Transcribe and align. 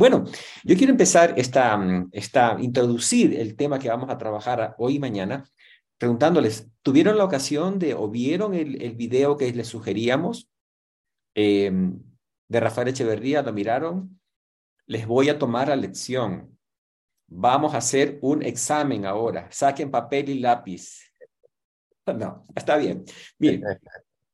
Bueno, 0.00 0.24
yo 0.64 0.76
quiero 0.78 0.92
empezar 0.92 1.34
esta, 1.36 1.76
mm, 1.76 2.08
esta, 2.12 2.56
introducir 2.58 3.38
el 3.38 3.54
tema 3.54 3.78
que 3.78 3.90
vamos 3.90 4.08
a 4.08 4.16
trabajar 4.16 4.74
hoy 4.78 4.94
y 4.94 4.98
mañana, 4.98 5.44
preguntándoles, 5.98 6.70
¿tuvieron 6.80 7.18
la 7.18 7.24
ocasión 7.24 7.78
de 7.78 7.92
o 7.92 8.08
vieron 8.08 8.54
el, 8.54 8.80
el 8.80 8.94
video 8.94 9.36
que 9.36 9.52
les 9.52 9.68
sugeríamos 9.68 10.48
em, 11.34 12.00
de 12.48 12.60
Rafael 12.60 12.88
Echeverría? 12.88 13.42
¿Lo 13.42 13.52
miraron? 13.52 14.18
Les 14.86 15.06
voy 15.06 15.28
a 15.28 15.38
tomar 15.38 15.68
la 15.68 15.76
lección. 15.76 16.58
Vamos 17.28 17.74
a 17.74 17.78
hacer 17.78 18.18
un 18.22 18.42
examen 18.42 19.04
ahora. 19.04 19.48
Saquen 19.52 19.90
papel 19.90 20.30
y 20.30 20.38
lápiz. 20.38 21.12
No, 22.18 22.46
está 22.56 22.78
bien. 22.78 23.04
Bien. 23.38 23.62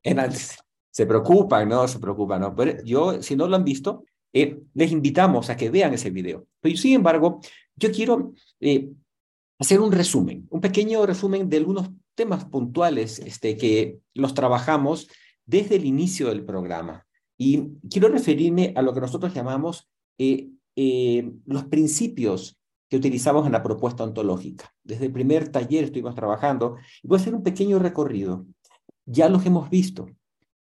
se 0.92 1.06
preocupan, 1.06 1.68
¿no? 1.68 1.88
Se 1.88 1.98
preocupan, 1.98 2.40
¿no? 2.40 2.54
Pero 2.54 2.84
yo, 2.84 3.20
si 3.20 3.34
no 3.34 3.48
lo 3.48 3.56
han 3.56 3.64
visto, 3.64 4.04
eh, 4.38 4.60
les 4.74 4.92
invitamos 4.92 5.48
a 5.48 5.56
que 5.56 5.70
vean 5.70 5.94
ese 5.94 6.10
video. 6.10 6.46
Pero 6.60 6.76
sin 6.76 6.96
embargo, 6.96 7.40
yo 7.74 7.90
quiero 7.90 8.34
eh, 8.60 8.90
hacer 9.58 9.80
un 9.80 9.90
resumen, 9.90 10.46
un 10.50 10.60
pequeño 10.60 11.06
resumen 11.06 11.48
de 11.48 11.56
algunos 11.56 11.88
temas 12.14 12.44
puntuales 12.44 13.18
este, 13.18 13.56
que 13.56 13.98
los 14.12 14.34
trabajamos 14.34 15.08
desde 15.46 15.76
el 15.76 15.86
inicio 15.86 16.28
del 16.28 16.44
programa. 16.44 17.06
Y 17.38 17.62
quiero 17.90 18.08
referirme 18.08 18.74
a 18.76 18.82
lo 18.82 18.92
que 18.92 19.00
nosotros 19.00 19.32
llamamos 19.32 19.88
eh, 20.18 20.50
los 21.46 21.64
principios 21.64 22.58
que 22.90 22.98
utilizamos 22.98 23.46
en 23.46 23.52
la 23.52 23.62
propuesta 23.62 24.04
ontológica. 24.04 24.70
Desde 24.84 25.06
el 25.06 25.12
primer 25.12 25.48
taller 25.48 25.84
estuvimos 25.84 26.14
trabajando 26.14 26.76
voy 27.02 27.16
a 27.16 27.20
hacer 27.22 27.34
un 27.34 27.42
pequeño 27.42 27.78
recorrido. 27.78 28.44
Ya 29.06 29.30
los 29.30 29.46
hemos 29.46 29.70
visto, 29.70 30.10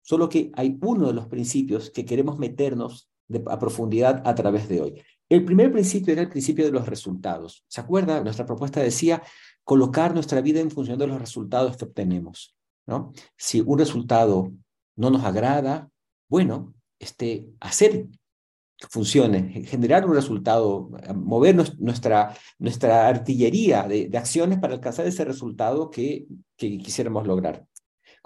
solo 0.00 0.30
que 0.30 0.50
hay 0.54 0.78
uno 0.80 1.08
de 1.08 1.12
los 1.12 1.26
principios 1.26 1.90
que 1.90 2.06
queremos 2.06 2.38
meternos 2.38 3.10
a 3.46 3.58
profundidad 3.58 4.22
a 4.24 4.34
través 4.34 4.68
de 4.68 4.80
hoy. 4.80 5.02
El 5.28 5.44
primer 5.44 5.72
principio 5.72 6.12
era 6.12 6.22
el 6.22 6.28
principio 6.28 6.64
de 6.64 6.70
los 6.70 6.86
resultados. 6.86 7.64
¿Se 7.68 7.80
acuerda? 7.80 8.22
Nuestra 8.22 8.46
propuesta 8.46 8.80
decía 8.80 9.22
colocar 9.64 10.14
nuestra 10.14 10.40
vida 10.40 10.60
en 10.60 10.70
función 10.70 10.98
de 10.98 11.08
los 11.08 11.20
resultados 11.20 11.76
que 11.76 11.84
obtenemos. 11.84 12.56
¿no? 12.86 13.12
Si 13.36 13.60
un 13.60 13.78
resultado 13.78 14.52
no 14.94 15.10
nos 15.10 15.24
agrada, 15.24 15.90
bueno, 16.28 16.74
este, 16.98 17.48
hacer 17.60 18.06
funcione, 18.90 19.64
generar 19.64 20.06
un 20.06 20.14
resultado, 20.14 20.90
mover 21.14 21.56
nuestra, 21.78 22.36
nuestra 22.58 23.08
artillería 23.08 23.84
de, 23.84 24.10
acciones 24.16 24.58
para 24.58 24.74
alcanzar 24.74 25.06
ese 25.06 25.24
resultado 25.24 25.90
que, 25.90 26.26
que 26.56 26.78
quisiéramos 26.78 27.26
lograr. 27.26 27.64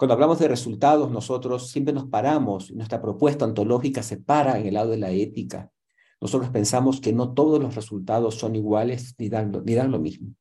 Cuando 0.01 0.15
hablamos 0.15 0.39
de 0.39 0.49
resultados, 0.49 1.11
nosotros 1.11 1.69
siempre 1.69 1.93
nos 1.93 2.07
paramos, 2.07 2.73
nuestra 2.73 3.03
propuesta 3.03 3.45
ontológica 3.45 4.03
se 4.03 4.17
para 4.17 4.59
en 4.59 4.67
el 4.67 4.73
lado 4.73 4.93
de 4.93 4.97
la 4.97 5.11
ética. 5.11 5.71
Nosotros 6.23 6.49
pensamos 6.49 7.03
que 7.03 7.13
no 7.13 7.35
todos 7.35 7.61
los 7.61 7.75
resultados 7.75 8.37
son 8.37 8.57
iguales 8.57 9.15
ni 9.19 9.29
dan, 9.29 9.53
ni 9.63 9.75
dan 9.75 9.91
lo 9.91 9.99
mismo. 9.99 10.35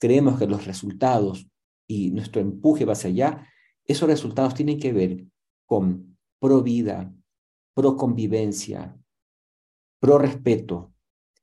Creemos 0.00 0.36
que 0.36 0.48
los 0.48 0.66
resultados 0.66 1.46
y 1.86 2.10
nuestro 2.10 2.40
empuje 2.40 2.84
va 2.84 2.94
hacia 2.94 3.10
allá, 3.10 3.48
esos 3.84 4.08
resultados 4.08 4.52
tienen 4.52 4.80
que 4.80 4.92
ver 4.92 5.24
con 5.64 6.18
pro 6.40 6.60
vida, 6.64 7.14
pro 7.72 7.96
convivencia, 7.96 8.98
pro 10.00 10.18
respeto 10.18 10.92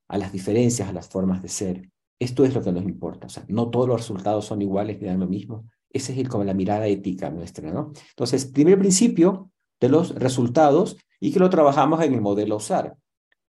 a 0.09 0.17
las 0.17 0.33
diferencias, 0.33 0.89
a 0.89 0.93
las 0.93 1.07
formas 1.07 1.41
de 1.41 1.47
ser. 1.47 1.89
Esto 2.19 2.43
es 2.43 2.53
lo 2.53 2.61
que 2.61 2.73
nos 2.73 2.83
importa. 2.83 3.27
O 3.27 3.29
sea, 3.29 3.45
no 3.47 3.69
todos 3.69 3.87
los 3.87 4.01
resultados 4.01 4.43
son 4.43 4.61
iguales 4.61 4.99
ni 4.99 5.07
dan 5.07 5.21
lo 5.21 5.27
mismo. 5.27 5.70
Esa 5.93 6.13
es 6.13 6.19
el, 6.19 6.29
como 6.29 6.43
la 6.43 6.53
mirada 6.53 6.87
ética 6.87 7.29
nuestra, 7.29 7.71
¿no? 7.71 7.91
Entonces, 8.09 8.45
primer 8.45 8.79
principio 8.79 9.51
de 9.79 9.89
los 9.89 10.15
resultados 10.15 10.97
y 11.19 11.31
que 11.31 11.39
lo 11.39 11.49
trabajamos 11.49 12.01
en 12.03 12.13
el 12.13 12.21
modelo 12.21 12.59
SAR. 12.59 12.95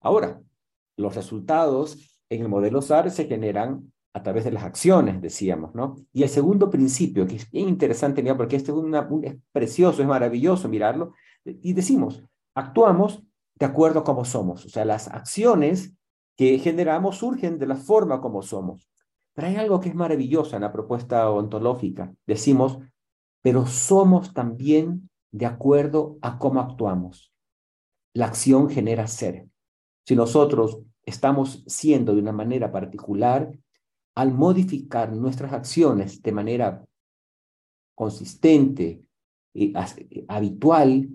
Ahora, 0.00 0.40
los 0.96 1.14
resultados 1.14 2.20
en 2.30 2.42
el 2.42 2.48
modelo 2.48 2.80
SAR 2.80 3.10
se 3.10 3.26
generan 3.26 3.92
a 4.14 4.22
través 4.22 4.44
de 4.44 4.52
las 4.52 4.64
acciones, 4.64 5.20
decíamos, 5.22 5.74
¿no? 5.74 5.96
Y 6.12 6.22
el 6.22 6.28
segundo 6.28 6.68
principio, 6.68 7.26
que 7.26 7.36
es 7.36 7.50
bien 7.50 7.68
interesante, 7.68 8.22
mira, 8.22 8.36
porque 8.36 8.56
este 8.56 8.70
es, 8.70 8.76
una, 8.76 9.08
es 9.22 9.36
precioso, 9.52 10.02
es 10.02 10.08
maravilloso 10.08 10.68
mirarlo, 10.68 11.14
y 11.44 11.72
decimos, 11.72 12.22
actuamos 12.54 13.22
de 13.54 13.66
acuerdo 13.66 14.00
a 14.00 14.04
cómo 14.04 14.24
somos. 14.24 14.66
O 14.66 14.68
sea, 14.68 14.84
las 14.84 15.08
acciones 15.08 15.94
que 16.36 16.58
generamos 16.58 17.18
surgen 17.18 17.58
de 17.58 17.66
la 17.66 17.76
forma 17.76 18.20
como 18.20 18.42
somos. 18.42 18.91
Pero 19.34 19.48
hay 19.48 19.56
algo 19.56 19.80
que 19.80 19.88
es 19.88 19.94
maravilloso 19.94 20.56
en 20.56 20.62
la 20.62 20.72
propuesta 20.72 21.30
ontológica. 21.30 22.14
Decimos, 22.26 22.78
pero 23.42 23.66
somos 23.66 24.34
también 24.34 25.10
de 25.30 25.46
acuerdo 25.46 26.18
a 26.22 26.38
cómo 26.38 26.60
actuamos. 26.60 27.32
La 28.14 28.26
acción 28.26 28.68
genera 28.68 29.06
ser. 29.06 29.48
Si 30.06 30.14
nosotros 30.14 30.80
estamos 31.04 31.64
siendo 31.66 32.14
de 32.14 32.20
una 32.20 32.32
manera 32.32 32.70
particular, 32.70 33.50
al 34.14 34.32
modificar 34.32 35.12
nuestras 35.12 35.52
acciones 35.52 36.20
de 36.20 36.32
manera 36.32 36.84
consistente, 37.94 39.02
y 39.54 39.72
habitual, 40.28 41.08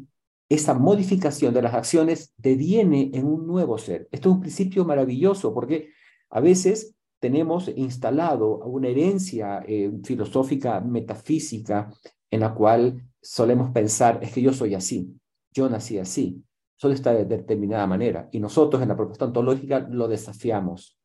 esa 0.49 0.73
modificación 0.73 1.53
de 1.53 1.61
las 1.61 1.73
acciones 1.73 2.33
deviene 2.37 3.11
en 3.13 3.25
un 3.25 3.45
nuevo 3.45 3.77
ser. 3.77 4.07
Esto 4.11 4.29
es 4.29 4.35
un 4.35 4.41
principio 4.41 4.85
maravilloso 4.85 5.53
porque 5.53 5.89
a 6.29 6.39
veces 6.39 6.95
tenemos 7.19 7.69
instalado 7.75 8.59
una 8.59 8.87
herencia 8.87 9.63
eh, 9.67 9.91
filosófica, 10.03 10.79
metafísica, 10.81 11.91
en 12.29 12.41
la 12.41 12.53
cual 12.53 13.03
solemos 13.21 13.71
pensar, 13.71 14.19
es 14.21 14.33
que 14.33 14.41
yo 14.41 14.53
soy 14.53 14.75
así, 14.75 15.15
yo 15.51 15.69
nací 15.69 15.97
así, 15.97 16.43
solo 16.75 16.93
está 16.93 17.13
de 17.13 17.25
determinada 17.25 17.87
manera. 17.87 18.29
Y 18.31 18.39
nosotros 18.39 18.81
en 18.81 18.89
la 18.89 18.95
propuesta 18.95 19.25
ontológica 19.25 19.79
lo 19.79 20.07
desafiamos. 20.07 20.97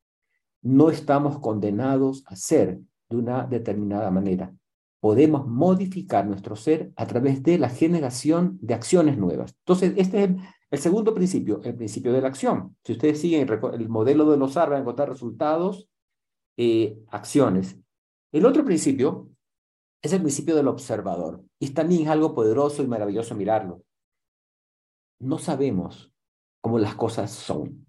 No 0.63 0.91
estamos 0.91 1.39
condenados 1.39 2.25
a 2.27 2.37
ser 2.37 2.81
de 3.09 3.17
una 3.17 3.47
determinada 3.47 4.11
manera 4.11 4.55
podemos 5.03 5.49
modificar 5.49 6.25
nuestro 6.29 6.55
ser 6.55 6.93
a 6.95 7.07
través 7.07 7.43
de 7.43 7.59
la 7.59 7.69
generación 7.69 8.57
de 8.63 8.75
acciones 8.75 9.19
nuevas. 9.19 9.53
Entonces, 9.59 9.95
este 9.97 10.23
es 10.23 10.31
el, 10.71 10.79
segundo 10.79 11.13
principio, 11.13 11.61
el 11.65 11.75
principio 11.75 12.13
de 12.13 12.21
la 12.21 12.29
acción. 12.29 12.77
Si 12.85 12.93
ustedes 12.93 13.21
siguen 13.21 13.49
el, 13.49 13.89
modelo 13.89 14.31
de 14.31 14.37
los 14.37 14.57
a 14.57 14.79
encontrar 14.79 15.09
resultados, 15.09 15.89
eh, 16.57 16.99
acciones. 17.09 17.79
El 18.33 18.47
otro 18.47 18.65
principio 18.65 19.31
es 20.03 20.13
el 20.13 20.21
principio 20.21 20.57
del 20.57 20.69
observador. 20.69 21.45
Y 21.59 21.71
también 21.71 22.03
es 22.03 22.09
algo 22.09 22.35
poderoso 22.35 22.83
y 22.83 22.89
maravilloso 22.89 23.35
mirarlo. 23.35 23.83
No 25.21 25.39
sabemos 25.39 26.13
cómo 26.61 26.79
las 26.79 26.95
cosas 26.95 27.31
son. 27.31 27.87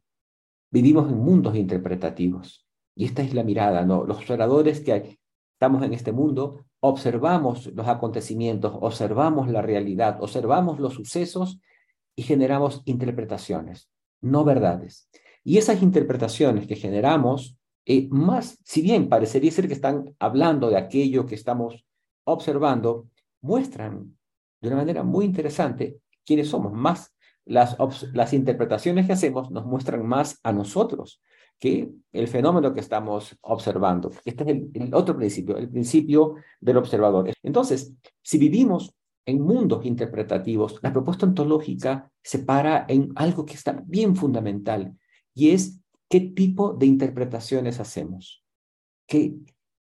Vivimos 0.72 1.10
en 1.10 1.18
mundos 1.18 1.56
interpretativos. 1.56 2.68
Y 2.96 3.06
esta 3.06 3.22
es 3.22 3.34
la 3.34 3.44
mirada. 3.44 3.84
Los 3.84 4.18
observadores 4.18 4.82
que 4.82 5.20
estamos 5.54 5.84
en 5.84 5.94
este 5.94 6.12
mundo 6.12 6.66
observamos 6.86 7.68
los 7.68 7.88
acontecimientos, 7.88 8.74
observamos 8.82 9.48
la 9.48 9.62
realidad, 9.62 10.22
observamos 10.22 10.80
los 10.80 10.96
sucesos 10.96 11.62
y 12.14 12.24
generamos 12.24 12.82
interpretaciones, 12.84 13.90
no 14.22 14.44
verdades. 14.44 15.10
Y 15.46 15.58
esas 15.58 15.82
interpretaciones 15.82 16.68
que 16.68 16.76
generamos, 16.76 17.58
eh, 17.86 18.08
más, 18.10 18.58
si 18.64 18.82
bien 18.82 19.10
parecería 19.10 19.52
ser 19.52 19.68
que 19.68 19.74
están 19.74 20.16
hablando 20.20 20.70
de 20.70 20.78
aquello 20.78 21.26
que 21.26 21.36
estamos 21.36 21.86
observando, 22.24 23.10
muestran 23.42 24.18
de 24.62 24.68
una 24.70 24.78
manera 24.78 25.04
muy 25.04 25.26
interesante 25.26 26.00
quiénes 26.26 26.48
somos. 26.48 26.72
Más 26.72 27.14
las, 27.46 27.78
las 28.14 28.34
interpretaciones 28.34 29.06
que 29.06 29.14
hacemos 29.14 29.52
nos 29.52 29.66
muestran 29.66 30.06
más 30.06 30.40
a 30.44 30.54
nosotros 30.54 31.22
que 31.60 31.90
el 32.12 32.28
fenómeno 32.28 32.74
que 32.74 32.80
estamos 32.80 33.38
observando. 33.42 34.12
Este 34.26 34.44
es 34.44 34.50
el, 34.74 34.94
otro 34.94 35.16
principio, 35.16 35.58
el 35.58 35.70
principio 35.70 36.36
del 36.60 36.78
observador. 36.78 37.32
Entonces, 37.42 37.94
si 38.22 38.38
vivimos 38.38 38.94
en 39.26 39.42
mundos 39.42 39.86
interpretativos, 39.86 40.80
la 40.82 40.92
propuesta 40.92 41.26
ontológica 41.26 42.12
se 42.22 42.40
para 42.40 42.86
en 42.88 43.12
algo 43.16 43.46
que 43.46 43.54
está 43.54 43.82
bien 43.86 44.16
fundamental 44.16 44.94
y 45.34 45.52
es 45.52 45.80
qué 46.14 46.20
tipo 46.20 46.74
de 46.74 46.86
interpretaciones 46.86 47.80
hacemos. 47.80 48.46
¿Qué, 49.08 49.34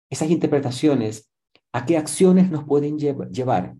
esas 0.10 0.30
interpretaciones, 0.30 1.30
¿a 1.74 1.86
qué 1.86 1.98
acciones 1.98 2.50
nos 2.50 2.64
pueden 2.64 2.98
llevar 2.98 3.76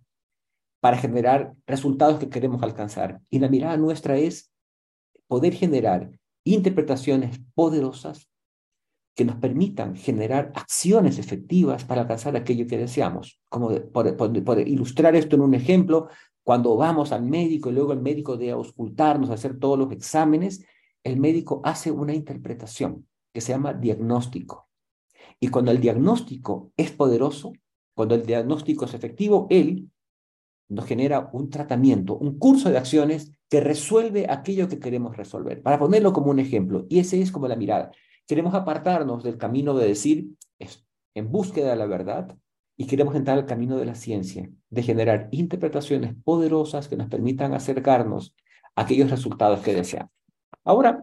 para 0.82 0.98
generar 0.98 1.54
resultados 1.66 2.20
que 2.20 2.28
queremos 2.28 2.62
alcanzar? 2.62 3.22
Y 3.30 3.40
la 3.40 3.48
mirada 3.48 3.78
nuestra 3.78 4.18
es 4.18 4.52
poder 5.28 5.54
generar 5.54 6.12
interpretaciones 6.44 7.40
poderosas 7.56 8.30
que 9.16 9.24
nos 9.24 9.38
permitan 9.38 9.96
generar 9.96 10.52
acciones 10.54 11.20
efectivas 11.20 11.86
para 11.86 12.02
alcanzar 12.02 12.36
aquello 12.36 12.68
que 12.68 12.78
deseamos. 12.78 13.40
Como 13.48 13.70
por, 13.94 14.60
ilustrar 14.68 15.16
esto 15.16 15.38
en 15.38 15.44
un 15.44 15.54
ejemplo, 15.54 16.10
cuando 16.44 16.76
vamos 16.76 17.14
al 17.14 17.24
médico 17.24 17.70
y 17.70 17.76
luego 17.76 17.94
el 17.94 18.02
médico 18.02 18.36
debe 18.36 18.52
auscultarnos, 18.52 19.30
hacer 19.30 19.58
todos 19.58 19.80
los 19.80 19.90
exámenes, 19.94 20.66
el 21.04 21.20
médico 21.20 21.62
hace 21.64 21.92
una 21.92 22.14
interpretación 22.14 23.08
que 23.34 23.42
se 23.42 23.54
llama 23.54 23.74
diagnóstico. 23.74 24.70
Y 25.40 25.48
cuando 25.48 25.72
el 25.72 25.80
diagnóstico 25.80 26.72
es 26.78 26.92
poderoso, 26.92 27.54
cuando 27.96 28.16
el 28.16 28.26
diagnóstico 28.26 28.86
es 28.86 28.94
efectivo, 28.94 29.48
él 29.50 29.90
nos 30.70 30.86
genera 30.86 31.30
un 31.34 31.50
tratamiento, 31.50 32.18
un 32.18 32.38
curso 32.38 32.70
de 32.70 32.78
acciones 32.78 33.32
que 33.50 33.60
resuelve 33.60 34.28
aquello 34.30 34.70
que 34.70 34.80
queremos 34.80 35.18
resolver. 35.18 35.62
Para 35.62 35.78
ponerlo 35.78 36.14
como 36.14 36.32
un 36.32 36.40
ejemplo, 36.40 36.86
y 36.90 37.00
ese 37.00 37.22
es 37.22 37.32
como 37.32 37.48
la 37.48 37.58
mirada. 37.58 37.92
Queremos 38.26 38.54
apartarnos 38.54 39.24
del 39.24 39.38
camino 39.38 39.74
de 39.74 39.88
decir, 39.88 40.30
en 41.14 41.32
búsqueda 41.32 41.72
de 41.72 41.76
la 41.76 41.88
verdad, 41.88 42.38
y 42.78 42.88
queremos 42.88 43.16
entrar 43.16 43.38
al 43.38 43.46
camino 43.46 43.78
de 43.78 43.86
la 43.86 43.96
ciencia, 43.96 44.50
de 44.70 44.84
generar 44.84 45.28
interpretaciones 45.32 46.16
poderosas 46.24 46.88
que 46.88 46.96
nos 46.96 47.10
permitan 47.10 47.54
acercarnos 47.54 48.34
a 48.76 48.84
aquellos 48.84 49.12
resultados 49.12 49.60
que 49.60 49.76
deseamos. 49.76 50.12
Ahora, 50.64 51.02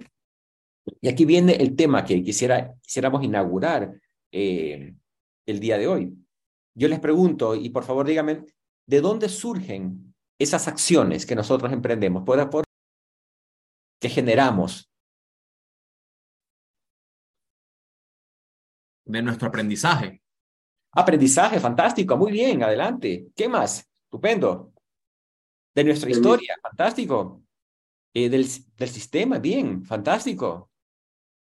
y 1.01 1.09
aquí 1.09 1.25
viene 1.25 1.55
el 1.55 1.77
tema 1.77 2.05
que 2.05 2.23
quisiera, 2.23 2.75
quisiéramos 2.83 3.23
inaugurar 3.25 4.01
eh, 4.33 4.95
el 5.47 5.61
día 5.61 5.79
de 5.79 5.87
hoy. 5.87 6.15
Yo 6.75 6.89
les 6.89 7.01
pregunto, 7.01 7.55
y 7.55 7.71
por 7.71 7.85
favor 7.85 8.07
díganme, 8.07 8.45
¿de 8.87 9.01
dónde 9.01 9.29
surgen 9.29 10.15
esas 10.39 10.69
acciones 10.69 11.27
que 11.27 11.35
nosotros 11.35 11.73
emprendemos? 11.73 12.23
¿Por, 12.25 12.49
por 12.51 12.65
que 14.01 14.09
generamos? 14.09 14.89
De 19.05 19.23
nuestro 19.23 19.49
aprendizaje. 19.49 20.23
Aprendizaje, 20.93 21.59
fantástico, 21.61 22.17
muy 22.17 22.33
bien, 22.33 22.63
adelante. 22.63 23.29
¿Qué 23.35 23.49
más? 23.49 23.89
Estupendo. 24.05 24.73
De 25.75 25.85
nuestra 25.85 26.11
historia, 26.11 26.57
fantástico. 26.63 27.43
Eh, 28.15 28.29
del, 28.29 28.47
del 28.77 28.89
sistema, 28.89 29.39
bien, 29.39 29.85
fantástico. 29.85 30.71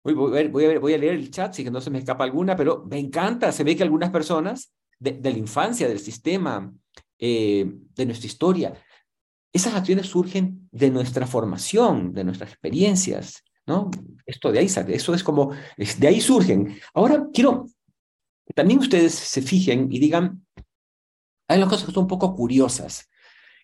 Voy, 0.04 0.14
voy, 0.14 0.38
a, 0.38 0.48
voy, 0.78 0.94
a, 0.94 0.98
leer 0.98 1.14
el 1.14 1.30
chat, 1.30 1.54
si 1.54 1.64
no 1.64 1.80
se 1.80 1.90
me 1.90 1.98
escapa 1.98 2.24
alguna, 2.24 2.56
pero 2.56 2.84
me 2.88 2.98
encanta. 2.98 3.52
Se 3.52 3.64
ve 3.64 3.76
que 3.76 3.82
algunas 3.82 4.10
personas 4.10 4.74
de, 4.98 5.12
de 5.12 5.32
la 5.32 5.38
infancia, 5.38 5.88
del 5.88 6.00
sistema, 6.00 6.72
eh, 7.18 7.64
de 7.94 8.04
nuestra 8.04 8.26
historia, 8.26 8.74
esas 9.52 9.74
acciones 9.74 10.06
surgen 10.06 10.68
de 10.72 10.90
nuestra 10.90 11.26
formación, 11.26 12.12
de 12.12 12.24
nuestras 12.24 12.50
experiencias, 12.50 13.44
¿no? 13.66 13.90
Esto 14.26 14.50
de 14.50 14.58
ahí 14.58 14.68
sale, 14.68 14.96
eso 14.96 15.14
es 15.14 15.22
como, 15.22 15.52
de 15.76 16.08
ahí 16.08 16.20
surgen. 16.20 16.78
Ahora 16.94 17.28
quiero 17.32 17.66
que 18.46 18.54
también 18.54 18.80
ustedes 18.80 19.14
se 19.14 19.42
fijen 19.42 19.86
y 19.92 20.00
digan, 20.00 20.44
hay 21.46 21.58
unas 21.58 21.68
cosas 21.68 21.86
que 21.86 21.92
son 21.92 22.04
un 22.04 22.08
poco 22.08 22.34
curiosas 22.34 23.08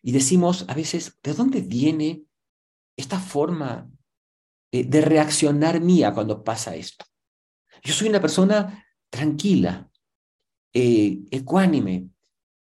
y 0.02 0.12
decimos 0.12 0.64
a 0.68 0.74
veces, 0.74 1.18
¿de 1.22 1.34
dónde 1.34 1.60
viene 1.60 2.22
esta 2.98 3.18
forma 3.18 3.88
de 4.70 5.00
reaccionar 5.00 5.80
mía 5.80 6.12
cuando 6.12 6.44
pasa 6.44 6.76
esto. 6.76 7.06
Yo 7.82 7.94
soy 7.94 8.08
una 8.08 8.20
persona 8.20 8.84
tranquila, 9.08 9.88
eh, 10.74 11.20
ecuánime, 11.30 12.10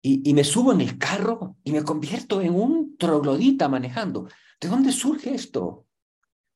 y, 0.01 0.33
me 0.33 0.45
subo 0.45 0.71
en 0.71 0.79
el 0.79 0.97
carro 0.97 1.57
y 1.65 1.73
me 1.73 1.83
convierto 1.83 2.39
en 2.39 2.55
un 2.55 2.95
troglodita 2.97 3.67
manejando. 3.67 4.29
¿De 4.61 4.69
dónde 4.69 4.93
surge 4.93 5.33
esto? 5.33 5.85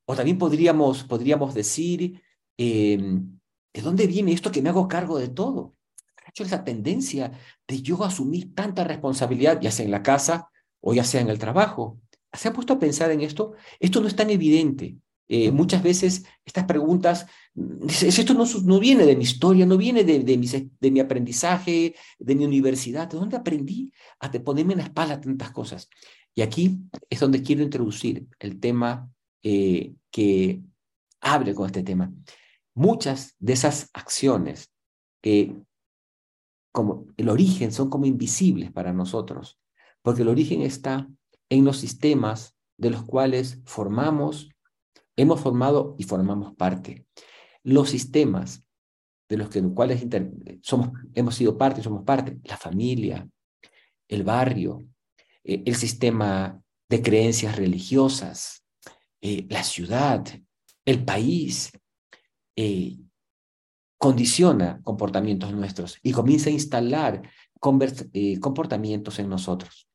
O 0.05 0.15
también 0.15 0.37
podríamos, 0.37 1.03
podríamos 1.03 1.53
decir, 1.53 2.21
em, 2.55 3.39
¿de 3.73 3.81
dónde 3.81 4.07
viene 4.07 4.31
esto 4.31 4.51
que 4.53 4.61
me 4.61 4.69
hago 4.69 4.87
cargo 4.87 5.19
de 5.19 5.27
todo? 5.27 5.75
Hecho 6.25 6.43
esa 6.43 6.63
tendencia 6.63 7.31
de 7.67 7.81
yo 7.81 8.01
asumir 8.05 8.55
tanta 8.55 8.85
responsabilidad, 8.85 9.59
ya 9.59 9.71
sea 9.71 9.83
en 9.83 9.91
la 9.91 10.03
casa 10.03 10.49
o 10.79 10.93
ya 10.93 11.03
sea 11.03 11.19
en 11.19 11.29
el 11.29 11.39
trabajo. 11.39 11.99
¿Se 12.33 12.47
ha 12.47 12.53
puesto 12.53 12.73
a 12.73 12.79
pensar 12.79 13.11
en 13.11 13.21
esto? 13.21 13.53
Esto 13.79 14.01
no 14.01 14.07
es 14.07 14.15
tan 14.15 14.29
evidente. 14.29 14.95
Eh, 15.33 15.49
muchas 15.49 15.81
veces 15.81 16.25
estas 16.43 16.65
preguntas, 16.65 17.25
esto 18.03 18.33
no, 18.33 18.43
no, 18.65 18.79
viene 18.79 19.05
de 19.05 19.15
mi 19.15 19.23
historia, 19.23 19.65
no 19.65 19.77
viene 19.77 20.03
de, 20.03 20.19
de, 20.19 20.37
mi, 20.37 20.45
de, 20.45 20.91
mi, 20.91 20.99
aprendizaje, 20.99 21.95
de 22.19 22.35
mi 22.35 22.43
universidad, 22.43 23.07
¿de 23.07 23.17
dónde 23.17 23.37
aprendí 23.37 23.93
a 24.19 24.29
ponerme 24.29 24.73
en 24.73 24.79
la 24.79 24.85
espalda 24.85 25.21
tantas 25.21 25.51
cosas? 25.51 25.89
Y 26.35 26.41
aquí 26.41 26.79
es 27.09 27.21
donde 27.21 27.43
quiero 27.43 27.63
introducir 27.63 28.27
el 28.39 28.59
tema 28.59 29.09
eh, 29.41 29.93
que 30.11 30.61
abre 31.21 31.55
con 31.55 31.65
este 31.67 31.83
tema. 31.83 32.11
Muchas 32.73 33.35
de 33.39 33.53
esas 33.53 33.89
acciones, 33.93 34.69
eh, 35.23 35.55
como 36.73 37.07
el 37.15 37.29
origen, 37.29 37.71
son 37.71 37.89
como 37.89 38.05
invisibles 38.05 38.69
para 38.71 38.91
nosotros, 38.91 39.59
porque 40.01 40.23
el 40.23 40.27
origen 40.27 40.61
está 40.61 41.07
en 41.51 41.65
los 41.65 41.77
sistemas 41.77 42.55
de 42.77 42.89
los 42.89 43.03
cuales 43.03 43.59
formamos 43.65 44.49
hemos 45.17 45.41
formado 45.41 45.95
y 45.99 46.03
formamos 46.03 46.55
parte. 46.55 47.05
Los 47.61 47.89
sistemas 47.89 48.63
de 49.29 49.37
los 49.37 49.49
que, 49.49 49.61
cuales 49.61 50.05
somos, 50.61 50.89
hemos 51.13 51.35
sido 51.35 51.57
parte 51.57 51.81
y 51.81 51.83
somos 51.83 52.03
parte, 52.03 52.39
la 52.43 52.57
familia, 52.57 53.27
el 54.07 54.23
barrio, 54.23 54.85
eh, 55.43 55.61
el 55.65 55.75
sistema 55.75 56.59
de 56.89 57.01
creencias 57.01 57.57
religiosas, 57.57 58.65
eh, 59.21 59.45
la 59.49 59.63
ciudad, 59.63 60.25
el 60.85 61.03
país, 61.03 61.71
eh, 62.55 62.97
condiciona 63.97 64.81
comportamientos 64.83 65.53
nuestros 65.53 65.99
y 66.01 66.13
comienza 66.13 66.49
a 66.49 66.53
instalar 66.53 67.21
comportamientos 67.59 69.19
en 69.19 69.29
nosotros. 69.29 69.90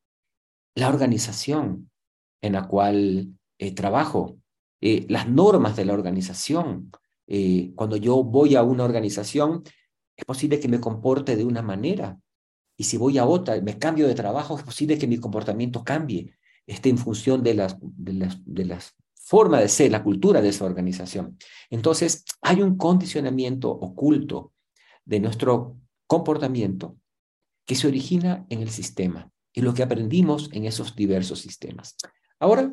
La 0.76 0.88
organización 0.88 1.90
en 2.40 2.52
la 2.52 2.68
cual 2.68 3.36
trabajo 3.74 4.38
eh, 4.80 5.06
las 5.08 5.28
normas 5.28 5.76
de 5.76 5.84
la 5.84 5.94
organización. 5.94 6.90
Eh, 7.26 7.72
cuando 7.74 7.96
yo 7.96 8.22
voy 8.22 8.54
a 8.54 8.62
una 8.62 8.84
organización, 8.84 9.62
es 10.16 10.24
posible 10.24 10.60
que 10.60 10.68
me 10.68 10.80
comporte 10.80 11.36
de 11.36 11.44
una 11.44 11.62
manera. 11.62 12.18
Y 12.76 12.84
si 12.84 12.96
voy 12.96 13.18
a 13.18 13.26
otra, 13.26 13.60
me 13.62 13.78
cambio 13.78 14.06
de 14.06 14.14
trabajo, 14.14 14.58
es 14.58 14.64
posible 14.64 14.98
que 14.98 15.06
mi 15.06 15.18
comportamiento 15.18 15.82
cambie. 15.82 16.34
Esté 16.66 16.90
en 16.90 16.98
función 16.98 17.42
de 17.42 17.54
las, 17.54 17.76
de 17.80 18.12
las, 18.12 18.38
de 18.44 18.64
las 18.66 18.94
forma 19.14 19.60
de 19.60 19.68
ser, 19.68 19.90
la 19.90 20.04
cultura 20.04 20.40
de 20.40 20.50
esa 20.50 20.64
organización. 20.64 21.38
Entonces, 21.70 22.24
hay 22.42 22.62
un 22.62 22.76
condicionamiento 22.76 23.70
oculto 23.70 24.52
de 25.04 25.20
nuestro 25.20 25.78
comportamiento 26.06 26.96
que 27.64 27.74
se 27.74 27.88
origina 27.88 28.46
en 28.50 28.62
el 28.62 28.70
sistema 28.70 29.32
y 29.56 29.62
lo 29.62 29.74
que 29.74 29.82
aprendimos 29.82 30.50
en 30.52 30.66
esos 30.66 30.94
diversos 30.94 31.40
sistemas. 31.40 31.96
Ahora, 32.38 32.72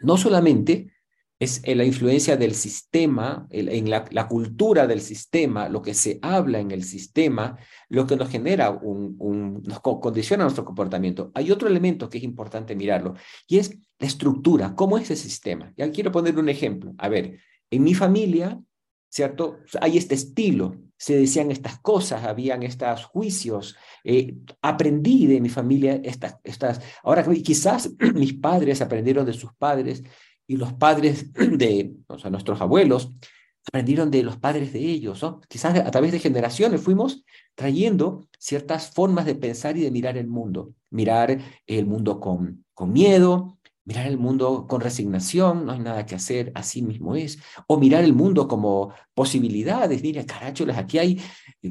no 0.00 0.16
solamente 0.16 0.92
es 1.40 1.62
la 1.66 1.84
influencia 1.84 2.36
del 2.36 2.54
sistema, 2.54 3.48
en 3.50 3.90
la, 3.90 4.28
cultura 4.28 4.86
del 4.86 5.00
sistema, 5.00 5.68
lo 5.68 5.82
que 5.82 5.92
se 5.92 6.20
habla 6.22 6.60
en 6.60 6.70
el 6.70 6.84
sistema, 6.84 7.58
lo 7.88 8.06
que 8.06 8.16
nos 8.16 8.28
genera, 8.30 8.70
un, 8.70 9.62
nos 9.64 9.80
condiciona 9.80 10.44
nuestro 10.44 10.64
comportamiento. 10.64 11.32
Hay 11.34 11.50
otro 11.50 11.66
elemento 11.68 12.08
que 12.08 12.18
es 12.18 12.24
importante 12.24 12.76
mirarlo 12.76 13.14
y 13.48 13.58
es 13.58 13.76
la 13.98 14.06
estructura, 14.06 14.76
cómo 14.76 14.96
es 14.96 15.10
ese 15.10 15.24
sistema. 15.24 15.72
Ya 15.76 15.90
quiero 15.90 16.12
poner 16.12 16.38
un 16.38 16.48
ejemplo. 16.48 16.94
A 16.98 17.08
ver, 17.08 17.40
en 17.68 17.82
mi 17.82 17.94
familia, 17.94 18.60
¿cierto? 19.08 19.58
Hay 19.80 19.98
este 19.98 20.14
estilo, 20.14 20.76
se 20.96 21.16
decían 21.16 21.50
estas 21.50 21.78
cosas, 21.80 22.24
habían 22.24 22.62
estos 22.62 23.04
juicios, 23.04 23.76
eh, 24.04 24.34
aprendí 24.62 25.26
de 25.26 25.40
mi 25.40 25.48
familia 25.48 26.00
estas, 26.02 26.36
estas, 26.44 26.80
ahora 27.02 27.24
quizás 27.42 27.90
mis 28.14 28.34
padres 28.34 28.80
aprendieron 28.80 29.26
de 29.26 29.32
sus 29.32 29.52
padres 29.54 30.02
y 30.46 30.56
los 30.56 30.72
padres 30.74 31.32
de, 31.34 31.94
o 32.06 32.18
sea, 32.18 32.30
nuestros 32.30 32.60
abuelos, 32.60 33.12
aprendieron 33.66 34.10
de 34.10 34.22
los 34.22 34.36
padres 34.36 34.72
de 34.72 34.80
ellos, 34.80 35.22
¿no? 35.22 35.40
Quizás 35.48 35.78
a 35.78 35.90
través 35.90 36.12
de 36.12 36.18
generaciones 36.18 36.82
fuimos 36.82 37.24
trayendo 37.54 38.28
ciertas 38.38 38.90
formas 38.90 39.24
de 39.24 39.34
pensar 39.34 39.76
y 39.76 39.80
de 39.80 39.90
mirar 39.90 40.18
el 40.18 40.26
mundo. 40.26 40.74
Mirar 40.90 41.38
el 41.66 41.86
mundo 41.86 42.20
con, 42.20 42.64
con 42.74 42.92
miedo, 42.92 43.58
mirar 43.84 44.06
el 44.06 44.18
mundo 44.18 44.66
con 44.66 44.80
resignación, 44.80 45.66
no 45.66 45.72
hay 45.72 45.80
nada 45.80 46.06
que 46.06 46.14
hacer, 46.14 46.52
así 46.54 46.82
mismo 46.82 47.16
es. 47.16 47.38
O 47.66 47.78
mirar 47.78 48.02
el 48.04 48.14
mundo 48.14 48.48
como 48.48 48.92
posibilidades, 49.14 50.02
mira, 50.02 50.24
caracholas, 50.24 50.78
aquí 50.78 50.98
hay, 50.98 51.20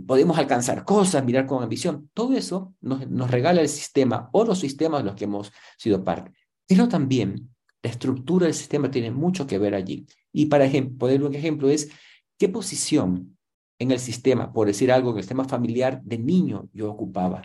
podemos 0.05 0.38
alcanzar 0.38 0.86
cosas, 0.86 1.25
mirar 1.25 1.46
con 1.46 1.63
ambición. 1.63 2.10
Todo 2.13 2.34
eso 2.36 2.75
nos, 2.82 3.10
nos 3.10 3.32
regala 3.32 3.62
el 3.62 3.70
sistema 3.70 4.29
o 4.32 4.46
los 4.46 4.60
sistemas 4.60 5.01
de 5.01 5.05
los 5.05 5.15
que 5.15 5.25
hemos 5.25 5.51
sido 5.77 6.03
parte. 6.03 6.32
Pero 6.67 6.88
también 6.88 7.53
la 7.82 7.89
estructura 7.89 8.46
del 8.46 8.55
sistema 8.55 8.89
tiene 8.89 9.12
mucho 9.12 9.46
que 9.46 9.58
ver 9.58 9.75
allí. 9.75 10.05
Y 10.32 10.46
para 10.46 10.70
poner 10.98 11.24
un 11.24 11.36
ejemplo 11.36 11.70
es, 11.70 11.89
¿qué 12.38 12.48
posición 12.48 13.38
en 13.79 13.91
el 13.91 14.00
sistema, 14.00 14.53
por 14.53 14.67
decir 14.67 14.91
algo, 14.91 15.12
en 15.12 15.17
el 15.17 15.24
sistema 15.24 15.46
familiar 15.46 16.01
de 16.03 16.17
niño 16.17 16.70
yo 16.74 16.89
ocupaba? 16.89 17.41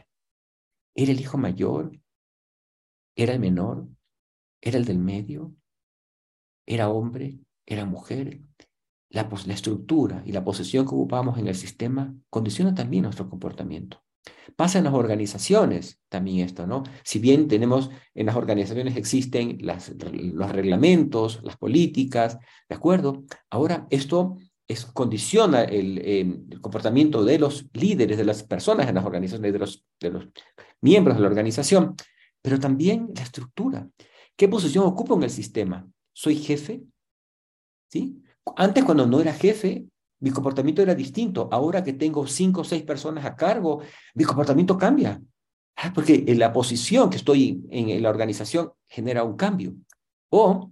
¿Era 0.94 1.12
el 1.12 1.20
hijo 1.20 1.38
mayor? 1.38 1.98
¿Era 3.16 3.32
el 3.32 3.40
menor? 3.40 3.88
¿Era 4.60 4.78
el 4.78 4.84
del 4.84 4.98
medio? 4.98 5.54
¿Era 6.66 6.88
hombre? 6.90 7.38
¿Era 7.66 7.84
mujer? 7.84 8.40
La, 9.10 9.26
estructura 9.54 10.22
y 10.26 10.32
la 10.32 10.44
posición 10.44 10.84
que 10.84 10.94
ocupamos 10.94 11.38
en 11.38 11.48
el 11.48 11.54
sistema 11.54 12.14
condiciona 12.28 12.74
también 12.74 13.04
nuestro 13.04 13.28
comportamiento. 13.28 14.02
Pasa 14.56 14.78
en 14.78 14.84
las 14.84 14.92
organizaciones 14.92 16.00
también 16.08 16.44
esto, 16.44 16.66
¿no? 16.66 16.82
Si 17.04 17.18
bien 17.18 17.48
tenemos, 17.48 17.90
en 18.14 18.26
las 18.26 18.36
organizaciones 18.36 18.96
existen 18.96 19.58
los 19.62 20.52
reglamentos, 20.52 21.40
las 21.42 21.56
políticas, 21.56 22.38
¿de 22.68 22.74
acuerdo? 22.74 23.24
Ahora 23.48 23.86
esto 23.88 24.36
es, 24.66 24.84
condiciona 24.84 25.62
el, 25.62 25.98
em, 26.04 26.46
el, 26.50 26.60
comportamiento 26.60 27.24
de 27.24 27.38
los 27.38 27.66
líderes, 27.72 28.18
de 28.18 28.24
las 28.24 28.42
personas 28.42 28.88
en 28.88 28.96
las 28.96 29.06
organizaciones, 29.06 29.52
de 30.00 30.10
los 30.10 30.28
miembros 30.82 31.16
de 31.16 31.22
la 31.22 31.28
organización, 31.28 31.94
pero 32.42 32.58
también 32.60 33.10
la 33.14 33.22
estructura. 33.22 33.88
¿Qué 34.38 34.46
posición 34.46 34.84
ocupo 34.84 35.16
en 35.16 35.24
el 35.24 35.30
sistema? 35.30 35.84
¿Soy 36.12 36.36
jefe? 36.36 36.84
¿Sí? 37.90 38.22
Antes, 38.56 38.84
cuando 38.84 39.04
no 39.04 39.20
era 39.20 39.32
jefe, 39.32 39.88
mi 40.20 40.30
comportamiento 40.30 40.80
era 40.80 40.94
distinto. 40.94 41.48
Ahora 41.50 41.82
que 41.82 41.92
tengo 41.92 42.24
cinco 42.24 42.60
o 42.60 42.64
seis 42.64 42.84
personas 42.84 43.24
a 43.24 43.34
cargo, 43.34 43.82
mi 44.14 44.22
comportamiento 44.22 44.78
cambia. 44.78 45.20
Ah, 45.74 45.92
porque 45.92 46.24
en 46.24 46.38
la 46.38 46.52
posición 46.52 47.10
que 47.10 47.16
estoy 47.16 47.64
en 47.68 48.00
la 48.00 48.10
organización 48.10 48.72
genera 48.86 49.24
un 49.24 49.36
cambio. 49.36 49.74
O 50.30 50.70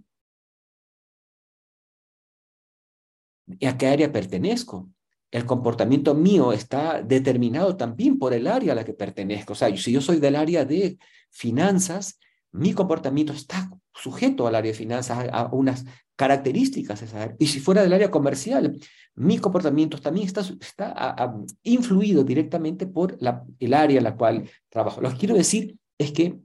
a 3.66 3.76
qué 3.76 3.87
área 3.88 4.12
pertenezco. 4.12 4.88
El 5.32 5.44
comportamiento 5.44 6.14
mío 6.14 6.52
está 6.52 7.02
determinado 7.02 7.76
también 7.76 8.16
por 8.16 8.32
el 8.32 8.46
área 8.46 8.75
a 8.75 8.76
la 8.76 8.85
que 8.85 8.94
pertenezco. 8.94 9.54
O 9.54 9.56
sea, 9.56 9.76
si 9.76 9.90
yo 9.90 10.00
soy 10.00 10.20
del 10.20 10.37
área 10.37 10.64
de 10.64 10.99
finanzas, 11.30 12.20
mi 12.57 12.73
comportamiento 12.73 13.33
está 13.33 13.71
sujeto 13.95 14.47
al 14.47 14.55
área 14.55 14.73
de 14.73 14.79
finanzas, 14.79 15.29
a, 15.33 15.49
unas 15.53 15.85
características. 16.17 17.05
Y 17.39 17.47
si 17.47 17.61
fuera 17.61 17.83
del 17.83 17.93
área 17.93 18.11
comercial, 18.11 18.79
mi 19.15 19.39
comportamiento 19.39 19.99
también 20.01 20.27
está, 20.27 20.41
está 20.41 21.35
influido 21.63 22.25
directamente 22.25 22.87
por 22.87 23.19
el 23.59 23.75
área 23.75 23.99
en 23.99 24.05
la 24.05 24.17
cual 24.17 24.49
trabajo. 24.69 25.01
Lo 25.01 25.11
que 25.11 25.17
quiero 25.17 25.35
decir 25.35 25.77
es 25.99 26.13
que 26.13 26.39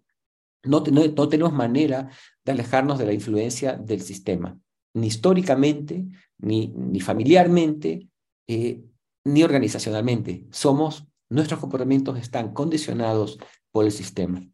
no, 0.64 0.84
no, 0.84 1.30
tenemos 1.30 1.54
manera 1.54 2.10
de 2.46 2.52
alejarnos 2.52 3.00
de 3.00 3.06
la 3.06 3.14
influencia 3.14 3.74
del 3.74 4.02
sistema, 4.02 4.58
ni 4.94 5.08
históricamente, 5.08 6.06
ni, 6.38 6.68
ni 6.76 7.00
familiarmente, 7.00 8.08
eh, 8.48 8.82
ni 9.24 9.44
organizacionalmente. 9.44 10.46
Somos, 10.52 11.08
nuestros 11.30 11.60
comportamientos 11.60 12.20
están 12.20 12.54
condicionados 12.54 13.40
por 13.72 13.86
el 13.86 13.92
sistema. 13.92 14.51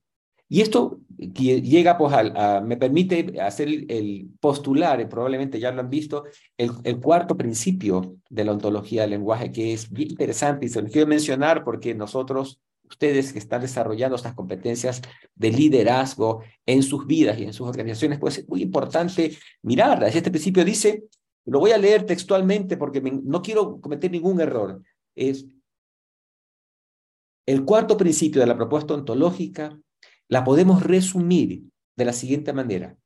Y 0.50 0.62
esto 0.62 1.00
llega, 1.18 1.98
pues, 1.98 2.14
a, 2.14 2.62
me 2.62 2.78
permite 2.78 3.40
hacer 3.42 3.68
el, 3.68 4.30
postular, 4.40 5.08
probablemente 5.10 5.60
ya 5.60 5.72
lo 5.72 5.82
han 5.82 5.90
visto, 5.90 6.24
el, 6.58 6.72
el, 6.84 7.00
cuarto 7.00 7.36
principio 7.36 8.18
de 8.30 8.46
la 8.46 8.54
ontología 8.54 9.02
del 9.02 9.12
lenguaje, 9.12 9.52
que 9.52 9.74
es 9.74 9.92
bien 9.92 10.12
interesante 10.12 10.66
y 10.66 10.70
se 10.70 10.82
lo 10.82 10.88
quiero 10.88 11.08
mencionar 11.08 11.64
porque 11.64 11.94
nosotros, 11.94 12.62
ustedes 12.90 13.34
que 13.34 13.40
están 13.40 13.62
desarrollando 13.62 14.16
estas 14.16 14.36
competencias 14.36 15.02
de 15.36 15.52
liderazgo 15.52 16.44
en 16.66 16.82
sus 16.82 17.06
vidas 17.06 17.38
y 17.40 17.44
en 17.44 17.54
sus 17.54 17.68
organizaciones, 17.68 18.20
pues 18.20 18.38
es 18.38 18.48
muy 18.48 18.62
importante 18.62 19.36
mirarlas. 19.64 20.16
Este 20.16 20.32
principio 20.32 20.64
dice, 20.64 21.04
lo 21.46 21.60
voy 21.60 21.72
a 21.72 21.78
leer 21.78 22.06
textualmente 22.06 22.78
porque 22.78 23.02
no 23.02 23.42
quiero 23.42 23.82
cometer 23.82 24.12
ningún 24.12 24.40
error, 24.40 24.82
es 25.14 25.46
el 27.46 27.66
cuarto 27.66 27.98
principio 27.98 28.42
de 28.42 28.48
la 28.48 28.56
propuesta 28.56 28.94
ontológica 28.94 29.78
la 30.30 30.44
podemos 30.44 30.84
resumir 30.84 31.64
de 31.96 32.06
la 32.06 32.14
siguiente 32.14 32.54
manera. 32.54 32.98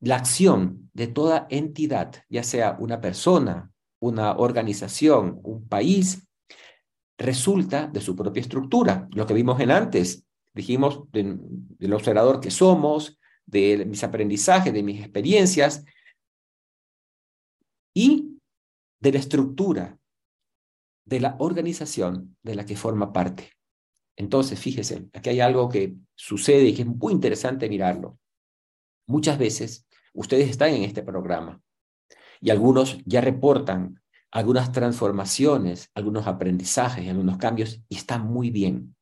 La 0.00 0.16
acción 0.16 0.90
de 0.94 1.06
toda 1.06 1.46
entidad, 1.50 2.24
ya 2.28 2.42
sea 2.42 2.76
una 2.78 3.00
persona, 3.00 3.70
una 4.00 4.36
organización, 4.36 5.40
un 5.42 5.68
país, 5.68 6.26
resulta 7.18 7.86
de 7.86 8.00
su 8.00 8.16
propia 8.16 8.40
estructura. 8.40 9.08
Lo 9.12 9.26
que 9.26 9.34
vimos 9.34 9.60
en 9.60 9.70
antes, 9.70 10.24
dijimos 10.54 11.10
del 11.12 11.92
observador 11.92 12.40
que 12.40 12.50
somos, 12.50 13.18
de 13.46 13.84
mis 13.84 14.02
aprendizajes, 14.04 14.72
de 14.72 14.82
mis 14.82 15.00
experiencias 15.00 15.84
y 17.94 18.38
de 19.00 19.12
la 19.12 19.18
estructura 19.18 19.98
de 21.04 21.20
la 21.20 21.36
organización 21.40 22.36
de 22.42 22.54
la 22.54 22.64
que 22.64 22.76
forma 22.76 23.12
parte. 23.12 23.52
Entonces, 24.20 24.60
fíjese, 24.60 25.08
aquí 25.14 25.30
hay 25.30 25.40
algo 25.40 25.70
que 25.70 25.94
sucede 26.14 26.64
y 26.64 26.74
que 26.74 26.82
es 26.82 26.88
muy 26.88 27.14
interesante 27.14 27.70
mirarlo. 27.70 28.18
Muchas 29.06 29.38
veces 29.38 29.86
ustedes 30.12 30.50
están 30.50 30.74
en 30.74 30.82
este 30.82 31.02
programa 31.02 31.58
y 32.38 32.50
algunos 32.50 32.98
ya 33.06 33.22
reportan 33.22 33.98
algunas 34.30 34.72
transformaciones, 34.72 35.88
algunos 35.94 36.26
aprendizajes, 36.26 37.08
algunos 37.08 37.38
cambios 37.38 37.80
y 37.88 37.96
están 37.96 38.26
muy 38.26 38.50
bien. 38.50 38.94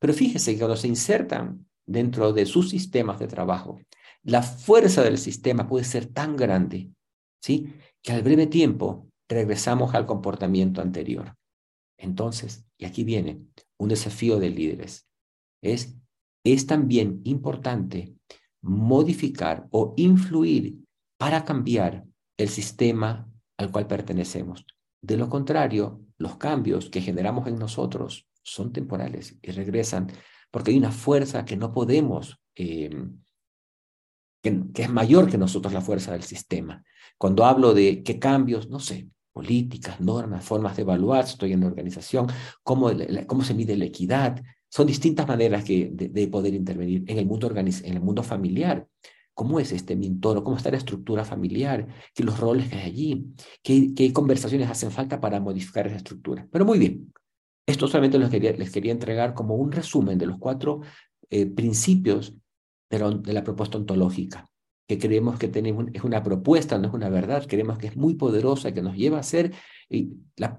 Pero 0.00 0.12
fíjese 0.12 0.54
que 0.54 0.58
cuando 0.58 0.76
se 0.76 0.88
insertan 0.88 1.68
dentro 1.86 2.32
de 2.32 2.44
sus 2.44 2.70
sistemas 2.70 3.20
de 3.20 3.28
trabajo, 3.28 3.78
la 4.24 4.42
fuerza 4.42 5.04
del 5.04 5.18
sistema 5.18 5.68
puede 5.68 5.84
ser 5.84 6.06
tan 6.06 6.34
grande, 6.34 6.90
¿sí? 7.40 7.72
Que 8.02 8.10
al 8.10 8.24
breve 8.24 8.48
tiempo 8.48 9.06
regresamos 9.28 9.94
al 9.94 10.06
comportamiento 10.06 10.82
anterior. 10.82 11.36
Entonces, 11.96 12.66
y 12.76 12.84
aquí 12.84 13.04
viene, 13.04 13.40
un 13.78 13.88
desafío 13.88 14.38
de 14.38 14.50
líderes. 14.50 15.08
Es, 15.62 15.96
es 16.44 16.66
también 16.66 17.20
importante 17.24 18.14
modificar 18.62 19.66
o 19.70 19.94
influir 19.96 20.78
para 21.18 21.44
cambiar 21.44 22.04
el 22.36 22.48
sistema 22.48 23.30
al 23.58 23.70
cual 23.70 23.86
pertenecemos. 23.86 24.66
De 25.02 25.16
lo 25.16 25.28
contrario, 25.28 26.00
los 26.18 26.36
cambios 26.36 26.90
que 26.90 27.00
generamos 27.00 27.46
en 27.46 27.58
nosotros 27.58 28.26
son 28.42 28.72
temporales 28.72 29.36
y 29.42 29.50
regresan 29.50 30.10
porque 30.50 30.70
hay 30.70 30.78
una 30.78 30.92
fuerza 30.92 31.44
que 31.44 31.56
no 31.56 31.72
podemos, 31.72 32.38
em, 32.54 33.20
que, 34.42 34.62
que, 34.72 34.82
es 34.82 34.90
mayor 34.90 35.30
que 35.30 35.38
nosotros 35.38 35.72
la 35.72 35.80
fuerza 35.80 36.12
del 36.12 36.22
sistema. 36.22 36.84
Cuando 37.18 37.44
hablo 37.44 37.74
de 37.74 38.02
qué 38.02 38.18
cambios, 38.18 38.68
no 38.68 38.78
sé, 38.78 39.08
políticas, 39.34 40.00
normas, 40.00 40.44
formas 40.44 40.76
de 40.76 40.82
evaluar, 40.82 41.24
estoy 41.24 41.52
en 41.52 41.60
la 41.60 41.66
organización, 41.66 42.28
cómo, 42.62 42.90
cómo 43.26 43.42
se 43.42 43.52
mide 43.52 43.76
la 43.76 43.84
equidad. 43.84 44.40
Son 44.70 44.86
distintas 44.86 45.26
maneras 45.26 45.64
que, 45.64 45.90
de, 45.92 46.28
poder 46.28 46.54
intervenir 46.54 47.04
en 47.08 47.18
el, 47.18 47.26
mundo 47.26 47.50
en 47.50 47.92
el 47.92 48.00
mundo 48.00 48.22
familiar. 48.22 48.86
¿Cómo 49.34 49.58
es 49.58 49.72
este 49.72 49.96
mi 49.96 50.06
entorno? 50.06 50.44
¿Cómo 50.44 50.56
está 50.56 50.70
la 50.70 50.76
estructura 50.76 51.24
familiar? 51.24 51.88
¿Qué 52.14 52.22
los 52.22 52.38
roles 52.38 52.68
que 52.68 52.76
hay 52.76 52.82
allí? 52.82 53.26
¿Qué, 53.62 53.92
qué 53.92 54.12
conversaciones 54.12 54.70
hacen 54.70 54.92
falta 54.92 55.20
para 55.20 55.40
modificar 55.40 55.88
esa 55.88 55.96
estructura? 55.96 56.46
Pero 56.52 56.64
muy 56.64 56.78
bien, 56.78 57.12
esto 57.66 57.88
solamente 57.88 58.18
les 58.20 58.30
quería, 58.30 58.52
les 58.52 58.70
quería 58.70 58.92
entregar 58.92 59.34
como 59.34 59.56
un 59.56 59.72
resumen 59.72 60.16
de 60.16 60.26
los 60.26 60.38
cuatro 60.38 60.80
eh, 61.28 61.46
principios 61.46 62.34
de 62.88 63.32
la 63.32 63.42
propuesta 63.42 63.78
ontológica 63.78 64.48
que 64.86 64.98
creemos 64.98 65.38
que 65.38 65.48
tenemos, 65.48 65.86
es 65.92 66.04
una 66.04 66.22
propuesta, 66.22 66.78
no 66.78 66.88
es 66.88 66.94
una 66.94 67.08
verdad, 67.08 67.46
creemos 67.48 67.78
que 67.78 67.86
es 67.86 67.96
muy 67.96 68.14
poderosa, 68.14 68.72
que 68.72 68.82
nos 68.82 68.96
lleva 68.96 69.18
a 69.18 69.22
ser 69.22 69.52
y 69.88 70.10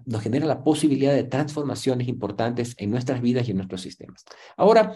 nos 0.06 0.22
genera 0.22 0.46
la 0.46 0.64
posibilidad 0.64 1.14
de 1.14 1.24
transformaciones 1.24 2.08
importantes 2.08 2.76
en 2.78 2.90
nuestras 2.90 3.22
vidas 3.22 3.48
y 3.48 3.52
en 3.52 3.58
nuestros 3.58 3.82
sistemas. 3.82 4.26
Ahora, 4.58 4.96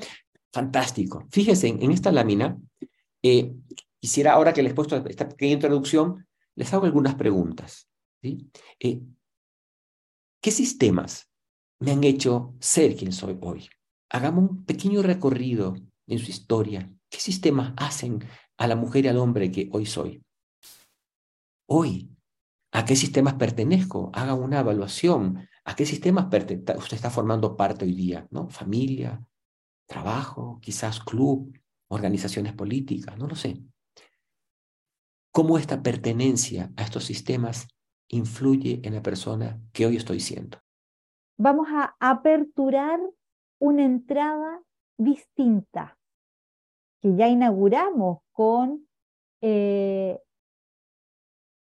fantástico. 0.51 1.27
Fíjense, 1.31 1.67
en, 1.67 1.91
esta 1.91 2.12
lámina, 2.12 2.57
eh, 3.21 3.53
quisiera, 4.00 4.33
ahora 4.33 4.53
que 4.53 4.63
les 4.63 4.71
he 4.71 4.75
puesto 4.75 4.95
esta 4.95 5.29
pequeña 5.29 5.53
introducción, 5.53 6.25
les 6.55 6.74
hago 6.74 6.86
algunas 6.86 7.15
preguntas. 7.15 7.88
¿sí? 8.21 8.50
Eh, 8.79 9.01
¿Qué 10.41 10.51
sistemas 10.51 11.29
me 11.79 11.91
han 11.91 12.03
hecho 12.03 12.55
ser 12.59 12.95
quien 12.95 13.12
soy 13.12 13.38
hoy? 13.41 13.69
Hagamos 14.09 14.50
un 14.50 14.65
pequeño 14.65 15.03
recorrido 15.03 15.75
en 16.07 16.19
su 16.19 16.31
historia. 16.31 16.91
¿Qué 17.09 17.19
sistemas 17.19 17.74
hacen 17.77 18.24
a 18.59 18.67
la 18.67 18.75
mujer 18.75 19.05
y 19.05 19.07
al 19.07 19.17
hombre 19.17 19.51
que 19.51 19.69
hoy 19.71 19.85
soy. 19.85 20.21
Hoy, 21.65 22.11
¿a 22.73 22.83
qué 22.83 22.95
sistemas 22.95 23.35
pertenezco? 23.35 24.11
Haga 24.13 24.33
una 24.33 24.59
evaluación. 24.59 25.47
¿A 25.63 25.75
qué 25.75 25.85
sistemas 25.85 26.25
usted 26.25 26.93
está 26.93 27.09
formando 27.09 27.55
parte 27.55 27.85
hoy 27.85 27.93
día? 27.93 28.27
¿no? 28.31 28.49
Familia, 28.49 29.25
trabajo, 29.87 30.59
quizás 30.61 30.99
club, 30.99 31.57
organizaciones 31.87 32.53
políticas, 32.53 33.17
no 33.17 33.27
lo 33.27 33.35
sé. 33.35 33.63
¿Cómo 35.31 35.57
esta 35.57 35.81
pertenencia 35.81 36.73
a 36.75 36.83
estos 36.83 37.05
sistemas 37.05 37.67
influye 38.09 38.81
en 38.83 38.93
la 38.93 39.01
persona 39.01 39.61
que 39.71 39.85
hoy 39.85 39.95
estoy 39.95 40.19
siendo? 40.19 40.59
Vamos 41.37 41.69
a 41.71 41.95
aperturar 41.99 42.99
una 43.59 43.85
entrada 43.85 44.61
distinta 44.97 45.97
que 47.01 47.15
ya 47.15 47.29
inauguramos 47.29 48.19
con 48.39 48.88
eh, 49.41 50.17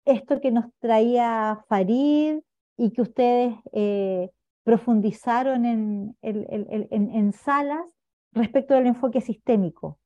esto 0.06 0.40
que 0.40 0.52
nos 0.52 0.66
traía 0.78 1.66
Farid 1.68 2.42
y 2.78 2.92
que 2.92 3.02
ustedes 3.02 3.56
eh, 3.72 4.30
profundizaron 4.64 5.66
en, 5.66 6.16
en, 6.22 7.34
salas 7.34 7.84
respecto 8.32 8.76
del 8.76 8.86
enfoque 8.86 9.22
sistémico. 9.22 9.98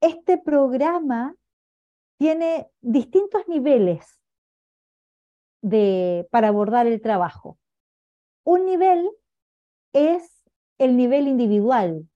Este 0.00 0.38
programa 0.38 1.36
tiene 2.18 2.66
distintos 2.80 3.46
niveles 3.46 4.20
de, 5.62 6.26
para 6.32 6.48
abordar 6.48 6.88
el 6.88 7.00
trabajo. 7.00 7.60
Un 8.42 8.64
nivel 8.64 9.08
es 9.92 10.42
el 10.78 10.96
nivel 10.96 11.28
individual, 11.28 12.08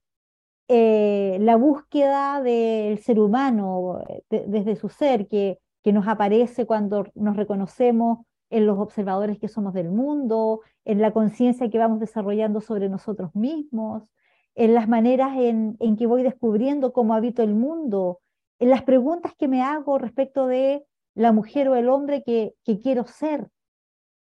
eh, 0.67 1.37
la 1.41 1.55
búsqueda 1.55 2.41
del 2.41 2.99
ser 2.99 3.19
humano 3.19 4.01
desde 4.29 4.75
su 4.75 4.89
ser, 4.89 5.27
que, 5.27 5.59
que 5.83 5.93
nos 5.93 6.07
aparece 6.07 6.65
cuando 6.65 7.07
nos 7.15 7.35
reconocemos 7.35 8.19
en 8.49 8.65
los 8.65 8.77
observadores 8.79 9.39
que 9.39 9.47
somos 9.47 9.73
del 9.73 9.89
mundo, 9.89 10.61
en 10.85 11.01
la 11.01 11.11
conciencia 11.11 11.69
que 11.69 11.79
vamos 11.79 11.99
desarrollando 11.99 12.61
sobre 12.61 12.87
nosotros 12.87 13.35
mismos, 13.35 14.11
en 14.55 14.73
las 14.73 14.87
maneras 14.87 15.35
en, 15.37 15.75
en 15.79 15.97
que 15.97 16.05
voy 16.05 16.23
descubriendo 16.23 16.93
cómo 16.93 17.15
habito 17.15 17.41
el 17.41 17.55
mundo, 17.55 18.19
en 18.59 18.69
las 18.69 18.83
preguntas 18.83 19.33
que 19.37 19.47
me 19.47 19.61
hago 19.61 19.97
respecto 19.97 20.47
de 20.47 20.85
la 21.15 21.31
mujer 21.31 21.67
o 21.69 21.75
el 21.75 21.89
hombre 21.89 22.23
que, 22.23 22.53
que 22.63 22.79
quiero 22.79 23.05
ser, 23.05 23.49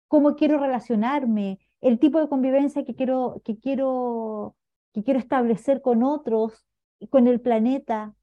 cómo 0.08 0.34
quiero 0.36 0.58
relacionarme, 0.58 1.58
el 1.80 1.98
tipo 1.98 2.20
de 2.20 2.28
convivencia 2.28 2.84
que 2.84 2.94
quiero, 2.94 3.40
que 3.44 3.58
quiero, 3.58 4.56
que 4.92 5.02
quiero 5.02 5.18
establecer 5.18 5.82
con 5.82 6.02
otros 6.02 6.66
y 6.98 7.08
con 7.08 7.26
el 7.26 7.40
planeta. 7.40 8.14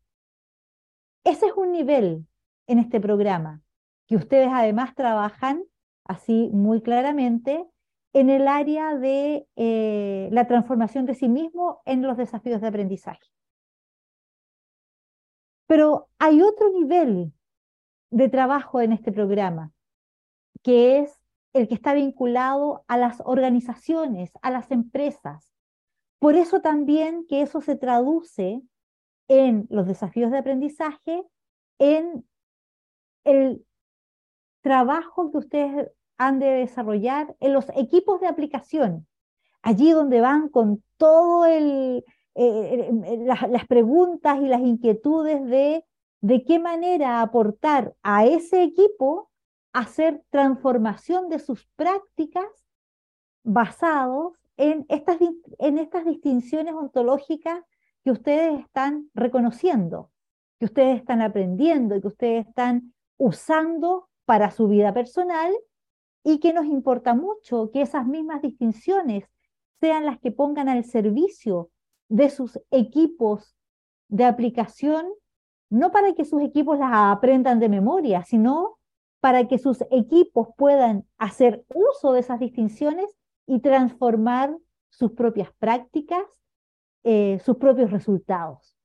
Ese 1.23 1.47
es 1.47 1.53
un 1.53 1.71
nivel 1.71 2.27
en 2.67 2.79
este 2.79 2.99
programa, 2.99 3.61
que 4.07 4.15
ustedes 4.15 4.49
además 4.51 4.95
trabajan 4.95 5.63
así 6.05 6.49
muy 6.53 6.81
claramente 6.81 7.65
en 8.13 8.29
el 8.29 8.47
área 8.47 8.95
de 8.95 9.47
eh, 9.55 10.29
la 10.31 10.47
transformación 10.47 11.05
de 11.05 11.15
sí 11.15 11.29
mismo 11.29 11.81
en 11.85 12.01
los 12.01 12.17
desafíos 12.17 12.61
de 12.61 12.67
aprendizaje. 12.67 13.27
Pero 15.67 16.09
hay 16.17 16.41
otro 16.41 16.71
nivel 16.71 17.31
de 18.09 18.29
trabajo 18.29 18.81
en 18.81 18.91
este 18.91 19.11
programa, 19.11 19.71
que 20.63 20.99
es 20.99 21.19
el 21.53 21.67
que 21.67 21.75
está 21.75 21.93
vinculado 21.93 22.83
a 22.87 22.97
las 22.97 23.21
organizaciones, 23.23 24.31
a 24.41 24.49
las 24.49 24.71
empresas. 24.71 25.53
Por 26.19 26.35
eso 26.35 26.61
también 26.61 27.25
que 27.27 27.41
eso 27.41 27.61
se 27.61 27.75
traduce 27.75 28.61
en 29.27 29.67
los 29.69 29.87
desafíos 29.87 30.31
de 30.31 30.37
aprendizaje, 30.37 31.23
en 31.77 32.27
el 33.23 33.65
trabajo 34.61 35.31
que 35.31 35.37
ustedes 35.37 35.91
han 36.17 36.39
de 36.39 36.47
desarrollar 36.47 37.35
en 37.39 37.53
los 37.53 37.65
equipos 37.75 38.19
de 38.19 38.27
aplicación, 38.27 39.07
allí 39.61 39.91
donde 39.91 40.19
van 40.19 40.49
con 40.49 40.83
todo 40.97 41.45
el, 41.45 42.03
eh, 42.35 42.91
eh, 43.05 43.17
las, 43.25 43.67
preguntas 43.67 44.39
y 44.41 44.47
las 44.47 44.61
inquietudes 44.61 45.45
de 45.45 45.85
de 46.21 46.43
qué 46.43 46.59
manera 46.59 47.21
aportar 47.21 47.95
a 48.03 48.25
ese 48.25 48.63
equipo 48.63 49.29
a 49.73 49.81
hacer 49.81 50.23
transformación 50.29 51.29
de 51.29 51.39
sus 51.39 51.67
prácticas 51.75 52.47
basados 53.43 54.33
en 54.59 54.85
estas, 54.89 55.17
en 55.57 55.77
estas 55.77 56.03
distinciones 56.03 56.73
ontológicas 56.73 57.63
que 58.03 58.11
ustedes 58.11 58.59
están 58.59 59.09
reconociendo, 59.13 60.11
que 60.59 60.65
ustedes 60.65 60.99
están 60.99 61.21
aprendiendo 61.21 61.95
y 61.95 62.01
que 62.01 62.07
ustedes 62.07 62.45
están 62.45 62.93
usando 63.17 64.09
para 64.25 64.51
su 64.51 64.67
vida 64.67 64.93
personal 64.93 65.53
y 66.25 66.39
que 66.39 66.51
nos 66.51 66.65
importa 66.65 67.13
mucho 67.15 67.71
que 67.71 67.81
esas 67.81 68.05
mismas 68.05 68.41
distinciones 68.41 69.23
sean 69.79 70.05
las 70.05 70.19
que 70.19 70.33
pongan 70.33 70.67
al 70.67 70.83
servicio 70.83 71.69
de 72.09 72.29
sus 72.29 72.59
equipos 72.69 73.55
de 74.09 74.25
aplicación, 74.25 75.07
no 75.69 75.89
para 75.93 76.13
que 76.15 76.25
sus 76.25 76.41
equipos 76.41 76.77
las 76.77 76.91
aprendan 76.91 77.61
de 77.61 77.69
memoria, 77.69 78.25
sino 78.25 78.77
para 79.21 79.47
que 79.47 79.57
sus 79.57 79.85
equipos 79.89 80.49
puedan 80.57 81.05
hacer 81.17 81.65
uso 81.73 82.11
de 82.11 82.19
esas 82.19 82.41
distinciones 82.41 83.18
y 83.49 83.61
transformar 83.61 84.55
sus 84.89 85.13
propias 85.13 85.51
prácticas, 85.57 86.23
eh, 87.03 87.39
sus 87.43 87.57
propios 87.57 87.89
resultados. 87.89 88.77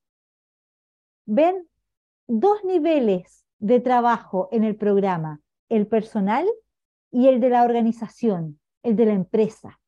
¿Ven? 1.27 1.69
Dos 2.27 2.63
niveles 2.63 3.45
de 3.59 3.79
trabajo 3.79 4.49
en 4.51 4.63
el 4.63 4.75
programa, 4.75 5.39
el 5.69 5.85
personal 5.85 6.47
y 7.11 7.27
el 7.27 7.39
de 7.39 7.51
la 7.51 7.63
organización, 7.63 8.59
el 8.81 8.95
de 8.95 9.05
la 9.05 9.13
empresa, 9.13 9.79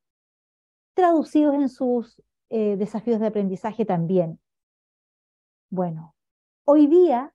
traducidos 0.93 1.55
en 1.55 1.69
sus 1.69 2.21
eh, 2.49 2.75
desafíos 2.77 3.19
de 3.19 3.27
aprendizaje 3.27 3.83
también. 3.83 4.39
Bueno, 5.71 6.15
hoy 6.65 6.85
día, 6.85 7.33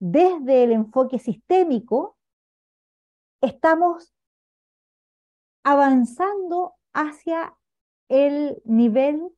desde 0.00 0.64
el 0.64 0.72
enfoque 0.72 1.20
sistémico, 1.20 2.16
estamos 3.40 4.13
avanzando 5.64 6.74
hacia 6.92 7.54
el 8.08 8.62
nivel 8.64 9.28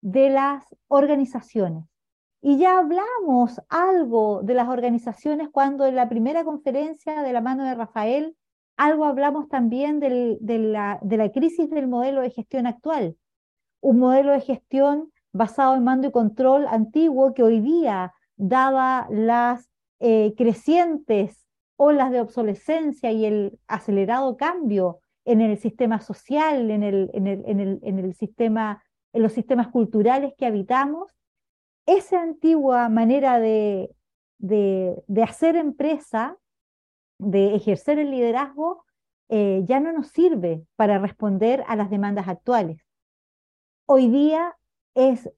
de 0.00 0.30
las 0.30 0.64
organizaciones. 0.88 1.84
Y 2.40 2.58
ya 2.58 2.78
hablamos 2.78 3.60
algo 3.68 4.42
de 4.42 4.54
las 4.54 4.68
organizaciones 4.68 5.48
cuando 5.50 5.86
en 5.86 5.96
la 5.96 6.08
primera 6.08 6.44
conferencia 6.44 7.22
de 7.22 7.32
la 7.32 7.40
mano 7.40 7.64
de 7.64 7.74
Rafael, 7.74 8.36
algo 8.76 9.04
hablamos 9.04 9.48
también 9.48 10.00
de, 10.00 10.38
la, 10.40 10.98
de 11.02 11.16
la 11.16 11.32
crisis 11.32 11.70
del 11.70 11.88
modelo 11.88 12.20
de 12.20 12.30
gestión 12.30 12.66
actual. 12.66 13.16
Un 13.80 13.98
modelo 13.98 14.32
de 14.32 14.40
gestión 14.40 15.12
basado 15.34 15.74
en 15.74 15.84
mando 15.84 16.06
y 16.06 16.12
control 16.12 16.66
antiguo 16.68 17.34
que 17.34 17.42
hoy 17.42 17.60
día, 17.60 18.14
daba 18.36 19.06
las 19.10 19.68
eh, 19.98 20.34
crecientes 20.36 21.46
olas 21.76 22.10
de 22.12 22.20
obsolescencia 22.20 23.10
y 23.10 23.26
el 23.26 23.58
acelerado 23.66 24.36
cambio 24.36 25.00
en 25.24 25.40
el 25.40 25.58
sistema 25.58 26.00
social, 26.00 26.70
en, 26.70 26.82
el, 26.82 27.10
en, 27.14 27.26
el, 27.26 27.42
en, 27.46 27.60
el, 27.60 27.78
en 27.82 27.98
el 27.98 28.14
sistema, 28.14 28.82
los 29.12 29.32
sistemas 29.32 29.68
culturales 29.68 30.34
que 30.36 30.46
habitamos, 30.46 31.10
esa 31.86 32.22
antigua 32.22 32.88
manera 32.88 33.38
de, 33.38 33.90
de, 34.38 35.02
de 35.06 35.22
hacer 35.22 35.56
empresa, 35.56 36.36
de 37.18 37.54
ejercer 37.54 37.98
el 37.98 38.10
liderazgo, 38.10 38.84
eh, 39.28 39.62
ya 39.66 39.80
no 39.80 39.92
nos 39.92 40.08
sirve 40.08 40.64
para 40.76 40.98
responder 40.98 41.64
a 41.66 41.76
las 41.76 41.90
demandas 41.90 42.28
actuales. 42.28 42.82
Hoy 43.86 44.08
día 44.08 44.56
es 44.94 45.30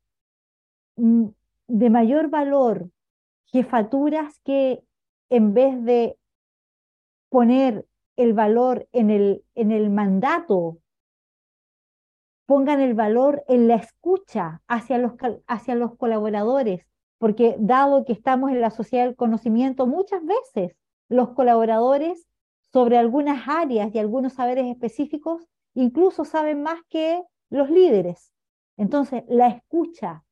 mm, 0.96 1.26
de 1.68 1.90
mayor 1.90 2.28
valor 2.28 2.90
jefaturas 3.46 4.40
que 4.44 4.82
en 5.30 5.54
vez 5.54 5.82
de 5.84 6.18
poner 7.28 7.86
el 8.16 8.32
valor 8.32 8.88
en 8.92 9.10
el, 9.10 9.44
en 9.54 9.72
el 9.72 9.90
mandato, 9.90 10.78
pongan 12.46 12.80
el 12.80 12.94
valor 12.94 13.44
en 13.48 13.68
la 13.68 13.76
escucha 13.76 14.62
hacia 14.68 14.98
los, 14.98 15.12
hacia 15.46 15.74
los 15.74 15.96
colaboradores, 15.96 16.86
porque 17.18 17.56
dado 17.58 18.04
que 18.04 18.12
estamos 18.12 18.50
en 18.50 18.60
la 18.60 18.70
sociedad 18.70 19.04
del 19.04 19.16
conocimiento, 19.16 19.86
muchas 19.86 20.22
veces 20.24 20.76
los 21.08 21.30
colaboradores 21.30 22.26
sobre 22.72 22.98
algunas 22.98 23.48
áreas 23.48 23.94
y 23.94 23.98
algunos 23.98 24.34
saberes 24.34 24.66
específicos 24.66 25.46
incluso 25.74 26.24
saben 26.24 26.62
más 26.62 26.80
que 26.88 27.22
los 27.50 27.70
líderes. 27.70 28.32
Entonces, 28.76 29.24
la 29.28 29.48
escucha, 29.48 30.24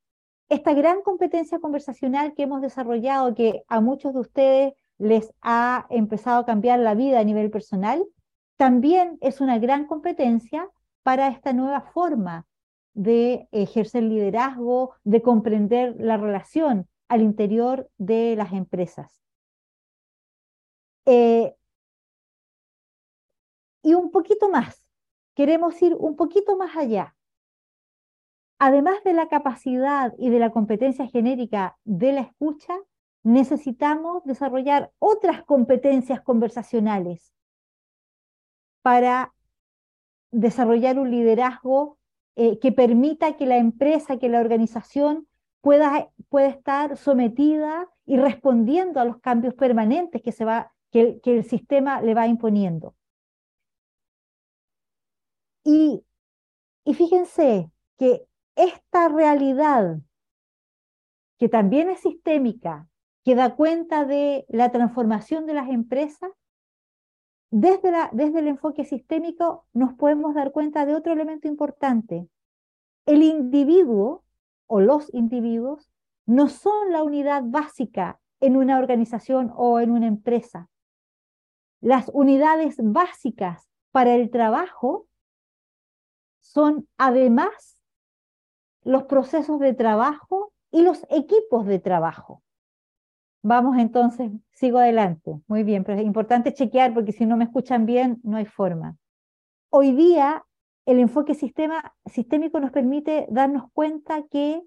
esta 0.48 0.74
gran 0.74 1.02
competencia 1.02 1.58
conversacional 1.58 2.34
que 2.34 2.42
hemos 2.44 2.60
desarrollado, 2.60 3.34
que 3.34 3.62
a 3.68 3.80
muchos 3.80 4.14
de 4.14 4.20
ustedes 4.20 4.74
les 5.04 5.34
ha 5.42 5.86
empezado 5.90 6.40
a 6.40 6.46
cambiar 6.46 6.78
la 6.78 6.94
vida 6.94 7.20
a 7.20 7.24
nivel 7.24 7.50
personal, 7.50 8.04
también 8.56 9.18
es 9.20 9.42
una 9.42 9.58
gran 9.58 9.86
competencia 9.86 10.70
para 11.02 11.28
esta 11.28 11.52
nueva 11.52 11.82
forma 11.82 12.46
de 12.94 13.46
ejercer 13.52 14.04
liderazgo, 14.04 14.94
de 15.04 15.20
comprender 15.20 15.94
la 15.98 16.16
relación 16.16 16.88
al 17.08 17.20
interior 17.20 17.90
de 17.98 18.34
las 18.36 18.52
empresas. 18.52 19.20
Eh, 21.04 21.54
y 23.82 23.92
un 23.92 24.10
poquito 24.10 24.48
más, 24.48 24.86
queremos 25.34 25.80
ir 25.82 25.94
un 25.98 26.16
poquito 26.16 26.56
más 26.56 26.76
allá. 26.76 27.14
Además 28.58 29.04
de 29.04 29.12
la 29.12 29.28
capacidad 29.28 30.14
y 30.16 30.30
de 30.30 30.38
la 30.38 30.50
competencia 30.50 31.06
genérica 31.08 31.76
de 31.84 32.14
la 32.14 32.20
escucha, 32.22 32.74
necesitamos 33.24 34.22
desarrollar 34.24 34.92
otras 34.98 35.42
competencias 35.42 36.20
conversacionales 36.20 37.32
para 38.82 39.34
desarrollar 40.30 40.98
un 40.98 41.10
liderazgo 41.10 41.98
eh, 42.36 42.58
que 42.58 42.70
permita 42.70 43.36
que 43.36 43.46
la 43.46 43.56
empresa, 43.56 44.18
que 44.18 44.28
la 44.28 44.40
organización 44.40 45.26
pueda, 45.62 46.10
pueda 46.28 46.48
estar 46.48 46.96
sometida 46.98 47.88
y 48.04 48.18
respondiendo 48.18 49.00
a 49.00 49.06
los 49.06 49.18
cambios 49.20 49.54
permanentes 49.54 50.20
que, 50.20 50.32
se 50.32 50.44
va, 50.44 50.72
que, 50.90 51.20
que 51.22 51.38
el 51.38 51.44
sistema 51.44 52.02
le 52.02 52.12
va 52.12 52.26
imponiendo. 52.26 52.94
Y, 55.64 56.04
y 56.84 56.92
fíjense 56.92 57.70
que 57.96 58.26
esta 58.54 59.08
realidad, 59.08 59.98
que 61.38 61.48
también 61.48 61.88
es 61.88 62.00
sistémica, 62.00 62.86
que 63.24 63.34
da 63.34 63.56
cuenta 63.56 64.04
de 64.04 64.44
la 64.48 64.70
transformación 64.70 65.46
de 65.46 65.54
las 65.54 65.70
empresas, 65.70 66.30
desde, 67.50 67.90
la, 67.90 68.10
desde 68.12 68.40
el 68.40 68.48
enfoque 68.48 68.84
sistémico 68.84 69.66
nos 69.72 69.94
podemos 69.94 70.34
dar 70.34 70.52
cuenta 70.52 70.84
de 70.84 70.94
otro 70.94 71.12
elemento 71.12 71.48
importante. 71.48 72.28
El 73.06 73.22
individuo 73.22 74.24
o 74.66 74.80
los 74.80 75.12
individuos 75.14 75.90
no 76.26 76.48
son 76.48 76.92
la 76.92 77.02
unidad 77.02 77.42
básica 77.44 78.20
en 78.40 78.56
una 78.56 78.78
organización 78.78 79.52
o 79.56 79.80
en 79.80 79.90
una 79.90 80.06
empresa. 80.06 80.68
Las 81.80 82.10
unidades 82.12 82.76
básicas 82.78 83.68
para 83.90 84.14
el 84.14 84.30
trabajo 84.30 85.06
son 86.40 86.88
además 86.98 87.80
los 88.82 89.04
procesos 89.04 89.60
de 89.60 89.72
trabajo 89.72 90.52
y 90.70 90.82
los 90.82 91.06
equipos 91.08 91.66
de 91.66 91.78
trabajo. 91.78 92.43
Vamos 93.46 93.76
entonces, 93.76 94.32
sigo 94.52 94.78
adelante. 94.78 95.38
Muy 95.48 95.64
bien, 95.64 95.84
pero 95.84 95.98
es 95.98 96.06
importante 96.06 96.54
chequear 96.54 96.94
porque 96.94 97.12
si 97.12 97.26
no 97.26 97.36
me 97.36 97.44
escuchan 97.44 97.84
bien, 97.84 98.18
no 98.22 98.38
hay 98.38 98.46
forma. 98.46 98.96
Hoy 99.68 99.92
día, 99.92 100.46
el 100.86 100.98
enfoque 100.98 101.34
sistema, 101.34 101.94
sistémico 102.06 102.58
nos 102.58 102.70
permite 102.70 103.26
darnos 103.28 103.70
cuenta 103.74 104.22
que 104.30 104.62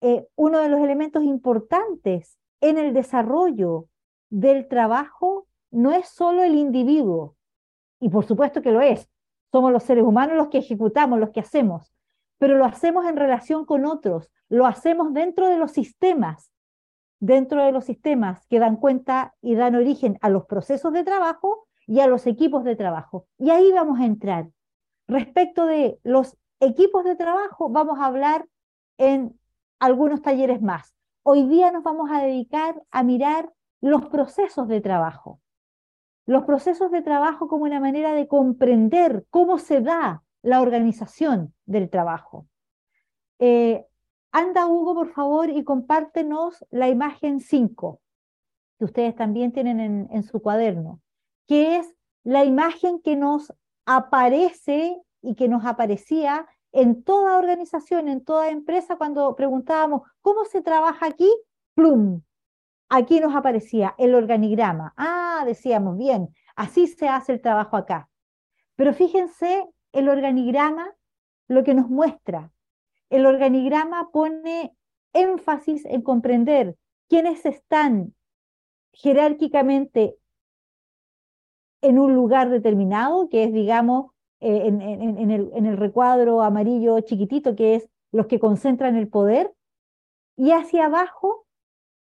eh, 0.00 0.26
uno 0.36 0.60
de 0.60 0.70
los 0.70 0.80
elementos 0.80 1.22
importantes 1.22 2.38
en 2.62 2.78
el 2.78 2.94
desarrollo 2.94 3.88
del 4.30 4.68
trabajo 4.68 5.46
no 5.70 5.92
es 5.92 6.08
solo 6.08 6.42
el 6.42 6.54
individuo, 6.54 7.36
y 8.00 8.08
por 8.08 8.24
supuesto 8.24 8.62
que 8.62 8.72
lo 8.72 8.80
es, 8.80 9.06
somos 9.50 9.70
los 9.70 9.82
seres 9.82 10.04
humanos 10.04 10.38
los 10.38 10.48
que 10.48 10.58
ejecutamos, 10.58 11.20
los 11.20 11.28
que 11.28 11.40
hacemos, 11.40 11.92
pero 12.38 12.56
lo 12.56 12.64
hacemos 12.64 13.04
en 13.04 13.16
relación 13.16 13.66
con 13.66 13.84
otros, 13.84 14.30
lo 14.48 14.64
hacemos 14.64 15.12
dentro 15.12 15.50
de 15.50 15.58
los 15.58 15.72
sistemas, 15.72 16.51
dentro 17.22 17.64
de 17.64 17.70
los 17.70 17.84
sistemas 17.84 18.44
que 18.48 18.58
dan 18.58 18.76
cuenta 18.76 19.32
y 19.40 19.54
dan 19.54 19.76
origen 19.76 20.18
a 20.22 20.28
los 20.28 20.44
procesos 20.46 20.92
de 20.92 21.04
trabajo 21.04 21.68
y 21.86 22.00
a 22.00 22.08
los 22.08 22.26
equipos 22.26 22.64
de 22.64 22.74
trabajo. 22.74 23.28
Y 23.38 23.50
ahí 23.50 23.70
vamos 23.70 24.00
a 24.00 24.06
entrar. 24.06 24.48
Respecto 25.06 25.66
de 25.66 26.00
los 26.02 26.36
equipos 26.58 27.04
de 27.04 27.14
trabajo, 27.14 27.68
vamos 27.68 28.00
a 28.00 28.06
hablar 28.06 28.48
en 28.98 29.38
algunos 29.78 30.20
talleres 30.20 30.60
más. 30.60 30.96
Hoy 31.22 31.46
día 31.46 31.70
nos 31.70 31.84
vamos 31.84 32.10
a 32.10 32.20
dedicar 32.24 32.82
a 32.90 33.04
mirar 33.04 33.52
los 33.80 34.06
procesos 34.06 34.66
de 34.66 34.80
trabajo. 34.80 35.40
Los 36.26 36.42
procesos 36.42 36.90
de 36.90 37.02
trabajo 37.02 37.46
como 37.46 37.64
una 37.64 37.78
manera 37.78 38.14
de 38.14 38.26
comprender 38.26 39.26
cómo 39.30 39.58
se 39.58 39.80
da 39.80 40.24
la 40.42 40.60
organización 40.60 41.54
del 41.66 41.88
trabajo. 41.88 42.48
Eh, 43.38 43.86
anda, 44.32 44.66
Hugo, 44.66 44.94
por 44.94 45.12
favor, 45.12 45.50
y 45.50 45.62
compártenos 45.62 46.64
la 46.70 46.88
imagen 46.88 47.40
5, 47.40 48.00
que 48.78 48.84
ustedes 48.84 49.14
también 49.14 49.52
tienen 49.52 50.08
en, 50.10 50.22
su 50.22 50.40
cuaderno, 50.40 51.00
que 51.46 51.76
es 51.76 51.94
la 52.24 52.44
imagen 52.44 53.00
que 53.00 53.14
nos 53.14 53.52
aparece 53.84 55.00
y 55.20 55.34
que 55.34 55.48
nos 55.48 55.64
aparecía 55.64 56.46
en 56.72 57.04
toda 57.04 57.38
organización, 57.38 58.08
en 58.08 58.24
toda 58.24 58.48
empresa, 58.48 58.96
cuando 58.96 59.36
preguntábamos, 59.36 60.02
¿cómo 60.22 60.44
se 60.46 60.62
trabaja 60.62 61.06
aquí? 61.06 61.30
Plum. 61.74 62.22
Aquí 62.88 63.20
nos 63.20 63.34
aparecía 63.34 63.94
el 63.98 64.14
organigrama. 64.14 64.94
Ah, 64.96 65.42
decíamos, 65.46 65.98
bien, 65.98 66.34
así 66.56 66.86
se 66.86 67.08
hace 67.08 67.32
el 67.32 67.40
trabajo 67.42 67.76
acá. 67.76 68.08
Pero 68.76 68.94
fíjense 68.94 69.66
el 69.92 70.08
organigrama, 70.08 70.90
lo 71.48 71.64
que 71.64 71.74
nos 71.74 71.88
muestra. 71.88 72.50
El 73.12 73.26
organigrama 73.26 74.10
pone 74.10 74.74
énfasis 75.12 75.84
en 75.84 76.00
comprender 76.00 76.76
quiénes 77.10 77.44
están 77.44 78.14
jerárquicamente 78.94 80.16
en 81.82 81.98
un 81.98 82.14
lugar 82.14 82.48
determinado, 82.48 83.28
que 83.28 83.44
es, 83.44 83.52
digamos, 83.52 84.12
eh, 84.40 84.66
en, 84.66 85.30
el, 85.30 85.76
recuadro 85.76 86.40
amarillo 86.40 86.98
chiquitito, 87.00 87.54
que 87.54 87.74
es 87.74 87.88
los 88.12 88.28
que 88.28 88.40
concentran 88.40 88.96
el 88.96 89.08
poder, 89.08 89.52
y 90.36 90.52
hacia 90.52 90.86
abajo 90.86 91.46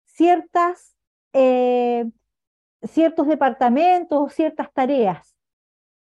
ciertas, 0.06 0.96
eh, 1.34 2.10
ciertos 2.82 3.26
departamentos, 3.26 4.32
ciertas 4.32 4.72
tareas, 4.72 5.36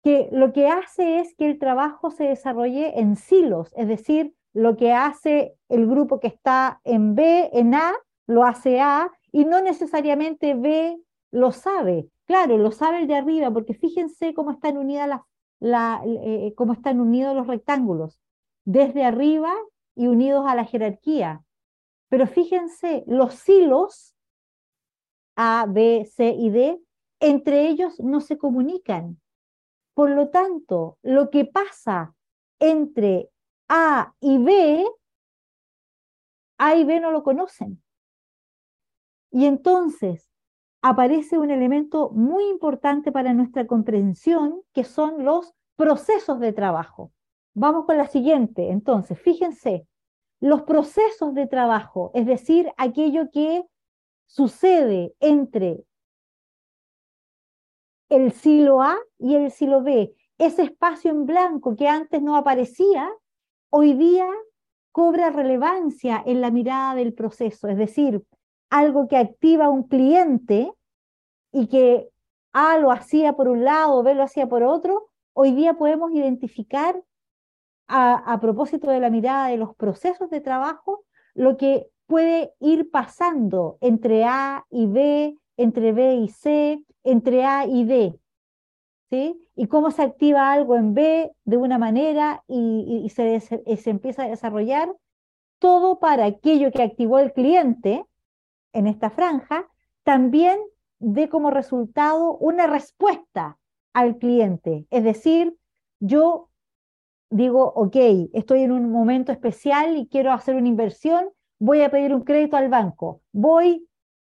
que 0.05 0.29
lo 0.31 0.53
que 0.53 0.69
hace 0.69 1.19
es 1.19 1.35
que 1.35 1.47
el 1.47 1.59
trabajo 1.59 2.13
se 2.13 2.29
desarrolle 2.29 3.01
en 3.01 3.17
silos, 3.17 3.73
es 3.77 3.89
decir, 3.89 4.37
lo 4.55 4.77
que 4.77 4.93
hace 4.93 5.57
el 5.69 5.87
grupo 5.87 6.21
que 6.21 6.29
está 6.29 6.81
en 6.85 7.15
B, 7.15 7.51
en 7.53 7.75
A, 7.75 7.93
lo 8.27 8.45
hace 8.45 8.81
A, 8.81 9.11
y 9.33 9.45
no 9.45 9.61
necesariamente 9.61 10.55
B 10.55 10.97
lo 11.33 11.51
sabe. 11.53 12.09
Claro, 12.25 12.57
lo 12.57 12.71
sabe 12.71 13.01
el 13.01 13.09
de 13.09 13.17
arriba, 13.17 13.51
porque 13.51 13.75
fíjense 13.75 14.33
cómo 14.33 14.53
están 14.53 14.79
eh, 14.89 16.55
cómo 16.57 16.73
están 16.73 17.01
unidos 17.01 17.35
los 17.35 17.49
rectángulos, 17.49 18.21
desde 18.65 19.05
arriba 19.05 19.53
y 19.97 20.07
unidos 20.07 20.47
a 20.47 20.55
la 20.55 20.65
jerarquía. 20.65 21.45
Pero 22.09 22.27
fíjense, 22.29 23.03
los 23.09 23.35
silos 23.35 24.15
A, 25.37 25.67
B, 25.69 26.09
C 26.15 26.29
y 26.39 26.51
D, 26.51 26.81
entre 27.19 27.69
ellos 27.69 27.99
no 27.99 28.21
se 28.21 28.39
comunican. 28.39 29.21
Por 29.95 30.11
lo 30.11 30.29
tanto, 30.29 30.99
lo 31.03 31.31
que 31.31 31.45
pasa 31.45 32.15
entre 32.61 33.31
A 33.69 34.15
y 34.21 34.39
B, 34.39 34.87
A 36.59 36.77
y 36.77 36.85
B 36.85 37.01
no 37.01 37.11
lo 37.11 37.23
conocen. 37.23 37.83
Y 39.31 39.47
entonces, 39.47 40.31
aparece 40.83 41.39
un 41.39 41.51
elemento 41.51 42.11
muy 42.11 42.45
importante 42.49 43.11
para 43.11 43.33
nuestra 43.33 43.67
comprensión, 43.67 44.61
que 44.73 44.85
son 44.85 45.25
los 45.25 45.55
procesos 45.77 46.41
de 46.41 46.53
trabajo. 46.53 47.11
Vamos 47.55 47.87
con 47.87 47.97
la 47.97 48.07
siguiente, 48.07 48.71
entonces, 48.71 49.19
fíjense, 49.19 49.87
los 50.41 50.63
procesos 50.63 51.33
de 51.33 51.47
trabajo, 51.47 52.11
es 52.13 52.27
decir, 52.27 52.71
aquello 52.77 53.31
que 53.33 53.65
sucede 54.27 55.15
entre 55.21 55.87
el 58.11 58.33
silo 58.33 58.83
A 58.83 58.97
y 59.19 59.37
el 59.37 59.51
silo 59.51 59.83
B, 59.83 60.15
ese 60.37 60.65
espacio 60.65 61.11
en 61.11 61.25
blanco 61.25 61.77
que 61.77 61.89
antes 61.89 62.21
no 62.21 62.37
aparecía, 62.37 63.11
hoy 63.77 63.95
día 63.95 64.29
cobra 64.93 65.31
relevancia 65.31 66.23
en 66.25 66.41
la 66.41 66.53
mirada 66.53 66.95
del 66.95 67.13
proceso, 67.13 67.67
es 67.67 67.77
decir, 67.77 68.23
algo 68.71 69.09
que 69.09 69.17
activa 69.17 69.69
un 69.69 69.89
cliente 69.89 70.73
y 71.51 71.67
que 71.67 72.09
A 72.53 72.79
lo 72.79 72.93
hacía 72.93 73.33
por 73.33 73.49
un 73.49 73.65
lado, 73.65 74.05
B 74.05 74.15
lo 74.15 74.23
hacía 74.23 74.49
por 74.49 74.63
otro, 74.63 75.11
hoy 75.33 75.51
día 75.57 75.75
podemos 75.75 76.13
identificar 76.13 77.03
a, 77.89 78.39
propósito 78.41 78.93
de 78.93 79.01
la 79.01 79.11
mirada 79.11 79.49
de 79.49 79.57
los 79.57 79.75
procesos 79.75 80.31
de 80.31 80.41
trabajo 80.41 81.05
lo 81.35 81.57
que 81.57 81.89
puede 82.07 82.55
ir 82.61 82.93
pasando 82.93 83.79
entre 83.81 84.23
A 84.23 84.65
y 84.71 84.87
B, 84.87 85.37
entre 85.57 85.91
B 85.91 86.15
y 86.15 86.29
C, 86.29 86.85
entre 87.03 87.45
A 87.45 87.67
y 87.67 87.85
D. 87.85 88.21
Y 89.57 89.67
cómo 89.69 89.91
se 89.91 90.03
activa 90.03 90.53
algo 90.53 90.77
en 90.77 90.95
B 90.95 91.33
de 91.45 91.57
una 91.57 91.79
manera 91.79 92.43
y, 92.49 93.09
se, 93.15 93.41
se 93.41 93.91
empieza 93.91 94.25
a 94.25 94.29
desarrollar 94.29 94.95
todo 95.59 95.99
para 95.99 96.27
aquello 96.27 96.71
que 96.71 96.83
activó 96.83 97.19
el 97.19 97.33
cliente 97.33 98.05
en 98.73 98.87
esta 98.87 99.11
franja, 99.11 99.67
también 100.03 100.59
dé 100.99 101.29
como 101.29 101.51
resultado 101.51 102.37
una 102.39 102.67
respuesta 102.67 103.59
al 103.93 104.19
cliente. 104.19 104.87
Es 104.91 105.05
decir, 105.05 105.57
yo 106.01 106.51
digo, 107.31 107.73
ok, 107.75 107.97
estoy 108.33 108.63
en 108.63 108.73
un 108.73 108.91
momento 108.91 109.33
especial 109.33 109.97
y 109.97 110.07
quiero 110.07 110.33
hacer 110.33 110.55
una 110.55 110.69
inversión, 110.69 111.31
voy 111.59 111.83
a 111.83 111.91
pedir 111.91 112.15
un 112.15 112.25
crédito 112.25 112.57
al 112.57 112.69
banco. 112.69 113.23
Voy, 113.33 113.89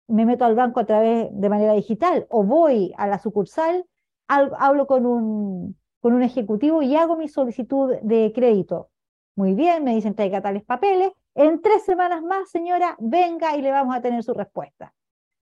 me 0.09 0.27
meto 0.27 0.45
al 0.45 0.55
banco 0.55 0.81
a 0.81 0.87
través 0.87 1.29
de 1.33 1.49
manera 1.49 1.73
digital 1.73 2.27
o 2.31 2.45
voy 2.45 2.93
a 2.97 3.07
la 3.07 3.19
sucursal, 3.19 3.87
hablo 4.33 4.87
con 4.87 5.07
un, 5.07 5.77
con 6.01 6.15
un 6.15 6.23
ejecutivo 6.23 6.83
y 6.83 6.97
hago 6.97 7.17
mi 7.17 7.29
solicitud 7.29 7.95
de 8.03 8.33
crédito. 8.35 8.91
Muy 9.37 9.55
bien, 9.55 9.85
me 9.85 9.95
dicen 9.95 10.15
traiga 10.15 10.43
tales 10.43 10.65
papeles. 10.65 11.13
En 11.35 11.63
tres 11.63 11.85
semanas 11.85 12.23
más, 12.23 12.51
señora, 12.51 12.97
venga 12.99 13.57
y 13.57 13.63
le 13.63 13.71
vamos 13.71 13.97
a 13.97 14.03
tener 14.03 14.23
su 14.23 14.35
respuesta. 14.35 14.93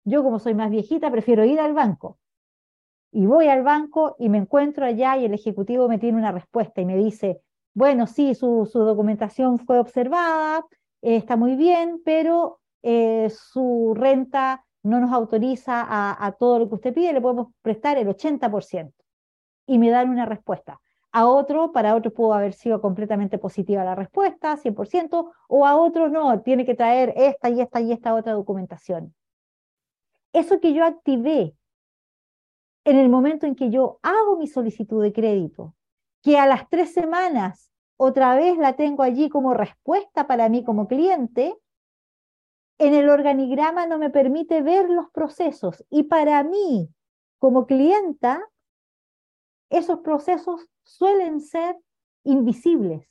Yo, 0.05 0.23
como 0.23 0.39
soy 0.39 0.55
más 0.55 0.71
viejita, 0.71 1.11
prefiero 1.11 1.45
ir 1.45 1.61
al 1.61 1.75
banco. 1.75 2.19
Y 3.11 3.27
voy 3.27 3.49
al 3.49 3.63
banco 3.63 4.17
y 4.19 4.29
me 4.29 4.39
encuentro 4.39 4.85
allá 4.85 5.17
y 5.17 5.25
el 5.25 5.33
ejecutivo 5.33 5.89
me 5.89 5.99
tiene 5.99 6.19
una 6.19 6.33
respuesta 6.33 6.81
y 6.81 6.85
me 6.85 6.97
dice, 6.97 7.41
bueno, 7.73 8.07
sí, 8.07 8.35
su, 8.35 8.69
documentación 8.73 9.59
fue 9.59 9.79
observada, 9.79 10.67
eh, 11.01 11.17
está 11.17 11.37
muy 11.37 11.57
bien, 11.57 12.03
pero 12.05 12.61
eh, 12.83 13.31
su 13.31 13.95
renta 13.97 14.65
no 14.83 15.01
nos 15.01 15.13
autoriza 15.13 15.85
a, 15.89 16.33
todo 16.33 16.61
lo 16.61 16.69
que 16.69 16.75
usted 16.77 16.95
pide, 16.95 17.13
le 17.13 17.21
podemos 17.21 17.49
prestar 17.63 17.99
el 17.99 18.09
80%. 18.09 18.93
Y 19.67 19.79
me 19.79 19.91
dan 19.91 20.09
una 20.11 20.25
respuesta. 20.25 20.81
A 21.13 21.27
otro, 21.27 21.73
para 21.73 21.95
otro 21.95 22.13
pudo 22.13 22.35
haber 22.35 22.53
sido 22.53 22.81
completamente 22.81 23.39
positiva 23.39 23.85
la 23.85 23.95
respuesta, 23.95 24.57
100%, 24.57 25.31
o 25.49 25.67
a 25.67 25.77
otro 25.77 26.09
no, 26.09 26.41
tiene 26.43 26.65
que 26.65 26.75
traer 26.75 27.13
esta 27.17 27.51
y 27.51 27.61
esta 27.61 27.81
y 27.81 27.93
esta 27.93 28.15
otra 28.15 28.33
documentación 28.33 29.15
eso 30.33 30.61
que 30.61 30.73
yo 30.73 30.85
activé 30.85 31.55
en 32.85 32.97
el 32.97 33.09
momento 33.09 33.47
en 33.47 33.55
que 33.55 33.71
yo 33.71 33.99
hago 34.03 34.37
mi 34.37 34.47
solicitud 34.47 35.03
de 35.03 35.13
crédito, 35.13 35.75
que 36.23 36.39
a 36.39 36.47
las 36.47 36.69
tres 36.69 36.93
semanas 36.93 37.71
otra 37.97 38.37
vez 38.37 38.57
la 38.57 38.75
tengo 38.75 39.03
allí 39.03 39.29
como 39.29 39.55
respuesta 39.55 40.27
para 40.27 40.49
mí 40.49 40.65
como 40.65 40.89
cliente, 40.89 41.57
en 42.79 42.95
el 42.95 43.09
organigrama 43.09 43.87
no 43.87 43.99
me 43.99 44.11
permite 44.11 44.63
ver 44.63 44.89
los 44.89 45.11
procesos 45.11 45.85
y 45.91 46.05
para 46.05 46.43
mí 46.45 46.89
como 47.39 47.67
clienta, 47.67 48.43
esos 49.71 50.01
procesos 50.01 50.69
suelen 50.83 51.41
ser 51.41 51.77
invisibles. 52.25 53.05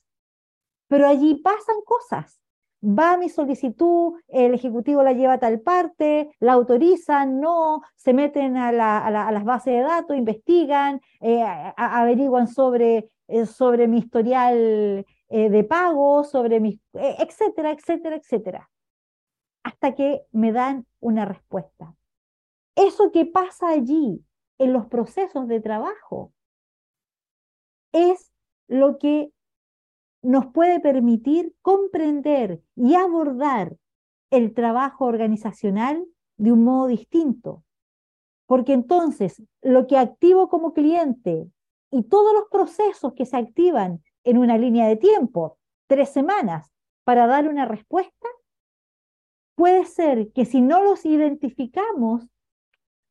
pero 0.89 1.05
allí 1.07 1.35
pasan 1.35 1.75
cosas. 1.85 2.39
Va 2.81 3.17
mi 3.17 3.27
solicitud, 3.27 4.13
el 4.29 4.53
ejecutivo 4.53 5.03
la 5.03 5.11
lleva 5.11 5.33
a 5.33 5.39
tal 5.39 5.59
parte, 5.59 6.29
la 6.39 6.53
autorizan, 6.53 7.41
no, 7.41 7.81
se 7.95 8.13
meten 8.13 8.55
a, 8.55 8.71
las 8.71 9.43
bases 9.43 9.73
de 9.73 9.81
datos, 9.81 10.15
investigan, 10.15 11.01
eh, 11.19 11.43
averiguan 11.75 12.47
sobre, 12.47 13.09
eh, 13.27 13.45
sobre 13.45 13.87
mi 13.87 13.97
historial 13.97 15.05
eh, 15.29 15.49
de 15.49 15.63
pago, 15.65 16.23
sobre 16.23 16.59
mi, 16.61 16.79
etcétera, 16.93 17.71
etcétera, 17.71 18.15
etcétera, 18.15 18.69
hasta 19.67 19.95
que 19.95 20.21
me 20.31 20.53
dan 20.53 20.85
una 21.01 21.25
respuesta. 21.25 21.93
Eso 22.77 23.11
que 23.11 23.25
pasa 23.25 23.67
allí 23.67 24.23
en 24.59 24.71
los 24.71 24.85
procesos 24.85 25.45
de 25.49 25.59
trabajo 25.59 26.31
es 27.91 28.31
lo 28.69 28.97
que 28.97 29.33
nos 30.21 30.47
puede 30.53 30.79
permitir 30.79 31.53
comprender 31.61 32.61
y 32.77 32.95
abordar 32.95 33.75
el 34.31 34.53
trabajo 34.53 35.03
organizacional 35.03 36.05
de 36.37 36.53
un 36.53 36.63
modo 36.63 36.87
distinto. 36.87 37.65
Porque 38.45 38.71
entonces 38.71 39.43
lo 39.61 39.85
que 39.87 39.97
activo 39.97 40.47
como 40.47 40.73
cliente 40.73 41.51
y 41.91 42.03
todos 42.03 42.33
los 42.33 42.45
procesos 42.49 43.13
que 43.15 43.25
se 43.25 43.35
activan 43.35 44.01
en 44.23 44.37
una 44.37 44.57
línea 44.57 44.87
de 44.87 44.95
tiempo, 44.95 45.57
tres 45.87 46.07
semanas, 46.07 46.71
para 47.03 47.27
dar 47.27 47.49
una 47.49 47.65
respuesta, 47.65 48.29
puede 49.57 49.85
ser 49.85 50.31
que 50.33 50.45
si 50.45 50.61
no 50.61 50.83
los 50.83 51.03
identificamos, 51.03 52.29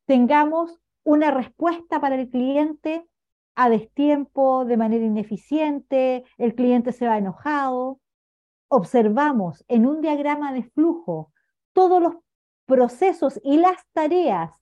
tengamos 0.06 0.78
una 1.02 1.32
respuesta 1.32 2.00
para 2.00 2.14
el 2.14 2.30
cliente 2.30 3.04
a 3.56 3.68
destiempo, 3.68 4.64
de 4.64 4.76
manera 4.76 5.04
ineficiente, 5.04 6.24
el 6.38 6.54
cliente 6.54 6.92
se 6.92 7.08
va 7.08 7.18
enojado. 7.18 7.98
Observamos 8.68 9.64
en 9.66 9.86
un 9.86 10.00
diagrama 10.00 10.52
de 10.52 10.62
flujo 10.62 11.32
todos 11.72 12.00
los 12.00 12.14
procesos 12.64 13.40
y 13.42 13.56
las 13.58 13.84
tareas, 13.92 14.52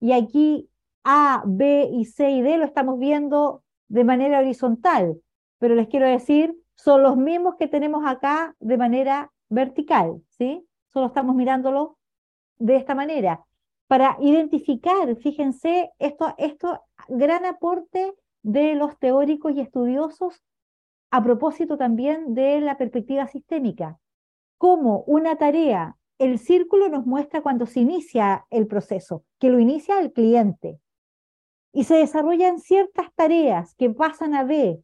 y 0.00 0.12
aquí 0.12 0.68
A, 1.04 1.44
B 1.46 1.90
y 1.92 2.06
C 2.06 2.28
y 2.32 2.42
D 2.42 2.58
lo 2.58 2.64
estamos 2.64 2.98
viendo 2.98 3.62
de 3.86 4.02
manera 4.02 4.40
horizontal, 4.40 5.20
pero 5.58 5.76
les 5.76 5.86
quiero 5.86 6.08
decir, 6.08 6.56
son 6.74 7.04
los 7.04 7.16
mismos 7.16 7.54
que 7.56 7.68
tenemos 7.68 8.02
acá 8.04 8.56
de 8.58 8.76
manera 8.76 9.32
vertical, 9.48 10.22
¿sí? 10.30 10.66
Solo 10.92 11.06
estamos 11.06 11.36
mirándolo 11.36 11.98
de 12.58 12.76
esta 12.76 12.94
manera. 12.94 13.44
Para 13.86 14.16
identificar, 14.20 15.16
fíjense, 15.16 15.90
esto, 15.98 16.34
esto 16.38 16.82
gran 17.08 17.44
aporte 17.44 18.14
de 18.42 18.74
los 18.74 18.98
teóricos 18.98 19.52
y 19.52 19.60
estudiosos 19.60 20.42
a 21.10 21.22
propósito 21.22 21.76
también 21.76 22.34
de 22.34 22.60
la 22.60 22.76
perspectiva 22.76 23.26
sistémica. 23.26 23.98
Como 24.58 25.02
una 25.06 25.36
tarea, 25.36 25.96
el 26.18 26.38
círculo 26.38 26.88
nos 26.88 27.06
muestra 27.06 27.40
cuando 27.40 27.66
se 27.66 27.80
inicia 27.80 28.46
el 28.50 28.66
proceso, 28.66 29.24
que 29.38 29.50
lo 29.50 29.58
inicia 29.58 29.98
el 29.98 30.12
cliente. 30.12 30.78
Y 31.72 31.84
se 31.84 31.94
desarrollan 31.94 32.58
ciertas 32.60 33.12
tareas 33.14 33.74
que 33.74 33.90
pasan 33.90 34.34
a 34.34 34.44
B. 34.44 34.82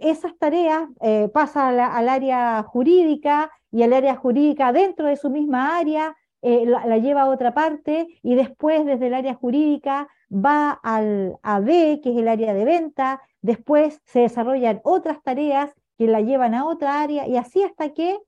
Esas 0.00 0.36
tareas 0.36 0.88
eh, 1.00 1.28
pasan 1.32 1.78
al 1.80 2.08
área 2.08 2.62
jurídica 2.64 3.50
y 3.70 3.82
al 3.82 3.92
área 3.92 4.16
jurídica 4.16 4.72
dentro 4.72 5.06
de 5.06 5.16
su 5.16 5.30
misma 5.30 5.76
área 5.78 6.16
eh, 6.40 6.66
la, 6.66 6.98
lleva 6.98 7.22
a 7.22 7.30
otra 7.30 7.52
parte 7.52 8.06
y 8.22 8.34
después 8.36 8.86
desde 8.86 9.08
el 9.08 9.14
área 9.14 9.34
jurídica 9.34 10.08
va 10.32 10.70
al, 10.70 11.36
a 11.42 11.58
B, 11.60 12.00
que 12.02 12.10
es 12.10 12.16
el 12.16 12.28
área 12.28 12.54
de 12.54 12.64
venta, 12.64 13.20
después 13.42 14.00
se 14.04 14.20
desarrollan 14.20 14.80
otras 14.84 15.22
tareas 15.22 15.74
que 15.96 16.06
la 16.06 16.20
llevan 16.20 16.54
a 16.54 16.66
otra 16.66 17.00
área 17.00 17.26
y 17.26 17.36
así 17.36 17.62
hasta 17.64 17.92
que 17.92 18.18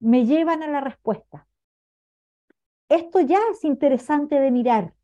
me 0.00 0.26
llevan 0.26 0.62
a 0.62 0.68
la 0.68 0.80
respuesta. 0.80 1.46
Esto 2.88 3.20
ya 3.20 3.38
es 3.52 3.62
interesante 3.62 4.40
de 4.40 4.50
mirar, 4.50 4.94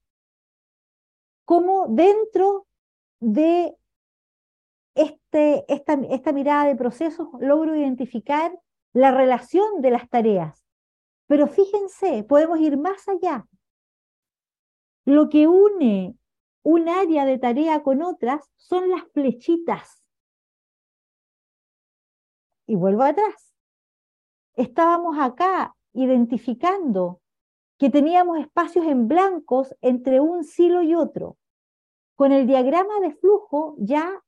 cómo 1.45 1.87
dentro 1.89 2.67
de 3.21 3.77
este, 4.97 5.73
esta, 5.73 5.93
esta 6.11 6.33
mirada 6.33 6.65
de 6.65 6.75
procesos 6.75 7.29
logro 7.39 7.77
identificar 7.77 8.59
la 8.97 9.11
relación 9.11 9.83
de 9.83 9.91
las 9.91 10.09
tareas 10.09 10.67
pero 11.27 11.49
fíjense, 11.49 12.25
podemos 12.25 12.61
ir 12.61 12.79
más 12.79 13.09
allá. 13.09 13.47
Lo 15.05 15.29
que 15.29 15.49
une 15.49 16.17
un 16.63 16.89
área 16.89 17.25
de 17.25 17.39
tarea 17.39 17.83
con 17.83 18.03
otras 18.03 18.49
son 18.57 18.91
las 18.91 19.05
flechitas. 19.13 20.03
Y 22.67 22.75
vuelvo 22.75 23.03
atrás. 23.03 23.55
Estábamos 24.55 25.17
acá 25.19 25.77
identificando 25.93 27.21
que 27.79 27.91
teníamos 27.91 28.39
espacios 28.39 28.87
en 28.87 29.07
blancos 29.07 29.77
entre 29.81 30.21
un 30.21 30.45
silo 30.45 30.83
y 30.83 30.95
otro. 30.95 31.37
Con 32.17 32.33
el 32.33 32.47
diagrama 32.47 32.99
de 33.01 33.13
flujo 33.15 33.77
ya 33.79 34.25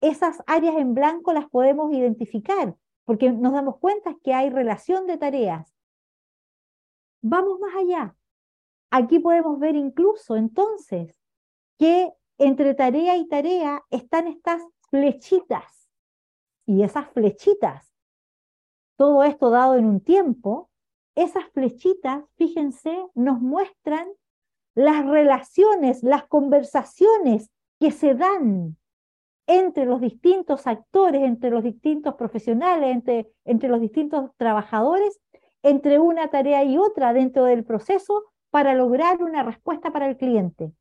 esas 0.00 0.42
áreas 0.46 0.76
en 0.76 0.94
blanco 0.94 1.32
las 1.34 1.50
podemos 1.50 1.92
identificar, 1.92 2.74
porque 3.10 3.32
nos 3.32 3.52
damos 3.52 3.78
cuenta 3.78 4.14
que 4.22 4.32
hay 4.32 4.50
relación 4.50 5.08
de 5.08 5.18
tareas. 5.18 5.74
Vamos 7.20 7.58
más 7.58 7.74
allá. 7.74 8.16
Aquí 8.92 9.18
podemos 9.18 9.58
ver 9.58 9.74
incluso 9.74 10.36
entonces 10.36 11.12
que 11.76 12.12
entre 12.38 12.72
tarea 12.72 13.16
y 13.16 13.26
tarea 13.26 13.82
están 13.90 14.28
estas 14.28 14.62
flechitas. 14.90 15.90
Y 16.66 16.84
esas 16.84 17.08
flechitas, 17.08 17.92
todo 18.96 19.24
esto 19.24 19.50
dado 19.50 19.74
en 19.74 19.86
un 19.86 20.00
tiempo, 20.00 20.70
esas 21.16 21.50
flechitas, 21.50 22.22
fíjense, 22.36 22.96
nos 23.16 23.40
muestran 23.40 24.06
las 24.76 25.04
relaciones, 25.04 26.04
las 26.04 26.28
conversaciones 26.28 27.50
que 27.80 27.90
se 27.90 28.14
dan 28.14 28.76
entre 29.46 29.84
los 29.84 30.00
distintos 30.00 30.66
actores, 30.66 31.22
entre 31.22 31.50
los 31.50 31.62
distintos 31.62 32.14
profesionales, 32.14 32.90
entre, 32.90 33.30
entre 33.44 33.68
los 33.68 33.80
distintos 33.80 34.30
trabajadores 34.36 35.20
entre 35.62 35.98
una 35.98 36.28
tarea 36.28 36.64
y 36.64 36.78
otra 36.78 37.12
dentro 37.12 37.44
del 37.44 37.64
proceso 37.64 38.24
para 38.50 38.74
lograr 38.74 39.22
una 39.22 39.42
respuesta 39.42 39.92
para 39.92 40.08
el 40.08 40.16
cliente. 40.16 40.72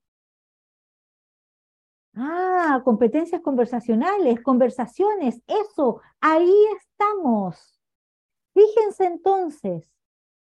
Ah, 2.16 2.82
competencias 2.84 3.42
conversacionales, 3.42 4.42
conversaciones, 4.42 5.42
eso, 5.48 6.02
ahí 6.20 6.54
estamos. 6.78 7.80
Fíjense 8.54 9.06
entonces 9.06 9.90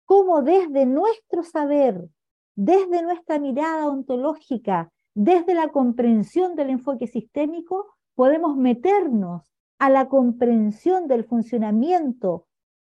cómo 0.05 0.41
desde 0.41 0.85
nuestro 0.85 1.43
saber, 1.43 2.07
desde 2.55 3.01
nuestra 3.01 3.39
mirada 3.39 3.87
ontológica, 3.87 4.91
desde 5.13 5.55
la 5.55 5.69
comprensión 5.69 6.55
del 6.55 6.69
enfoque 6.69 7.07
sistémico, 7.07 7.94
podemos 8.15 8.57
meternos 8.57 9.53
a 9.77 9.89
la 9.89 10.07
comprensión 10.07 11.07
del 11.07 11.25
funcionamiento 11.25 12.47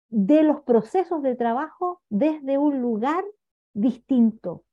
de 0.09 0.43
los 0.43 0.61
procesos 0.61 1.23
de 1.23 1.35
trabajo 1.35 2.01
desde 2.09 2.57
un 2.57 2.81
lugar 2.81 3.23
distinto, 3.73 4.63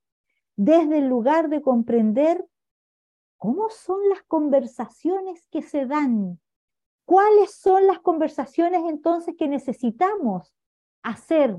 desde 0.56 0.98
el 0.98 1.08
lugar 1.08 1.48
de 1.48 1.62
comprender 1.62 2.46
cómo 3.38 3.70
son 3.70 4.06
las 4.10 4.22
conversaciones 4.24 5.46
que 5.48 5.62
se 5.62 5.86
dan, 5.86 6.38
cuáles 7.06 7.54
son 7.54 7.86
las 7.86 8.00
conversaciones 8.00 8.82
entonces 8.86 9.34
que 9.38 9.48
necesitamos 9.48 10.54
hacer. 11.02 11.58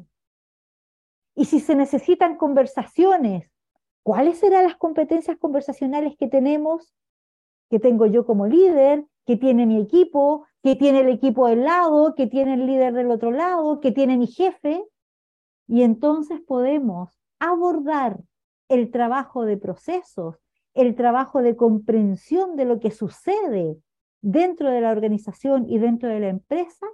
Y 1.33 1.45
si 1.45 1.59
se 1.59 1.73
necesitan 1.75 2.37
conversaciones, 2.37 3.49
¿cuáles 4.03 4.37
serán 4.37 4.65
las 4.65 4.75
competencias 4.75 5.37
conversacionales 5.37 6.15
que 6.17 6.27
tenemos, 6.27 6.93
que 7.71 7.79
tengo 7.79 8.05
yo 8.05 8.25
como 8.25 8.47
líder, 8.47 9.05
que 9.25 9.37
tiene 9.37 9.65
mi 9.65 9.81
equipo, 9.81 10.45
que 10.61 10.75
tiene 10.75 10.99
el 10.99 11.07
equipo 11.07 11.47
del 11.47 11.63
lado, 11.63 12.15
que 12.15 12.27
tiene 12.27 12.55
el 12.55 12.67
líder 12.67 12.93
del 12.93 13.09
otro 13.09 13.31
lado, 13.31 13.79
que 13.79 13.93
tiene 13.93 14.17
mi 14.17 14.27
jefe. 14.27 14.85
Y 15.67 15.83
entonces 15.83 16.41
podemos 16.41 17.09
abordar 17.39 18.19
el 18.67 18.91
trabajo 18.91 19.45
de 19.45 19.55
procesos, 19.55 20.35
el 20.73 20.95
trabajo 20.95 21.41
de 21.41 21.55
comprensión 21.55 22.57
de 22.57 22.65
lo 22.65 22.81
que 22.81 22.91
sucede 22.91 23.77
dentro 24.21 24.69
de 24.69 24.81
la 24.81 24.91
organización 24.91 25.65
y 25.69 25.79
dentro 25.79 26.09
de 26.09 26.19
la 26.19 26.27
empresa 26.27 26.85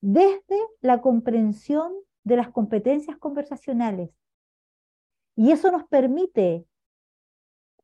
desde 0.00 0.58
la 0.80 1.00
comprensión 1.00 1.92
de 2.24 2.36
las 2.36 2.50
competencias 2.50 3.16
conversacionales. 3.16 4.10
Y 5.36 5.52
eso 5.52 5.70
nos 5.70 5.84
permite, 5.84 6.66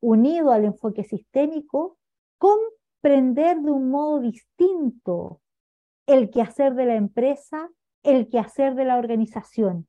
unido 0.01 0.51
al 0.51 0.65
enfoque 0.65 1.05
sistémico, 1.05 1.99
comprender 2.39 3.61
de 3.61 3.71
un 3.71 3.91
modo 3.91 4.21
distinto 4.21 5.41
el 6.07 6.31
quehacer 6.31 6.75
de 6.75 6.87
la 6.87 6.95
empresa, 6.95 7.71
el 8.03 8.29
quehacer 8.29 8.75
de 8.75 8.85
la 8.85 8.99
organización. 8.99 9.89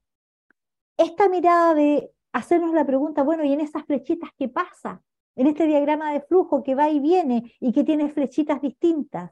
Esta 0.97 1.29
mirada 1.29 1.73
de 1.73 2.12
hacernos 2.33 2.73
la 2.73 2.86
pregunta, 2.86 3.23
bueno, 3.23 3.43
¿y 3.43 3.53
en 3.53 3.62
esas 3.62 3.86
flechitas 3.86 4.31
qué 4.38 4.49
pasa? 4.49 5.01
En 5.36 5.47
este 5.47 5.67
diagrama 5.67 6.12
de 6.13 6.21
flujo 6.21 6.63
que 6.63 6.73
va 6.73 6.89
y 6.89 6.99
viene 6.99 7.53
y 7.60 7.71
que 7.71 7.83
tiene 7.83 8.10
flechitas 8.10 8.62
distintas. 8.62 9.31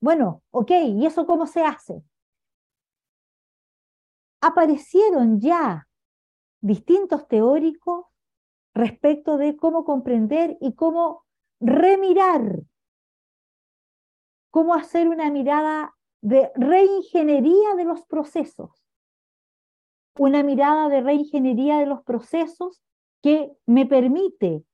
Bueno, 0.00 0.42
ok, 0.50 0.70
¿y 0.88 1.06
eso 1.06 1.26
cómo 1.26 1.46
se 1.46 1.62
hace? 1.64 2.02
aparecieron 4.42 5.40
ya 5.40 5.88
distintos 6.60 7.26
teóricos 7.28 8.06
respecto 8.74 9.38
de 9.38 9.56
cómo 9.56 9.84
comprender 9.84 10.58
y 10.60 10.74
cómo 10.74 11.24
remirar, 11.62 12.60
cómo 14.50 14.74
hacer 14.74 15.08
una 15.08 15.30
mirada 15.30 15.94
de 16.20 16.50
reingeniería 16.56 17.74
de 17.76 17.84
los 17.84 18.04
procesos, 18.04 18.84
una 20.18 20.42
mirada 20.42 20.88
de 20.88 21.00
reingeniería 21.00 21.78
de 21.78 21.86
los 21.86 22.02
procesos 22.02 22.82
que 23.22 23.52
me 23.66 23.86
permite, 23.86 24.64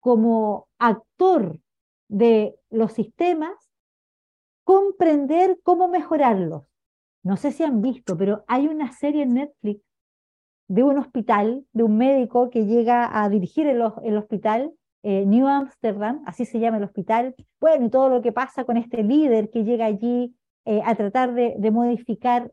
como 0.00 0.68
actor 0.78 1.60
de 2.08 2.56
los 2.70 2.92
sistemas, 2.92 3.70
comprender 4.64 5.60
cómo 5.62 5.88
mejorarlos. 5.88 6.64
No 7.22 7.36
sé 7.36 7.52
si 7.52 7.62
han 7.62 7.82
visto, 7.82 8.16
pero 8.16 8.44
hay 8.48 8.68
una 8.68 8.92
serie 8.92 9.22
en 9.22 9.34
Netflix 9.34 9.82
de 10.68 10.82
un 10.82 10.98
hospital, 10.98 11.66
de 11.72 11.82
un 11.82 11.98
médico 11.98 12.50
que 12.50 12.66
llega 12.66 13.22
a 13.22 13.28
dirigir 13.28 13.66
el, 13.66 13.82
hospital, 13.82 14.72
eh, 15.04 15.26
New 15.26 15.48
Amsterdam, 15.48 16.22
así 16.26 16.44
se 16.44 16.60
llama 16.60 16.76
el 16.76 16.84
hospital, 16.84 17.34
bueno, 17.60 17.86
y 17.86 17.90
todo 17.90 18.08
lo 18.08 18.22
que 18.22 18.30
pasa 18.30 18.64
con 18.64 18.76
este 18.76 19.02
líder 19.02 19.50
que 19.50 19.64
llega 19.64 19.84
allí 19.84 20.34
eh, 20.64 20.80
a 20.84 20.94
tratar 20.94 21.34
de, 21.34 21.70
modificar 21.72 22.52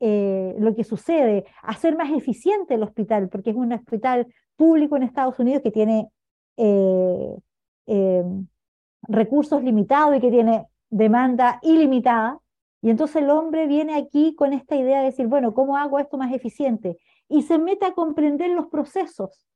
eh, 0.00 0.56
lo 0.58 0.74
que 0.74 0.82
sucede, 0.82 1.44
hacer 1.62 1.96
más 1.96 2.10
eficiente 2.10 2.74
el 2.74 2.82
hospital, 2.82 3.28
porque 3.28 3.50
es 3.50 3.56
un 3.56 3.72
hospital 3.72 4.26
público 4.56 4.96
en 4.96 5.04
Estados 5.04 5.38
Unidos 5.38 5.62
que 5.62 5.70
tiene 5.70 6.08
recursos 9.06 9.62
limitados 9.62 10.16
y 10.16 10.20
que 10.20 10.30
tiene 10.30 10.66
demanda 10.90 11.58
ilimitada. 11.62 12.40
Y 12.80 12.90
entonces 12.90 13.22
el 13.22 13.30
hombre 13.30 13.66
viene 13.66 13.96
aquí 13.96 14.34
con 14.34 14.52
esta 14.52 14.76
idea 14.76 14.98
de 14.98 15.06
decir, 15.06 15.26
bueno, 15.26 15.54
¿cómo 15.54 15.76
hago 15.76 15.98
esto 15.98 16.18
más 16.18 16.32
eficiente? 16.32 16.98
Y 17.28 17.42
se 17.42 17.58
mete 17.58 17.86
a 17.86 17.94
comprender 17.94 18.50
los 18.50 18.66
procesos, 18.66 19.46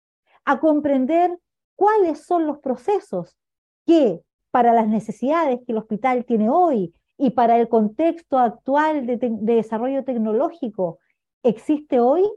a 0.44 0.60
comprender 0.60 1.38
cuáles 1.78 2.26
son 2.26 2.44
los 2.48 2.58
procesos 2.58 3.38
que 3.86 4.20
para 4.50 4.72
las 4.72 4.88
necesidades 4.88 5.60
que 5.64 5.70
el 5.70 5.78
hospital 5.78 6.24
tiene 6.24 6.50
hoy 6.50 6.92
y 7.16 7.30
para 7.30 7.56
el 7.56 7.68
contexto 7.68 8.36
actual 8.36 9.06
de, 9.06 9.16
de 9.16 9.54
desarrollo 9.54 10.02
tecnológico 10.02 10.98
existe 11.44 12.00
hoy, 12.00 12.28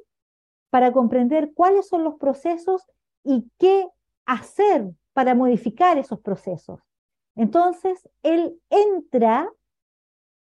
para 0.70 0.94
comprender 0.94 1.54
cuáles 1.56 1.88
son 1.88 2.04
los 2.04 2.16
procesos 2.16 2.86
y 3.24 3.50
qué 3.58 3.90
hacer 4.28 4.92
para 5.12 5.34
modificar 5.34 5.98
esos 5.98 6.20
procesos. 6.20 6.80
Entonces, 7.36 8.08
él 8.22 8.62
entra 8.70 9.52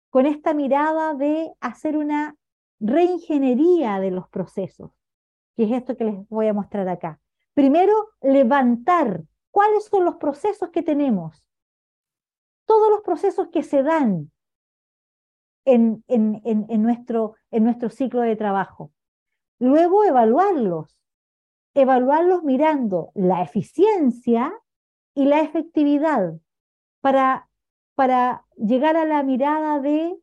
con 0.10 0.25
esta 0.25 0.56
mirada 0.56 1.13
de 1.13 1.54
hacer 1.60 1.95
una 1.95 2.36
reingeniería 2.80 3.99
de 3.99 4.10
los 4.10 4.28
procesos, 4.30 4.91
que 5.56 5.65
es 5.65 5.71
esto 5.73 5.95
que 5.95 6.06
les 6.06 6.28
voy 6.28 6.47
a 6.47 6.54
mostrar 6.54 6.89
acá. 6.89 7.19
Primero, 7.60 8.12
levantar. 8.22 9.26
Cuáles 9.52 9.84
son 9.84 10.06
los 10.06 10.15
procesos 10.15 10.69
que 10.69 10.82
tenemos, 10.82 11.43
todos 12.65 12.89
los 12.89 13.02
procesos 13.02 13.50
que 13.50 13.63
se 13.63 13.84
dan 13.84 14.32
en, 15.65 16.06
en, 16.08 16.82
nuestro, 16.82 17.36
en 17.52 17.65
nuestro 17.65 17.89
ciclo 17.89 18.22
de 18.22 18.38
trabajo. 18.38 18.93
Luego, 19.60 20.06
evaluarlos, 20.06 20.98
evaluarlos 21.74 22.43
mirando 22.43 23.12
la 23.13 23.41
eficiencia 23.41 24.54
y 25.13 25.26
la 25.26 25.41
efectividad 25.41 26.36
para, 27.02 27.50
para 27.93 28.45
llegar 28.56 28.95
a 28.95 29.04
la 29.04 29.22
mirada 29.22 29.82
de 29.82 30.17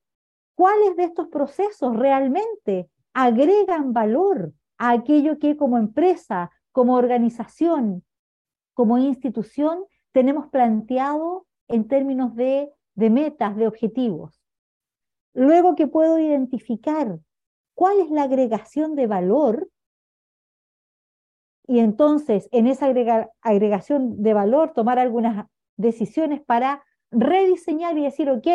cuáles 0.54 0.96
de 0.96 1.04
estos 1.04 1.28
procesos 1.28 1.96
realmente 1.96 2.88
agregan 3.12 3.92
valor 3.92 4.54
a 4.78 4.92
aquello 4.92 5.38
que 5.38 5.58
como 5.58 5.76
empresa, 5.76 6.50
como 6.76 6.92
organización, 6.96 8.04
como 8.74 8.98
institución 8.98 9.86
tenemos 10.12 10.48
planteado 10.48 11.46
en 11.68 11.88
términos 11.88 12.36
de, 12.36 12.70
metas, 12.96 13.56
de 13.56 13.66
objetivos. 13.66 14.42
Luego 15.32 15.74
que 15.74 15.86
puedo 15.86 16.18
identificar 16.18 17.18
cuál 17.74 18.00
es 18.00 18.10
la 18.10 18.24
agregación 18.24 18.94
de 18.94 19.06
valor 19.06 19.70
y 21.66 21.78
entonces 21.78 22.46
en 22.52 22.66
esa 22.66 22.92
agregación 23.40 24.22
de 24.22 24.34
valor 24.34 24.74
tomar 24.74 24.98
algunas 24.98 25.46
decisiones 25.78 26.42
para 26.42 26.84
rediseñar 27.10 27.96
y 27.96 28.02
decir, 28.02 28.28
ok, 28.28 28.48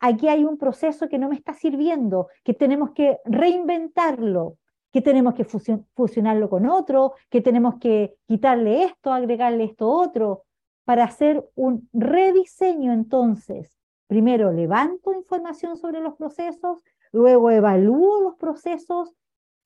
aquí 0.00 0.26
hay 0.26 0.44
un 0.44 0.58
proceso 0.58 1.08
que 1.08 1.20
no 1.20 1.28
me 1.28 1.36
está 1.36 1.54
sirviendo, 1.54 2.26
que 2.42 2.52
tenemos 2.52 2.90
que 2.90 3.18
reinventarlo, 3.26 4.56
que 4.92 5.02
tenemos 5.02 5.34
que 5.34 5.44
fusionarlo 5.44 6.50
con 6.50 6.66
otro, 6.68 7.14
que 7.28 7.40
tenemos 7.40 7.76
que 7.76 8.16
quitarle 8.26 8.84
esto, 8.84 9.12
agregarle 9.12 9.64
esto 9.64 9.88
otro, 9.88 10.44
para 10.84 11.04
hacer 11.04 11.48
un 11.54 11.88
rediseño 11.92 12.92
entonces. 12.92 13.78
Primero 14.08 14.50
levanto 14.50 15.12
información 15.12 15.76
sobre 15.76 16.00
los 16.00 16.14
procesos, 16.16 16.82
luego 17.12 17.50
evalúo 17.50 18.20
los 18.20 18.34
procesos 18.36 19.14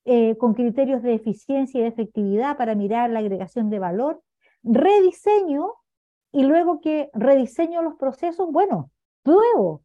eh, 0.04 0.37
con 0.37 0.52
criterios 0.52 1.02
de 1.02 1.14
eficiencia 1.14 1.78
y 1.78 1.82
de 1.82 1.88
efectividad 1.88 2.58
para 2.58 2.74
mirar 2.74 3.08
la 3.08 3.20
agregación 3.20 3.70
de 3.70 3.78
valor, 3.78 4.22
rediseño 4.62 5.72
y 6.30 6.44
luego 6.44 6.82
que 6.82 7.10
rediseño 7.14 7.80
los 7.80 7.94
procesos, 7.94 8.50
bueno, 8.52 8.90
pruebo, 9.22 9.82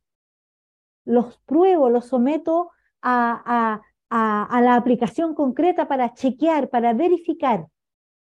los 1.06 1.38
pruebo, 1.46 1.90
los 1.90 2.06
someto 2.06 2.72
a, 3.02 3.82
la 4.10 4.76
aplicación 4.76 5.36
concreta 5.36 5.88
para 5.88 6.14
chequear, 6.14 6.70
para 6.70 6.94
verificar. 6.94 7.68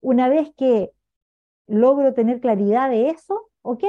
Una 0.02 0.30
vez 0.30 0.52
que 0.56 0.92
logro 1.68 2.14
tener 2.14 2.40
claridad 2.40 2.90
de 2.90 3.10
eso, 3.10 3.50
ok, 3.62 3.84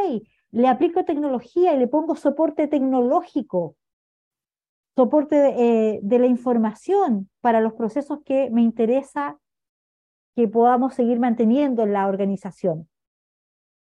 le 0.50 0.68
aplico 0.68 1.04
tecnología 1.04 1.74
y 1.74 1.78
le 1.78 1.88
pongo 1.88 2.16
soporte 2.16 2.66
tecnológico, 2.68 3.76
soporte 4.96 5.36
de, 5.36 5.50
eh, 5.94 6.00
de, 6.02 6.18
la 6.18 6.26
información 6.26 7.28
para 7.40 7.60
los 7.60 7.74
procesos 7.74 8.20
que 8.24 8.50
me 8.50 8.62
interesa 8.62 9.38
que 10.34 10.48
podamos 10.48 10.94
seguir 10.94 11.20
manteniendo 11.20 11.82
en 11.82 11.92
la 11.92 12.06
organización 12.06 12.88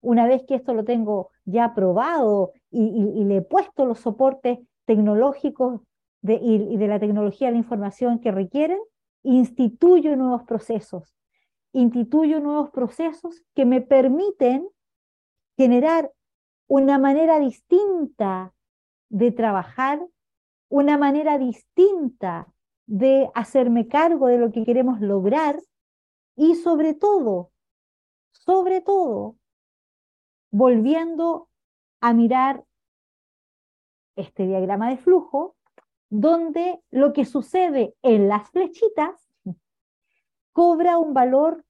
una 0.05 0.27
vez 0.27 0.45
que 0.47 0.55
esto 0.55 0.75
lo 0.75 0.85
tengo 0.85 1.31
ya 1.45 1.75
probado 1.75 2.53
y, 2.71 3.25
le 3.25 3.39
he 3.39 3.43
puesto 3.43 3.87
los 3.87 4.01
soportes 4.01 4.59
tecnológicos 4.85 5.81
de, 6.25 6.41
y, 6.43 6.79
de 6.79 6.89
la 6.89 6.99
tecnología 6.99 7.49
de 7.49 7.53
la 7.53 7.59
información 7.59 8.19
que 8.19 8.33
requieren, 8.33 8.79
instituyo 9.23 10.17
nuevos 10.17 10.45
procesos, 10.45 11.15
instituyo 11.73 12.41
nuevos 12.41 12.71
procesos 12.71 13.43
que 13.55 13.67
me 13.67 13.83
permiten 13.83 14.67
generar 15.59 16.11
una 16.67 16.99
manera 16.99 17.39
distinta 17.39 18.55
de 19.11 19.33
trabajar, 19.33 20.01
una 20.71 20.97
manera 20.97 21.37
distinta 21.37 22.51
de 22.87 23.31
hacerme 23.35 23.87
cargo 23.87 24.29
de 24.29 24.39
lo 24.39 24.51
que 24.51 24.65
queremos 24.65 25.03
lograr 25.03 25.61
y 26.37 26.55
sobre 26.55 26.95
todo, 26.95 27.51
sobre 28.33 28.81
todo, 28.81 29.37
volviendo 30.51 31.51
a 32.01 32.15
mirar 32.15 32.65
este 34.17 34.47
diagrama 34.47 34.89
de 34.89 34.97
flujo, 34.97 35.55
donde 36.11 36.81
lo 36.91 37.13
que 37.13 37.25
sucede 37.25 37.95
en 38.03 38.29
las 38.29 38.51
flechitas 38.51 39.29
cobra 40.53 40.99
un 40.99 41.15
valor 41.15 41.65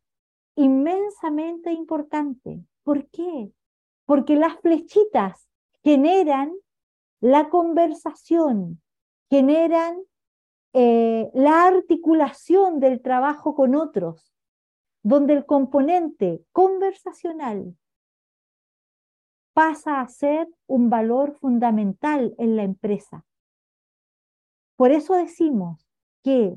inmensamente 0.57 1.73
importante. 1.73 2.61
¿Por 2.83 3.09
qué? 3.09 3.51
Porque 4.05 4.37
las 4.37 4.61
flechitas 4.61 5.49
generan 5.83 6.53
la 7.21 7.49
conversación, 7.49 8.83
generan 9.31 9.99
eh, 10.75 11.31
la 11.35 11.67
articulación 11.67 12.81
del 12.81 13.01
trabajo 13.01 13.55
con 13.55 13.75
otros, 13.75 14.35
donde 15.03 15.35
el 15.35 15.47
componente 15.47 16.45
conversacional 16.53 17.77
pasa 19.55 20.01
a 20.01 20.09
ser 20.09 20.49
un 20.67 20.91
valor 20.91 21.33
fundamental 21.39 22.35
en 22.39 22.57
la 22.57 22.65
empresa. 22.65 23.25
Por 24.77 24.91
eso 24.91 25.15
decimos 25.15 25.87
que 26.23 26.57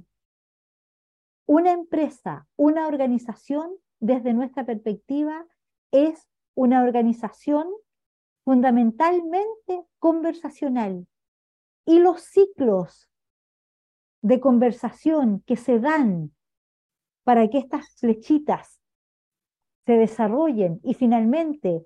una 1.45 1.71
empresa, 1.71 2.47
una 2.55 2.87
organización, 2.87 3.71
desde 3.99 4.33
nuestra 4.33 4.65
perspectiva, 4.65 5.45
es 5.91 6.27
una 6.55 6.83
organización 6.83 7.67
fundamentalmente 8.43 9.85
conversacional. 9.99 11.07
Y 11.85 11.99
los 11.99 12.21
ciclos 12.21 13.09
de 14.21 14.39
conversación 14.39 15.41
que 15.45 15.55
se 15.55 15.79
dan 15.79 16.33
para 17.23 17.47
que 17.49 17.59
estas 17.59 17.95
flechitas 17.95 18.81
se 19.85 19.93
desarrollen 19.93 20.79
y 20.83 20.95
finalmente 20.95 21.85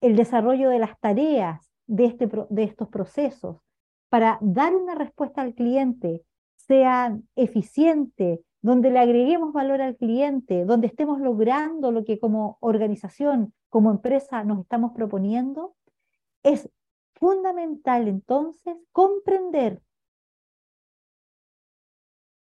el 0.00 0.16
desarrollo 0.16 0.68
de 0.68 0.78
las 0.78 0.98
tareas 0.98 1.70
de, 1.86 2.06
este, 2.06 2.28
de 2.50 2.62
estos 2.64 2.88
procesos 2.88 3.65
para 4.08 4.38
dar 4.40 4.74
una 4.74 4.94
respuesta 4.94 5.42
al 5.42 5.54
cliente 5.54 6.24
sean 6.56 7.28
eficientes, 7.36 8.40
donde 8.62 8.90
le 8.90 8.98
agreguemos 8.98 9.52
valor 9.52 9.80
al 9.80 9.96
cliente, 9.96 10.64
donde 10.64 10.88
estemos 10.88 11.20
logrando 11.20 11.92
lo 11.92 12.04
que 12.04 12.18
como 12.18 12.58
organización, 12.60 13.54
como 13.68 13.90
empresa 13.90 14.42
nos 14.44 14.60
estamos 14.60 14.92
proponiendo, 14.92 15.76
es 16.42 16.68
fundamental 17.14 18.08
entonces 18.08 18.76
comprender 18.92 19.82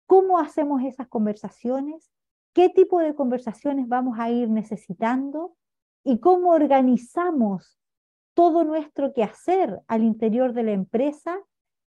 cómo 0.05 0.39
hacemos 0.39 0.83
esas 0.83 1.07
conversaciones, 1.07 2.11
qué 2.53 2.69
tipo 2.69 2.99
de 2.99 3.15
conversaciones 3.15 3.87
vamos 3.87 4.19
a 4.19 4.29
ir 4.29 4.49
necesitando 4.49 5.55
y 6.03 6.19
cómo 6.19 6.51
organizamos 6.51 7.79
todo 8.33 8.63
nuestro 8.63 9.13
quehacer 9.13 9.81
al 9.87 10.03
interior 10.03 10.53
de 10.53 10.63
la 10.63 10.71
empresa, 10.71 11.39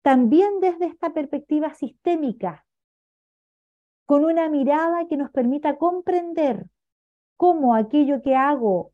también 0.07 0.61
desde 0.61 0.85
esta 0.87 1.13
perspectiva 1.13 1.75
sistémica, 1.75 2.65
con 4.07 4.25
una 4.25 4.49
mirada 4.49 5.09
que 5.09 5.17
nos 5.17 5.33
permita 5.33 5.79
comprender 5.79 6.69
cómo 7.37 7.75
aquello 7.75 8.23
que 8.23 8.37
hago 8.37 8.93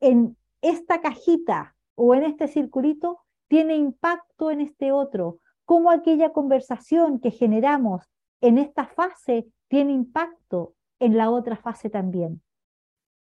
en 0.00 0.36
esta 0.60 1.00
cajita 1.00 1.76
o 1.94 2.14
en 2.14 2.24
este 2.24 2.46
circulito 2.46 3.20
tiene 3.48 3.76
impacto 3.76 4.50
en 4.50 4.60
este 4.60 4.92
otro, 4.92 5.38
cómo 5.64 5.90
aquella 5.90 6.30
conversación 6.30 7.18
que 7.18 7.30
generamos 7.30 8.04
en 8.42 8.58
esta 8.58 8.84
fase 8.84 9.50
tiene 9.68 9.92
impacto 9.92 10.74
en 10.98 11.16
la 11.16 11.30
otra 11.30 11.56
fase 11.56 11.88
también. 11.88 12.42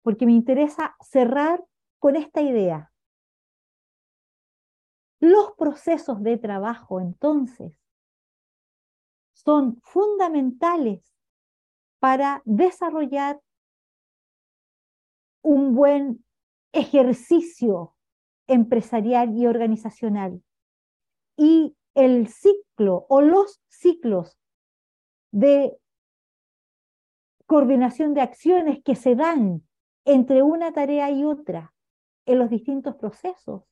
Porque 0.02 0.26
me 0.26 0.32
interesa 0.32 0.94
cerrar 1.00 1.64
con 1.98 2.14
esta 2.14 2.40
idea. 2.40 2.91
Los 5.22 5.52
procesos 5.52 6.20
de 6.24 6.36
trabajo, 6.36 7.00
entonces, 7.00 7.78
son 9.34 9.80
fundamentales 9.84 11.14
para 12.00 12.42
desarrollar 12.44 13.40
un 15.40 15.76
buen 15.76 16.24
ejercicio 16.72 17.94
empresarial 18.48 19.32
y 19.38 19.46
organizacional. 19.46 20.42
Y 21.36 21.76
el 21.94 22.26
ciclo 22.26 23.06
o 23.08 23.20
los 23.20 23.62
ciclos 23.68 24.36
de 25.30 25.78
coordinación 27.46 28.14
de 28.14 28.22
acciones 28.22 28.82
que 28.82 28.96
se 28.96 29.14
dan 29.14 29.62
entre 30.04 30.42
una 30.42 30.72
tarea 30.72 31.12
y 31.12 31.22
otra 31.22 31.72
en 32.26 32.40
los 32.40 32.50
distintos 32.50 32.96
procesos 32.96 33.71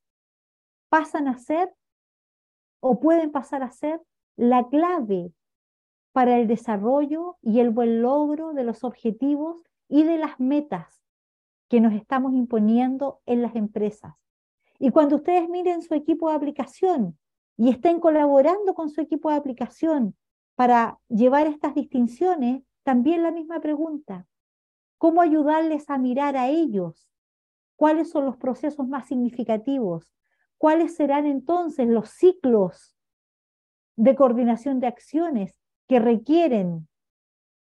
pasan 0.90 1.28
a 1.28 1.38
ser 1.38 1.74
o 2.80 3.00
pueden 3.00 3.30
pasar 3.30 3.62
a 3.62 3.70
ser 3.70 4.02
la 4.36 4.68
clave 4.68 5.32
para 6.12 6.38
el 6.38 6.46
desarrollo 6.46 7.38
y 7.40 7.60
el 7.60 7.70
buen 7.70 8.02
logro 8.02 8.52
de 8.52 8.64
los 8.64 8.84
objetivos 8.84 9.62
y 9.88 10.02
de 10.02 10.18
las 10.18 10.38
metas 10.38 11.02
que 11.68 11.80
nos 11.80 11.94
estamos 11.94 12.34
imponiendo 12.34 13.20
en 13.26 13.42
las 13.42 13.54
empresas. 13.54 14.14
Y 14.78 14.90
cuando 14.90 15.16
ustedes 15.16 15.48
miren 15.48 15.82
su 15.82 15.94
equipo 15.94 16.28
de 16.28 16.36
aplicación 16.36 17.18
y 17.56 17.70
estén 17.70 18.00
colaborando 18.00 18.74
con 18.74 18.90
su 18.90 19.00
equipo 19.00 19.30
de 19.30 19.36
aplicación 19.36 20.16
para 20.56 20.98
llevar 21.08 21.46
estas 21.46 21.74
distinciones, 21.74 22.64
también 22.82 23.22
la 23.22 23.30
misma 23.30 23.60
pregunta. 23.60 24.26
¿Cómo 24.98 25.22
ayudarles 25.22 25.88
a 25.88 25.98
mirar 25.98 26.36
a 26.36 26.48
ellos? 26.48 27.08
¿Cuáles 27.76 28.10
son 28.10 28.24
los 28.24 28.36
procesos 28.36 28.88
más 28.88 29.06
significativos? 29.06 30.12
¿Cuáles 30.60 30.94
serán 30.94 31.24
entonces 31.24 31.88
los 31.88 32.10
ciclos 32.10 32.94
de 33.96 34.14
coordinación 34.14 34.78
de 34.78 34.88
acciones 34.88 35.56
que 35.88 36.00
requieren 36.00 36.86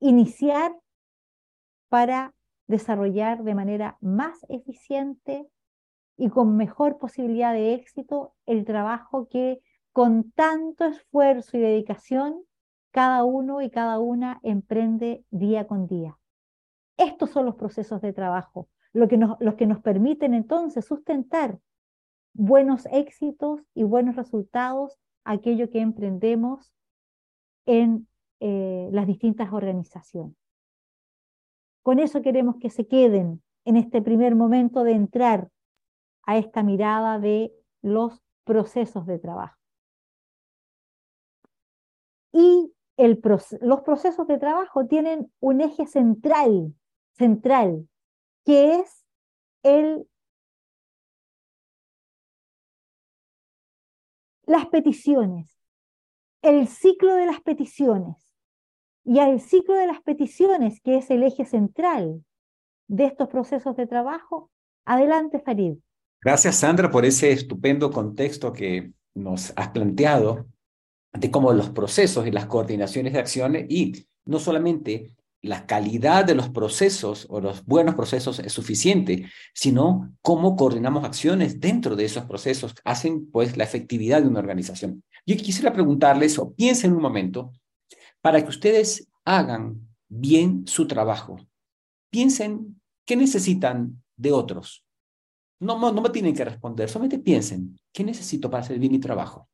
iniciar 0.01 0.77
para 1.89 2.35
desarrollar 2.67 3.45
de 3.45 3.55
manera 3.55 3.97
más 4.01 4.45
eficiente 4.49 5.47
y 6.17 6.31
con 6.31 6.57
mejor 6.57 6.99
posibilidad 6.99 7.53
de 7.53 7.75
éxito 7.75 8.35
el 8.45 8.65
trabajo 8.65 9.29
que 9.29 9.61
con 9.93 10.33
tanto 10.33 10.85
esfuerzo 10.87 11.59
y 11.59 11.61
dedicación 11.61 12.43
cada 12.91 13.23
uno 13.23 13.63
y 13.63 13.71
cada 13.71 14.01
una 14.01 14.41
emprende 14.43 15.25
día 15.31 15.69
con 15.69 15.87
día. 15.87 16.19
Estos 16.97 17.31
son 17.31 17.47
los 17.47 17.55
procesos 17.55 18.01
de 18.01 18.13
trabajo, 18.13 18.69
lo 18.93 19.07
que 19.07 19.17
nos, 19.17 19.37
los 19.39 19.55
que 19.55 19.69
nos 19.69 19.81
permiten 19.81 20.35
entonces 20.35 20.85
sustentar 20.85 21.61
buenos 22.33 22.87
éxitos 22.87 23.63
y 23.75 23.83
buenos 23.83 24.17
resultados 24.17 24.99
aquello 25.25 25.71
que 25.71 25.81
emprendemos 25.81 26.73
en 27.67 28.09
eh, 28.41 28.89
las 28.93 29.07
distintas 29.07 29.53
organizaciones. 29.53 30.37
Con 31.83 31.99
eso 31.99 32.23
queremos 32.23 32.57
que 32.57 32.71
se 32.71 32.87
queden 32.87 33.43
en 33.65 33.77
este 33.77 34.03
primer 34.03 34.35
momento 34.35 34.85
de 34.85 34.93
entrar 34.93 35.51
a 36.23 36.37
esta 36.39 36.63
mirada 36.63 37.19
de 37.19 37.53
los 37.83 38.23
procesos 38.45 39.07
de 39.07 39.19
trabajo. 39.19 39.57
Y 42.33 42.73
el, 42.97 43.21
los 43.61 43.81
procesos 43.83 44.27
de 44.27 44.39
trabajo 44.39 44.87
tienen 44.87 45.33
un 45.41 45.61
eje 45.61 45.87
central, 45.87 46.75
central, 47.13 47.89
que 48.45 48.77
es 48.77 49.05
el, 49.63 50.07
las 54.51 54.67
peticiones, 54.67 55.47
el 56.43 56.67
ciclo 56.67 57.15
de 57.15 57.25
las 57.25 57.41
peticiones 57.41 58.17
y 59.05 59.21
al 59.21 59.41
ciclo 59.41 59.77
de 59.77 59.87
las 59.87 60.03
peticiones, 60.03 60.81
que 60.81 60.97
es 60.97 61.09
el 61.11 61.23
eje 61.23 61.45
central 61.45 62.25
de 62.89 63.05
estos 63.05 63.29
procesos 63.29 63.77
de 63.77 63.87
trabajo. 63.87 64.51
Adelante, 64.85 65.39
Farid. 65.39 65.75
Gracias, 66.21 66.57
Sandra, 66.57 66.91
por 66.91 67.05
ese 67.05 67.31
estupendo 67.31 67.93
contexto 67.93 68.53
que 68.53 68.93
nos 69.15 69.53
has 69.55 69.69
planteado 69.69 70.47
de 71.13 71.31
cómo 71.31 71.53
los 71.53 71.71
procesos 71.71 72.27
y 72.27 72.33
las 72.33 72.47
coordinaciones 72.47 73.13
de 73.13 73.21
acciones 73.21 73.67
y 73.69 74.05
no 74.25 74.41
solamente 74.41 75.15
la 75.43 75.67
calidad 75.67 76.25
de 76.25 76.35
los 76.35 76.51
procesos 76.51 77.27
o 77.31 77.41
los 77.41 77.65
buenos 77.65 77.95
procesos 77.95 78.39
es 78.41 78.53
suficiente, 78.53 79.31
sino 79.55 80.15
cómo 80.23 80.57
coordinamos 80.57 81.05
acciones 81.05 81.61
dentro 81.61 81.97
de 81.97 82.05
esos 82.05 82.25
procesos 82.25 82.75
hacen 82.85 83.31
pues 83.31 83.57
la 83.57 83.65
efectividad 83.65 84.23
de 84.23 84.29
una 84.29 84.41
organización. 84.41 85.03
Yo 85.27 85.37
quisiera 85.37 85.73
preguntarles 85.73 86.39
o 86.39 86.53
piensen 86.53 86.93
un 86.93 87.03
momento 87.03 87.53
para 88.21 88.43
que 88.43 88.49
ustedes 88.49 89.09
hagan 89.25 89.89
bien 90.09 90.67
su 90.67 90.87
trabajo. 90.87 91.37
Piensen 92.11 92.81
qué 93.07 93.17
necesitan 93.17 94.03
de 94.17 94.33
otros. 94.33 94.85
No, 95.59 95.79
no, 95.93 96.01
me 96.01 96.11
tienen 96.11 96.35
que 96.35 96.45
responder, 96.45 96.89
solamente 96.89 97.19
piensen, 97.19 97.79
¿qué 97.93 98.03
necesito 98.03 98.51
para 98.51 98.63
hacer 98.63 98.79
bien 98.79 98.93
mi 98.93 98.99
trabajo? 98.99 99.50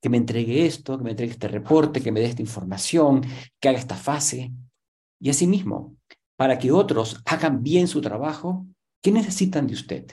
Que 0.00 0.08
me 0.08 0.16
entregue 0.16 0.66
esto, 0.66 0.96
que 0.96 1.04
me 1.04 1.10
entregue 1.10 1.32
este 1.32 1.48
reporte, 1.48 2.00
que 2.00 2.12
me 2.12 2.20
dé 2.20 2.26
esta 2.26 2.42
información, 2.42 3.22
que 3.60 3.68
haga 3.68 3.78
esta 3.78 3.96
fase. 3.96 4.52
Y 5.20 5.30
asimismo, 5.30 5.96
para 6.36 6.58
que 6.58 6.70
otros 6.70 7.20
hagan 7.24 7.62
bien 7.62 7.88
su 7.88 8.00
trabajo, 8.00 8.66
¿qué 9.02 9.10
necesitan 9.10 9.66
de 9.66 9.74
usted? 9.74 10.06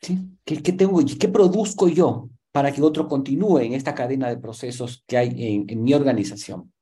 ¿Qué, 0.00 0.62
qué 0.62 0.72
tengo, 0.72 1.00
qué 1.18 1.28
produzco 1.28 1.88
yo 1.88 2.28
para 2.56 2.72
que 2.72 2.80
otro 2.80 3.06
continúe 3.06 3.58
en 3.58 3.74
esta 3.74 3.94
cadena 3.94 4.30
de 4.30 4.38
procesos 4.38 5.04
que 5.06 5.18
hay 5.18 5.66
en, 5.68 5.84
mi 5.84 5.92
organización. 5.92 6.72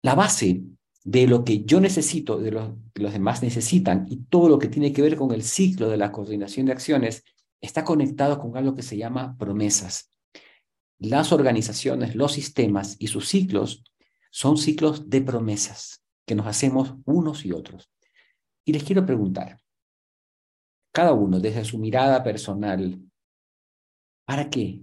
La 0.00 0.14
base 0.14 0.62
de 1.02 1.26
lo 1.26 1.42
que 1.42 1.64
yo 1.64 1.80
necesito, 1.80 2.38
de 2.38 2.52
lo 2.52 2.78
que 2.94 3.02
los 3.02 3.12
demás 3.12 3.42
necesitan 3.42 4.06
y 4.08 4.18
todo 4.18 4.48
lo 4.48 4.60
que 4.60 4.68
tiene 4.68 4.92
que 4.92 5.02
ver 5.02 5.16
con 5.16 5.32
el 5.32 5.42
ciclo 5.42 5.88
de 5.88 5.96
la 5.96 6.12
coordinación 6.12 6.66
de 6.66 6.72
acciones 6.72 7.24
está 7.60 7.82
conectado 7.82 8.38
con 8.38 8.56
algo 8.56 8.76
que 8.76 8.84
se 8.84 8.96
llama 8.96 9.36
promesas. 9.36 10.11
Las 11.02 11.32
organizaciones, 11.32 12.14
los 12.14 12.32
sistemas 12.32 12.96
y 12.98 13.08
sus 13.08 13.28
ciclos 13.28 13.84
son 14.30 14.56
ciclos 14.56 15.10
de 15.10 15.20
promesas 15.20 16.02
que 16.24 16.34
nos 16.34 16.46
hacemos 16.46 16.94
unos 17.04 17.44
y 17.44 17.52
otros. 17.52 17.90
Y 18.64 18.72
les 18.72 18.84
quiero 18.84 19.04
preguntar, 19.04 19.58
cada 20.92 21.12
uno 21.12 21.40
desde 21.40 21.64
su 21.64 21.78
mirada 21.78 22.22
personal, 22.22 23.00
¿Para 24.24 24.48
qué? 24.48 24.80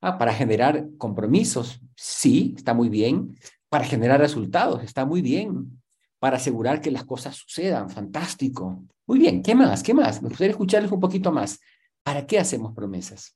Ah, 0.00 0.18
para 0.18 0.32
generar 0.32 0.88
compromisos. 0.98 1.80
Sí, 1.94 2.54
está 2.56 2.74
muy 2.74 2.88
bien. 2.88 3.36
Para 3.68 3.84
generar 3.84 4.20
resultados. 4.20 4.82
Está 4.82 5.04
muy 5.04 5.22
bien. 5.22 5.80
Para 6.18 6.36
asegurar 6.36 6.80
que 6.80 6.90
las 6.90 7.04
cosas 7.04 7.36
sucedan. 7.36 7.90
Fantástico. 7.90 8.82
Muy 9.06 9.18
bien. 9.18 9.42
¿Qué 9.42 9.54
más? 9.54 9.82
¿Qué 9.82 9.94
más? 9.94 10.22
Me 10.22 10.28
gustaría 10.28 10.50
escucharles 10.50 10.90
un 10.90 11.00
poquito 11.00 11.30
más. 11.30 11.60
¿Para 12.02 12.26
qué 12.26 12.38
hacemos 12.38 12.74
promesas? 12.74 13.34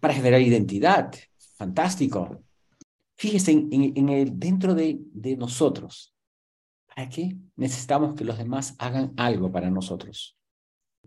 Para 0.00 0.14
generar 0.14 0.40
identidad. 0.40 1.14
Fantástico. 1.56 2.42
Fíjense 3.16 3.52
en, 3.52 4.08
el, 4.08 4.38
dentro 4.38 4.74
de, 4.74 4.98
de 5.12 5.36
nosotros. 5.36 6.14
¿Para 6.86 7.08
qué 7.08 7.36
necesitamos 7.56 8.14
que 8.14 8.24
los 8.24 8.38
demás 8.38 8.74
hagan 8.78 9.12
algo 9.16 9.52
para 9.52 9.70
nosotros? 9.70 10.36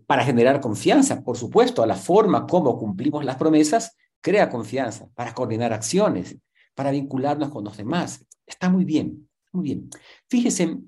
para 0.06 0.24
generar 0.24 0.60
confianza, 0.60 1.22
por 1.22 1.36
supuesto, 1.36 1.82
a 1.82 1.86
la 1.86 1.96
forma 1.96 2.46
como 2.46 2.78
cumplimos 2.78 3.24
las 3.24 3.36
promesas 3.36 3.96
crea 4.24 4.48
confianza, 4.48 5.06
para 5.14 5.34
coordinar 5.34 5.74
acciones, 5.74 6.38
para 6.74 6.90
vincularnos 6.90 7.50
con 7.50 7.62
los 7.62 7.76
demás. 7.76 8.24
Está 8.46 8.70
muy 8.70 8.86
bien, 8.86 9.28
muy 9.52 9.64
bien. 9.64 9.90
Fíjese, 10.28 10.78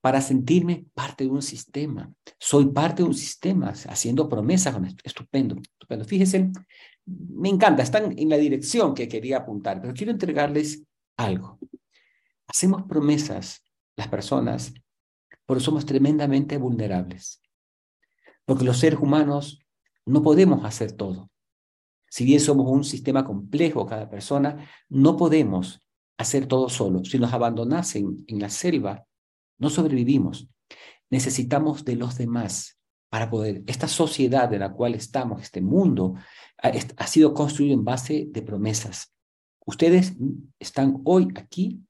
para 0.00 0.20
sentirme 0.20 0.86
parte 0.94 1.24
de 1.24 1.30
un 1.30 1.42
sistema. 1.42 2.12
Soy 2.38 2.66
parte 2.66 3.02
de 3.02 3.08
un 3.08 3.14
sistema, 3.14 3.70
haciendo 3.70 4.28
promesas. 4.28 4.76
Estupendo, 5.02 5.56
estupendo. 5.60 6.04
Fíjese, 6.04 6.52
me 7.08 7.48
encanta, 7.48 7.82
están 7.82 8.18
en 8.18 8.28
la 8.28 8.36
dirección 8.36 8.94
que 8.94 9.08
quería 9.08 9.38
apuntar, 9.38 9.80
pero 9.80 9.94
quiero 9.94 10.12
entregarles 10.12 10.84
algo. 11.16 11.58
Hacemos 12.46 12.82
promesas 12.84 13.62
las 13.96 14.08
personas, 14.08 14.72
pero 15.46 15.60
somos 15.60 15.86
tremendamente 15.86 16.56
vulnerables. 16.56 17.42
Porque 18.44 18.64
los 18.64 18.78
seres 18.78 19.00
humanos 19.00 19.60
no 20.06 20.22
podemos 20.22 20.64
hacer 20.64 20.92
todo. 20.92 21.30
Si 22.10 22.24
bien 22.24 22.40
somos 22.40 22.70
un 22.70 22.84
sistema 22.84 23.24
complejo 23.24 23.86
cada 23.86 24.08
persona, 24.08 24.66
no 24.88 25.16
podemos 25.16 25.82
hacer 26.16 26.46
todo 26.46 26.68
solo. 26.68 27.04
Si 27.04 27.18
nos 27.18 27.32
abandonasen 27.32 28.24
en 28.26 28.40
la 28.40 28.48
selva, 28.48 29.04
no 29.58 29.68
sobrevivimos. 29.68 30.48
Necesitamos 31.10 31.84
de 31.84 31.96
los 31.96 32.16
demás 32.16 32.77
para 33.08 33.30
poder. 33.30 33.62
Esta 33.66 33.88
sociedad 33.88 34.52
en 34.52 34.60
la 34.60 34.72
cual 34.72 34.94
estamos, 34.94 35.42
este 35.42 35.60
mundo, 35.60 36.14
ha, 36.62 36.72
ha 36.96 37.06
sido 37.06 37.34
construido 37.34 37.74
en 37.74 37.84
base 37.84 38.26
de 38.30 38.42
promesas. 38.42 39.12
Ustedes 39.64 40.14
están 40.58 41.00
hoy 41.04 41.28
aquí 41.34 41.80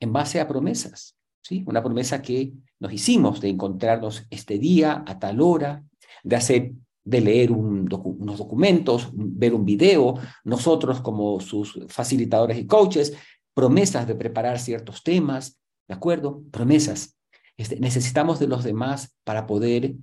en 0.00 0.12
base 0.12 0.40
a 0.40 0.48
promesas, 0.48 1.16
¿sí? 1.42 1.64
Una 1.66 1.82
promesa 1.82 2.22
que 2.22 2.52
nos 2.80 2.92
hicimos 2.92 3.40
de 3.40 3.48
encontrarnos 3.48 4.26
este 4.30 4.58
día 4.58 5.04
a 5.06 5.18
tal 5.18 5.40
hora, 5.40 5.84
de 6.22 6.36
hacer 6.36 6.72
de 7.06 7.20
leer 7.20 7.52
unos 7.52 8.38
documentos, 8.38 9.10
ver 9.14 9.54
un 9.54 9.64
video, 9.64 10.18
nosotros 10.42 11.00
como 11.00 11.38
sus 11.38 11.78
facilitadores 11.86 12.58
y 12.58 12.66
coaches, 12.66 13.16
promesas 13.54 14.08
de 14.08 14.16
preparar 14.16 14.58
ciertos 14.58 15.04
temas, 15.04 15.60
¿de 15.86 15.94
acuerdo? 15.94 16.42
Promesas. 16.50 17.16
Este, 17.56 17.78
necesitamos 17.78 18.40
de 18.40 18.48
los 18.48 18.64
demás 18.64 19.16
para 19.22 19.46
poder 19.46 19.94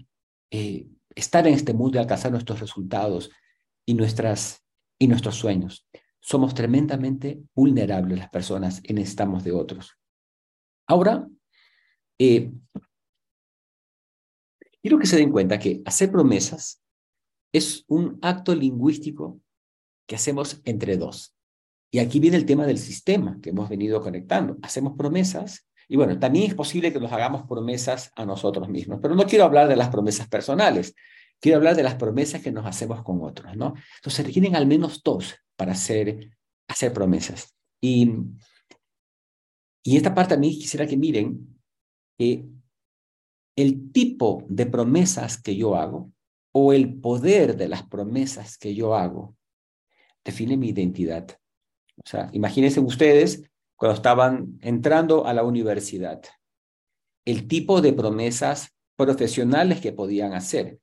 eh, 0.56 0.88
estar 1.16 1.48
en 1.48 1.56
este 1.56 1.74
mundo 1.74 1.98
y 1.98 2.02
alcanzar 2.02 2.32
nuestros 2.32 2.60
resultados 2.60 3.32
y, 3.88 3.96
nuestras, 3.96 4.64
y 5.00 5.08
nuestros 5.08 5.36
sueños. 5.36 5.88
Somos 6.22 6.54
tremendamente 6.54 7.42
vulnerables 7.56 8.20
las 8.20 8.30
personas 8.30 8.80
y 8.84 8.94
necesitamos 8.94 9.44
de 9.44 9.52
otros. 9.52 9.98
Ahora, 10.88 11.28
eh, 12.20 12.52
quiero 14.80 15.00
que 15.00 15.08
se 15.08 15.18
den 15.18 15.32
cuenta 15.32 15.58
que 15.58 15.82
hacer 15.86 16.12
promesas 16.12 16.84
es 17.52 17.84
un 17.88 18.20
acto 18.22 18.54
lingüístico 18.54 19.42
que 20.08 20.16
hacemos 20.16 20.62
entre 20.66 20.98
dos. 20.98 21.36
Y 21.92 21.98
aquí 21.98 22.20
viene 22.20 22.38
el 22.38 22.46
tema 22.46 22.68
del 22.68 22.78
sistema 22.78 23.40
que 23.42 23.50
hemos 23.50 23.70
venido 23.70 24.02
conectando. 24.02 24.60
Hacemos 24.62 24.94
promesas 24.96 25.68
y 25.88 25.96
bueno, 25.96 26.18
también 26.20 26.46
es 26.46 26.56
posible 26.56 26.92
que 26.92 27.00
nos 27.00 27.12
hagamos 27.12 27.48
promesas 27.48 28.12
a 28.16 28.26
nosotros 28.26 28.70
mismos, 28.70 29.00
pero 29.02 29.16
no 29.16 29.26
quiero 29.26 29.46
hablar 29.46 29.68
de 29.68 29.76
las 29.76 29.90
promesas 29.90 30.28
personales, 30.28 30.96
quiero 31.40 31.58
hablar 31.58 31.76
de 31.76 31.84
las 31.84 31.96
promesas 31.96 32.42
que 32.42 32.52
nos 32.52 32.66
hacemos 32.66 33.04
con 33.04 33.22
otros, 33.22 33.56
¿no? 33.56 33.74
Entonces 33.98 34.14
se 34.14 34.24
requieren 34.24 34.56
al 34.56 34.66
menos 34.66 35.02
dos 35.04 35.36
para 35.56 35.74
hacer, 35.74 36.32
hacer 36.68 36.94
promesas. 36.94 37.54
Y, 37.82 38.12
y 39.84 39.98
esta 39.98 40.14
parte 40.14 40.36
a 40.36 40.38
mí 40.38 40.58
quisiera 40.58 40.88
que 40.88 40.98
miren 40.98 41.60
que 42.18 42.46
el 43.56 43.92
tipo 43.92 44.46
de 44.48 44.66
promesas 44.66 45.42
que 45.42 45.56
yo 45.56 45.76
hago 45.76 46.12
o 46.54 46.74
el 46.74 47.00
poder 47.00 47.58
de 47.58 47.68
las 47.68 47.84
promesas 47.84 48.58
que 48.58 48.74
yo 48.74 48.96
hago 48.96 49.36
define 50.24 50.56
mi 50.56 50.70
identidad. 50.70 51.28
O 51.98 52.10
sea, 52.10 52.30
imagínense 52.34 52.80
ustedes 52.80 53.44
cuando 53.84 53.98
estaban 53.98 54.60
entrando 54.62 55.28
a 55.28 55.34
la 55.34 55.44
universidad, 55.44 56.22
el 57.26 57.50
tipo 57.50 57.82
de 57.82 57.92
promesas 57.92 58.70
profesionales 58.96 59.82
que 59.82 59.92
podían 59.92 60.32
hacer. 60.32 60.80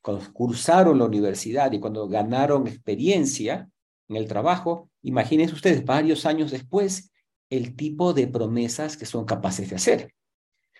Cuando 0.00 0.32
cursaron 0.32 0.98
la 0.98 1.04
universidad 1.04 1.70
y 1.72 1.80
cuando 1.80 2.08
ganaron 2.08 2.66
experiencia 2.66 3.68
en 4.08 4.16
el 4.16 4.26
trabajo, 4.26 4.88
imagínense 5.02 5.52
ustedes 5.52 5.84
varios 5.84 6.24
años 6.24 6.50
después 6.50 7.12
el 7.50 7.76
tipo 7.76 8.14
de 8.14 8.26
promesas 8.26 8.96
que 8.96 9.04
son 9.04 9.26
capaces 9.26 9.68
de 9.68 9.76
hacer. 9.76 10.14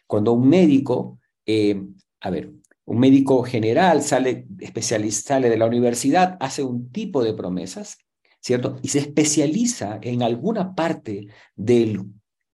Cuando 0.06 0.32
un 0.32 0.48
médico, 0.48 1.18
eh, 1.44 1.78
a 2.20 2.30
ver, 2.30 2.52
un 2.86 2.98
médico 2.98 3.42
general 3.42 4.00
sale, 4.00 4.46
especialista, 4.60 5.34
sale 5.34 5.50
de 5.50 5.58
la 5.58 5.66
universidad, 5.66 6.38
hace 6.40 6.62
un 6.62 6.90
tipo 6.90 7.22
de 7.22 7.34
promesas, 7.34 7.98
¿cierto? 8.44 8.76
Y 8.82 8.88
se 8.88 8.98
especializa 8.98 9.98
en 10.02 10.22
alguna 10.22 10.74
parte 10.74 11.28
de 11.56 12.04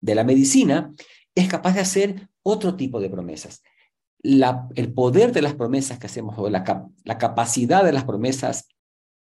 la 0.01 0.23
medicina, 0.23 0.91
es 1.35 1.47
capaz 1.47 1.75
de 1.75 1.81
hacer 1.81 2.29
otro 2.41 2.75
tipo 2.75 2.99
de 2.99 3.09
promesas. 3.09 3.61
El 4.23 4.93
poder 4.93 5.31
de 5.31 5.43
las 5.43 5.53
promesas 5.53 5.99
que 5.99 6.07
hacemos, 6.07 6.35
o 6.39 6.49
la, 6.49 6.87
la 7.03 7.17
capacidad 7.19 7.83
de 7.83 7.93
las 7.93 8.03
promesas 8.03 8.67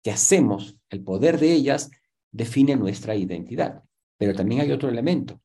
que 0.04 0.10
hacemos, 0.10 0.76
el 0.90 1.04
poder 1.04 1.40
de 1.40 1.54
ellas, 1.54 1.92
define 2.32 2.76
nuestra 2.76 3.16
identidad. 3.16 3.84
Pero 4.18 4.34
también 4.34 4.62
hay 4.62 4.72
otro 4.72 4.90
elemento. 4.90 5.40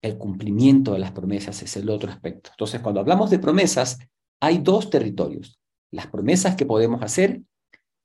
El 0.00 0.16
cumplimiento 0.16 0.94
de 0.94 1.00
las 1.00 1.12
promesas 1.12 1.62
es 1.62 1.76
el 1.76 1.90
otro 1.90 2.10
aspecto. 2.10 2.50
Entonces, 2.52 2.80
cuando 2.80 3.00
hablamos 3.00 3.30
de 3.30 3.38
promesas, 3.38 3.98
hay 4.40 4.58
dos 4.58 4.88
territorios, 4.88 5.60
las 5.90 6.06
promesas 6.06 6.56
que 6.56 6.64
podemos 6.64 7.02
hacer 7.02 7.42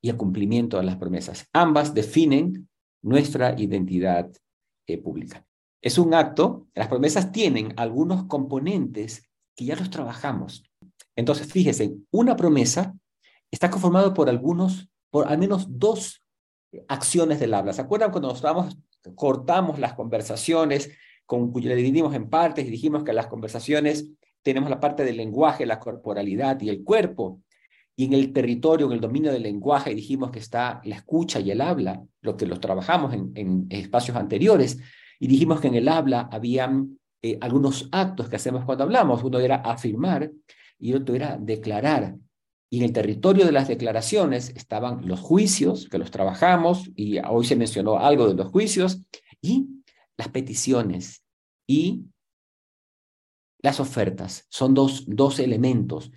y 0.02 0.10
el 0.10 0.18
cumplimiento 0.18 0.78
de 0.78 0.84
las 0.84 0.98
promesas. 0.98 1.48
Ambas 1.54 1.94
definen 1.94 2.70
nuestra 3.02 3.60
identidad 3.60 4.30
eh, 4.88 4.98
pública. 4.98 5.46
Es 5.82 5.98
un 5.98 6.14
acto, 6.14 6.68
las 6.74 6.88
promesas 6.88 7.32
tienen 7.32 7.74
algunos 7.78 8.26
componentes 8.26 9.30
que 9.56 9.66
ya 9.66 9.76
los 9.76 9.90
trabajamos. 9.90 10.64
Entonces, 11.16 11.52
fíjese, 11.52 11.96
una 12.12 12.36
promesa 12.36 12.96
está 13.52 13.70
conformada 13.70 14.14
por 14.14 14.30
algunos, 14.30 14.90
por 15.10 15.28
al 15.28 15.38
menos 15.38 15.68
dos 15.70 16.24
acciones 16.88 17.40
del 17.40 17.54
habla. 17.54 17.74
¿Se 17.74 17.82
acuerdan 17.82 18.12
cuando 18.12 18.30
nos 18.30 18.42
cortamos 19.16 19.80
las 19.80 19.94
conversaciones, 19.94 20.92
con, 21.26 21.52
le 21.54 21.76
dividimos 21.76 22.16
en 22.16 22.30
partes 22.30 22.66
y 22.66 22.72
dijimos 22.72 23.04
que 23.04 23.14
las 23.14 23.28
conversaciones 23.28 24.10
tenemos 24.42 24.70
la 24.70 24.80
parte 24.80 25.04
del 25.04 25.18
lenguaje, 25.18 25.66
la 25.66 25.80
corporalidad 25.80 26.62
y 26.62 26.70
el 26.70 26.84
cuerpo. 26.84 27.42
Y 28.00 28.06
en 28.06 28.14
el 28.14 28.32
territorio, 28.32 28.86
en 28.86 28.92
el 28.92 29.02
dominio 29.02 29.32
del 29.32 29.42
lenguaje, 29.42 29.96
dijimos 29.96 30.30
que 30.30 30.38
está 30.38 30.82
la 30.84 30.98
escucha 30.98 31.40
y 31.40 31.50
el 31.50 31.62
habla, 31.62 32.06
lo 32.22 32.38
que 32.38 32.46
los 32.46 32.60
trabajamos 32.60 33.12
en, 33.12 33.66
espacios 33.72 34.16
anteriores. 34.16 34.78
Y 35.20 35.28
dijimos 35.28 35.60
que 35.60 35.68
en 35.70 35.76
el 35.76 35.88
habla 35.88 36.30
habían 36.32 37.00
eh, 37.24 37.40
algunos 37.42 37.90
actos 37.92 38.30
que 38.30 38.36
hacemos 38.36 38.66
cuando 38.66 38.84
hablamos. 38.84 39.24
Uno 39.24 39.40
era 39.40 39.56
afirmar 39.56 40.32
y 40.78 40.94
otro 40.94 41.16
era 41.16 41.38
declarar. 41.38 42.16
Y 42.70 42.78
en 42.78 42.84
el 42.84 42.94
territorio 42.94 43.46
de 43.46 43.52
las 43.52 43.68
declaraciones 43.68 44.50
estaban 44.56 45.08
los 45.08 45.20
juicios, 45.20 45.90
que 45.90 45.98
los 45.98 46.12
trabajamos, 46.12 46.92
y 46.96 47.18
hoy 47.18 47.46
se 47.46 47.56
mencionó 47.56 47.98
algo 47.98 48.28
de 48.28 48.36
los 48.36 48.52
juicios, 48.52 49.02
y 49.42 49.66
las 50.18 50.28
peticiones 50.28 51.24
y 51.66 52.04
las 53.64 53.80
ofertas. 53.80 54.46
Son 54.50 54.76
dos, 54.76 55.06
dos 55.08 55.40
elementos 55.40 56.12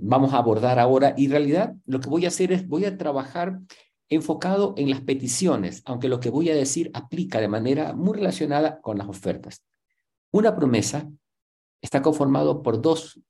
vamos 0.00 0.32
a 0.32 0.38
abordar 0.38 0.78
ahora 0.78 1.14
y 1.16 1.26
en 1.26 1.30
realidad 1.30 1.74
lo 1.86 2.00
que 2.00 2.08
voy 2.08 2.24
a 2.24 2.28
hacer 2.28 2.52
es 2.52 2.66
voy 2.66 2.84
a 2.84 2.96
trabajar 2.96 3.60
enfocado 4.08 4.74
en 4.76 4.90
las 4.90 5.00
peticiones, 5.00 5.82
aunque 5.86 6.08
lo 6.08 6.20
que 6.20 6.30
voy 6.30 6.50
a 6.50 6.54
decir 6.54 6.90
aplica 6.94 7.40
de 7.40 7.48
manera 7.48 7.94
muy 7.94 8.16
relacionada 8.16 8.80
con 8.80 8.98
las 8.98 9.08
ofertas. 9.08 9.64
Una 10.30 10.54
promesa 10.54 11.10
está 11.80 12.02
conformado 12.02 12.62
por 12.62 12.80
dos 12.80 13.20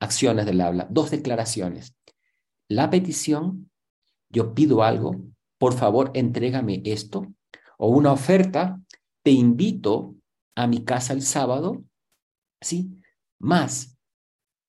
acciones 0.00 0.46
del 0.46 0.60
habla, 0.60 0.86
dos 0.90 1.10
declaraciones. 1.10 1.94
La 2.68 2.90
petición, 2.90 3.70
yo 4.28 4.54
pido 4.54 4.82
algo, 4.82 5.16
por 5.58 5.74
favor, 5.74 6.10
entrégame 6.14 6.82
esto, 6.84 7.26
o 7.78 7.88
una 7.88 8.12
oferta, 8.12 8.80
te 9.22 9.30
invito 9.30 10.14
a 10.54 10.66
mi 10.66 10.84
casa 10.84 11.12
el 11.12 11.22
sábado 11.22 11.82
¿sí? 12.60 12.90
Más 13.38 13.95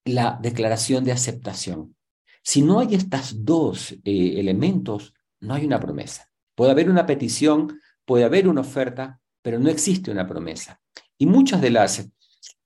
la 0.07 0.39
declaración 0.41 1.03
de 1.03 1.11
aceptación. 1.11 1.95
Si 2.43 2.61
no 2.61 2.79
hay 2.79 2.95
estos 2.95 3.43
dos 3.43 3.91
eh, 3.91 4.39
elementos, 4.39 5.13
no 5.41 5.53
hay 5.53 5.65
una 5.65 5.79
promesa. 5.79 6.29
Puede 6.55 6.71
haber 6.71 6.89
una 6.89 7.05
petición, 7.05 7.79
puede 8.05 8.23
haber 8.23 8.47
una 8.47 8.61
oferta, 8.61 9.19
pero 9.41 9.59
no 9.59 9.69
existe 9.69 10.11
una 10.11 10.27
promesa. 10.27 10.81
Y 11.17 11.25
muchas 11.25 11.61
de 11.61 11.71
las 11.71 12.09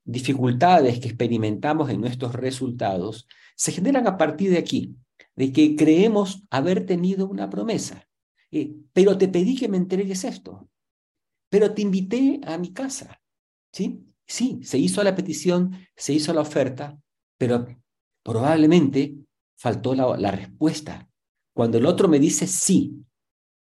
dificultades 0.03 0.99
que 0.99 1.07
experimentamos 1.07 1.89
en 1.89 2.01
nuestros 2.01 2.33
resultados 2.33 3.27
se 3.55 3.71
generan 3.71 4.07
a 4.07 4.17
partir 4.17 4.51
de 4.51 4.57
aquí, 4.57 4.95
de 5.35 5.51
que 5.51 5.75
creemos 5.75 6.43
haber 6.49 6.85
tenido 6.85 7.27
una 7.27 7.49
promesa. 7.49 8.07
Eh, 8.51 8.73
pero 8.93 9.17
te 9.17 9.27
pedí 9.27 9.55
que 9.55 9.69
me 9.69 9.77
entregues 9.77 10.23
esto, 10.23 10.69
pero 11.49 11.73
te 11.73 11.81
invité 11.81 12.41
a 12.45 12.57
mi 12.57 12.73
casa, 12.73 13.21
¿sí? 13.71 14.05
Sí, 14.27 14.59
se 14.63 14.77
hizo 14.77 15.03
la 15.03 15.15
petición, 15.15 15.77
se 15.95 16.13
hizo 16.13 16.33
la 16.33 16.41
oferta, 16.41 16.97
pero 17.41 17.65
probablemente 18.23 19.15
faltó 19.57 19.95
la, 19.95 20.29
respuesta. 20.29 21.09
Cuando 21.55 21.79
el 21.79 21.87
otro 21.87 22.07
me 22.07 22.19
dice 22.19 22.45
sí, 22.45 23.03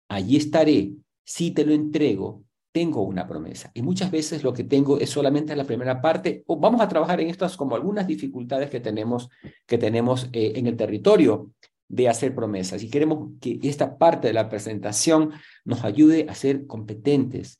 allí 0.09 0.35
estaré, 0.35 0.91
si 1.23 1.51
te 1.51 1.65
lo 1.65 1.71
entrego, 1.71 2.43
tengo 2.73 3.03
una 3.03 3.25
promesa. 3.25 3.71
Y 3.73 3.81
muchas 3.81 4.11
veces 4.11 4.43
lo 4.43 4.51
que 4.51 4.65
tengo 4.65 4.99
es 4.99 5.09
solamente 5.09 5.55
la 5.55 5.63
primera 5.63 6.01
parte, 6.01 6.43
o 6.47 6.59
vamos 6.59 6.81
a 6.81 6.89
trabajar 6.89 7.21
en 7.21 7.29
estas 7.29 7.55
como 7.55 7.73
algunas 7.73 8.05
dificultades 8.05 8.69
que 8.69 8.81
tenemos, 8.81 9.29
que 9.65 9.77
tenemos 9.77 10.27
eh, 10.33 10.51
en 10.55 10.67
el 10.67 10.75
territorio 10.75 11.53
de 11.87 12.09
hacer 12.09 12.35
promesas. 12.35 12.83
Y 12.83 12.89
queremos 12.89 13.29
que 13.39 13.61
esta 13.63 13.97
parte 13.97 14.27
de 14.27 14.33
la 14.33 14.49
presentación 14.49 15.31
nos 15.63 15.85
ayude 15.85 16.25
a 16.27 16.35
ser 16.35 16.67
competentes, 16.67 17.57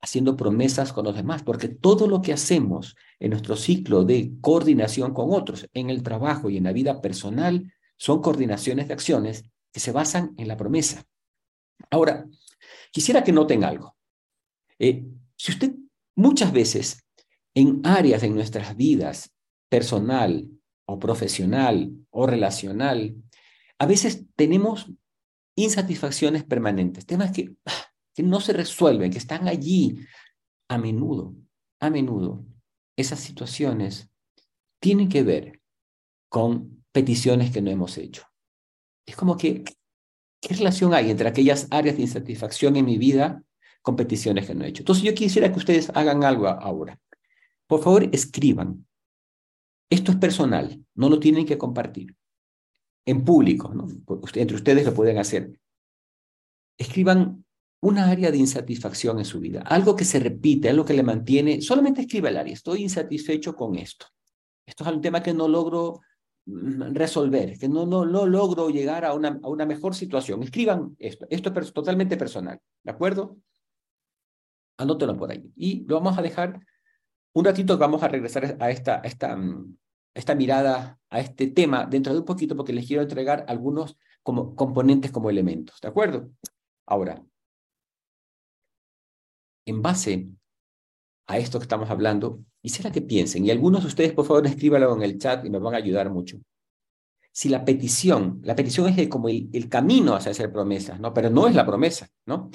haciendo 0.00 0.36
promesas 0.36 0.92
con 0.92 1.04
los 1.04 1.16
demás, 1.16 1.42
porque 1.42 1.68
todo 1.68 2.06
lo 2.06 2.22
que 2.22 2.32
hacemos 2.32 2.96
en 3.18 3.30
nuestro 3.30 3.56
ciclo 3.56 4.04
de 4.04 4.32
coordinación 4.40 5.14
con 5.14 5.32
otros, 5.32 5.68
en 5.72 5.90
el 5.90 6.02
trabajo 6.02 6.50
y 6.50 6.58
en 6.58 6.64
la 6.64 6.72
vida 6.72 7.00
personal, 7.00 7.72
son 7.96 8.20
coordinaciones 8.20 8.88
de 8.88 8.94
acciones 8.94 9.44
que 9.72 9.80
se 9.80 9.92
basan 9.92 10.34
en 10.36 10.48
la 10.48 10.56
promesa. 10.56 11.04
Ahora, 11.90 12.26
quisiera 12.92 13.24
que 13.24 13.32
noten 13.32 13.64
algo. 13.64 13.96
Eh, 14.78 15.04
si 15.36 15.52
usted 15.52 15.72
muchas 16.14 16.52
veces 16.52 17.04
en 17.54 17.80
áreas 17.84 18.22
de 18.22 18.30
nuestras 18.30 18.76
vidas, 18.76 19.32
personal 19.68 20.48
o 20.86 20.98
profesional 20.98 21.90
o 22.10 22.26
relacional, 22.26 23.16
a 23.78 23.86
veces 23.86 24.24
tenemos 24.36 24.90
insatisfacciones 25.56 26.44
permanentes, 26.44 27.06
temas 27.06 27.32
que, 27.32 27.54
que 28.16 28.24
no 28.24 28.40
se 28.40 28.52
resuelven, 28.52 29.12
que 29.12 29.18
están 29.18 29.46
allí 29.46 30.00
a 30.68 30.78
menudo, 30.78 31.36
a 31.78 31.90
menudo. 31.90 32.44
Esas 32.96 33.20
situaciones 33.20 34.10
tienen 34.80 35.08
que 35.08 35.22
ver 35.22 35.60
con 36.28 36.84
peticiones 36.90 37.52
que 37.52 37.62
no 37.62 37.70
hemos 37.70 37.96
hecho. 37.98 38.24
Es 39.06 39.14
como 39.14 39.36
que, 39.36 39.62
¿qué 40.40 40.54
relación 40.54 40.94
hay 40.94 41.10
entre 41.10 41.28
aquellas 41.28 41.68
áreas 41.70 41.96
de 41.96 42.02
insatisfacción 42.02 42.74
en 42.76 42.86
mi 42.86 42.98
vida 42.98 43.44
competiciones 43.86 44.48
que 44.48 44.54
no 44.56 44.64
he 44.64 44.68
hecho. 44.68 44.82
Entonces 44.82 45.04
yo 45.04 45.14
quisiera 45.14 45.52
que 45.52 45.60
ustedes 45.60 45.90
hagan 45.94 46.24
algo 46.24 46.48
ahora. 46.48 46.98
Por 47.68 47.80
favor, 47.80 48.02
escriban. 48.12 48.84
Esto 49.88 50.10
es 50.10 50.18
personal, 50.18 50.84
no 50.96 51.08
lo 51.08 51.20
tienen 51.20 51.46
que 51.46 51.56
compartir. 51.56 52.16
En 53.04 53.24
público, 53.24 53.72
entre 54.34 54.56
ustedes 54.56 54.84
lo 54.84 54.92
pueden 54.92 55.18
hacer. 55.18 55.56
Escriban 56.76 57.45
una 57.80 58.10
área 58.10 58.30
de 58.30 58.38
insatisfacción 58.38 59.18
en 59.18 59.24
su 59.24 59.40
vida, 59.40 59.60
algo 59.62 59.94
que 59.94 60.04
se 60.04 60.18
repite, 60.18 60.68
algo 60.68 60.84
que 60.84 60.94
le 60.94 61.02
mantiene. 61.02 61.60
Solamente 61.60 62.02
escriba 62.02 62.28
el 62.28 62.36
área, 62.36 62.54
estoy 62.54 62.82
insatisfecho 62.82 63.54
con 63.54 63.76
esto. 63.76 64.06
Esto 64.66 64.84
es 64.84 64.92
un 64.92 65.00
tema 65.00 65.22
que 65.22 65.34
no 65.34 65.46
logro 65.46 66.00
mm, 66.46 66.94
resolver, 66.94 67.58
que 67.58 67.68
no, 67.68 67.86
no, 67.86 68.04
no 68.04 68.26
logro 68.26 68.70
llegar 68.70 69.04
a 69.04 69.14
una, 69.14 69.38
a 69.42 69.48
una 69.48 69.66
mejor 69.66 69.94
situación. 69.94 70.42
Escriban 70.42 70.96
esto, 70.98 71.26
esto 71.30 71.52
es 71.60 71.72
totalmente 71.72 72.16
personal, 72.16 72.60
¿de 72.82 72.90
acuerdo? 72.90 73.36
Anótelo 74.78 75.16
por 75.16 75.30
ahí. 75.30 75.50
Y 75.56 75.84
lo 75.86 75.96
vamos 75.96 76.18
a 76.18 76.22
dejar 76.22 76.60
un 77.34 77.44
ratito, 77.44 77.76
vamos 77.78 78.02
a 78.02 78.08
regresar 78.08 78.56
a 78.58 78.70
esta, 78.70 78.96
esta, 79.00 79.36
mm, 79.36 79.76
esta 80.14 80.34
mirada, 80.34 80.98
a 81.10 81.20
este 81.20 81.48
tema 81.48 81.86
dentro 81.86 82.12
de 82.14 82.20
un 82.20 82.24
poquito, 82.24 82.56
porque 82.56 82.72
les 82.72 82.86
quiero 82.86 83.02
entregar 83.02 83.44
algunos 83.48 83.96
como 84.22 84.56
componentes, 84.56 85.12
como 85.12 85.30
elementos. 85.30 85.80
¿De 85.80 85.88
acuerdo? 85.88 86.30
Ahora, 86.86 87.22
en 89.66 89.82
base 89.82 90.28
a 91.26 91.38
esto 91.38 91.58
que 91.58 91.64
estamos 91.64 91.90
hablando, 91.90 92.40
quisiera 92.62 92.90
que 92.90 93.02
piensen, 93.02 93.44
y 93.44 93.50
algunos 93.50 93.82
de 93.82 93.88
ustedes, 93.88 94.12
por 94.12 94.24
favor, 94.24 94.46
escríbanlo 94.46 94.94
en 94.96 95.02
el 95.02 95.18
chat 95.18 95.44
y 95.44 95.50
me 95.50 95.58
van 95.58 95.74
a 95.74 95.78
ayudar 95.78 96.08
mucho. 96.10 96.38
Si 97.32 97.48
la 97.50 97.64
petición, 97.64 98.40
la 98.44 98.56
petición 98.56 98.88
es 98.88 99.08
como 99.08 99.28
el, 99.28 99.68
camino 99.68 100.14
hacia 100.14 100.30
hacer 100.30 100.50
promesas, 100.50 100.98
¿no? 101.00 101.12
Pero 101.12 101.28
no 101.28 101.46
es 101.48 101.54
la 101.54 101.66
promesa, 101.66 102.08
¿no? 102.24 102.50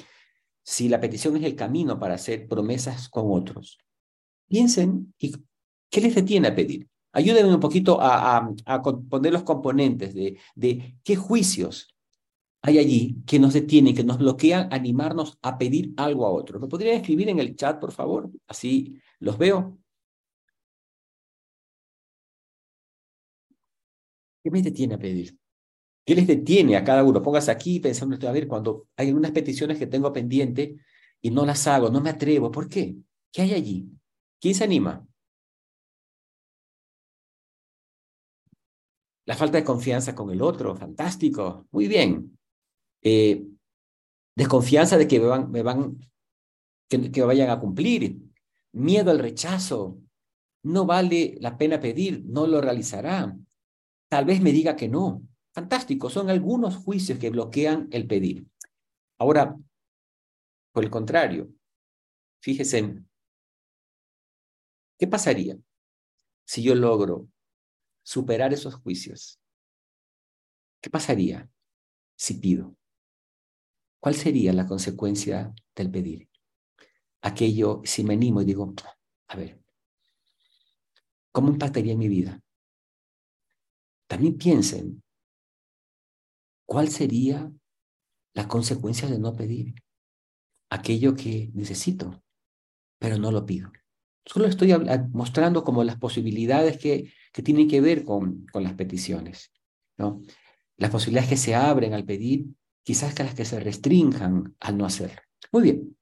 si 0.64 0.88
la 0.88 1.00
petición 1.00 1.36
es 1.36 1.42
el 1.42 1.56
camino 1.56 1.98
para 1.98 2.14
hacer 2.14 2.46
promesas 2.46 3.08
con 3.08 3.26
otros. 3.30 3.78
Piensen, 4.48 5.12
¿y 5.18 5.34
¿qué 5.90 6.00
les 6.00 6.14
detiene 6.14 6.48
a 6.48 6.54
pedir? 6.54 6.88
Ayúdenme 7.12 7.52
un 7.52 7.60
poquito 7.60 7.98
a, 8.00 8.48
poner 9.10 9.32
los 9.32 9.42
componentes 9.42 10.14
de 10.14 10.98
qué 11.02 11.16
juicios 11.16 11.91
hay 12.62 12.78
allí 12.78 13.16
que 13.26 13.38
nos 13.40 13.52
detienen, 13.54 13.94
que 13.94 14.04
nos 14.04 14.18
bloquean 14.18 14.68
animarnos 14.72 15.38
a 15.42 15.58
pedir 15.58 15.92
algo 15.96 16.26
a 16.26 16.30
otro. 16.30 16.60
¿Me 16.60 16.68
podrían 16.68 16.96
escribir 16.96 17.28
en 17.28 17.40
el 17.40 17.56
chat, 17.56 17.80
por 17.80 17.92
favor? 17.92 18.30
Así 18.46 19.00
los 19.18 19.36
veo. 19.36 19.78
¿Qué 24.42 24.50
me 24.50 24.62
detiene 24.62 24.94
a 24.94 24.98
pedir? 24.98 25.36
¿Qué 26.04 26.14
les 26.14 26.26
detiene 26.26 26.76
a 26.76 26.84
cada 26.84 27.04
uno? 27.04 27.22
Póngase 27.22 27.50
aquí 27.50 27.80
pensando, 27.80 28.28
a 28.28 28.32
ver, 28.32 28.48
cuando 28.48 28.88
hay 28.96 29.08
algunas 29.08 29.32
peticiones 29.32 29.78
que 29.78 29.86
tengo 29.86 30.12
pendiente 30.12 30.76
y 31.20 31.30
no 31.30 31.46
las 31.46 31.66
hago, 31.66 31.90
no 31.90 32.00
me 32.00 32.10
atrevo, 32.10 32.50
¿por 32.50 32.68
qué? 32.68 32.96
¿Qué 33.32 33.42
hay 33.42 33.54
allí? 33.54 33.88
¿Quién 34.40 34.54
se 34.54 34.64
anima? 34.64 35.06
La 39.24 39.36
falta 39.36 39.58
de 39.58 39.64
confianza 39.64 40.14
con 40.14 40.30
el 40.30 40.42
otro, 40.42 40.74
fantástico, 40.76 41.66
muy 41.70 41.88
bien. 41.88 42.38
Eh, 43.02 43.46
desconfianza 44.36 44.96
de 44.96 45.08
que 45.08 45.20
me 45.20 45.26
van, 45.26 45.50
me 45.50 45.62
van 45.62 45.98
que, 46.88 47.22
vayan 47.22 47.50
a 47.50 47.58
cumplir, 47.58 48.18
miedo 48.72 49.10
al 49.10 49.18
rechazo, 49.18 49.98
no 50.64 50.86
vale 50.86 51.36
la 51.40 51.56
pena 51.56 51.80
pedir, 51.80 52.24
no 52.24 52.46
lo 52.46 52.60
realizará. 52.60 53.36
Tal 54.08 54.24
vez 54.24 54.40
me 54.40 54.52
diga 54.52 54.76
que 54.76 54.88
no. 54.88 55.22
Fantástico, 55.54 56.08
son 56.10 56.30
algunos 56.30 56.76
juicios 56.76 57.18
que 57.18 57.30
bloquean 57.30 57.88
el 57.90 58.06
pedir. 58.06 58.46
Ahora, 59.18 59.56
por 60.72 60.84
el 60.84 60.90
contrario, 60.90 61.50
fíjese, 62.40 63.02
¿qué 64.98 65.06
pasaría 65.06 65.58
si 66.44 66.62
yo 66.62 66.74
logro 66.74 67.28
superar 68.02 68.52
esos 68.52 68.74
juicios? 68.76 69.38
¿Qué 70.80 70.90
pasaría 70.90 71.50
si 72.16 72.34
pido? 72.34 72.76
¿Cuál 74.02 74.16
sería 74.16 74.52
la 74.52 74.66
consecuencia 74.66 75.54
del 75.76 75.88
pedir? 75.88 76.28
Aquello, 77.20 77.82
si 77.84 78.02
me 78.02 78.14
animo 78.14 78.42
y 78.42 78.44
digo, 78.44 78.74
a 79.28 79.36
ver, 79.36 79.62
¿cómo 81.30 81.50
impactaría 81.50 81.96
mi 81.96 82.08
vida? 82.08 82.42
También 84.08 84.36
piensen 84.36 85.04
¿Cuál 86.66 86.88
sería 86.88 87.52
la 88.34 88.48
consecuencia 88.48 89.06
de 89.06 89.18
no 89.18 89.36
pedir? 89.36 89.74
Aquello 90.70 91.14
que 91.14 91.50
necesito, 91.52 92.24
pero 92.98 93.18
no 93.18 93.30
lo 93.30 93.46
pido. 93.46 93.70
Solo 94.24 94.46
estoy 94.46 94.74
mostrando 95.10 95.62
como 95.62 95.84
las 95.84 95.98
posibilidades 95.98 96.78
que, 96.78 97.12
que 97.32 97.42
tienen 97.42 97.68
que 97.68 97.80
ver 97.80 98.04
con, 98.04 98.46
con 98.46 98.64
las 98.64 98.72
peticiones, 98.72 99.52
¿no? 99.98 100.22
Las 100.78 100.90
posibilidades 100.90 101.28
que 101.28 101.36
se 101.36 101.54
abren 101.54 101.92
al 101.92 102.06
pedir, 102.06 102.46
quizás 102.82 103.14
que 103.14 103.24
las 103.24 103.34
que 103.34 103.44
se 103.44 103.60
restrinjan 103.60 104.54
al 104.60 104.76
no 104.76 104.84
hacerlo. 104.84 105.20
Muy 105.52 105.62
bien, 105.62 105.96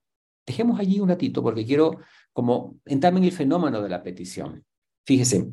dejemos 0.46 0.78
allí 0.78 1.00
un 1.00 1.08
ratito 1.08 1.42
porque 1.42 1.64
quiero 1.64 1.98
como 2.32 2.78
entrar 2.84 3.16
en 3.16 3.24
el 3.24 3.32
fenómeno 3.32 3.82
de 3.82 3.88
la 3.88 4.02
petición. 4.02 4.64
Fíjese, 5.04 5.50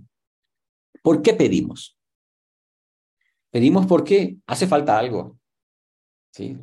¿por 1.02 1.22
qué 1.22 1.34
pedimos? 1.34 1.98
Pedimos 3.50 3.86
porque 3.86 4.38
hace 4.46 4.68
falta 4.68 4.98
algo. 4.98 5.40
¿sí? 6.32 6.58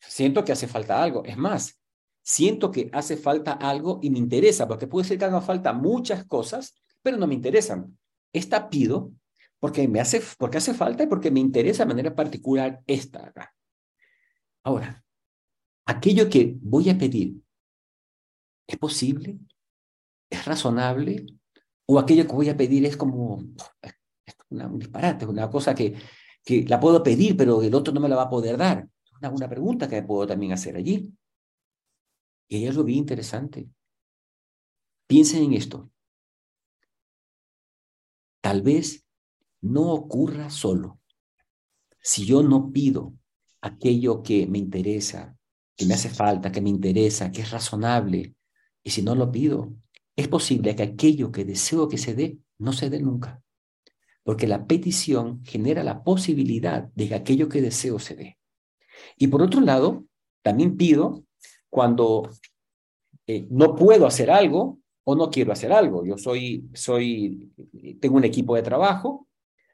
Siento 0.00 0.44
que 0.44 0.52
hace 0.52 0.66
falta 0.66 1.02
algo. 1.02 1.24
Es 1.24 1.36
más, 1.36 1.80
siento 2.22 2.70
que 2.70 2.90
hace 2.92 3.16
falta 3.16 3.52
algo 3.52 4.00
y 4.02 4.10
me 4.10 4.18
interesa, 4.18 4.66
porque 4.66 4.86
puede 4.86 5.06
ser 5.06 5.18
que 5.18 5.24
haga 5.24 5.40
falta 5.40 5.72
muchas 5.72 6.24
cosas, 6.24 6.74
pero 7.02 7.16
no 7.16 7.26
me 7.26 7.34
interesan. 7.34 7.96
Esta 8.32 8.68
pido 8.68 9.12
porque, 9.58 9.88
me 9.88 10.00
hace, 10.00 10.22
porque 10.38 10.58
hace 10.58 10.74
falta 10.74 11.04
y 11.04 11.06
porque 11.06 11.30
me 11.30 11.40
interesa 11.40 11.84
de 11.84 11.88
manera 11.88 12.14
particular 12.14 12.80
esta 12.86 13.26
acá. 13.26 13.54
Ahora, 14.66 15.00
aquello 15.86 16.28
que 16.28 16.58
voy 16.60 16.90
a 16.90 16.98
pedir, 16.98 17.40
¿es 18.66 18.76
posible? 18.76 19.38
¿Es 20.28 20.44
razonable? 20.44 21.24
¿O 21.86 22.00
aquello 22.00 22.26
que 22.26 22.32
voy 22.32 22.48
a 22.48 22.56
pedir 22.56 22.84
es 22.84 22.96
como, 22.96 23.36
un 24.50 24.78
disparate, 24.80 25.24
una 25.24 25.48
cosa 25.48 25.72
que, 25.72 25.96
que 26.44 26.64
la 26.64 26.80
puedo 26.80 27.00
pedir, 27.00 27.36
pero 27.36 27.62
el 27.62 27.72
otro 27.76 27.94
no 27.94 28.00
me 28.00 28.08
la 28.08 28.16
va 28.16 28.22
a 28.22 28.28
poder 28.28 28.56
dar. 28.56 28.88
Una, 29.20 29.30
una 29.30 29.48
pregunta 29.48 29.88
que 29.88 30.02
puedo 30.02 30.26
también 30.26 30.50
hacer 30.50 30.74
allí. 30.74 31.16
Y 32.48 32.56
ella 32.56 32.72
lo 32.72 32.82
vi 32.82 32.96
interesante. 32.96 33.70
Piensen 35.06 35.44
en 35.44 35.52
esto. 35.52 35.92
Tal 38.40 38.62
vez 38.62 39.06
no 39.60 39.92
ocurra 39.92 40.50
solo. 40.50 40.98
Si 42.00 42.26
yo 42.26 42.42
no 42.42 42.72
pido 42.72 43.14
aquello 43.60 44.22
que 44.22 44.46
me 44.46 44.58
interesa, 44.58 45.36
que 45.76 45.86
me 45.86 45.94
hace 45.94 46.08
falta, 46.08 46.52
que 46.52 46.60
me 46.60 46.70
interesa, 46.70 47.32
que 47.32 47.42
es 47.42 47.50
razonable, 47.50 48.34
y 48.82 48.90
si 48.90 49.02
no 49.02 49.14
lo 49.14 49.30
pido, 49.30 49.72
es 50.14 50.28
posible 50.28 50.74
que 50.76 50.82
aquello 50.82 51.32
que 51.32 51.44
deseo 51.44 51.88
que 51.88 51.98
se 51.98 52.14
dé 52.14 52.38
no 52.58 52.72
se 52.72 52.88
dé 52.88 53.00
nunca 53.00 53.42
porque 54.26 54.48
la 54.48 54.66
petición 54.66 55.44
genera 55.44 55.84
la 55.84 56.02
posibilidad 56.02 56.90
de 56.96 57.06
que 57.06 57.14
aquello 57.14 57.48
que 57.48 57.62
deseo 57.62 58.00
se 58.00 58.16
dé. 58.16 58.38
Y 59.16 59.28
por 59.28 59.40
otro 59.40 59.60
lado, 59.60 60.04
También 60.42 60.76
pido 60.76 61.24
cuando 61.68 62.30
eh, 63.26 63.46
no 63.50 63.74
puedo 63.74 64.06
hacer 64.06 64.30
algo 64.30 64.78
o 65.02 65.16
no 65.16 65.28
quiero 65.28 65.50
hacer 65.50 65.72
algo. 65.72 66.04
Yo 66.04 66.16
soy, 66.18 66.68
soy, 66.72 67.50
tengo 68.00 68.16
un 68.16 68.24
equipo 68.24 68.54
de 68.54 68.62
trabajo 68.62 69.26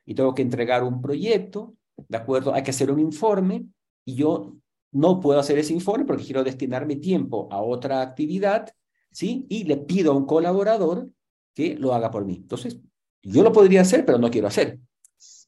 y 0.07 0.14
tengo 0.14 0.35
que 0.35 0.41
entregar 0.41 0.83
un 0.83 1.03
proyecto, 1.03 1.74
¿de 1.97 2.16
acuerdo? 2.16 2.55
Hay 2.55 2.62
que 2.62 2.70
hacer 2.70 2.90
un 2.90 3.01
informe 3.01 3.66
y 4.05 4.14
yo 4.14 4.57
no 4.93 5.20
puedo 5.20 5.40
hacer 5.40 5.59
ese 5.59 5.72
informe 5.72 6.05
porque 6.05 6.24
quiero 6.24 6.45
destinar 6.45 6.86
mi 6.86 6.97
tiempo 6.97 7.49
a 7.51 7.62
otra 7.62 8.03
actividad, 8.03 8.70
¿sí? 9.11 9.47
Y 9.49 9.64
le 9.64 9.78
pido 9.78 10.12
a 10.12 10.16
un 10.16 10.26
colaborador 10.26 11.09
que 11.55 11.74
lo 11.76 11.95
haga 11.95 12.11
por 12.11 12.24
mí. 12.24 12.36
Entonces, 12.36 12.78
yo 13.22 13.43
lo 13.43 13.53
podría 13.53 13.82
hacer, 13.82 14.05
pero 14.05 14.18
no 14.18 14.30
quiero 14.30 14.49
hacer. 14.49 14.78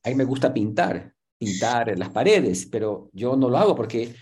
A 0.02 0.08
mí 0.08 0.14
me 0.14 0.24
gusta 0.24 0.52
pintar, 0.52 1.14
pintar 1.38 1.98
las 1.98 2.10
paredes, 2.10 2.66
pero 2.66 3.10
yo 3.12 3.36
no 3.36 3.50
lo 3.50 3.58
hago 3.58 3.74
porque, 3.74 4.14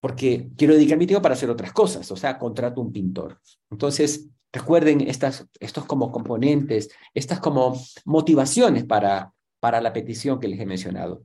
porque 0.00 0.50
quiero 0.56 0.74
dedicar 0.74 0.98
mi 0.98 1.06
tiempo 1.06 1.22
para 1.22 1.34
hacer 1.34 1.50
otras 1.50 1.72
cosas, 1.72 2.10
o 2.10 2.16
sea, 2.16 2.38
contrato 2.38 2.80
un 2.80 2.92
pintor. 2.92 3.40
Entonces, 3.70 4.28
recuerden 4.52 5.00
estas, 5.02 5.46
estos 5.60 5.84
como 5.84 6.10
componentes, 6.10 6.88
estas 7.12 7.40
como 7.40 7.76
motivaciones 8.04 8.84
para, 8.84 9.32
para 9.60 9.80
la 9.80 9.92
petición 9.92 10.40
que 10.40 10.48
les 10.48 10.60
he 10.60 10.66
mencionado. 10.66 11.24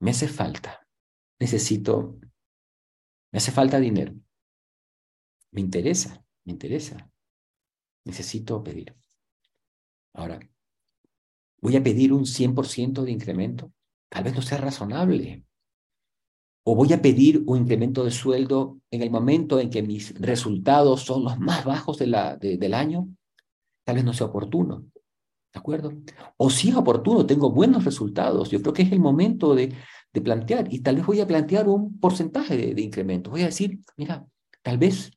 Me 0.00 0.10
hace 0.10 0.28
falta, 0.28 0.86
necesito, 1.38 2.18
me 3.32 3.38
hace 3.38 3.50
falta 3.50 3.80
dinero. 3.80 4.14
Me 5.52 5.60
interesa, 5.60 6.22
me 6.44 6.52
interesa. 6.52 7.10
Necesito 8.04 8.62
pedir. 8.62 8.94
Ahora, 10.12 10.38
voy 11.60 11.76
a 11.76 11.82
pedir 11.82 12.12
un 12.12 12.24
100% 12.24 13.02
de 13.02 13.10
incremento. 13.10 13.72
Tal 14.08 14.24
vez 14.24 14.34
no 14.34 14.42
sea 14.42 14.58
razonable. 14.58 15.44
O 16.64 16.74
voy 16.74 16.92
a 16.92 17.00
pedir 17.00 17.42
un 17.46 17.58
incremento 17.58 18.04
de 18.04 18.10
sueldo 18.10 18.80
en 18.90 19.02
el 19.02 19.10
momento 19.10 19.60
en 19.60 19.70
que 19.70 19.82
mis 19.82 20.14
resultados 20.20 21.02
son 21.02 21.24
los 21.24 21.38
más 21.38 21.64
bajos 21.64 21.98
de 21.98 22.06
la, 22.06 22.36
del 22.36 22.74
año. 22.74 23.08
Tal 23.84 23.96
vez 23.96 24.04
no 24.04 24.12
sea 24.12 24.26
oportuno. 24.26 24.84
¿De 25.56 25.60
acuerdo? 25.60 25.90
O 26.36 26.50
si 26.50 26.68
es 26.68 26.76
oportuno, 26.76 27.24
tengo 27.24 27.50
buenos 27.50 27.86
resultados. 27.86 28.50
Yo 28.50 28.60
creo 28.60 28.74
que 28.74 28.82
es 28.82 28.92
el 28.92 29.00
momento 29.00 29.54
de, 29.54 29.74
de 30.12 30.20
plantear. 30.20 30.70
Y 30.70 30.80
tal 30.80 30.96
vez 30.96 31.06
voy 31.06 31.18
a 31.20 31.26
plantear 31.26 31.66
un 31.66 31.98
porcentaje 31.98 32.74
de, 32.74 32.82
incremento. 32.82 33.30
Voy 33.30 33.40
a 33.40 33.46
decir, 33.46 33.80
mira, 33.96 34.26
tal 34.60 34.76
vez 34.76 35.12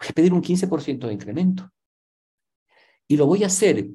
voy 0.00 0.08
a 0.08 0.12
pedir 0.14 0.32
un 0.32 0.40
15% 0.40 1.06
de 1.06 1.12
incremento. 1.12 1.70
Y 3.06 3.18
lo 3.18 3.26
voy 3.26 3.44
a 3.44 3.48
hacer 3.48 3.86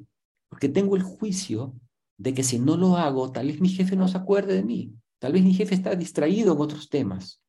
porque 0.49 0.69
tengo 0.69 0.95
el 0.95 1.01
juicio 1.01 1.73
de 2.15 2.35
que 2.35 2.43
si 2.43 2.59
no 2.59 2.77
lo 2.77 2.95
hago, 2.95 3.31
tal 3.31 3.47
vez 3.47 3.59
mi 3.59 3.69
jefe 3.69 3.95
no 3.95 4.07
se 4.07 4.19
acuerde 4.19 4.53
de 4.53 4.63
mí. 4.63 4.93
Tal 5.17 5.33
vez 5.33 5.43
mi 5.43 5.55
jefe 5.55 5.73
está 5.73 5.95
distraído 5.95 6.53
en 6.53 6.61
otros 6.61 6.89
temas. 6.89 7.41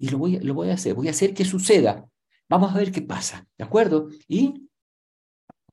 Y 0.00 0.08
lo 0.08 0.18
voy, 0.18 0.40
lo 0.40 0.54
voy 0.54 0.70
a 0.70 0.74
hacer. 0.74 0.94
Voy 0.94 1.06
a 1.06 1.12
hacer 1.12 1.32
que 1.32 1.44
suceda. 1.44 2.08
Vamos 2.48 2.72
a 2.74 2.78
ver 2.78 2.90
qué 2.90 3.02
pasa. 3.02 3.46
¿De 3.56 3.62
acuerdo? 3.62 4.08
Y 4.26 4.68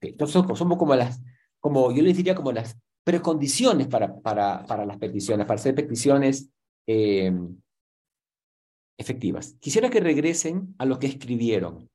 entonces 0.01 0.43
somos 0.55 0.77
como 0.77 0.95
las, 0.95 1.19
como 1.59 1.91
yo 1.91 2.01
les 2.01 2.17
diría, 2.17 2.35
como 2.35 2.51
las 2.51 2.77
precondiciones 3.03 3.87
para, 3.87 4.19
para, 4.19 4.65
para 4.65 4.85
las 4.85 4.97
peticiones, 4.97 5.45
para 5.45 5.59
hacer 5.59 5.75
peticiones 5.75 6.49
eh, 6.87 7.31
efectivas. 8.97 9.55
Quisiera 9.59 9.89
que 9.89 9.99
regresen 9.99 10.75
a 10.77 10.85
lo 10.85 10.99
que 10.99 11.07
escribieron. 11.07 11.89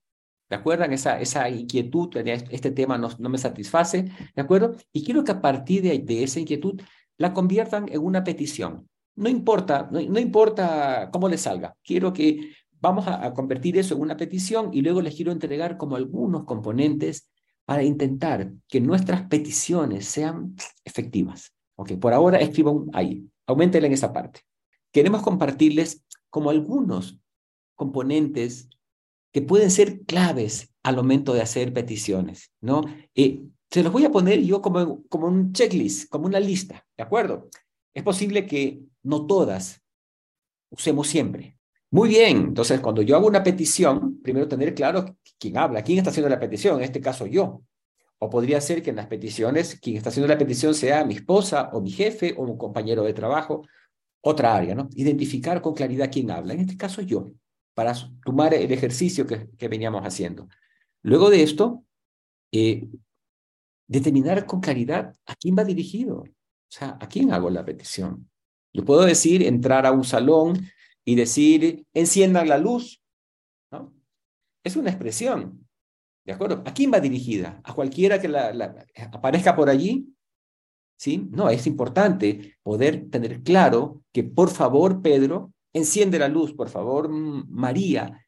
¿De 0.49 0.57
acuerdo? 0.57 0.85
Esa, 0.85 1.21
esa 1.21 1.49
inquietud, 1.49 2.17
este 2.17 2.71
tema 2.71 2.99
no, 2.99 3.09
no, 3.19 3.29
me 3.29 3.39
satisface, 3.39 4.11
¿de 4.35 4.43
acuerdo? 4.43 4.77
Y 4.93 5.05
quiero 5.05 5.25
que 5.25 5.33
a 5.33 5.41
partir 5.41 5.83
de, 5.83 5.99
de 5.99 6.23
esa 6.23 6.41
inquietud 6.41 6.81
la 7.17 7.33
conviertan 7.33 7.89
en 7.91 8.01
una 8.01 8.25
petición. 8.25 8.89
No 9.17 9.29
importa, 9.29 9.89
no, 9.91 10.01
no 10.01 10.19
importa 10.19 11.11
cómo 11.12 11.29
les 11.29 11.43
salga. 11.43 11.77
Quiero 11.83 12.12
que 12.12 12.53
vamos 12.73 13.07
a, 13.07 13.25
a, 13.25 13.33
convertir 13.33 13.79
eso 13.79 13.95
en 13.95 14.01
una 14.01 14.17
petición 14.17 14.71
y 14.73 14.83
luego 14.83 15.01
les 15.01 15.15
quiero 15.15 15.33
entregar 15.33 15.77
como 15.77 15.97
algunos 15.97 16.45
componentes 16.45 17.31
para 17.65 17.83
intentar 17.83 18.53
que 18.69 18.81
nuestras 18.81 19.23
peticiones 19.29 20.07
sean 20.07 20.55
efectivas. 20.85 21.53
Ok, 21.77 21.93
por 21.99 22.12
ahora 22.12 22.39
escriban 22.39 22.87
ahí, 22.93 23.29
aumentenle 23.47 23.89
en 23.89 23.95
esa 23.95 24.12
parte. 24.12 24.41
Queremos 24.93 25.23
compartirles 25.23 26.05
como 26.31 26.51
algunos 26.51 27.19
componentes 27.75 28.69
que 29.33 29.43
pueden 29.43 29.71
ser 29.71 30.03
claves 30.03 30.73
al 30.83 30.97
momento 30.97 31.35
de 31.35 31.43
hacer 31.43 31.73
peticiones, 31.73 32.53
¿no? 32.61 32.83
Eh, 33.15 33.43
se 33.71 33.83
los 33.83 33.93
voy 33.93 34.05
a 34.05 34.12
poner 34.12 34.41
yo 34.43 34.62
como, 34.62 35.03
como 35.09 35.27
un 35.27 35.53
checklist, 35.53 36.09
como 36.09 36.27
una 36.27 36.39
lista, 36.39 36.87
¿de 36.97 37.03
acuerdo? 37.03 37.49
Es 37.93 38.05
posible 38.05 38.47
que 38.47 38.81
no 39.03 39.27
todas 39.27 39.83
usemos 40.71 41.09
siempre. 41.09 41.59
Muy 41.95 42.09
bien, 42.09 42.38
entonces 42.38 42.80
cuando 42.80 43.03
yo 43.03 43.14
hago 43.14 43.28
una 43.28 43.45
petición, 43.45 44.20
primero 44.20 44.49
tener 44.49 44.74
claro 44.74 45.16
quién 45.38 45.57
habla, 45.57 45.84
quién 45.84 45.99
está 45.99 46.11
haciendo 46.11 46.28
la 46.28 46.40
petición, 46.40 46.78
en 46.78 46.82
este 46.82 47.01
caso 47.01 47.24
yo. 47.24 47.62
O 48.18 48.28
podría 48.28 48.61
ser 48.61 48.82
que 48.82 48.90
en 48.90 48.97
las 48.97 49.07
peticiones, 49.07 49.78
quien 49.80 49.99
está 49.99 50.09
haciendo 50.09 50.26
la 50.26 50.36
petición 50.36 50.74
sea 50.74 51.05
mi 51.05 51.14
esposa 51.14 51.70
o 51.72 51.80
mi 51.80 51.92
jefe 51.92 52.34
o 52.36 52.42
un 52.42 52.59
compañero 52.59 53.05
de 53.05 53.14
trabajo, 53.14 53.62
otra 54.22 54.57
área, 54.57 54.74
¿no? 54.74 54.88
Identificar 54.97 55.62
con 55.62 55.72
claridad 55.72 56.11
quién 56.11 56.32
habla, 56.32 56.55
en 56.55 56.61
este 56.62 56.76
caso 56.76 57.01
yo 57.01 57.30
para 57.74 57.95
tomar 58.24 58.55
el 58.55 58.72
ejercicio 58.72 59.24
que, 59.24 59.49
que 59.57 59.68
veníamos 59.68 60.03
haciendo. 60.03 60.49
Luego 61.03 61.30
de 61.30 61.45
esto, 61.45 61.84
eh, 62.51 62.88
determinar 63.86 64.47
con 64.47 64.61
claridad 64.61 65.14
a 65.26 65.36
quién 65.36 65.55
va 65.57 65.62
dirigido, 65.62 66.22
o 66.22 66.26
sea, 66.68 66.99
a 67.01 67.07
quién 67.07 67.32
hago 67.32 67.51
la 67.51 67.64
petición. 67.64 68.28
Yo 68.72 68.84
puedo 68.84 69.05
decir, 69.05 69.45
entrar 69.45 69.86
a 69.86 69.92
un 69.92 70.03
salón 70.03 70.59
y 71.05 71.14
decir, 71.14 71.86
enciendan 71.92 72.48
la 72.48 72.59
luz, 72.59 73.02
¿no? 73.70 73.92
Es 74.62 74.76
una 74.76 74.90
expresión, 74.90 75.66
¿de 76.24 76.32
acuerdo? 76.32 76.62
¿A 76.66 76.72
quién 76.72 76.92
va 76.92 77.00
dirigida? 77.00 77.61
¿A 77.64 77.74
cualquiera 77.74 78.20
que 78.20 78.28
la, 78.28 78.86
aparezca 79.12 79.55
por 79.55 79.68
allí? 79.68 80.09
¿Sí? 80.96 81.28
No, 81.30 81.50
es 81.50 81.66
importante 81.66 82.57
poder 82.62 83.11
tener 83.11 83.42
claro 83.42 84.02
que, 84.12 84.24
por 84.24 84.48
favor, 84.50 85.02
Pedro, 85.02 85.55
Enciende 85.74 86.20
la 86.20 86.28
luz, 86.28 86.55
por 86.55 86.68
favor, 86.68 87.09
María. 87.09 88.24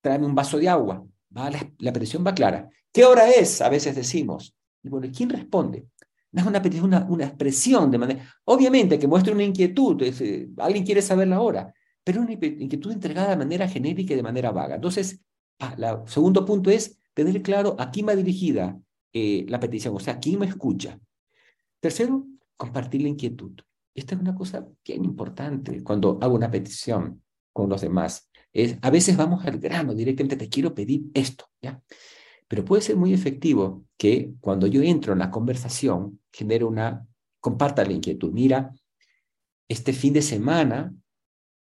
Tráeme 0.00 0.24
un 0.24 0.36
vaso 0.36 0.56
de 0.56 0.68
agua. 0.68 1.04
La, 1.30 1.50
la, 1.78 1.92
petición 1.92 2.24
va 2.24 2.32
clara. 2.32 2.70
¿Qué 2.92 3.04
hora 3.04 3.28
es? 3.28 3.60
A 3.60 3.68
veces 3.68 3.96
decimos. 3.96 4.54
Y 4.82 4.88
bueno, 4.88 5.08
¿quién 5.14 5.30
responde? 5.30 5.88
No 6.30 6.40
es 6.40 6.46
una 6.46 6.62
una, 6.82 7.06
una 7.10 7.24
expresión 7.24 7.90
de 7.90 7.98
manera. 7.98 8.34
Obviamente 8.44 9.00
que 9.00 9.08
muestre 9.08 9.34
una 9.34 9.42
inquietud. 9.42 10.00
Eh, 10.00 10.48
alguien 10.58 10.84
quiere 10.84 11.02
saber 11.02 11.26
la 11.26 11.40
hora, 11.40 11.74
pero 12.04 12.22
una 12.22 12.32
inquietud 12.32 12.92
entregada 12.92 13.30
de 13.30 13.36
manera 13.36 13.68
genérica 13.68 14.12
y 14.12 14.16
de 14.16 14.22
manera 14.22 14.50
vaga. 14.50 14.76
Entonces, 14.76 15.20
ah, 15.58 15.74
el 15.76 16.08
segundo 16.08 16.44
punto 16.44 16.70
es 16.70 16.98
tener 17.14 17.42
claro 17.42 17.76
a 17.78 17.90
quién 17.90 18.08
va 18.08 18.16
dirigida 18.16 18.78
eh, 19.12 19.44
la 19.48 19.60
petición, 19.60 19.94
o 19.96 20.00
sea, 20.00 20.18
quién 20.18 20.38
me 20.38 20.46
escucha. 20.46 20.98
Tercero, 21.80 22.26
compartir 22.56 23.02
la 23.02 23.08
inquietud. 23.08 23.52
Esta 23.94 24.14
es 24.14 24.20
una 24.20 24.34
cosa 24.34 24.66
bien 24.84 25.04
importante 25.04 25.82
cuando 25.82 26.18
hago 26.20 26.34
una 26.34 26.50
petición 26.50 27.22
con 27.52 27.68
los 27.68 27.80
demás. 27.80 28.30
Es, 28.52 28.78
a 28.82 28.90
veces 28.90 29.16
vamos 29.16 29.44
al 29.44 29.58
grano 29.58 29.94
directamente, 29.94 30.36
te 30.36 30.48
quiero 30.48 30.74
pedir 30.74 31.04
esto, 31.14 31.46
¿ya? 31.60 31.82
Pero 32.48 32.64
puede 32.64 32.82
ser 32.82 32.96
muy 32.96 33.14
efectivo 33.14 33.84
que 33.96 34.32
cuando 34.40 34.66
yo 34.66 34.82
entro 34.82 35.12
en 35.12 35.20
la 35.20 35.30
conversación, 35.30 36.20
genere 36.32 36.64
una, 36.64 37.06
comparta 37.38 37.84
la 37.84 37.92
inquietud. 37.92 38.32
Mira, 38.32 38.74
este 39.68 39.92
fin 39.92 40.12
de 40.12 40.22
semana 40.22 40.92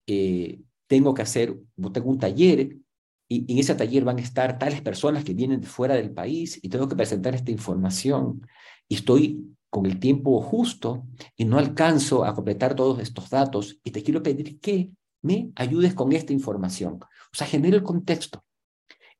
eh, 0.07 0.59
tengo 0.87 1.13
que 1.13 1.21
hacer, 1.21 1.57
tengo 1.93 2.09
un 2.09 2.19
taller 2.19 2.77
y 3.27 3.51
en 3.51 3.57
ese 3.57 3.75
taller 3.75 4.03
van 4.03 4.19
a 4.19 4.21
estar 4.21 4.59
tales 4.59 4.81
personas 4.81 5.23
que 5.23 5.33
vienen 5.33 5.61
de 5.61 5.67
fuera 5.67 5.95
del 5.95 6.11
país 6.11 6.59
y 6.61 6.69
tengo 6.69 6.87
que 6.87 6.95
presentar 6.95 7.33
esta 7.33 7.51
información 7.51 8.45
y 8.87 8.95
estoy 8.95 9.55
con 9.69 9.85
el 9.85 9.99
tiempo 9.99 10.39
justo 10.41 11.05
y 11.35 11.45
no 11.45 11.57
alcanzo 11.57 12.23
a 12.23 12.33
completar 12.33 12.75
todos 12.75 12.99
estos 12.99 13.29
datos 13.29 13.79
y 13.83 13.91
te 13.91 14.03
quiero 14.03 14.21
pedir 14.21 14.59
que 14.59 14.91
me 15.21 15.51
ayudes 15.55 15.93
con 15.95 16.13
esta 16.13 16.33
información. 16.33 16.99
O 17.01 17.35
sea, 17.35 17.47
genere 17.47 17.77
el 17.77 17.83
contexto. 17.83 18.45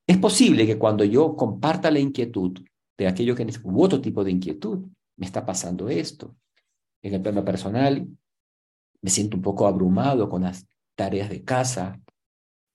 Es 0.07 0.17
posible 0.17 0.67
que 0.67 0.77
cuando 0.77 1.03
yo 1.03 1.35
comparta 1.35 1.89
la 1.89 1.99
inquietud 1.99 2.59
de 2.97 3.07
aquello 3.07 3.35
que 3.35 3.45
u 3.63 3.83
otro 3.83 3.99
tipo 3.99 4.23
de 4.23 4.31
inquietud, 4.31 4.85
me 5.17 5.25
está 5.25 5.45
pasando 5.45 5.89
esto. 5.89 6.35
En 7.01 7.15
el 7.15 7.21
plano 7.21 7.43
personal, 7.43 8.07
me 9.01 9.09
siento 9.09 9.37
un 9.37 9.43
poco 9.43 9.67
abrumado 9.67 10.29
con 10.29 10.43
las 10.43 10.65
tareas 10.95 11.29
de 11.29 11.43
casa. 11.43 11.99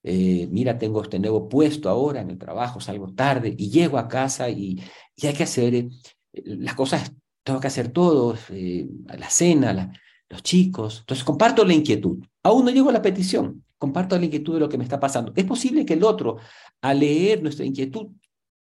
Eh, 0.03 0.49
mira, 0.51 0.79
tengo 0.79 1.03
este 1.03 1.19
nuevo 1.19 1.49
puesto 1.49 1.89
ahora 1.89 2.21
en 2.21 2.31
el 2.31 2.39
trabajo, 2.39 2.81
salgo 2.81 3.13
tarde 3.15 3.55
y 3.57 3.71
llego 3.71 3.99
a 3.99 4.09
casa 4.09 4.49
y, 4.49 4.81
y 5.17 5.27
hay 5.27 5.35
que 5.35 5.43
hacer 5.43 5.75
eh, 5.75 5.91
las 6.33 6.75
cosas 6.75 7.13
tengo 7.43 7.61
que 7.61 7.67
hacer 7.67 7.89
todo, 7.89 8.37
eh, 8.51 8.89
la 9.19 9.31
cena, 9.31 9.93
los 10.29 10.43
chicos. 10.43 11.01
Entonces 11.01 11.25
comparto 11.25 11.65
la 11.65 11.75
inquietud. 11.75 12.25
Aún 12.43 12.65
no 12.65 12.71
llego 12.71 12.91
a 12.91 12.93
la 12.93 13.03
petición, 13.03 13.65
comparto 13.79 14.19
la 14.19 14.25
inquietud 14.25 14.55
de 14.55 14.61
lo 14.61 14.69
que 14.69 14.79
me 14.79 14.85
está 14.85 15.01
pasando. 15.01 15.33
Es 15.35 15.45
posible 15.45 15.85
que 15.85 15.95
el 15.95 16.05
otro, 16.05 16.37
al 16.81 17.01
leer 17.01 17.43
nuestra 17.43 17.65
inquietud, 17.65 18.09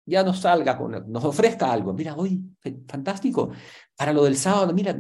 ya 0.10 0.24
nos 0.24 0.40
salga, 0.40 0.78
con, 0.78 1.12
nos 1.12 1.24
ofrezca 1.24 1.72
algo. 1.72 1.94
Mira, 1.94 2.16
hoy, 2.16 2.42
fantástico, 2.88 3.52
para 3.96 4.12
lo 4.12 4.24
del 4.24 4.36
sábado, 4.36 4.74
mira, 4.74 4.98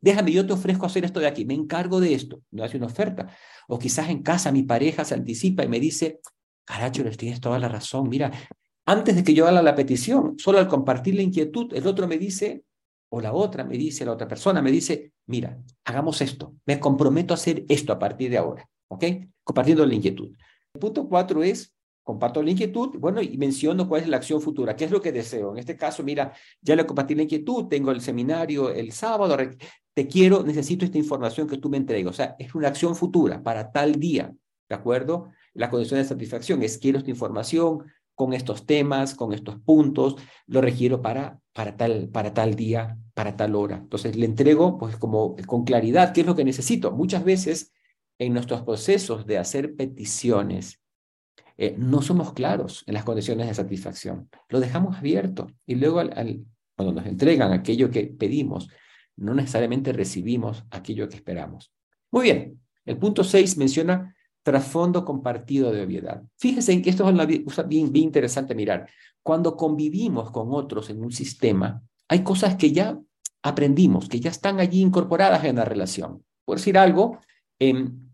déjame, 0.00 0.32
yo 0.32 0.46
te 0.46 0.52
ofrezco 0.52 0.86
hacer 0.86 1.04
esto 1.04 1.20
de 1.20 1.26
aquí, 1.26 1.44
me 1.44 1.54
encargo 1.54 2.00
de 2.00 2.14
esto, 2.14 2.42
no 2.50 2.64
hace 2.64 2.76
una 2.76 2.86
oferta. 2.86 3.28
O 3.68 3.78
quizás 3.78 4.08
en 4.08 4.22
casa 4.22 4.50
mi 4.50 4.62
pareja 4.62 5.04
se 5.04 5.14
anticipa 5.14 5.64
y 5.64 5.68
me 5.68 5.78
dice, 5.78 6.20
caracho, 6.64 7.04
tienes 7.16 7.40
toda 7.40 7.58
la 7.58 7.68
razón, 7.68 8.08
mira, 8.08 8.32
antes 8.86 9.16
de 9.16 9.24
que 9.24 9.34
yo 9.34 9.46
haga 9.46 9.62
la 9.62 9.74
petición, 9.74 10.34
solo 10.38 10.58
al 10.58 10.68
compartir 10.68 11.14
la 11.14 11.22
inquietud, 11.22 11.72
el 11.74 11.86
otro 11.86 12.06
me 12.06 12.18
dice, 12.18 12.64
o 13.10 13.20
la 13.20 13.32
otra 13.32 13.64
me 13.64 13.76
dice, 13.76 14.04
la 14.04 14.12
otra 14.12 14.28
persona 14.28 14.60
me 14.60 14.70
dice, 14.70 15.12
mira, 15.26 15.58
hagamos 15.84 16.20
esto, 16.20 16.54
me 16.66 16.78
comprometo 16.80 17.34
a 17.34 17.36
hacer 17.36 17.64
esto 17.68 17.92
a 17.92 17.98
partir 17.98 18.30
de 18.30 18.38
ahora, 18.38 18.68
¿ok? 18.88 19.04
Compartiendo 19.42 19.86
la 19.86 19.94
inquietud. 19.94 20.30
El 20.74 20.80
punto 20.80 21.08
cuatro 21.08 21.42
es, 21.42 21.73
comparto 22.04 22.42
la 22.42 22.50
inquietud, 22.50 22.98
bueno, 22.98 23.20
y 23.22 23.36
menciono 23.38 23.88
cuál 23.88 24.02
es 24.02 24.08
la 24.08 24.18
acción 24.18 24.40
futura, 24.40 24.76
qué 24.76 24.84
es 24.84 24.90
lo 24.90 25.00
que 25.00 25.10
deseo. 25.10 25.52
En 25.52 25.58
este 25.58 25.76
caso, 25.76 26.04
mira, 26.04 26.32
ya 26.60 26.76
le 26.76 26.86
compartí 26.86 27.14
la 27.14 27.22
inquietud, 27.22 27.66
tengo 27.66 27.90
el 27.90 28.02
seminario 28.02 28.70
el 28.70 28.92
sábado, 28.92 29.36
te 29.94 30.06
quiero, 30.06 30.42
necesito 30.42 30.84
esta 30.84 30.98
información 30.98 31.48
que 31.48 31.56
tú 31.56 31.70
me 31.70 31.78
entregues. 31.78 32.10
O 32.10 32.14
sea, 32.14 32.36
es 32.38 32.54
una 32.54 32.68
acción 32.68 32.94
futura 32.94 33.42
para 33.42 33.72
tal 33.72 33.94
día, 33.94 34.32
¿de 34.68 34.74
acuerdo? 34.74 35.30
La 35.54 35.70
condición 35.70 35.98
de 35.98 36.04
satisfacción 36.04 36.62
es 36.62 36.78
quiero 36.78 36.98
esta 36.98 37.10
información, 37.10 37.84
con 38.14 38.32
estos 38.32 38.64
temas, 38.64 39.14
con 39.14 39.32
estos 39.32 39.58
puntos, 39.58 40.16
lo 40.46 40.60
requiero 40.60 41.02
para, 41.02 41.40
para, 41.52 41.76
tal, 41.76 42.08
para 42.10 42.32
tal 42.32 42.54
día, 42.54 42.96
para 43.14 43.36
tal 43.36 43.56
hora. 43.56 43.76
Entonces 43.76 44.14
le 44.14 44.26
entrego 44.26 44.78
pues 44.78 44.96
como 44.96 45.34
con 45.46 45.64
claridad 45.64 46.12
qué 46.12 46.20
es 46.20 46.26
lo 46.26 46.36
que 46.36 46.44
necesito. 46.44 46.92
Muchas 46.92 47.24
veces 47.24 47.72
en 48.18 48.32
nuestros 48.32 48.62
procesos 48.62 49.26
de 49.26 49.38
hacer 49.38 49.74
peticiones 49.74 50.80
eh, 51.56 51.74
no 51.78 52.02
somos 52.02 52.32
claros 52.32 52.82
en 52.86 52.94
las 52.94 53.04
condiciones 53.04 53.46
de 53.46 53.54
satisfacción. 53.54 54.28
Lo 54.48 54.60
dejamos 54.60 54.96
abierto 54.96 55.50
y 55.66 55.76
luego 55.76 56.02
cuando 56.76 56.92
nos 56.94 57.06
entregan 57.06 57.52
aquello 57.52 57.90
que 57.90 58.06
pedimos, 58.06 58.68
no 59.16 59.34
necesariamente 59.34 59.92
recibimos 59.92 60.64
aquello 60.70 61.08
que 61.08 61.16
esperamos. 61.16 61.72
Muy 62.10 62.24
bien, 62.24 62.60
el 62.84 62.98
punto 62.98 63.22
6 63.22 63.56
menciona 63.56 64.14
trasfondo 64.42 65.04
compartido 65.04 65.72
de 65.72 65.82
obviedad. 65.82 66.22
Fíjense 66.36 66.72
en 66.72 66.82
que 66.82 66.90
esto 66.90 67.08
es 67.08 67.68
bien, 67.68 67.92
bien 67.92 68.04
interesante 68.04 68.54
mirar. 68.54 68.88
Cuando 69.22 69.56
convivimos 69.56 70.30
con 70.30 70.48
otros 70.52 70.90
en 70.90 71.02
un 71.02 71.12
sistema, 71.12 71.82
hay 72.08 72.22
cosas 72.22 72.56
que 72.56 72.72
ya 72.72 72.98
aprendimos, 73.42 74.08
que 74.08 74.20
ya 74.20 74.30
están 74.30 74.60
allí 74.60 74.80
incorporadas 74.80 75.44
en 75.44 75.56
la 75.56 75.64
relación. 75.64 76.24
Por 76.44 76.58
decir 76.58 76.76
algo, 76.76 77.20
en 77.58 78.10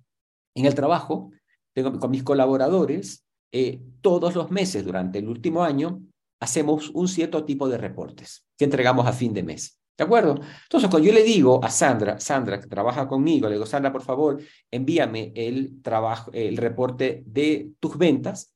el 0.54 0.74
trabajo, 0.74 1.32
con 1.74 2.10
mis 2.10 2.22
colaboradores, 2.22 3.24
eh, 3.52 3.80
todos 4.00 4.34
los 4.34 4.50
meses 4.50 4.84
durante 4.84 5.18
el 5.18 5.28
último 5.28 5.62
año, 5.62 6.02
hacemos 6.40 6.90
un 6.90 7.08
cierto 7.08 7.44
tipo 7.44 7.68
de 7.68 7.78
reportes 7.78 8.46
que 8.56 8.64
entregamos 8.64 9.06
a 9.06 9.12
fin 9.12 9.34
de 9.34 9.42
mes. 9.42 9.80
¿De 10.00 10.04
acuerdo? 10.04 10.40
Entonces, 10.62 10.88
cuando 10.88 11.06
yo 11.06 11.12
le 11.12 11.22
digo 11.22 11.62
a 11.62 11.68
Sandra, 11.68 12.18
Sandra, 12.18 12.58
que 12.58 12.66
trabaja 12.66 13.06
conmigo, 13.06 13.48
le 13.48 13.56
digo, 13.56 13.66
Sandra, 13.66 13.92
por 13.92 14.00
favor, 14.00 14.40
envíame 14.70 15.30
el, 15.36 15.82
trabajo, 15.82 16.30
el 16.32 16.56
reporte 16.56 17.22
de 17.26 17.72
tus 17.78 17.98
ventas. 17.98 18.54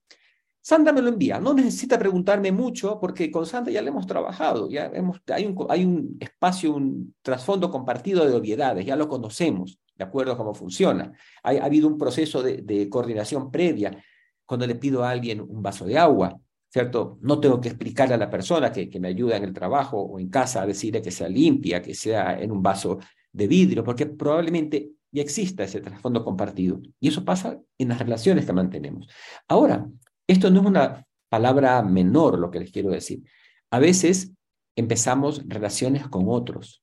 Sandra 0.62 0.94
me 0.94 1.02
lo 1.02 1.10
envía. 1.10 1.38
No 1.40 1.52
necesita 1.52 1.98
preguntarme 1.98 2.50
mucho 2.50 2.98
porque 2.98 3.30
con 3.30 3.44
Sandra 3.44 3.70
ya 3.70 3.82
le 3.82 3.90
hemos 3.90 4.06
trabajado. 4.06 4.70
Ya 4.70 4.86
hemos, 4.86 5.20
hay, 5.26 5.44
un, 5.44 5.66
hay 5.68 5.84
un 5.84 6.16
espacio, 6.18 6.74
un 6.74 7.14
trasfondo 7.20 7.70
compartido 7.70 8.26
de 8.26 8.34
obviedades. 8.34 8.86
Ya 8.86 8.96
lo 8.96 9.06
conocemos, 9.06 9.78
de 9.97 10.05
acuerdo 10.05 10.32
a 10.32 10.36
cómo 10.36 10.55
funciona. 10.55 11.12
ha 11.42 11.51
habido 11.51 11.88
un 11.88 11.99
proceso 11.99 12.42
de, 12.42 12.88
coordinación 12.88 13.51
previa. 13.51 14.03
Cuando 14.47 14.66
le 14.66 14.74
pido 14.74 15.03
a 15.05 15.11
alguien 15.11 15.40
un 15.40 15.62
vaso 15.62 15.86
de 15.86 15.97
agua, 15.97 16.38
¿cierto? 16.68 17.18
No 17.22 17.40
tengo 17.40 17.61
que 17.61 17.68
explicarle 17.68 18.14
a 18.14 18.18
la 18.18 18.28
persona 18.28 18.70
que, 18.70 18.90
que 18.90 19.01
me 19.01 19.09
ayuda 19.09 19.36
en 19.36 19.45
el 19.45 19.55
trabajo 19.55 19.99
o 20.01 20.18
en 20.18 20.28
casa 20.28 20.62
a 20.62 20.66
decirle 20.66 21.01
que 21.01 21.11
sea 21.11 21.28
limpia, 21.28 21.80
que 21.80 21.95
sea 21.95 22.38
en 22.38 22.51
un 22.51 22.62
vaso 22.62 22.99
de 23.32 23.47
vidrio, 23.47 23.82
porque 23.82 24.07
probablemente 24.07 24.90
ya 25.11 25.22
exista 25.22 25.64
ese 25.64 25.80
trasfondo 25.80 26.24
compartido. 26.24 26.80
Y 27.01 27.09
eso 27.09 27.24
pasa 27.24 27.59
en 27.78 27.88
las 27.88 27.99
relaciones 28.01 28.45
que 28.45 28.53
mantenemos. 28.53 29.09
Ahora, 29.49 29.88
esto 30.26 30.51
no 30.51 30.61
es 30.61 30.66
una 30.66 31.07
palabra 31.28 31.82
menor 31.82 32.38
lo 32.38 32.51
que 32.51 32.61
les 32.61 32.70
quiero 32.70 32.90
decir. 32.90 33.22
A 33.70 33.78
veces 33.78 34.32
empezamos 34.76 35.42
relaciones 35.47 36.09
con 36.09 36.24
otros 36.28 36.82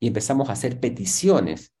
y 0.00 0.08
empezamos 0.08 0.48
a 0.48 0.52
hacer 0.52 0.80
peticiones 0.80 1.72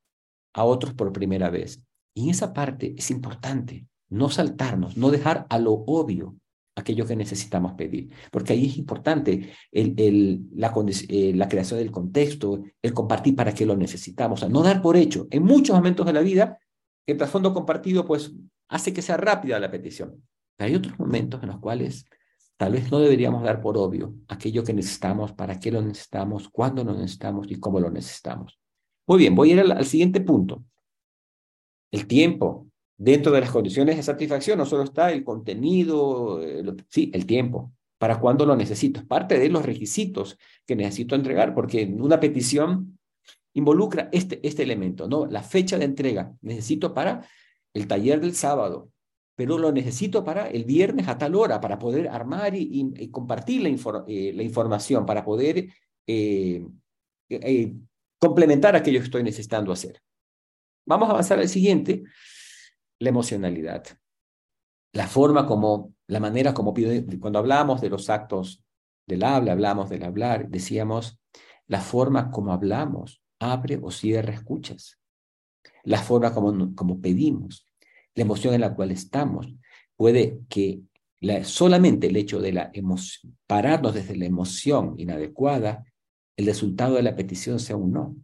a 0.52 0.64
otros 0.64 0.94
por 0.94 1.12
primera 1.12 1.50
vez. 1.50 1.82
Y 2.14 2.24
en 2.24 2.30
esa 2.30 2.52
parte 2.52 2.94
es 2.96 3.10
importante 3.10 3.86
no 4.08 4.28
saltarnos, 4.28 4.96
no 4.96 5.10
dejar 5.10 5.46
a 5.48 5.58
lo 5.58 5.72
obvio 5.72 6.36
aquello 6.74 7.06
que 7.06 7.16
necesitamos 7.16 7.72
pedir, 7.74 8.10
porque 8.30 8.54
ahí 8.54 8.66
es 8.66 8.78
importante 8.78 9.52
el, 9.70 9.94
el, 9.98 10.46
la, 10.54 10.72
eh, 11.08 11.32
la, 11.34 11.48
creación 11.48 11.78
del 11.78 11.90
contexto, 11.90 12.62
el 12.80 12.94
compartir 12.94 13.36
para 13.36 13.52
qué 13.52 13.66
lo 13.66 13.76
necesitamos, 13.76 14.42
o 14.42 14.48
no 14.48 14.62
dar 14.62 14.80
por 14.80 14.96
hecho. 14.96 15.26
En 15.30 15.42
muchos 15.42 15.76
momentos 15.76 16.06
de 16.06 16.12
la 16.12 16.20
vida, 16.20 16.58
el 17.06 17.18
trasfondo 17.18 17.52
compartido 17.52 18.06
pues 18.06 18.32
hace 18.68 18.92
que 18.92 19.02
sea 19.02 19.16
rápida 19.16 19.60
la 19.60 19.70
petición. 19.70 20.22
Pero 20.56 20.68
hay 20.68 20.74
otros 20.74 20.98
momentos 20.98 21.42
en 21.42 21.50
los 21.50 21.58
cuales 21.58 22.06
tal 22.56 22.72
vez 22.72 22.90
no 22.90 23.00
deberíamos 23.00 23.42
dar 23.42 23.60
por 23.60 23.76
obvio 23.76 24.14
aquello 24.28 24.64
que 24.64 24.72
necesitamos, 24.72 25.32
para 25.32 25.58
qué 25.58 25.70
lo 25.70 25.82
necesitamos, 25.82 26.48
cuándo 26.48 26.84
lo 26.84 26.94
necesitamos 26.94 27.50
y 27.50 27.56
cómo 27.56 27.80
lo 27.80 27.90
necesitamos. 27.90 28.61
Muy 29.12 29.18
bien, 29.18 29.34
voy 29.34 29.50
a 29.50 29.52
ir 29.52 29.60
al, 29.60 29.84
siguiente 29.84 30.22
punto. 30.22 30.64
El 31.90 32.06
tiempo, 32.06 32.66
Dentro 32.96 33.30
de 33.30 33.40
las 33.42 33.50
condiciones 33.50 33.96
de 33.96 34.02
satisfacción 34.02 34.56
no 34.56 34.64
solo 34.64 34.84
está 34.84 35.12
el 35.12 35.22
contenido, 35.22 36.40
eh, 36.42 36.64
sí, 36.88 37.10
el 37.12 37.26
tiempo, 37.26 37.72
para 37.98 38.18
cuándo 38.18 38.46
lo 38.46 38.56
necesito. 38.56 39.00
Es 39.00 39.06
parte 39.06 39.38
de 39.38 39.50
los 39.50 39.66
requisitos 39.66 40.38
que 40.64 40.76
necesito 40.76 41.14
entregar, 41.14 41.52
porque 41.54 41.84
una 41.84 42.20
petición 42.20 42.98
involucra 43.52 44.08
este, 44.12 44.40
este 44.46 44.62
elemento, 44.62 45.08
¿no? 45.08 45.26
La 45.26 45.42
fecha 45.42 45.76
de 45.76 45.84
entrega. 45.84 46.32
Necesito 46.40 46.94
para 46.94 47.26
el 47.74 47.86
taller 47.86 48.18
del 48.18 48.34
sábado, 48.34 48.88
pero 49.36 49.58
lo 49.58 49.72
necesito 49.72 50.24
para 50.24 50.48
el 50.48 50.64
viernes 50.64 51.08
a 51.08 51.18
tal 51.18 51.34
hora, 51.34 51.60
para 51.60 51.78
poder 51.78 52.08
armar 52.08 52.54
y, 52.54 53.10
compartir 53.10 53.60
la, 53.62 54.04
eh, 54.06 54.32
la, 54.32 54.42
información, 54.42 55.04
para 55.04 55.22
poder 55.22 55.66
eh, 56.06 56.64
complementar 58.22 58.76
aquello 58.76 59.00
que 59.00 59.06
estoy 59.06 59.24
necesitando 59.24 59.72
hacer. 59.72 60.00
Vamos 60.86 61.08
a 61.08 61.10
avanzar 61.10 61.40
al 61.40 61.48
siguiente, 61.48 62.04
la 63.00 63.08
emocionalidad. 63.08 63.84
La 64.92 65.08
forma 65.08 65.44
como, 65.44 65.92
la 66.06 66.20
manera 66.20 66.54
como 66.54 66.72
cuando 67.20 67.40
hablamos 67.40 67.80
de 67.80 67.90
los 67.90 68.08
actos 68.10 68.64
del 69.08 69.24
habla, 69.24 69.50
hablamos 69.50 69.90
del 69.90 70.04
hablar, 70.04 70.48
decíamos, 70.48 71.18
la 71.66 71.80
forma 71.80 72.30
como 72.30 72.52
hablamos 72.52 73.24
abre 73.40 73.80
o 73.82 73.90
cierra 73.90 74.34
escuchas. 74.34 75.00
La 75.82 76.00
forma 76.00 76.32
como, 76.32 76.76
como 76.76 77.00
pedimos, 77.00 77.66
la 78.14 78.22
emoción 78.22 78.54
en 78.54 78.60
la 78.60 78.72
cual 78.76 78.92
estamos, 78.92 79.52
puede 79.96 80.42
que 80.48 80.82
la, 81.18 81.42
solamente 81.42 82.06
el 82.06 82.16
hecho 82.16 82.40
de 82.40 82.52
la 82.52 82.70
pararnos 83.48 83.94
desde 83.94 84.14
la 84.14 84.26
emoción 84.26 84.94
inadecuada, 84.96 85.84
el 86.36 86.46
resultado 86.46 86.96
de 86.96 87.02
la 87.02 87.14
petición 87.14 87.58
sea 87.58 87.76
un 87.76 87.92
no. 87.92 88.16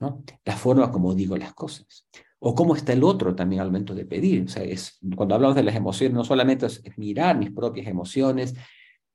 ¿no? 0.00 0.22
La 0.44 0.56
forma 0.56 0.90
como 0.92 1.14
digo 1.14 1.36
las 1.36 1.54
cosas 1.54 2.06
o 2.40 2.54
cómo 2.54 2.76
está 2.76 2.92
el 2.92 3.04
otro 3.04 3.34
también 3.34 3.60
al 3.60 3.68
momento 3.68 3.94
de 3.94 4.06
pedir. 4.06 4.44
O 4.44 4.48
sea, 4.48 4.62
es, 4.62 4.98
cuando 5.16 5.34
hablamos 5.34 5.56
de 5.56 5.62
las 5.62 5.74
emociones, 5.74 6.14
no 6.14 6.24
solamente 6.24 6.66
es, 6.66 6.82
mirar 6.96 7.36
mis 7.38 7.50
propias 7.50 7.86
emociones, 7.86 8.54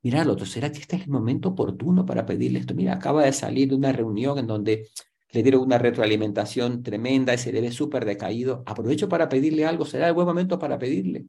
mirar 0.01 0.21
al 0.21 0.29
otro, 0.31 0.45
¿será 0.45 0.71
que 0.71 0.79
este 0.79 0.97
es 0.97 1.03
el 1.03 1.09
momento 1.09 1.49
oportuno 1.49 2.05
para 2.05 2.25
pedirle 2.25 2.59
esto? 2.59 2.73
Mira, 2.73 2.93
acaba 2.93 3.23
de 3.23 3.33
salir 3.33 3.69
de 3.69 3.75
una 3.75 3.91
reunión 3.91 4.37
en 4.39 4.47
donde 4.47 4.89
le 5.31 5.41
dieron 5.41 5.61
una 5.61 5.77
retroalimentación 5.77 6.83
tremenda 6.83 7.33
y 7.33 7.37
se 7.37 7.51
le 7.53 7.61
ve 7.61 7.71
súper 7.71 8.05
decaído. 8.05 8.63
Aprovecho 8.65 9.09
para 9.09 9.29
pedirle 9.29 9.65
algo, 9.65 9.85
¿será 9.85 10.07
el 10.07 10.13
buen 10.13 10.27
momento 10.27 10.59
para 10.59 10.77
pedirle? 10.77 11.25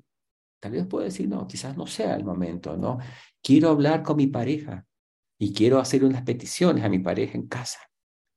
Tal 0.61 0.72
vez 0.72 0.87
puedo 0.87 1.05
decir, 1.05 1.29
no, 1.29 1.47
quizás 1.47 1.77
no 1.77 1.87
sea 1.87 2.16
el 2.16 2.25
momento, 2.25 2.77
¿no? 2.77 2.99
Quiero 3.43 3.70
hablar 3.70 4.03
con 4.03 4.16
mi 4.16 4.27
pareja 4.27 4.85
y 5.39 5.53
quiero 5.53 5.78
hacer 5.78 6.05
unas 6.05 6.22
peticiones 6.22 6.85
a 6.85 6.89
mi 6.89 6.99
pareja 6.99 7.37
en 7.37 7.47
casa, 7.47 7.78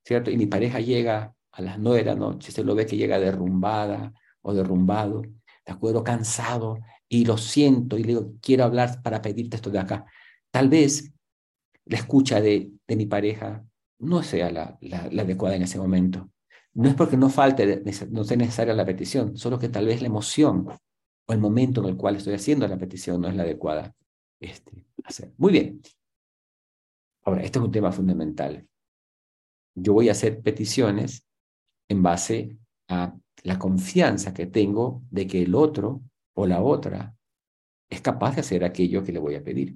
¿cierto? 0.06 0.32
Y 0.32 0.38
mi 0.38 0.48
pareja 0.48 0.80
llega 0.80 1.34
a 1.52 1.62
las 1.62 1.80
nueve 1.80 2.00
de 2.00 2.06
la 2.06 2.16
noche, 2.16 2.52
se 2.52 2.64
lo 2.64 2.76
ve 2.76 2.86
que 2.86 2.98
llega 2.98 3.20
derrumbada 3.20 4.14
o 4.42 4.54
derrumbado, 4.54 5.22
de 5.22 5.74
acuerdo, 5.74 6.04
cansado, 6.04 6.80
y 7.10 7.26
lo 7.26 7.38
siento, 7.38 7.98
y 7.98 8.04
le 8.04 8.08
digo, 8.10 8.34
quiero 8.42 8.64
hablar 8.64 9.02
para 9.02 9.22
pedirte 9.22 9.58
esto 9.58 9.70
de 9.70 9.80
acá. 9.80 10.06
Tal 10.52 10.70
vez 10.70 11.12
la 11.86 11.98
escucha 11.98 12.42
de, 12.42 12.72
de 12.88 12.96
mi 12.96 13.06
pareja 13.06 13.64
no 14.00 14.24
sea 14.24 14.52
la, 14.52 14.78
la, 14.82 15.10
la, 15.12 15.22
adecuada 15.24 15.56
en 15.56 15.64
ese 15.64 15.78
momento. 15.78 16.30
No 16.74 16.90
es 16.90 16.96
porque 16.96 17.18
no 17.18 17.30
falte, 17.30 17.84
no 18.10 18.24
sea 18.24 18.38
necesaria 18.38 18.74
la 18.74 18.86
petición, 18.86 19.38
solo 19.38 19.58
que 19.58 19.70
tal 19.70 19.88
vez 19.88 20.02
la 20.02 20.08
emoción 20.08 20.68
o 21.28 21.34
el 21.34 21.40
momento 21.40 21.82
en 21.82 21.90
el 21.90 21.98
cual 21.98 22.16
estoy 22.16 22.36
haciendo 22.36 22.68
la 22.68 22.78
petición 22.78 23.20
no 23.22 23.28
es 23.28 23.36
la 23.36 23.44
adecuada 23.44 23.96
este, 24.40 24.86
hacer. 25.04 25.34
Muy 25.38 25.52
bien. 25.52 25.82
Ahora, 27.28 27.44
este 27.44 27.60
es 27.60 27.66
un 27.66 27.72
tema 27.74 27.92
fundamental. 27.92 28.66
Yo 29.76 29.92
voy 29.92 30.08
a 30.08 30.14
hacer 30.14 30.42
peticiones 30.42 31.28
en 31.90 32.02
base 32.02 32.58
a 32.88 33.18
la 33.44 33.60
confianza 33.60 34.34
que 34.34 34.46
tengo 34.46 35.04
de 35.12 35.28
que 35.28 35.42
el 35.42 35.54
otro 35.54 36.04
o 36.36 36.48
la 36.48 36.62
otra 36.62 37.18
es 37.90 38.00
capaz 38.00 38.36
de 38.36 38.42
hacer 38.42 38.64
aquello 38.64 39.04
que 39.04 39.12
le 39.12 39.20
voy 39.20 39.36
a 39.36 39.44
pedir. 39.44 39.76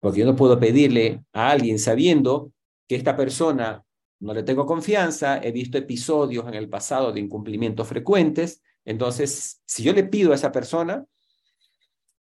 Porque 0.00 0.20
yo 0.20 0.24
no 0.24 0.34
puedo 0.34 0.58
pedirle 0.58 1.22
a 1.34 1.50
alguien 1.50 1.78
sabiendo 1.78 2.54
que 2.88 2.96
esta 2.96 3.14
persona 3.14 3.84
no 4.20 4.32
le 4.32 4.42
tengo 4.42 4.64
confianza, 4.64 5.42
he 5.42 5.52
visto 5.52 5.76
episodios 5.76 6.48
en 6.48 6.54
el 6.54 6.70
pasado 6.70 7.12
de 7.12 7.20
incumplimientos 7.20 7.86
frecuentes, 7.86 8.62
entonces 8.86 9.60
si 9.66 9.82
yo 9.82 9.92
le 9.92 10.04
pido 10.04 10.32
a 10.32 10.36
esa 10.36 10.50
persona, 10.50 11.04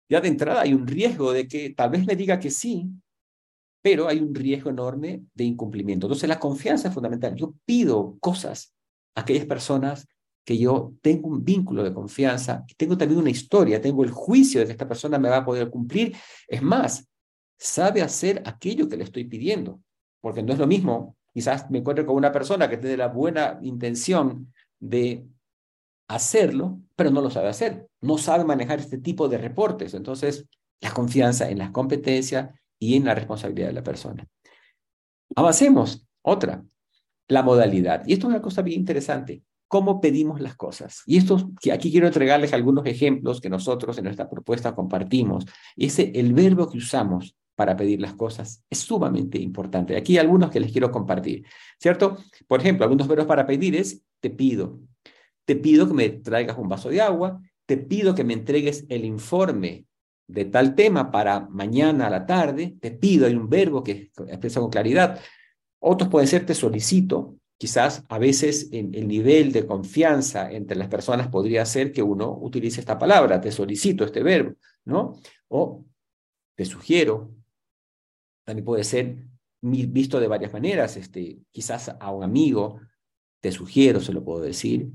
ya 0.08 0.22
de 0.22 0.28
entrada 0.28 0.62
hay 0.62 0.72
un 0.72 0.86
riesgo 0.86 1.34
de 1.34 1.46
que 1.46 1.74
tal 1.74 1.90
vez 1.90 2.06
me 2.06 2.16
diga 2.16 2.40
que 2.40 2.50
sí, 2.50 2.90
pero 3.86 4.08
hay 4.08 4.18
un 4.18 4.34
riesgo 4.34 4.68
enorme 4.68 5.22
de 5.32 5.44
incumplimiento. 5.44 6.08
Entonces 6.08 6.28
la 6.28 6.40
confianza 6.40 6.88
es 6.88 6.94
fundamental. 6.94 7.36
Yo 7.36 7.54
pido 7.64 8.16
cosas 8.18 8.74
a 9.14 9.20
aquellas 9.20 9.46
personas 9.46 10.08
que 10.44 10.58
yo 10.58 10.94
tengo 11.02 11.28
un 11.28 11.44
vínculo 11.44 11.84
de 11.84 11.94
confianza, 11.94 12.64
tengo 12.76 12.98
también 12.98 13.20
una 13.20 13.30
historia, 13.30 13.80
tengo 13.80 14.02
el 14.02 14.10
juicio 14.10 14.58
de 14.58 14.66
que 14.66 14.72
esta 14.72 14.88
persona 14.88 15.20
me 15.20 15.28
va 15.28 15.36
a 15.36 15.44
poder 15.44 15.70
cumplir. 15.70 16.16
Es 16.48 16.62
más, 16.62 17.08
sabe 17.56 18.02
hacer 18.02 18.42
aquello 18.44 18.88
que 18.88 18.96
le 18.96 19.04
estoy 19.04 19.22
pidiendo, 19.22 19.78
porque 20.20 20.42
no 20.42 20.52
es 20.52 20.58
lo 20.58 20.66
mismo. 20.66 21.16
Quizás 21.32 21.70
me 21.70 21.78
encuentre 21.78 22.04
con 22.04 22.16
una 22.16 22.32
persona 22.32 22.68
que 22.68 22.78
tiene 22.78 22.96
la 22.96 23.06
buena 23.06 23.60
intención 23.62 24.52
de 24.80 25.24
hacerlo, 26.08 26.80
pero 26.96 27.12
no 27.12 27.20
lo 27.20 27.30
sabe 27.30 27.50
hacer, 27.50 27.86
no 28.00 28.18
sabe 28.18 28.42
manejar 28.42 28.80
este 28.80 28.98
tipo 28.98 29.28
de 29.28 29.38
reportes. 29.38 29.94
Entonces, 29.94 30.44
la 30.80 30.92
confianza 30.92 31.48
en 31.48 31.58
las 31.58 31.70
competencias 31.70 32.50
y 32.78 32.96
en 32.96 33.04
la 33.04 33.14
responsabilidad 33.14 33.68
de 33.68 33.74
la 33.74 33.82
persona. 33.82 34.26
Avancemos. 35.34 36.06
Otra, 36.22 36.64
la 37.28 37.42
modalidad. 37.42 38.02
Y 38.06 38.12
esto 38.12 38.26
es 38.26 38.30
una 38.30 38.42
cosa 38.42 38.62
bien 38.62 38.80
interesante 38.80 39.42
cómo 39.68 40.00
pedimos 40.00 40.40
las 40.40 40.56
cosas. 40.56 41.02
Y 41.06 41.16
esto, 41.16 41.50
aquí 41.72 41.90
quiero 41.90 42.06
entregarles 42.06 42.52
algunos 42.52 42.86
ejemplos 42.86 43.40
que 43.40 43.50
nosotros 43.50 43.98
en 43.98 44.04
nuestra 44.04 44.28
propuesta 44.28 44.74
compartimos. 44.74 45.44
Ese, 45.76 46.12
el 46.14 46.34
verbo 46.34 46.68
que 46.68 46.78
usamos 46.78 47.36
para 47.54 47.76
pedir 47.76 48.00
las 48.00 48.14
cosas 48.14 48.64
es 48.68 48.78
sumamente 48.78 49.38
importante. 49.38 49.96
Aquí 49.96 50.12
hay 50.12 50.18
algunos 50.18 50.50
que 50.50 50.60
les 50.60 50.72
quiero 50.72 50.90
compartir, 50.90 51.44
¿cierto? 51.80 52.18
Por 52.46 52.60
ejemplo, 52.60 52.84
algunos 52.84 53.08
verbos 53.08 53.26
para 53.26 53.46
pedir 53.46 53.74
es 53.76 54.02
te 54.20 54.30
pido. 54.30 54.78
Te 55.44 55.56
pido 55.56 55.86
que 55.88 55.94
me 55.94 56.08
traigas 56.10 56.58
un 56.58 56.68
vaso 56.68 56.90
de 56.90 57.00
agua, 57.00 57.40
te 57.66 57.76
pido 57.76 58.14
que 58.14 58.24
me 58.24 58.34
entregues 58.34 58.84
el 58.88 59.04
informe 59.04 59.86
de 60.28 60.44
tal 60.46 60.74
tema 60.74 61.10
para 61.10 61.40
mañana 61.40 62.06
a 62.06 62.10
la 62.10 62.26
tarde, 62.26 62.76
te 62.80 62.90
pido, 62.90 63.26
hay 63.26 63.34
un 63.34 63.48
verbo 63.48 63.82
que 63.82 64.10
expresa 64.26 64.60
con 64.60 64.70
claridad. 64.70 65.20
Otros 65.78 66.10
pueden 66.10 66.28
ser 66.28 66.44
te 66.44 66.54
solicito, 66.54 67.36
Quizás 67.58 68.04
a 68.10 68.18
veces 68.18 68.68
en 68.72 68.94
el 68.94 69.08
nivel 69.08 69.50
de 69.50 69.66
confianza 69.66 70.50
entre 70.52 70.76
las 70.76 70.88
personas 70.88 71.28
podría 71.28 71.64
ser 71.64 71.90
que 71.90 72.02
uno 72.02 72.36
utilice 72.38 72.80
esta 72.80 72.98
palabra, 72.98 73.40
te 73.40 73.50
solicito 73.50 74.04
este 74.04 74.22
verbo, 74.22 74.56
¿no? 74.84 75.18
O 75.48 75.86
te 76.54 76.66
sugiero. 76.66 77.30
También 78.44 78.64
puede 78.64 78.84
ser 78.84 79.16
visto 79.62 80.20
de 80.20 80.28
varias 80.28 80.52
maneras, 80.52 80.98
este, 80.98 81.38
quizás 81.50 81.96
a 81.98 82.10
un 82.10 82.24
amigo 82.24 82.78
te 83.40 83.50
sugiero, 83.50 84.00
se 84.00 84.12
lo 84.12 84.22
puedo 84.22 84.40
decir, 84.40 84.90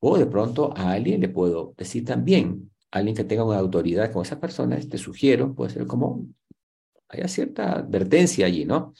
o 0.00 0.18
de 0.18 0.26
pronto 0.26 0.76
a 0.76 0.92
alguien 0.92 1.20
le 1.20 1.28
puedo 1.28 1.74
decir 1.76 2.04
también, 2.04 2.72
alguien 2.90 3.16
que 3.16 3.24
tenga 3.24 3.44
una 3.44 3.58
autoridad 3.58 4.12
con 4.12 4.22
esa 4.22 4.40
persona, 4.40 4.78
te 4.80 4.98
sugiero, 4.98 5.54
puede 5.54 5.70
ser 5.72 5.86
como, 5.86 6.26
haya 7.08 7.28
cierta 7.28 7.72
advertencia 7.72 8.46
allí, 8.46 8.64
¿no? 8.64 8.94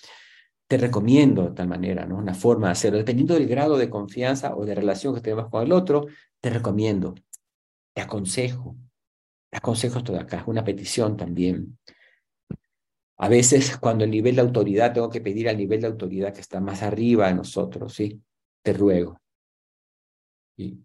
te 0.71 0.77
recomiendo 0.77 1.49
de 1.49 1.51
tal 1.57 1.67
manera, 1.67 2.07
¿no? 2.07 2.17
Una 2.17 2.33
forma 2.33 2.69
de 2.69 2.75
hacerlo. 2.75 2.99
Dependiendo 2.99 3.35
del 3.35 3.49
grado 3.49 3.77
de 3.77 3.91
confianza 3.91 4.55
o 4.55 4.65
de 4.65 4.77
relación 4.77 5.13
que 5.13 5.21
tenemos 5.21 5.51
con 5.51 5.65
el 5.65 5.73
otro, 5.73 6.07
te 6.39 6.49
recomiendo, 6.49 7.17
te 7.93 8.01
aconsejo. 8.01 8.77
Te 9.51 9.59
aconsejo 9.59 9.99
esto 9.99 10.13
de 10.13 10.21
acá, 10.21 10.37
es 10.37 10.47
una 10.47 10.63
petición 10.63 11.17
también. 11.17 11.77
A 13.17 13.29
veces 13.29 13.79
cuando 13.79 14.05
el 14.05 14.13
nivel 14.13 14.37
de 14.37 14.43
autoridad 14.43 14.93
tengo 14.93 15.11
que 15.11 15.21
pedir 15.21 15.49
al 15.49 15.57
nivel 15.57 15.81
de 15.81 15.89
autoridad 15.89 16.33
que 16.33 16.41
está 16.41 16.61
más 16.61 16.85
arriba 16.85 17.27
de 17.27 17.35
nosotros, 17.35 17.93
¿sí? 17.93 18.23
Te 18.63 18.73
ruego. 18.73 19.21
y 20.57 20.79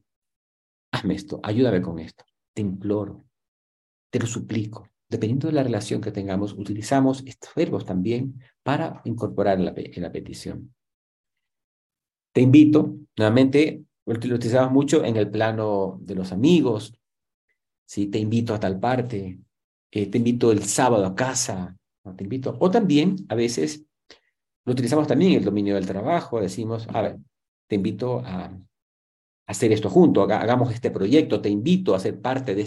Hazme 0.94 1.14
esto, 1.14 1.40
ayúdame 1.44 1.84
con 1.84 2.00
esto. 2.00 2.26
Te 2.56 2.64
imploro, 2.64 3.24
te 4.10 4.20
lo 4.20 4.26
suplico 4.26 4.90
dependiendo 5.10 5.48
de 5.48 5.54
la 5.54 5.64
relación 5.64 6.02
que 6.02 6.12
tengamos, 6.12 6.54
utilizamos 6.54 7.24
estos 7.26 7.54
verbos 7.56 7.86
también 7.86 8.42
para 8.64 9.02
incorporar 9.06 9.60
en 9.60 9.66
la, 10.02 10.12
petición. 10.12 10.74
Te 12.34 12.42
invito, 12.42 12.98
nuevamente, 13.16 13.84
lo 14.06 14.14
utilizamos 14.14 14.72
mucho 14.72 15.04
en 15.06 15.16
el 15.16 15.30
plano 15.30 16.00
de 16.02 16.16
los 16.16 16.32
amigos, 16.32 16.94
¿sí? 17.86 18.08
te 18.08 18.20
invito 18.20 18.54
a 18.54 18.60
tal 18.60 18.80
parte, 18.80 19.40
eh, 19.92 20.08
te 20.08 20.18
invito 20.18 20.52
el 20.52 20.64
sábado 20.64 21.06
a 21.06 21.16
casa, 21.16 21.78
te 22.16 22.24
invito. 22.24 22.58
O 22.60 22.70
también, 22.70 23.16
a 23.30 23.36
veces, 23.36 23.86
lo 24.66 24.74
utilizamos 24.74 25.08
también 25.08 25.32
en 25.32 25.38
el 25.40 25.46
dominio 25.46 25.76
del 25.76 25.86
trabajo, 25.86 26.42
decimos, 26.42 26.88
a 26.90 27.02
ver, 27.02 27.18
te 27.68 27.76
invito 27.76 28.20
a, 28.20 28.52
hacer 29.48 29.72
esto 29.72 29.90
junto, 29.90 30.24
hagamos 30.24 30.74
este 30.74 30.92
proyecto, 30.92 31.42
te 31.42 31.50
invito 31.50 31.94
a 31.94 32.00
ser 32.00 32.20
parte 32.20 32.56
de, 32.56 32.62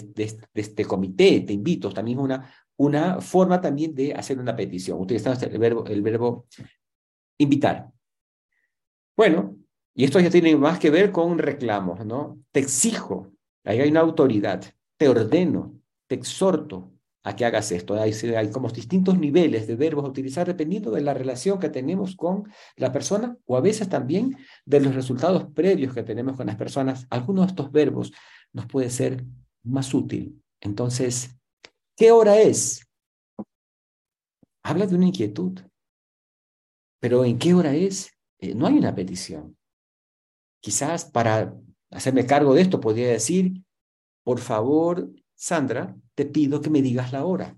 este 0.55 0.85
comité, 0.85 1.41
te 1.41 1.53
invito, 1.53 1.91
también 1.91 2.19
una, 2.19 2.53
una 2.77 3.21
forma 3.21 3.61
también 3.61 3.95
de 3.95 4.15
hacer 4.15 4.39
una 4.39 4.55
petición, 4.55 5.01
utilizando 5.01 5.45
el 5.45 5.59
verbo, 5.59 5.87
el 5.87 6.03
verbo 6.03 6.47
invitar. 7.39 7.91
Bueno, 9.17 9.57
y 9.95 10.05
esto 10.05 10.21
ya 10.21 10.31
tiene 10.31 10.57
más 10.57 10.79
que 10.79 10.91
ver 10.91 11.11
con 11.11 11.39
reclamos, 11.39 12.05
¿no? 12.07 12.39
Te 12.53 12.61
exijo, 12.61 13.33
ahí 13.65 13.81
hay 13.81 13.91
una 13.91 14.01
autoridad, 14.01 14.65
te 14.97 15.09
ordeno, 15.09 15.81
te 16.07 16.15
exhorto, 16.15 16.93
a 17.29 17.37
que 17.37 17.45
hagas 17.45 17.71
esto. 17.73 17.95
Hay, 18.01 18.13
hay 18.13 18.51
como 18.51 18.71
distintos 18.71 19.19
niveles 19.19 19.67
de 19.67 19.77
verbos 19.77 20.07
a 20.07 20.09
utilizar 20.09 20.47
dependiendo 20.47 20.91
de 20.91 21.03
la 21.03 21.13
relación 21.13 21.59
que 21.59 21.69
tenemos 21.69 22.17
con 22.17 22.51
la 22.77 22.91
persona 22.91 23.37
o 23.45 23.59
a 23.59 23.61
veces 23.61 23.91
también 23.91 24.39
de 24.65 24.81
los 24.81 24.95
resultados 24.95 25.45
previos 25.55 25.93
que 25.93 26.03
tenemos 26.03 26.39
con 26.39 26.47
las 26.47 26.57
personas. 26.57 27.07
Algunos 27.11 27.47
de 27.47 27.51
estos 27.51 27.71
verbos 27.71 28.13
nos 28.55 28.65
puede 28.65 28.89
ser 28.89 29.27
más 29.63 29.93
útil. 29.93 30.43
Entonces, 30.63 31.37
¿qué 31.95 32.13
hora 32.13 32.41
es? 32.41 32.89
Habla 34.63 34.87
de 34.87 34.95
una 34.95 35.09
inquietud. 35.09 35.61
Pero 36.99 37.27
¿en 37.27 37.39
qué 37.39 37.53
hora 37.53 37.75
es? 37.75 38.11
Eh, 38.39 38.55
no 38.55 38.67
hay 38.67 38.79
una 38.79 38.95
petición. 38.95 39.55
Quizás 40.61 41.05
para 41.05 41.55
hacerme 41.91 42.25
cargo 42.25 42.55
de 42.55 42.63
esto 42.63 42.81
podría 42.81 43.09
decir, 43.09 43.63
por 44.25 44.41
favor, 44.41 45.11
Sandra, 45.35 45.95
te 46.19 46.27
pido 46.27 46.61
que 46.61 46.69
me 46.69 46.83
digas 46.83 47.13
la 47.13 47.25
hora. 47.25 47.57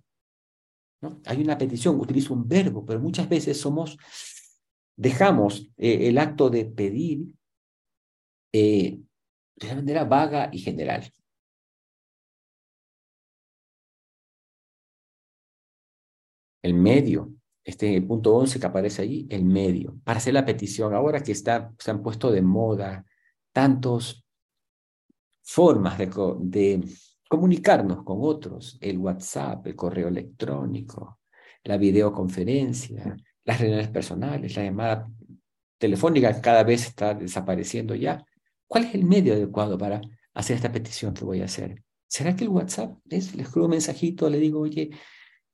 Hay 1.24 1.40
una 1.40 1.56
petición, 1.56 1.98
utilizo 1.98 2.34
un 2.34 2.46
verbo, 2.46 2.84
pero 2.84 3.00
muchas 3.00 3.26
veces 3.26 3.58
somos, 3.58 3.96
dejamos 4.98 5.70
eh, 5.78 6.08
el 6.08 6.18
acto 6.18 6.50
de 6.50 6.66
pedir 6.66 7.24
eh, 8.52 9.00
de 9.56 9.66
una 9.66 9.76
manera 9.76 10.04
vaga 10.04 10.50
y 10.52 10.58
general. 10.58 11.10
El 16.62 16.74
medio, 16.74 17.32
este 17.64 18.02
punto 18.02 18.36
11 18.36 18.60
que 18.60 18.66
aparece 18.66 19.00
allí, 19.00 19.26
el 19.30 19.46
medio, 19.46 19.98
para 20.04 20.18
hacer 20.18 20.34
la 20.34 20.44
petición. 20.44 20.92
Ahora 20.92 21.22
que 21.22 21.32
está, 21.32 21.72
se 21.78 21.90
han 21.90 22.02
puesto 22.02 22.30
de 22.30 22.42
moda 22.42 23.06
tantos 23.54 24.22
formas 25.42 25.96
de 25.96 26.10
comunicarnos 27.30 28.02
con 28.02 28.18
otros, 28.22 28.76
el 28.80 28.98
WhatsApp, 28.98 29.64
el 29.68 29.76
correo 29.76 30.08
electrónico, 30.08 31.20
la 31.62 31.76
videoconferencia, 31.76 33.16
las 33.44 33.60
reuniones 33.60 33.86
personales, 33.86 34.56
la 34.56 34.64
llamada 34.64 35.08
telefónica 35.78 36.40
cada 36.40 36.64
vez 36.64 36.88
está 36.88 37.14
desapareciendo 37.14 37.94
ya. 37.94 38.24
¿Cuál 38.66 38.86
es 38.86 38.96
el 38.96 39.04
medio 39.04 39.34
adecuado 39.34 39.78
para 39.78 40.00
hacer 40.34 40.56
esta 40.56 40.72
petición 40.72 41.14
que 41.14 41.24
voy 41.24 41.40
a 41.40 41.44
hacer? 41.44 41.84
¿Será 42.08 42.34
que 42.34 42.42
el 42.42 42.50
WhatsApp 42.50 42.98
es? 43.08 43.32
Le 43.36 43.44
escribo 43.44 43.66
un 43.66 43.70
mensajito, 43.70 44.28
le 44.28 44.40
digo, 44.40 44.58
oye, 44.58 44.90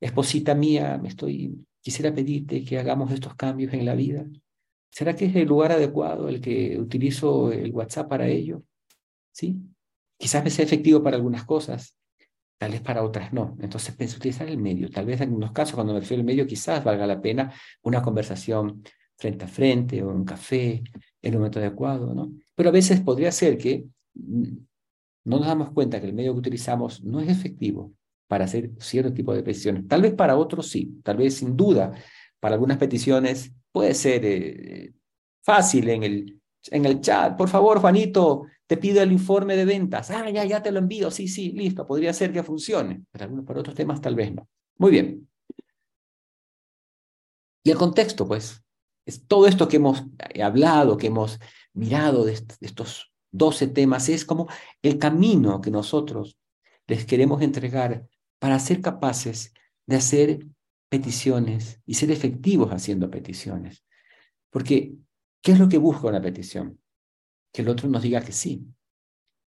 esposita 0.01 0.55
mía, 0.55 0.97
me 0.99 1.09
estoy, 1.09 1.63
quisiera 1.79 2.11
pedirte 2.11 2.65
que 2.65 2.79
hagamos 2.79 3.11
estos 3.11 3.35
cambios 3.35 3.71
en 3.75 3.85
la 3.85 3.93
vida. 3.93 4.25
¿Será 4.89 5.15
que 5.15 5.25
es 5.25 5.35
el 5.35 5.47
lugar 5.47 5.73
adecuado 5.73 6.27
el 6.27 6.41
que 6.41 6.79
utilizo 6.79 7.51
el 7.51 7.71
WhatsApp 7.71 8.09
para 8.09 8.27
ello? 8.27 8.63
¿Sí? 9.31 9.61
Quizás 10.17 10.43
me 10.43 10.49
sea 10.49 10.65
efectivo 10.65 11.03
para 11.03 11.15
algunas 11.15 11.45
cosas, 11.45 11.95
tal 12.57 12.71
vez 12.71 12.81
para 12.81 13.03
otras 13.03 13.33
no. 13.33 13.55
Entonces 13.61 13.95
pienso 13.95 14.17
utilizar 14.17 14.47
el 14.47 14.57
medio. 14.57 14.89
Tal 14.89 15.05
vez 15.05 15.21
en 15.21 15.29
algunos 15.29 15.51
casos, 15.51 15.75
cuando 15.75 15.93
me 15.93 15.99
refiero 15.99 16.21
al 16.21 16.25
medio, 16.25 16.47
quizás 16.47 16.83
valga 16.83 17.05
la 17.05 17.21
pena 17.21 17.53
una 17.83 18.01
conversación 18.01 18.83
frente 19.15 19.45
a 19.45 19.47
frente 19.47 20.03
o 20.03 20.09
un 20.09 20.25
café 20.25 20.83
en 21.21 21.33
un 21.33 21.39
momento 21.41 21.59
adecuado, 21.59 22.13
¿no? 22.13 22.31
Pero 22.55 22.69
a 22.69 22.71
veces 22.71 23.01
podría 23.01 23.31
ser 23.31 23.57
que 23.57 23.85
mm, 24.13 24.57
no 25.25 25.37
nos 25.39 25.47
damos 25.47 25.71
cuenta 25.71 25.99
que 25.99 26.07
el 26.07 26.13
medio 26.13 26.33
que 26.33 26.39
utilizamos 26.39 27.03
no 27.03 27.19
es 27.19 27.29
efectivo 27.29 27.93
para 28.27 28.45
hacer 28.45 28.71
cierto 28.79 29.13
tipo 29.13 29.33
de 29.33 29.43
peticiones. 29.43 29.87
Tal 29.87 30.01
vez 30.01 30.13
para 30.13 30.37
otros 30.37 30.67
sí, 30.67 30.99
tal 31.03 31.17
vez 31.17 31.35
sin 31.35 31.55
duda 31.55 31.93
para 32.39 32.55
algunas 32.55 32.77
peticiones 32.77 33.51
puede 33.71 33.93
ser 33.93 34.21
eh, 34.25 34.93
fácil 35.43 35.89
en 35.89 36.03
el, 36.03 36.39
en 36.71 36.85
el 36.85 37.01
chat. 37.01 37.35
Por 37.37 37.49
favor, 37.49 37.79
Juanito, 37.79 38.45
te 38.67 38.77
pido 38.77 39.01
el 39.01 39.11
informe 39.11 39.55
de 39.55 39.65
ventas. 39.65 40.11
Ah, 40.11 40.29
ya, 40.29 40.43
ya 40.45 40.61
te 40.61 40.71
lo 40.71 40.79
envío. 40.79 41.09
Sí, 41.09 41.27
sí, 41.27 41.51
listo. 41.53 41.87
Podría 41.87 42.13
ser 42.13 42.33
que 42.33 42.43
funcione. 42.43 43.03
Pero 43.11 43.25
algunos, 43.25 43.45
para 43.45 43.61
otros 43.61 43.75
temas 43.75 44.01
tal 44.01 44.15
vez 44.15 44.33
no. 44.35 44.47
Muy 44.77 44.91
bien. 44.91 45.27
Y 47.63 47.71
el 47.71 47.77
contexto, 47.77 48.27
pues, 48.27 48.61
es 49.05 49.25
todo 49.25 49.47
esto 49.47 49.67
que 49.67 49.77
hemos 49.77 50.03
hablado, 50.43 50.97
que 50.97 51.07
hemos 51.07 51.39
mirado 51.73 52.25
de 52.25 52.33
estos 52.33 53.11
12 53.31 53.67
temas, 53.67 54.09
es 54.09 54.25
como 54.25 54.47
el 54.81 54.97
camino 54.97 55.61
que 55.61 55.71
nosotros 55.71 56.37
les 56.87 57.05
queremos 57.05 57.41
entregar 57.41 58.07
para 58.39 58.59
ser 58.59 58.81
capaces 58.81 59.53
de 59.85 59.95
hacer 59.95 60.45
peticiones 60.89 61.81
y 61.85 61.95
ser 61.95 62.11
efectivos 62.11 62.71
haciendo 62.71 63.09
peticiones. 63.09 63.83
Porque, 64.49 64.93
¿qué 65.41 65.51
es 65.53 65.59
lo 65.59 65.69
que 65.69 65.77
busca 65.77 66.07
una 66.07 66.21
petición? 66.21 66.79
Que 67.51 67.61
el 67.61 67.69
otro 67.69 67.89
nos 67.89 68.01
diga 68.01 68.21
que 68.21 68.31
sí. 68.31 68.65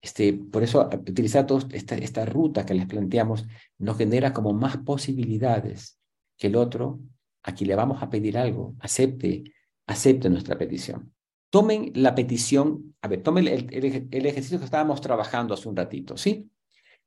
Este, 0.02 0.34
por 0.34 0.64
eso 0.64 0.89
utilizar 1.08 1.46
toda 1.46 1.68
esta, 1.74 1.96
esta 1.96 2.26
ruta 2.26 2.66
que 2.66 2.74
les 2.74 2.88
planteamos 2.88 3.46
nos 3.78 3.98
genera 3.98 4.34
como 4.34 4.52
más 4.52 4.78
posibilidades 4.78 6.00
que 6.38 6.48
el 6.48 6.56
otro, 6.56 7.00
a 7.44 7.54
quien 7.54 7.68
le 7.68 7.76
vamos 7.76 8.02
a 8.02 8.10
pedir 8.10 8.38
algo, 8.38 8.76
acepte, 8.80 9.44
acepte 9.88 10.30
nuestra 10.30 10.58
petición. 10.58 11.14
Tomen 11.52 11.92
la 11.96 12.16
petición, 12.16 12.96
a 13.02 13.08
ver, 13.08 13.22
tomen 13.22 13.48
el, 13.48 13.68
el, 14.12 14.26
ejercicio 14.26 14.58
que 14.58 14.66
estábamos 14.66 15.02
trabajando 15.02 15.54
hace 15.54 15.68
un 15.68 15.76
ratito, 15.76 16.18
¿sí? 16.18 16.50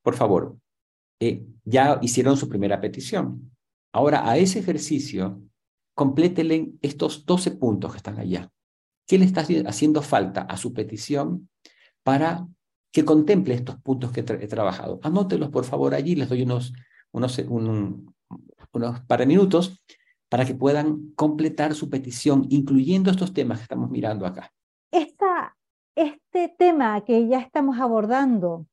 Por 0.01 0.15
favor, 0.15 0.57
eh, 1.19 1.43
ya 1.63 1.99
hicieron 2.01 2.37
su 2.37 2.47
primera 2.47 2.79
petición. 2.79 3.51
Ahora 3.91 4.29
a 4.29 4.37
ese 4.37 4.59
ejercicio, 4.59 5.41
complétenle 5.95 6.73
estos 6.81 7.25
12 7.25 7.51
puntos 7.51 7.91
que 7.91 7.97
están 7.97 8.19
allá. 8.19 8.51
¿Qué 9.07 9.17
le 9.17 9.25
está 9.25 9.45
haciendo 9.67 10.01
falta 10.01 10.41
a 10.41 10.57
su 10.57 10.73
petición 10.73 11.49
para 12.03 12.47
que 12.95 13.03
contemple 13.03 13.55
estos 13.55 13.75
puntos 13.81 14.13
que 14.13 14.21
he 14.21 14.47
trabajado. 14.47 15.01
Anótelos, 15.03 15.49
por 15.49 15.65
favor, 15.65 15.93
allí. 15.93 16.15
Les 16.15 16.29
doy 16.29 16.43
unos, 16.43 16.71
unos, 17.11 17.37
unos 18.71 19.01
par 19.01 19.19
de 19.19 19.25
minutos 19.25 19.83
para 20.29 20.45
que 20.45 20.55
puedan 20.55 21.11
completar 21.15 21.75
su 21.75 21.89
petición, 21.89 22.45
incluyendo 22.49 23.11
estos 23.11 23.33
temas 23.33 23.57
que 23.57 23.63
estamos 23.63 23.89
mirando 23.89 24.25
acá. 24.25 24.53
Esta, 24.91 25.57
este 25.93 26.47
tema 26.57 27.03
que 27.03 27.27
ya 27.27 27.39
estamos 27.39 27.81
abordando, 27.81 28.65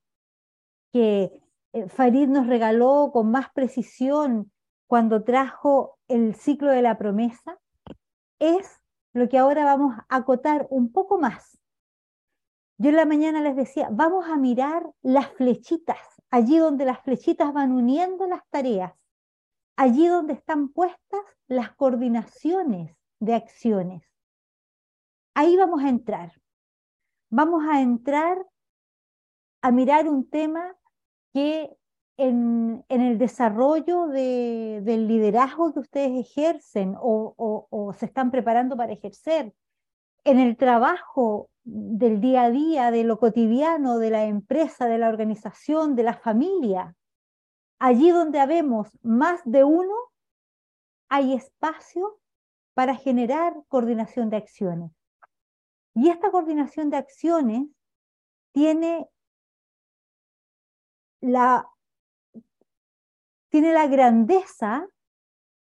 que 0.92 1.42
eh, 1.72 1.88
Farid 1.88 2.28
nos 2.28 2.46
regaló 2.46 3.10
con 3.12 3.28
más 3.28 3.46
precisión 3.52 4.52
cuando 4.86 5.24
trajo 5.24 5.98
el 6.06 6.36
ciclo 6.36 6.70
de 6.70 6.82
la 6.82 6.96
promesa, 6.96 7.58
es 8.38 8.81
lo 9.12 9.28
que 9.28 9.38
ahora 9.38 9.64
vamos 9.64 9.96
a 9.96 10.16
acotar 10.16 10.66
un 10.70 10.92
poco 10.92 11.18
más 11.18 11.62
yo 12.82 12.90
en 12.90 12.96
la 12.96 13.04
mañana 13.04 13.40
les 13.40 13.54
decía, 13.54 13.88
vamos 13.92 14.26
a 14.28 14.36
mirar 14.36 14.90
las 15.02 15.30
flechitas, 15.34 16.00
allí 16.30 16.58
donde 16.58 16.84
las 16.84 17.00
flechitas 17.02 17.52
van 17.52 17.70
uniendo 17.70 18.26
las 18.26 18.44
tareas, 18.50 18.92
allí 19.76 20.08
donde 20.08 20.32
están 20.32 20.68
puestas 20.68 21.20
las 21.46 21.76
coordinaciones 21.76 22.96
de 23.20 23.34
acciones. 23.34 24.02
Ahí 25.34 25.56
vamos 25.56 25.84
a 25.84 25.90
entrar. 25.90 26.32
Vamos 27.30 27.62
a 27.70 27.80
entrar 27.80 28.44
a 29.60 29.70
mirar 29.70 30.08
un 30.08 30.28
tema 30.28 30.76
que 31.32 31.70
en, 32.16 32.84
el 32.88 33.18
desarrollo 33.18 34.06
del 34.06 35.08
liderazgo 35.08 35.72
que 35.72 35.80
ustedes 35.80 36.20
ejercen 36.20 36.94
o, 36.98 37.34
o 37.36 37.92
se 37.94 38.06
están 38.06 38.30
preparando 38.30 38.76
para 38.76 38.92
ejercer, 38.92 39.52
en 40.24 40.38
el 40.38 40.56
trabajo 40.56 41.50
del 41.64 42.20
día 42.20 42.44
a 42.44 42.50
día, 42.50 42.90
de 42.90 43.04
lo 43.04 43.18
cotidiano, 43.18 43.98
de 43.98 44.10
la 44.10 44.24
empresa, 44.24 44.86
de 44.86 44.98
la 44.98 45.08
organización, 45.08 45.94
de 45.96 46.02
la 46.02 46.14
familia. 46.14 46.94
Allí 47.78 48.10
donde 48.10 48.40
habemos 48.40 48.88
más 49.02 49.40
de 49.44 49.64
uno, 49.64 49.94
hay 51.08 51.34
espacio 51.34 52.18
para 52.74 52.94
generar 52.94 53.54
coordinación 53.68 54.30
de 54.30 54.36
acciones. 54.36 54.90
Y 55.94 56.08
esta 56.08 56.30
coordinación 56.30 56.90
de 56.90 56.96
acciones 56.96 57.68
tiene 58.52 59.08
la, 61.20 61.68
tiene 63.52 63.74
la 63.74 63.86
grandeza 63.86 64.88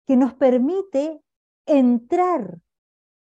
que 0.05 0.17
nos 0.17 0.33
permite 0.33 1.23
entrar 1.65 2.59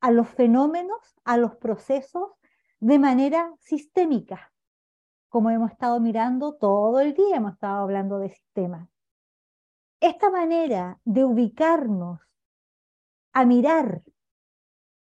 a 0.00 0.12
los 0.12 0.28
fenómenos, 0.28 1.16
a 1.24 1.36
los 1.38 1.56
procesos 1.56 2.30
de 2.78 3.00
manera 3.00 3.52
sistémica, 3.58 4.52
como 5.28 5.50
hemos 5.50 5.72
estado 5.72 5.98
mirando 5.98 6.54
todo 6.54 7.00
el 7.00 7.14
día, 7.14 7.38
hemos 7.38 7.54
estado 7.54 7.82
hablando 7.82 8.20
de 8.20 8.28
sistemas. 8.28 8.88
Esta 9.98 10.30
manera 10.30 11.00
de 11.04 11.24
ubicarnos 11.24 12.20
a 13.32 13.44
mirar, 13.44 14.04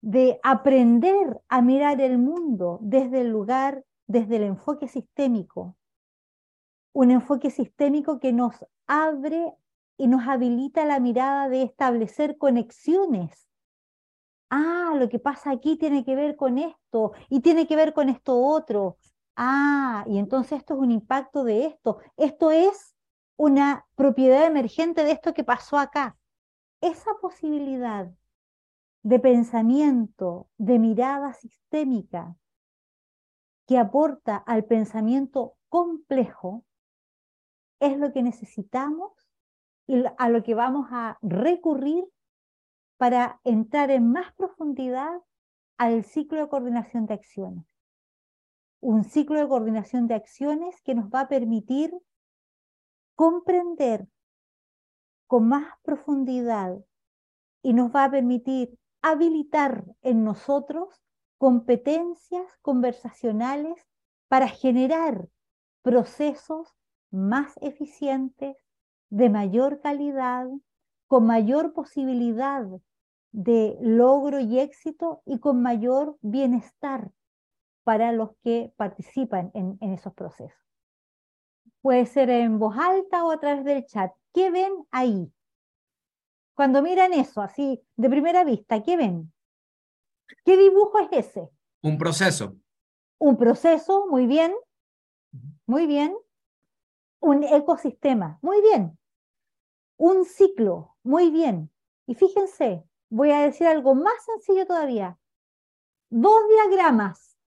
de 0.01 0.37
aprender 0.43 1.39
a 1.47 1.61
mirar 1.61 2.01
el 2.01 2.17
mundo 2.17 2.77
desde 2.81 3.21
el 3.21 3.29
lugar, 3.29 3.85
desde 4.05 4.35
el 4.35 4.43
enfoque 4.43 4.89
sistémico, 4.89 5.77
un 6.93 7.11
enfoque 7.11 7.49
sistémico 7.51 8.19
que 8.19 8.33
nos 8.33 8.55
abre 8.87 9.53
y 9.97 10.07
nos 10.07 10.27
habilita 10.27 10.85
la 10.85 10.99
mirada 10.99 11.49
de 11.49 11.63
establecer 11.63 12.37
conexiones 12.37 13.49
Ah, 14.49 14.95
lo 14.97 15.09
que 15.09 15.19
pasa 15.19 15.51
aquí 15.51 15.77
tiene 15.77 16.03
que 16.03 16.15
ver 16.15 16.35
con 16.35 16.57
esto 16.57 17.13
y 17.29 17.41
tiene 17.41 17.67
que 17.67 17.75
ver 17.75 17.93
con 17.93 18.09
esto 18.09 18.39
otro. 18.39 18.97
Ah, 19.35 20.03
y 20.07 20.17
entonces 20.17 20.59
esto 20.59 20.73
es 20.73 20.79
un 20.79 20.91
impacto 20.91 21.43
de 21.43 21.67
esto. 21.67 21.99
Esto 22.17 22.51
es 22.51 22.95
una 23.37 23.85
propiedad 23.95 24.45
emergente 24.45 25.03
de 25.03 25.11
esto 25.11 25.33
que 25.33 25.43
pasó 25.43 25.77
acá. 25.77 26.17
Esa 26.81 27.11
posibilidad 27.21 28.11
de 29.03 29.19
pensamiento, 29.19 30.49
de 30.57 30.79
mirada 30.79 31.33
sistémica 31.33 32.35
que 33.67 33.77
aporta 33.77 34.35
al 34.35 34.65
pensamiento 34.65 35.55
complejo, 35.69 36.65
es 37.79 37.97
lo 37.97 38.11
que 38.11 38.23
necesitamos 38.23 39.11
y 39.87 40.03
a 40.17 40.29
lo 40.29 40.43
que 40.43 40.55
vamos 40.55 40.87
a 40.91 41.17
recurrir 41.21 42.05
para 42.97 43.39
entrar 43.43 43.91
en 43.91 44.11
más 44.11 44.33
profundidad 44.35 45.21
al 45.77 46.03
ciclo 46.03 46.39
de 46.39 46.49
coordinación 46.49 47.05
de 47.05 47.13
acciones. 47.13 47.65
Un 48.81 49.03
ciclo 49.03 49.39
de 49.39 49.47
coordinación 49.47 50.07
de 50.07 50.15
acciones 50.15 50.81
que 50.81 50.95
nos 50.95 51.09
va 51.09 51.21
a 51.21 51.27
permitir 51.27 51.93
comprender 53.15 54.07
con 55.27 55.47
más 55.47 55.73
profundidad 55.83 56.77
y 57.61 57.73
nos 57.73 57.93
va 57.93 58.05
a 58.05 58.11
permitir 58.11 58.77
habilitar 59.01 59.85
en 60.01 60.23
nosotros 60.23 61.01
competencias 61.37 62.57
conversacionales 62.61 63.87
para 64.27 64.47
generar 64.47 65.29
procesos 65.81 66.78
más 67.11 67.57
eficientes, 67.61 68.55
de 69.09 69.29
mayor 69.29 69.81
calidad, 69.81 70.47
con 71.07 71.25
mayor 71.25 71.73
posibilidad 71.73 72.63
de 73.31 73.77
logro 73.81 74.39
y 74.39 74.59
éxito 74.59 75.21
y 75.25 75.39
con 75.39 75.61
mayor 75.61 76.17
bienestar 76.21 77.11
para 77.83 78.11
los 78.11 78.31
que 78.43 78.71
participan 78.77 79.51
en, 79.53 79.77
esos 79.81 80.13
procesos. 80.13 80.59
Puede 81.81 82.05
ser 82.05 82.29
en 82.29 82.59
voz 82.59 82.77
alta 82.77 83.23
o 83.23 83.31
a 83.31 83.39
través 83.39 83.63
del 83.65 83.85
chat. 83.85 84.11
¿Qué 84.33 84.51
ven 84.51 84.71
ahí? 84.91 85.31
Cuando 86.53 86.81
miran 86.81 87.13
eso, 87.13 87.41
así 87.41 87.81
de 87.95 88.09
primera 88.09 88.43
vista, 88.43 88.83
¿qué 88.83 88.97
ven? 88.97 89.31
¿Qué 90.45 90.57
dibujo 90.57 90.99
es 90.99 91.27
ese? 91.27 91.49
Un 91.81 91.97
proceso. 91.97 92.55
Un 93.17 93.37
proceso, 93.37 94.07
muy 94.07 94.27
bien. 94.27 94.53
Muy 95.65 95.87
bien. 95.87 96.15
Un 97.19 97.43
ecosistema, 97.43 98.39
muy 98.41 98.61
bien. 98.61 98.97
Un 99.97 100.25
ciclo, 100.25 100.95
muy 101.03 101.29
bien. 101.29 101.69
Y 102.07 102.15
fíjense, 102.15 102.83
voy 103.09 103.31
a 103.31 103.41
decir 103.41 103.67
algo 103.67 103.95
más 103.95 104.23
sencillo 104.25 104.65
todavía. 104.65 105.17
Dos 106.09 106.47
diagramas. 106.47 107.37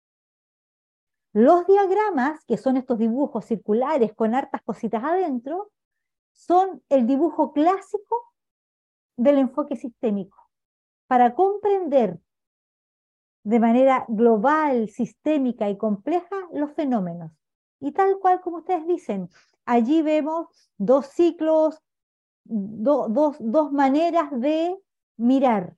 Los 1.33 1.67
diagramas, 1.67 2.45
que 2.45 2.59
son 2.59 2.77
estos 2.77 2.99
dibujos 2.99 3.47
circulares 3.47 4.13
con 4.15 4.35
hartas 4.35 4.61
cositas 4.63 5.03
adentro, 5.03 5.71
son 6.33 6.83
el 6.91 7.07
dibujo 7.07 7.53
clásico 7.53 8.35
del 9.17 9.39
enfoque 9.39 9.77
sistémico. 9.77 10.37
Para 11.07 11.35
comprender 11.35 12.21
de 13.45 13.61
manera 13.61 14.05
global, 14.09 14.89
sistémica 14.89 15.69
y 15.71 15.77
compleja 15.77 16.37
los 16.53 16.73
fenómenos. 16.73 17.33
Y 17.81 17.93
tal 17.93 18.19
cual 18.21 18.41
como 18.41 18.59
ustedes 18.59 18.87
dicen, 18.87 19.29
allí 19.67 20.03
vemos 20.03 20.71
dos 20.79 21.07
ciclos, 21.07 21.81
dos, 22.45 23.37
dos 23.41 23.73
maneras 23.73 24.29
de 24.33 24.77
mirar. 25.17 25.77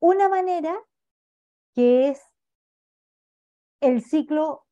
Una 0.00 0.28
manera 0.28 0.76
que 1.74 2.08
es 2.08 2.20
el 3.80 4.02
ciclo, 4.02 4.66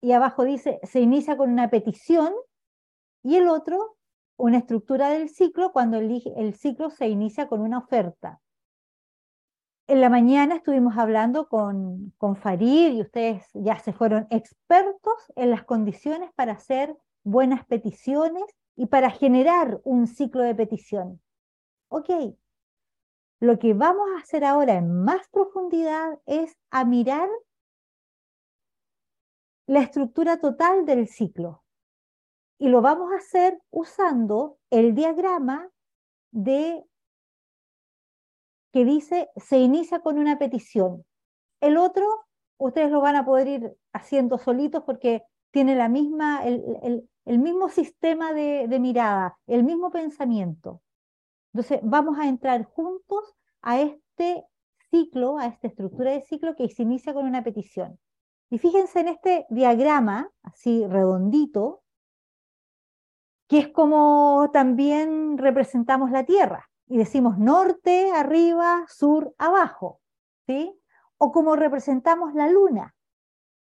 y 0.00 0.12
abajo 0.12 0.44
dice, 0.44 0.80
se 0.82 1.00
inicia 1.00 1.36
con 1.36 1.50
una 1.50 1.70
petición, 1.70 2.32
y 3.22 3.36
el 3.36 3.48
otro 3.48 3.98
una 4.38 4.58
estructura 4.58 5.10
del 5.10 5.28
ciclo 5.28 5.72
cuando 5.72 5.98
el, 5.98 6.22
el 6.36 6.54
ciclo 6.54 6.90
se 6.90 7.08
inicia 7.08 7.48
con 7.48 7.60
una 7.60 7.78
oferta. 7.78 8.40
En 9.88 10.02
la 10.02 10.10
mañana 10.10 10.56
estuvimos 10.56 10.98
hablando 10.98 11.48
con, 11.48 12.12
con 12.18 12.36
Farid 12.36 12.92
y 12.92 13.00
ustedes 13.00 13.48
ya 13.54 13.78
se 13.78 13.94
fueron 13.94 14.26
expertos 14.28 15.32
en 15.34 15.48
las 15.48 15.64
condiciones 15.64 16.30
para 16.34 16.52
hacer 16.52 16.94
buenas 17.24 17.64
peticiones 17.64 18.44
y 18.76 18.86
para 18.86 19.10
generar 19.10 19.80
un 19.84 20.06
ciclo 20.06 20.42
de 20.42 20.54
petición. 20.54 21.22
Ok, 21.88 22.10
lo 23.40 23.58
que 23.58 23.72
vamos 23.72 24.06
a 24.14 24.20
hacer 24.20 24.44
ahora 24.44 24.74
en 24.74 25.04
más 25.04 25.26
profundidad 25.30 26.20
es 26.26 26.54
a 26.70 26.84
mirar 26.84 27.30
la 29.66 29.80
estructura 29.80 30.38
total 30.38 30.84
del 30.84 31.08
ciclo. 31.08 31.62
Y 32.58 32.68
lo 32.68 32.82
vamos 32.82 33.10
a 33.12 33.16
hacer 33.16 33.58
usando 33.70 34.58
el 34.68 34.94
diagrama 34.94 35.70
de 36.30 36.84
que 38.72 38.84
dice 38.84 39.28
se 39.36 39.58
inicia 39.58 40.00
con 40.00 40.18
una 40.18 40.38
petición. 40.38 41.04
El 41.60 41.76
otro, 41.76 42.06
ustedes 42.56 42.90
lo 42.90 43.00
van 43.00 43.16
a 43.16 43.24
poder 43.24 43.48
ir 43.48 43.76
haciendo 43.92 44.38
solitos 44.38 44.82
porque 44.84 45.22
tiene 45.50 45.74
la 45.76 45.88
misma, 45.88 46.44
el, 46.44 47.08
mismo 47.26 47.68
sistema 47.68 48.32
de, 48.32 48.66
de 48.68 48.78
mirada, 48.78 49.38
el 49.46 49.64
mismo 49.64 49.90
pensamiento. 49.90 50.82
Entonces, 51.52 51.80
vamos 51.82 52.18
a 52.18 52.28
entrar 52.28 52.64
juntos 52.64 53.34
a 53.62 53.80
este 53.80 54.44
ciclo, 54.90 55.38
a 55.38 55.46
esta 55.46 55.68
estructura 55.68 56.12
de 56.12 56.22
ciclo 56.22 56.54
que 56.54 56.68
se 56.68 56.82
inicia 56.82 57.14
con 57.14 57.26
una 57.26 57.42
petición. 57.42 57.98
Y 58.50 58.58
fíjense 58.58 59.00
en 59.00 59.08
este 59.08 59.46
diagrama, 59.50 60.30
así 60.42 60.86
redondito, 60.86 61.82
que 63.48 63.58
es 63.58 63.68
como 63.68 64.50
también 64.52 65.38
representamos 65.38 66.10
la 66.10 66.24
Tierra. 66.24 66.67
Y 66.88 66.98
decimos 66.98 67.38
norte, 67.38 68.10
arriba, 68.12 68.84
sur, 68.88 69.34
abajo. 69.38 70.00
¿sí? 70.48 70.74
O 71.18 71.30
como 71.30 71.54
representamos 71.54 72.34
la 72.34 72.48
Luna. 72.48 72.94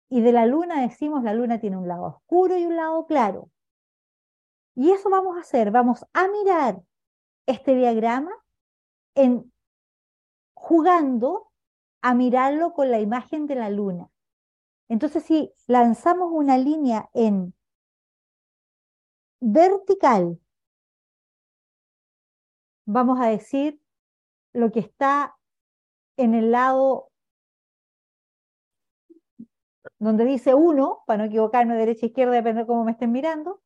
Y 0.08 0.20
de 0.22 0.32
la 0.32 0.46
Luna 0.46 0.80
decimos 0.80 1.22
la 1.22 1.34
Luna 1.34 1.60
tiene 1.60 1.76
un 1.76 1.88
lado 1.88 2.04
oscuro 2.04 2.56
y 2.56 2.66
un 2.66 2.76
lado 2.76 3.06
claro. 3.06 3.50
Y 4.74 4.90
eso 4.92 5.10
vamos 5.10 5.36
a 5.36 5.40
hacer, 5.40 5.70
vamos 5.70 6.06
a 6.12 6.28
mirar 6.28 6.80
este 7.46 7.74
diagrama 7.74 8.32
en, 9.14 9.52
jugando 10.54 11.50
a 12.02 12.14
mirarlo 12.14 12.72
con 12.72 12.90
la 12.90 13.00
imagen 13.00 13.46
de 13.46 13.56
la 13.56 13.68
Luna. 13.68 14.08
Entonces, 14.88 15.24
si 15.24 15.52
lanzamos 15.66 16.30
una 16.32 16.56
línea 16.58 17.10
en 17.14 17.54
vertical, 19.40 20.40
vamos 22.92 23.20
a 23.20 23.26
decir 23.26 23.80
lo 24.52 24.72
que 24.72 24.80
está 24.80 25.36
en 26.16 26.34
el 26.34 26.50
lado 26.50 27.10
donde 29.98 30.24
dice 30.24 30.54
1, 30.54 31.04
para 31.06 31.18
no 31.18 31.24
equivocarme 31.24 31.76
derecha 31.76 32.06
izquierda, 32.06 32.32
depende 32.32 32.62
de 32.62 32.66
cómo 32.66 32.84
me 32.84 32.92
estén 32.92 33.12
mirando, 33.12 33.62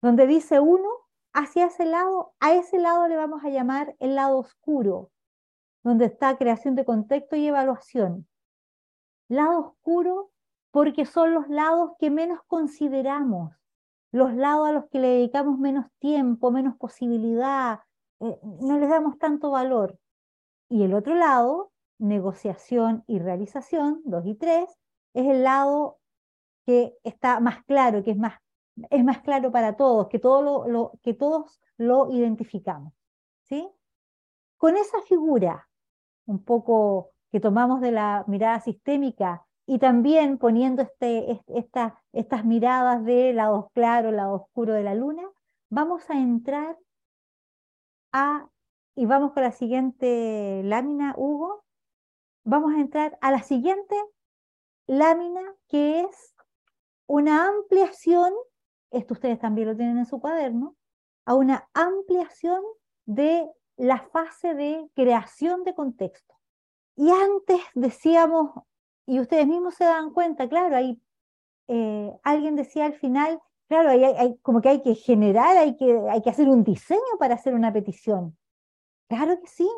donde 0.00 0.26
dice 0.26 0.60
1, 0.60 0.82
hacia 1.32 1.66
ese 1.66 1.84
lado, 1.84 2.32
a 2.40 2.54
ese 2.54 2.78
lado 2.78 3.06
le 3.06 3.16
vamos 3.16 3.44
a 3.44 3.50
llamar 3.50 3.94
el 3.98 4.14
lado 4.14 4.38
oscuro, 4.38 5.10
donde 5.82 6.06
está 6.06 6.38
creación 6.38 6.74
de 6.74 6.84
contexto 6.84 7.36
y 7.36 7.46
evaluación. 7.46 8.26
Lado 9.28 9.58
oscuro 9.58 10.30
porque 10.70 11.04
son 11.04 11.34
los 11.34 11.48
lados 11.48 11.92
que 11.98 12.10
menos 12.10 12.40
consideramos, 12.46 13.54
los 14.10 14.32
lados 14.34 14.68
a 14.68 14.72
los 14.72 14.86
que 14.86 15.00
le 15.00 15.08
dedicamos 15.08 15.58
menos 15.58 15.86
tiempo, 15.98 16.50
menos 16.50 16.76
posibilidad, 16.76 17.80
eh, 18.20 18.38
no 18.42 18.78
les 18.78 18.88
damos 18.88 19.18
tanto 19.18 19.50
valor. 19.50 19.98
Y 20.68 20.82
el 20.82 20.94
otro 20.94 21.14
lado, 21.14 21.72
negociación 21.98 23.04
y 23.06 23.18
realización, 23.18 24.02
dos 24.04 24.24
y 24.26 24.34
tres, 24.34 24.68
es 25.14 25.26
el 25.26 25.42
lado 25.42 25.98
que 26.66 26.96
está 27.02 27.40
más 27.40 27.64
claro, 27.64 28.02
que 28.04 28.10
es 28.10 28.18
más, 28.18 28.34
es 28.90 29.04
más 29.04 29.20
claro 29.22 29.50
para 29.50 29.76
todos, 29.76 30.08
que, 30.08 30.18
todo 30.18 30.68
lo, 30.68 30.92
que 31.02 31.14
todos 31.14 31.60
lo 31.76 32.10
identificamos. 32.10 32.92
¿sí? 33.44 33.68
Con 34.56 34.76
esa 34.76 35.00
figura, 35.02 35.68
un 36.26 36.44
poco 36.44 37.12
que 37.30 37.40
tomamos 37.40 37.80
de 37.80 37.92
la 37.92 38.24
mirada 38.26 38.60
sistémica 38.60 39.46
y 39.66 39.78
también 39.78 40.38
poniendo 40.38 40.82
este, 40.82 41.40
estas 42.12 42.44
miradas 42.44 43.04
de 43.04 43.32
lado 43.32 43.70
claro, 43.74 44.10
lado 44.10 44.34
oscuro 44.34 44.74
de 44.74 44.82
la 44.82 44.94
luna, 44.94 45.22
vamos 45.70 46.08
a 46.10 46.18
entrar 46.18 46.76
y 48.94 49.06
vamos 49.06 49.32
con 49.32 49.42
la 49.42 49.52
siguiente 49.52 50.62
lámina, 50.64 51.14
Hugo, 51.16 51.64
vamos 52.44 52.74
a 52.74 52.80
entrar 52.80 53.18
a 53.20 53.30
la 53.30 53.42
siguiente 53.42 53.94
lámina 54.86 55.42
que 55.68 56.00
es 56.00 56.34
una 57.06 57.48
ampliación, 57.48 58.32
esto 58.90 59.14
ustedes 59.14 59.38
también 59.38 59.68
lo 59.68 59.76
tienen 59.76 59.98
en 59.98 60.06
su 60.06 60.20
cuaderno, 60.20 60.76
a 61.26 61.34
una 61.34 61.68
ampliación 61.74 62.62
de 63.04 63.50
la 63.76 64.00
fase 64.00 64.54
de 64.54 64.88
creación 64.94 65.64
de 65.64 65.74
contexto. 65.74 66.34
Y 66.96 67.10
antes 67.10 67.60
decíamos 67.74 68.50
y 69.06 69.20
ustedes 69.20 69.46
mismos 69.46 69.74
se 69.74 69.84
dan 69.84 70.12
cuenta, 70.12 70.48
claro, 70.48 70.76
hay, 70.76 71.00
eh, 71.68 72.12
alguien 72.24 72.56
decía 72.56 72.86
al 72.86 72.94
final, 72.94 73.40
claro, 73.68 73.90
hay, 73.90 74.38
como 74.42 74.60
que 74.60 74.68
hay 74.70 74.82
que 74.82 74.94
generar, 74.94 75.56
hay 75.56 75.76
que, 75.76 75.98
hay 76.10 76.22
que 76.22 76.30
hacer 76.30 76.48
un 76.48 76.64
diseño 76.64 77.18
para 77.18 77.34
hacer 77.34 77.54
una 77.54 77.72
petición. 77.72 78.36
Claro 79.08 79.40
que 79.40 79.46
sí, 79.46 79.68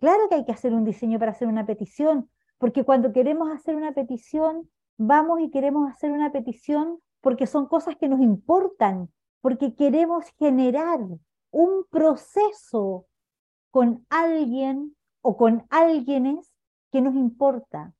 claro 0.00 0.28
que 0.28 0.36
hay 0.36 0.44
que 0.44 0.52
hacer 0.52 0.72
un 0.72 0.84
diseño 0.84 1.18
para 1.18 1.32
hacer 1.32 1.48
una 1.48 1.66
petición, 1.66 2.30
porque 2.58 2.84
cuando 2.84 3.12
queremos 3.12 3.50
hacer 3.50 3.76
una 3.76 3.92
petición, 3.92 4.70
vamos 4.96 5.40
y 5.40 5.50
queremos 5.50 5.90
hacer 5.90 6.10
una 6.10 6.32
petición 6.32 7.00
porque 7.20 7.46
son 7.46 7.66
cosas 7.66 7.96
que 7.96 8.08
nos 8.08 8.20
importan, 8.20 9.10
porque 9.40 9.74
queremos 9.74 10.24
generar 10.38 11.00
un 11.50 11.84
proceso 11.90 13.06
con 13.70 14.06
alguien 14.08 14.96
o 15.20 15.36
con 15.36 15.66
alguienes 15.70 16.52
que 16.90 17.00
nos 17.00 17.14
importa 17.14 17.94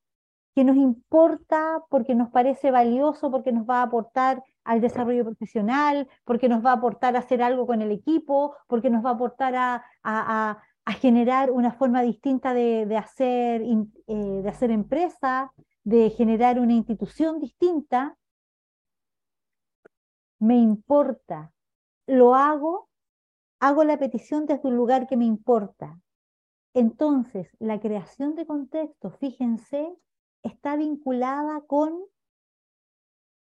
que 0.55 0.65
nos 0.65 0.77
importa 0.77 1.83
porque 1.89 2.15
nos 2.15 2.31
parece 2.31 2.71
valioso, 2.71 3.31
porque 3.31 3.53
nos 3.53 3.69
va 3.69 3.81
a 3.81 3.83
aportar 3.85 4.43
al 4.65 4.81
desarrollo 4.81 5.25
profesional, 5.25 6.09
porque 6.25 6.49
nos 6.49 6.65
va 6.65 6.71
a 6.71 6.75
aportar 6.75 7.17
a 7.17 7.21
hacer 7.21 7.43
algo 7.43 7.67
con 7.67 7.81
el 7.81 7.91
equipo, 7.91 8.55
porque 8.67 8.91
nos 8.91 9.05
va 9.05 9.11
a 9.11 9.13
aportar 9.15 9.55
a, 10.03 10.63
generar 11.01 11.51
una 11.51 11.73
forma 11.73 12.03
distinta 12.03 12.55
de, 12.55 12.97
hacer, 12.97 13.63
eh, 13.63 14.41
de 14.43 14.49
hacer 14.49 14.71
empresa, 14.71 15.53
de 15.85 16.11
generar 16.11 16.59
una 16.59 16.73
institución 16.73 17.41
distinta. 17.41 18.17
Me 20.41 20.57
importa, 20.57 21.53
lo 22.07 22.35
hago, 22.35 22.89
hago 23.61 23.85
la 23.85 23.99
petición 23.99 24.47
desde 24.47 24.69
un 24.69 24.77
lugar 24.77 25.07
que 25.07 25.17
me 25.17 25.25
importa. 25.25 26.01
Entonces, 26.75 27.49
la 27.59 27.81
creación 27.81 28.35
de 28.35 28.47
contexto, 28.47 29.11
fíjense, 29.11 29.97
está 30.43 30.77
vinculada 30.77 31.61
con 31.63 32.05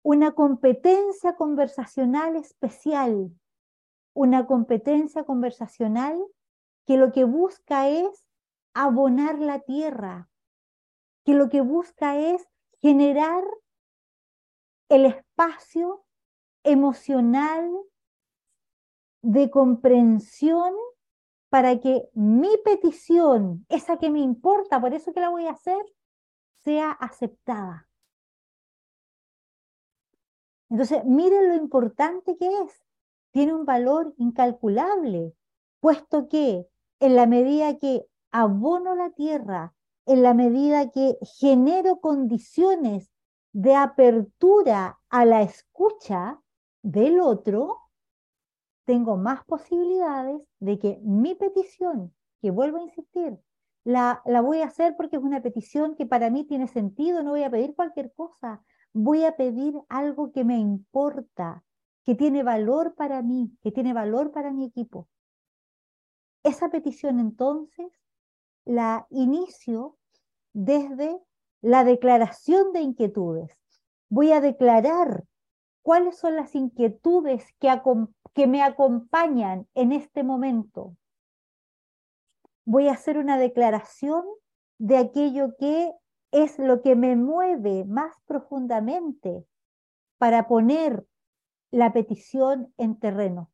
una 0.02 0.32
competencia 0.32 1.36
conversacional 1.36 2.36
especial, 2.36 3.30
una 4.14 4.46
competencia 4.46 5.24
conversacional 5.24 6.24
que 6.86 6.96
lo 6.96 7.12
que 7.12 7.24
busca 7.24 7.88
es 7.88 8.24
abonar 8.74 9.38
la 9.38 9.60
tierra, 9.60 10.30
que 11.24 11.34
lo 11.34 11.48
que 11.48 11.60
busca 11.60 12.18
es 12.18 12.48
generar 12.80 13.44
el 14.88 15.04
espacio 15.04 16.04
emocional 16.64 17.70
de 19.22 19.50
comprensión 19.50 20.74
para 21.50 21.80
que 21.80 22.08
mi 22.14 22.56
petición, 22.64 23.66
esa 23.68 23.98
que 23.98 24.10
me 24.10 24.20
importa, 24.20 24.80
por 24.80 24.94
eso 24.94 25.12
que 25.12 25.20
la 25.20 25.30
voy 25.30 25.46
a 25.46 25.52
hacer, 25.52 25.84
sea 26.68 26.90
aceptada. 26.90 27.88
Entonces, 30.68 31.02
miren 31.06 31.48
lo 31.48 31.54
importante 31.54 32.36
que 32.36 32.46
es. 32.46 32.84
Tiene 33.30 33.54
un 33.54 33.64
valor 33.64 34.12
incalculable, 34.18 35.34
puesto 35.80 36.28
que 36.28 36.66
en 37.00 37.16
la 37.16 37.26
medida 37.26 37.78
que 37.78 38.04
abono 38.32 38.94
la 38.94 39.08
tierra, 39.12 39.74
en 40.04 40.22
la 40.22 40.34
medida 40.34 40.90
que 40.90 41.16
genero 41.40 42.00
condiciones 42.00 43.10
de 43.52 43.74
apertura 43.74 44.98
a 45.08 45.24
la 45.24 45.40
escucha 45.40 46.38
del 46.82 47.18
otro, 47.18 47.78
tengo 48.84 49.16
más 49.16 49.42
posibilidades 49.46 50.42
de 50.58 50.78
que 50.78 51.00
mi 51.02 51.34
petición, 51.34 52.14
que 52.42 52.50
vuelvo 52.50 52.76
a 52.76 52.82
insistir, 52.82 53.38
la, 53.88 54.22
voy 54.42 54.60
a 54.60 54.66
hacer 54.66 54.96
porque 54.96 55.16
es 55.16 55.22
una 55.22 55.40
petición 55.40 55.96
que 55.96 56.04
para 56.04 56.28
mí 56.28 56.44
tiene 56.44 56.68
sentido, 56.68 57.22
no 57.22 57.30
voy 57.30 57.42
a 57.42 57.50
pedir 57.50 57.74
cualquier 57.74 58.12
cosa, 58.12 58.62
voy 58.92 59.24
a 59.24 59.34
pedir 59.34 59.74
algo 59.88 60.30
que 60.30 60.44
me 60.44 60.58
importa, 60.58 61.64
que 62.04 62.14
tiene 62.14 62.42
valor 62.42 62.94
para 62.96 63.22
mí, 63.22 63.50
que 63.62 63.72
tiene 63.72 63.94
valor 63.94 64.30
para 64.30 64.52
mi 64.52 64.66
equipo. 64.66 65.08
Esa 66.42 66.68
petición 66.68 67.18
entonces 67.18 67.86
la 68.66 69.06
inicio 69.08 69.96
desde 70.52 71.18
la 71.62 71.82
declaración 71.82 72.74
de 72.74 72.82
inquietudes. 72.82 73.56
Voy 74.10 74.32
a 74.32 74.42
declarar 74.42 75.24
cuáles 75.80 76.18
son 76.18 76.36
las 76.36 76.54
inquietudes 76.54 77.46
que, 77.58 77.70
que 78.34 78.46
me 78.46 78.62
acompañan 78.62 79.66
en 79.74 79.92
este 79.92 80.24
momento. 80.24 80.94
Voy 82.70 82.88
a 82.88 82.92
hacer 82.92 83.16
una 83.16 83.38
declaración 83.38 84.26
de 84.76 84.98
aquello 84.98 85.56
que 85.58 85.90
es 86.32 86.58
lo 86.58 86.82
que 86.82 86.96
me 86.96 87.16
mueve 87.16 87.86
más 87.86 88.14
profundamente 88.26 89.46
para 90.18 90.46
poner 90.46 91.06
la 91.70 91.94
petición 91.94 92.74
en 92.76 93.00
terreno. 93.00 93.50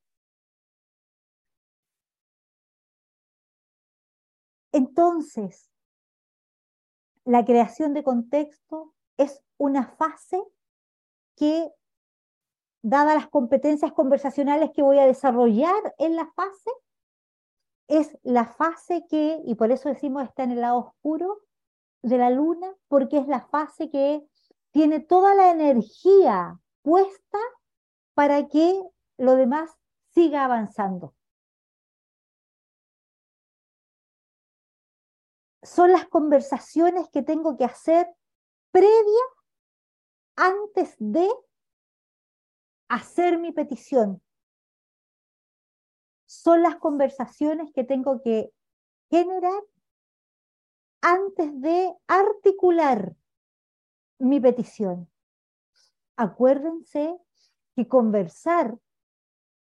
Entonces, 4.72 5.70
la 7.24 7.44
creación 7.44 7.94
de 7.94 8.02
contexto 8.02 8.94
es 9.16 9.40
una 9.58 9.86
fase 9.92 10.42
que, 11.36 11.70
dadas 12.82 13.14
las 13.14 13.28
competencias 13.28 13.92
conversacionales 13.92 14.72
que 14.74 14.82
voy 14.82 14.98
a 14.98 15.06
desarrollar 15.06 15.94
en 15.98 16.16
la 16.16 16.26
fase, 16.32 16.70
es 17.88 18.16
la 18.22 18.46
fase 18.46 19.04
que, 19.08 19.40
y 19.44 19.54
por 19.54 19.70
eso 19.70 19.88
decimos 19.88 20.24
está 20.24 20.42
en 20.44 20.52
el 20.52 20.60
lado 20.60 20.78
oscuro 20.78 21.42
de 22.02 22.18
la 22.18 22.30
luna, 22.30 22.74
porque 22.88 23.18
es 23.18 23.26
la 23.28 23.46
fase 23.46 23.90
que 23.90 24.26
tiene 24.70 25.00
toda 25.00 25.34
la 25.34 25.50
energía 25.50 26.58
puesta 26.82 27.38
para 28.14 28.48
que 28.48 28.82
lo 29.18 29.36
demás 29.36 29.70
siga 30.14 30.44
avanzando. 30.44 31.14
Son 35.62 35.92
las 35.92 36.06
conversaciones 36.08 37.08
que 37.10 37.22
tengo 37.22 37.56
que 37.56 37.64
hacer 37.64 38.06
previa 38.70 39.24
antes 40.36 40.94
de 40.98 41.28
hacer 42.88 43.38
mi 43.38 43.52
petición. 43.52 44.23
Son 46.42 46.62
las 46.62 46.76
conversaciones 46.76 47.72
que 47.72 47.84
tengo 47.84 48.20
que 48.20 48.52
generar 49.08 49.62
antes 51.00 51.60
de 51.60 51.94
articular 52.08 53.14
mi 54.18 54.40
petición. 54.40 55.08
Acuérdense 56.16 57.16
que 57.76 57.86
conversar 57.86 58.76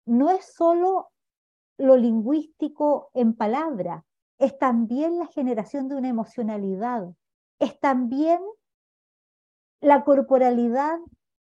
no 0.06 0.32
es 0.32 0.54
solo 0.54 1.12
lo 1.78 1.98
lingüístico 1.98 3.12
en 3.14 3.36
palabra, 3.36 4.06
es 4.38 4.58
también 4.58 5.20
la 5.20 5.28
generación 5.28 5.88
de 5.88 5.96
una 5.96 6.10
emocionalidad, 6.10 7.14
es 7.60 7.80
también 7.80 8.42
la 9.82 10.04
corporalidad 10.04 11.00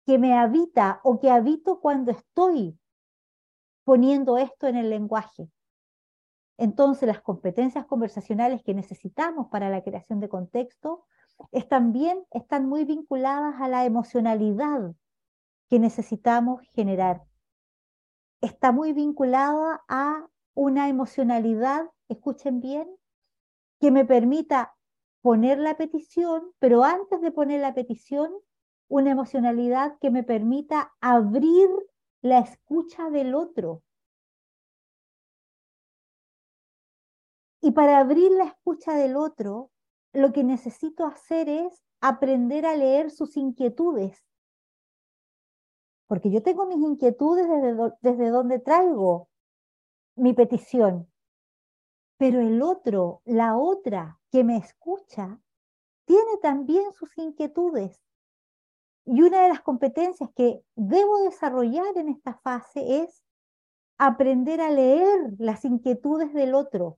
que 0.05 0.17
me 0.17 0.37
habita 0.37 0.99
o 1.03 1.19
que 1.19 1.31
habito 1.31 1.79
cuando 1.79 2.11
estoy 2.11 2.77
poniendo 3.85 4.37
esto 4.37 4.67
en 4.67 4.75
el 4.75 4.89
lenguaje. 4.89 5.49
Entonces, 6.57 7.07
las 7.07 7.21
competencias 7.21 7.85
conversacionales 7.85 8.63
que 8.63 8.73
necesitamos 8.73 9.47
para 9.47 9.69
la 9.69 9.83
creación 9.83 10.19
de 10.19 10.29
contexto 10.29 11.05
también 11.69 12.25
están 12.31 12.67
muy 12.67 12.85
vinculadas 12.85 13.55
a 13.59 13.67
la 13.67 13.85
emocionalidad 13.85 14.93
que 15.69 15.79
necesitamos 15.79 16.61
generar. 16.73 17.23
Está 18.41 18.71
muy 18.71 18.93
vinculada 18.93 19.83
a 19.87 20.27
una 20.53 20.87
emocionalidad, 20.87 21.89
escuchen 22.07 22.61
bien, 22.61 22.87
que 23.79 23.91
me 23.91 24.05
permita 24.05 24.75
poner 25.21 25.59
la 25.59 25.75
petición, 25.75 26.51
pero 26.59 26.83
antes 26.83 27.19
de 27.21 27.31
poner 27.31 27.61
la 27.61 27.73
petición, 27.73 28.31
una 28.87 29.11
emocionalidad 29.11 29.97
que 29.99 30.11
me 30.11 30.23
permita 30.23 30.93
abrir 31.01 31.69
la 32.25 32.39
escucha 32.39 33.11
del 33.11 33.35
otro. 33.35 33.83
Y 37.61 37.69
para 37.69 37.99
abrir 37.99 38.31
la 38.31 38.45
escucha 38.45 38.95
del 38.95 39.15
otro, 39.15 39.69
lo 40.11 40.33
que 40.33 40.43
necesito 40.43 41.05
hacer 41.05 41.47
es 41.49 41.83
aprender 42.01 42.65
a 42.65 42.75
leer 42.75 43.11
sus 43.11 43.37
inquietudes, 43.37 44.25
porque 46.07 46.31
yo 46.31 46.41
tengo 46.41 46.65
mis 46.65 46.79
inquietudes 46.79 47.47
desde, 47.47 47.93
desde 48.01 48.29
donde 48.31 48.57
traigo 48.57 49.29
mi 50.15 50.33
petición. 50.33 51.07
Pero 52.17 52.39
el 52.39 52.63
otro, 52.63 53.21
la 53.25 53.55
otra 53.55 54.19
que 54.31 54.43
me 54.43 54.57
escucha, 54.57 55.39
tiene 56.05 56.37
también 56.41 56.91
sus 56.93 57.15
inquietudes. 57.19 58.01
Y 59.05 59.21
una 59.21 59.43
de 59.43 59.49
las 59.49 59.61
competencias 59.61 60.29
que 60.35 60.63
debo 60.75 61.21
desarrollar 61.21 61.97
en 61.97 62.09
esta 62.09 62.35
fase 62.35 63.03
es 63.03 63.23
aprender 63.97 64.61
a 64.61 64.69
leer 64.69 65.33
las 65.37 65.63
inquietudes 65.63 66.33
del 66.33 66.55
otro. 66.55 66.97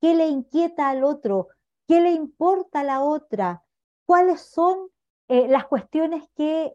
¿Qué 0.00 0.14
le 0.14 0.28
inquieta 0.28 0.88
al 0.88 1.04
otro? 1.04 1.48
¿Qué 1.86 2.00
le 2.00 2.12
importa 2.12 2.80
a 2.80 2.84
la 2.84 3.02
otra? 3.02 3.64
¿Cuáles 4.06 4.40
son 4.40 4.90
eh, 5.28 5.48
las 5.48 5.66
cuestiones 5.66 6.28
que 6.36 6.74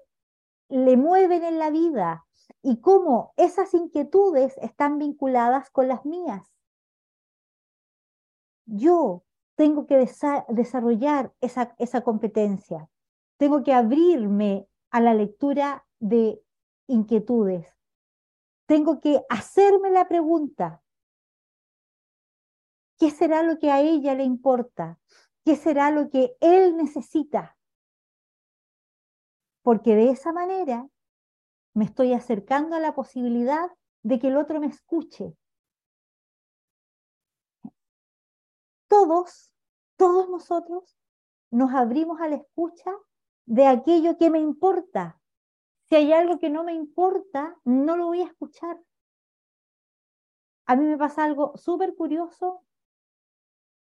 le 0.70 0.98
mueven 0.98 1.44
en 1.44 1.60
la 1.60 1.72
vida 1.72 2.26
y 2.62 2.80
cómo 2.82 3.34
esas 3.38 3.74
inquietudes 3.74 4.58
están 4.58 4.98
vinculadas 4.98 5.70
con 5.70 5.88
las 5.88 6.06
mías. 6.06 6.46
Yo 8.66 9.24
tengo 9.56 9.88
que 9.88 9.98
desarrollar 10.50 11.34
esa, 11.42 11.76
esa 11.80 12.02
competencia, 12.02 12.88
tengo 13.40 13.64
que 13.64 13.74
abrirme 13.74 14.68
a 14.92 15.02
la 15.02 15.14
lectura 15.14 15.88
de 16.00 16.44
inquietudes, 16.88 17.68
tengo 18.68 19.00
que 19.00 19.24
hacerme 19.30 19.90
la 19.90 20.08
pregunta, 20.08 20.84
¿qué 23.00 23.10
será 23.10 23.42
lo 23.42 23.58
que 23.58 23.72
a 23.72 23.82
ella 23.82 24.14
le 24.14 24.24
importa? 24.24 25.00
¿Qué 25.46 25.56
será 25.56 25.90
lo 25.90 26.10
que 26.10 26.36
él 26.42 26.78
necesita? 26.78 27.56
porque 29.70 29.96
de 29.96 30.10
esa 30.10 30.32
manera 30.32 30.90
me 31.76 31.86
estoy 31.86 32.14
acercando 32.14 32.76
a 32.76 32.80
la 32.80 32.96
posibilidad 32.96 33.70
de 34.02 34.18
que 34.18 34.30
el 34.30 34.38
otro 34.38 34.60
me 34.60 34.66
escuche. 34.66 35.38
Todos, 38.88 39.52
todos 39.96 40.28
nosotros 40.28 40.98
nos 41.52 41.72
abrimos 41.74 42.20
a 42.20 42.28
la 42.28 42.38
escucha 42.38 42.92
de 43.50 43.66
aquello 43.66 44.16
que 44.18 44.30
me 44.30 44.40
importa. 44.40 45.20
Si 45.90 45.96
hay 45.96 46.14
algo 46.14 46.38
que 46.38 46.52
no 46.52 46.64
me 46.64 46.74
importa, 46.74 47.58
no 47.66 47.98
lo 47.98 48.06
voy 48.06 48.22
a 48.22 48.26
escuchar. 48.26 48.80
A 50.68 50.76
mí 50.76 50.86
me 50.86 51.00
pasa 51.00 51.24
algo 51.24 51.58
súper 51.58 51.96
curioso 51.96 52.64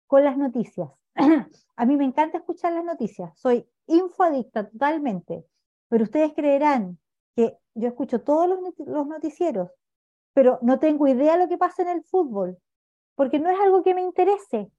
con 0.09 0.25
las 0.25 0.37
noticias. 0.37 0.91
a 1.77 1.87
mí 1.87 1.97
me 1.97 2.05
encanta 2.05 2.39
escuchar 2.39 2.73
las 2.73 2.85
noticias. 2.85 3.31
Soy 3.39 3.65
infoadicta 3.87 4.69
totalmente. 4.69 5.47
Pero 5.89 6.03
ustedes 6.03 6.33
creerán 6.35 6.99
que 7.37 7.57
yo 7.75 7.87
escucho 7.87 8.23
todos 8.23 8.49
los 8.49 9.07
noticieros, 9.07 9.71
pero 10.33 10.59
no 10.63 10.81
tengo 10.81 11.07
idea 11.07 11.35
de 11.35 11.45
lo 11.45 11.49
que 11.49 11.59
pasa 11.59 11.83
en 11.83 11.91
el 11.91 12.03
fútbol, 12.03 12.59
porque 13.15 13.39
no 13.39 13.51
es 13.51 13.61
algo 13.61 13.85
que 13.85 13.95
me 13.95 14.03
interese. 14.03 14.73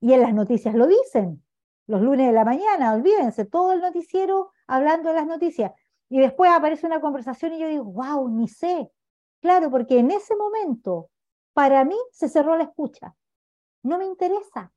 Y 0.00 0.14
en 0.14 0.22
las 0.22 0.32
noticias 0.32 0.74
lo 0.74 0.86
dicen. 0.86 1.45
Los 1.86 2.02
lunes 2.02 2.26
de 2.26 2.32
la 2.32 2.44
mañana, 2.44 2.94
olvídense, 2.94 3.44
todo 3.44 3.72
el 3.72 3.80
noticiero 3.80 4.50
hablando 4.66 5.10
de 5.10 5.14
las 5.14 5.26
noticias. 5.26 5.72
Y 6.08 6.20
después 6.20 6.50
aparece 6.50 6.86
una 6.86 7.00
conversación 7.00 7.54
y 7.54 7.58
yo 7.58 7.68
digo, 7.68 7.84
wow, 7.84 8.28
ni 8.28 8.48
sé. 8.48 8.90
Claro, 9.40 9.70
porque 9.70 9.98
en 9.98 10.10
ese 10.10 10.36
momento, 10.36 11.10
para 11.52 11.84
mí, 11.84 11.96
se 12.10 12.28
cerró 12.28 12.56
la 12.56 12.64
escucha. 12.64 13.14
No 13.82 13.98
me 13.98 14.06
interesa. 14.06 14.72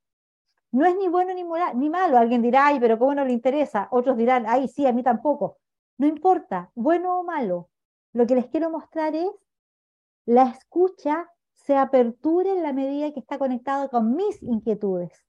No 0.71 0.85
es 0.85 0.95
ni 0.95 1.07
bueno 1.07 1.33
ni, 1.33 1.43
ni 1.79 1.89
malo. 1.89 2.17
Alguien 2.17 2.41
dirá, 2.41 2.67
ay, 2.67 2.79
pero 2.79 2.99
¿cómo 2.99 3.15
no 3.15 3.25
le 3.25 3.33
interesa? 3.33 3.87
Otros 3.91 4.17
dirán, 4.17 4.45
ay, 4.47 4.67
sí, 4.67 4.85
a 4.85 4.93
mí 4.93 5.01
tampoco. 5.01 5.57
No 5.97 6.07
importa, 6.07 6.71
bueno 6.75 7.19
o 7.19 7.23
malo. 7.23 7.69
Lo 8.13 8.27
que 8.27 8.35
les 8.35 8.47
quiero 8.47 8.69
mostrar 8.69 9.15
es 9.15 9.29
la 10.25 10.43
escucha 10.43 11.27
se 11.53 11.75
apertura 11.75 12.51
en 12.51 12.63
la 12.63 12.73
medida 12.73 13.11
que 13.11 13.19
está 13.19 13.37
conectado 13.37 13.89
con 13.89 14.15
mis 14.15 14.41
inquietudes. 14.41 15.23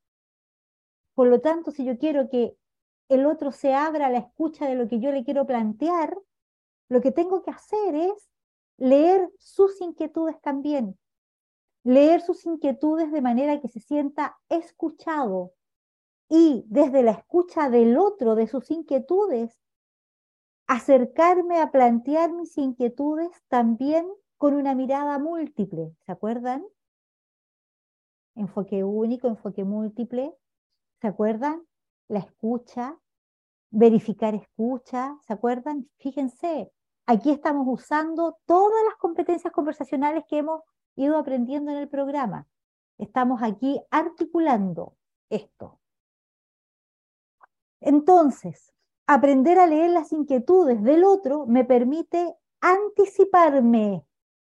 Por 1.20 1.28
lo 1.28 1.42
tanto, 1.42 1.70
si 1.70 1.84
yo 1.84 1.98
quiero 1.98 2.30
que 2.30 2.56
el 3.10 3.26
otro 3.26 3.52
se 3.52 3.74
abra 3.74 4.06
a 4.06 4.10
la 4.10 4.16
escucha 4.16 4.66
de 4.66 4.74
lo 4.74 4.88
que 4.88 5.01
yo 5.01 5.12
le 5.12 5.22
quiero 5.22 5.47
plantear, 5.47 6.16
lo 6.88 7.02
que 7.02 7.12
tengo 7.12 7.42
que 7.42 7.51
hacer 7.51 7.94
es 7.94 8.30
leer 8.78 9.30
sus 9.38 9.82
inquietudes 9.82 10.40
también. 10.40 10.98
Leer 11.84 12.22
sus 12.22 12.47
inquietudes 12.47 13.12
de 13.12 13.20
manera 13.20 13.60
que 13.60 13.68
se 13.68 13.80
sienta 13.80 14.38
escuchado. 14.48 15.52
Y 16.30 16.64
desde 16.68 17.02
la 17.02 17.10
escucha 17.10 17.68
del 17.68 17.98
otro, 17.98 18.34
de 18.34 18.47
sus 18.47 18.70
inquietudes, 18.70 19.60
acercarme 20.68 21.60
a 21.60 21.70
plantear 21.70 22.32
mis 22.32 22.56
inquietudes 22.56 23.28
también 23.48 24.10
con 24.38 24.55
una 24.55 24.74
mirada 24.74 25.18
múltiple, 25.18 25.94
¿se 26.06 26.12
acuerdan? 26.12 26.64
Enfoque 28.36 28.84
único, 28.84 29.28
enfoque 29.28 29.64
múltiple, 29.64 30.34
¿se 31.01 31.09
acuerdan? 31.09 31.66
La 32.09 32.20
escucha, 32.20 32.98
verificar 33.70 34.35
escucha, 34.35 35.16
¿se 35.27 35.32
acuerdan? 35.32 35.89
Fíjense, 35.98 36.72
aquí 37.06 37.31
estamos 37.31 37.66
usando 37.68 38.39
todas 38.47 38.85
las 38.85 38.97
competencias 38.97 39.52
conversacionales 39.52 40.24
que 40.28 40.39
hemos 40.39 40.62
ido 40.97 41.16
aprendiendo 41.16 41.70
en 41.70 41.78
el 41.78 41.89
programa. 41.89 42.47
Estamos 42.98 43.43
aquí 43.43 43.81
articulando 43.90 44.97
esto. 45.31 45.81
Entonces, 47.81 48.74
aprender 49.06 49.59
a 49.59 49.66
leer 49.66 49.90
las 49.90 50.12
inquietudes 50.12 50.82
del 50.82 51.05
otro 51.05 51.47
me 51.47 51.64
permite 51.64 52.36
anticiparme 52.60 54.05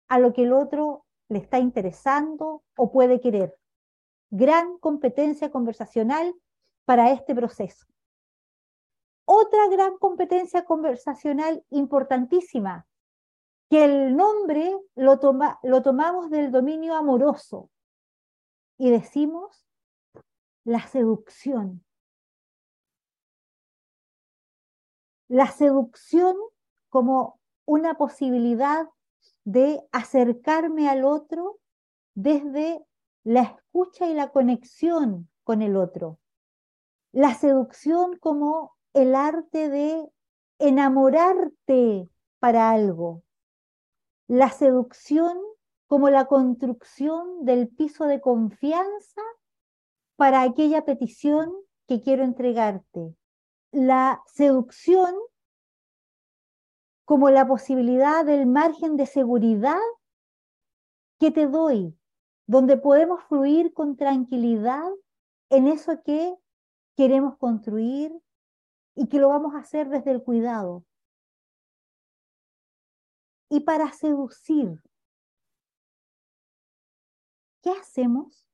a 0.09 0.19
lo 0.19 0.33
que 0.33 0.45
el 0.45 0.53
otro 0.53 1.05
le 1.29 1.39
está 1.39 1.59
interesando 1.59 2.63
o 2.77 2.91
puede 2.91 3.21
querer. 3.21 3.60
Gran 4.31 4.79
competencia 4.79 5.51
conversacional 5.51 6.35
para 6.85 7.11
este 7.11 7.35
proceso. 7.35 7.87
Otra 9.25 9.69
gran 9.69 9.99
competencia 9.99 10.65
conversacional 10.65 11.65
importantísima, 11.71 12.87
que 13.69 13.85
el 13.85 14.17
nombre 14.17 14.77
lo, 14.97 15.21
lo 15.63 15.83
tomamos 15.83 16.31
del 16.31 16.51
dominio 16.51 16.97
amoroso 16.97 17.71
y 18.77 18.91
decimos 18.91 19.69
la 20.65 20.87
seducción. 20.87 21.85
La 25.29 25.47
seducción 25.47 26.37
como 26.89 27.41
una 27.67 27.95
posibilidad 27.95 28.89
de 29.45 29.81
acercarme 29.93 30.89
al 30.89 31.05
otro 31.05 31.61
desde 32.15 32.85
la 33.25 33.43
escucha 33.43 34.09
y 34.09 34.15
la 34.15 34.31
conexión 34.31 35.29
con 35.45 35.63
el 35.63 35.77
otro. 35.77 36.19
La 37.13 37.35
seducción 37.35 38.17
como 38.19 38.77
el 38.95 39.15
arte 39.15 39.69
de 39.69 40.09
enamorarte 40.59 42.09
para 42.39 42.71
algo. 42.71 43.23
La 44.27 44.51
seducción 44.51 45.39
como 45.87 46.09
la 46.09 46.27
construcción 46.27 47.45
del 47.45 47.69
piso 47.69 48.05
de 48.05 48.21
confianza 48.21 49.23
para 50.17 50.43
aquella 50.43 50.85
petición 50.85 51.53
que 51.89 52.01
quiero 52.01 52.23
entregarte. 52.23 53.17
La 53.73 54.23
seducción 54.27 55.15
como 57.05 57.31
la 57.31 57.47
posibilidad 57.49 58.25
del 58.25 58.47
margen 58.47 58.97
de 58.97 59.07
seguridad 59.07 59.81
que 61.19 61.33
te 61.33 61.49
doy, 61.49 61.99
donde 62.51 62.77
podemos 62.77 63.23
fluir 63.29 63.73
con 63.73 63.97
tranquilidad 63.97 64.91
en 65.51 65.69
eso 65.69 66.03
que 66.03 66.35
queremos 66.97 67.37
construir, 67.39 68.13
y 68.97 69.07
que 69.07 69.21
lo 69.21 69.29
vamos 69.29 69.55
a 69.55 69.59
hacer 69.59 69.89
desde 69.89 70.11
el 70.11 70.23
cuidado. 70.23 70.85
Y 73.49 73.61
para 73.61 73.93
seducir, 73.93 74.83
¿qué 77.63 77.71
hacemos? 77.71 78.45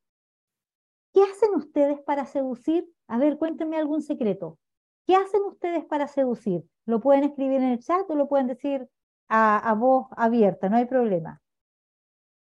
¿Qué 1.14 1.22
hacen 1.22 1.54
ustedes 1.54 1.98
para 2.02 2.26
seducir? 2.26 2.86
A 3.08 3.16
ver, 3.16 3.38
cuéntenme 3.38 3.78
algún 3.78 4.02
secreto. 4.02 4.58
¿Qué 5.06 5.16
hacen 5.16 5.42
ustedes 5.44 5.86
para 5.86 6.06
seducir? 6.06 6.68
Lo 6.84 7.00
pueden 7.00 7.24
escribir 7.24 7.62
en 7.62 7.70
el 7.70 7.78
chat 7.80 8.08
o 8.10 8.14
lo 8.14 8.28
pueden 8.28 8.46
decir 8.46 8.90
a, 9.28 9.58
a 9.58 9.72
voz 9.72 10.08
abierta, 10.18 10.68
no 10.68 10.76
hay 10.76 10.84
problema. 10.84 11.40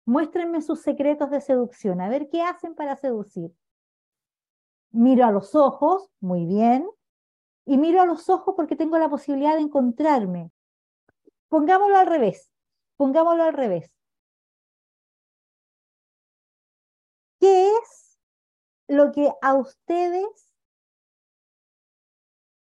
Muéstrenme 0.05 0.63
sus 0.63 0.81
secretos 0.81 1.31
de 1.31 1.41
seducción. 1.41 2.01
A 2.01 2.09
ver, 2.09 2.29
¿qué 2.29 2.43
hacen 2.43 2.75
para 2.75 2.97
seducir? 2.97 3.55
Miro 4.91 5.25
a 5.25 5.31
los 5.31 5.55
ojos, 5.55 6.11
muy 6.21 6.45
bien 6.45 6.89
y 7.65 7.79
miro 7.79 8.01
a 8.01 8.07
los 8.07 8.29
ojos 8.29 8.55
porque 8.57 8.77
tengo 8.77 8.99
la 8.99 9.09
posibilidad 9.09 9.55
de 9.55 9.63
encontrarme. 9.63 10.51
Pongámoslo 11.49 11.97
al 11.97 12.07
revés, 12.07 12.51
pongámoslo 12.97 13.45
al 13.45 13.53
revés. 13.53 13.95
¿Qué 17.41 17.69
es 17.69 18.21
lo 18.89 19.13
que 19.13 19.33
a 19.41 19.55
ustedes 19.55 20.55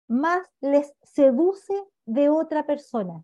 más 0.07 0.47
les 0.61 0.93
seduce 1.01 1.73
de 2.05 2.30
otra 2.30 2.65
persona? 2.65 3.23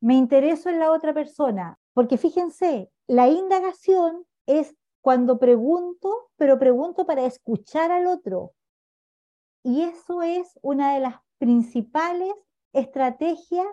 Me 0.00 0.14
intereso 0.14 0.68
en 0.68 0.80
la 0.80 0.90
otra 0.90 1.14
persona, 1.14 1.78
porque 1.94 2.18
fíjense, 2.18 2.90
la 3.06 3.28
indagación 3.28 4.26
es 4.46 4.74
cuando 5.00 5.38
pregunto, 5.38 6.30
pero 6.36 6.58
pregunto 6.58 7.04
para 7.06 7.24
escuchar 7.24 7.90
al 7.90 8.06
otro, 8.06 8.52
y 9.64 9.82
eso 9.82 10.22
es 10.22 10.58
una 10.62 10.94
de 10.94 11.00
las 11.00 11.16
principales 11.38 12.32
estrategias 12.72 13.66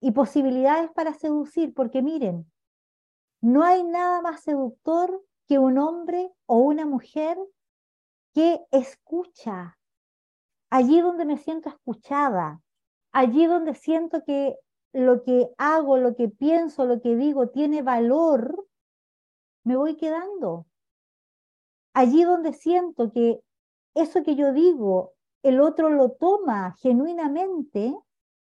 y 0.00 0.12
posibilidades 0.12 0.90
para 0.92 1.14
seducir, 1.14 1.74
porque 1.74 2.02
miren, 2.02 2.50
no 3.40 3.62
hay 3.64 3.84
nada 3.84 4.22
más 4.22 4.42
seductor 4.42 5.22
que 5.46 5.58
un 5.58 5.78
hombre 5.78 6.32
o 6.46 6.58
una 6.58 6.86
mujer 6.86 7.38
que 8.34 8.60
escucha, 8.70 9.78
allí 10.70 11.00
donde 11.00 11.24
me 11.24 11.36
siento 11.36 11.68
escuchada, 11.68 12.60
allí 13.12 13.46
donde 13.46 13.74
siento 13.74 14.22
que 14.24 14.56
lo 14.92 15.22
que 15.22 15.50
hago, 15.58 15.96
lo 15.96 16.16
que 16.16 16.28
pienso, 16.28 16.84
lo 16.84 17.00
que 17.00 17.16
digo 17.16 17.48
tiene 17.48 17.82
valor, 17.82 18.66
me 19.64 19.76
voy 19.76 19.96
quedando. 19.96 20.66
Allí 21.94 22.24
donde 22.24 22.52
siento 22.52 23.12
que 23.12 23.40
eso 23.94 24.22
que 24.22 24.36
yo 24.36 24.52
digo 24.52 25.14
el 25.42 25.60
otro 25.60 25.88
lo 25.90 26.12
toma 26.12 26.74
genuinamente, 26.80 27.96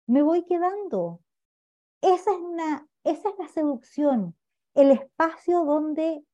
me 0.06 0.22
voy 0.22 0.44
quedando. 0.44 1.20
Esa 2.00 2.32
es, 2.32 2.38
una, 2.38 2.88
esa 3.04 3.28
es 3.28 3.38
la 3.38 3.48
seducción, 3.48 4.36
el 4.74 4.90
espacio 4.90 5.64
donde 5.64 6.24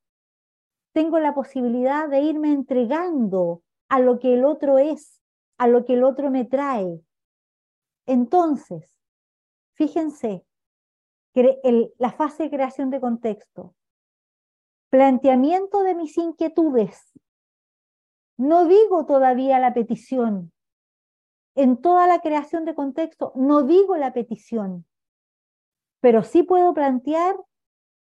tengo 0.93 1.19
la 1.19 1.35
posibilidad 1.35 2.09
de 2.09 2.23
irme 2.23 2.53
entregando 2.53 3.63
a 3.91 4.01
lo 4.01 4.19
que 4.19 4.35
el 4.35 4.45
otro 4.45 4.79
es, 4.79 5.21
a 5.59 5.69
lo 5.69 5.85
que 5.85 5.95
el 5.95 6.05
otro 6.05 6.31
me 6.31 6.45
trae. 6.45 7.03
Entonces, 8.07 8.99
fíjense, 9.79 10.45
la 11.99 12.11
fase 12.11 12.43
de 12.43 12.51
creación 12.51 12.91
de 12.91 13.01
contexto, 13.01 13.77
planteamiento 14.91 15.85
de 15.85 15.95
mis 15.95 16.19
inquietudes, 16.19 17.13
no 18.37 18.67
digo 18.67 19.07
todavía 19.07 19.61
la 19.61 19.73
petición. 19.73 20.53
En 21.55 21.81
toda 21.81 22.07
la 22.09 22.21
creación 22.21 22.65
de 22.65 22.75
contexto 22.75 23.33
no 23.37 23.63
digo 23.63 23.97
la 23.97 24.13
petición, 24.13 24.85
pero 26.01 26.23
sí 26.25 26.43
puedo 26.43 26.75
plantear 26.75 27.37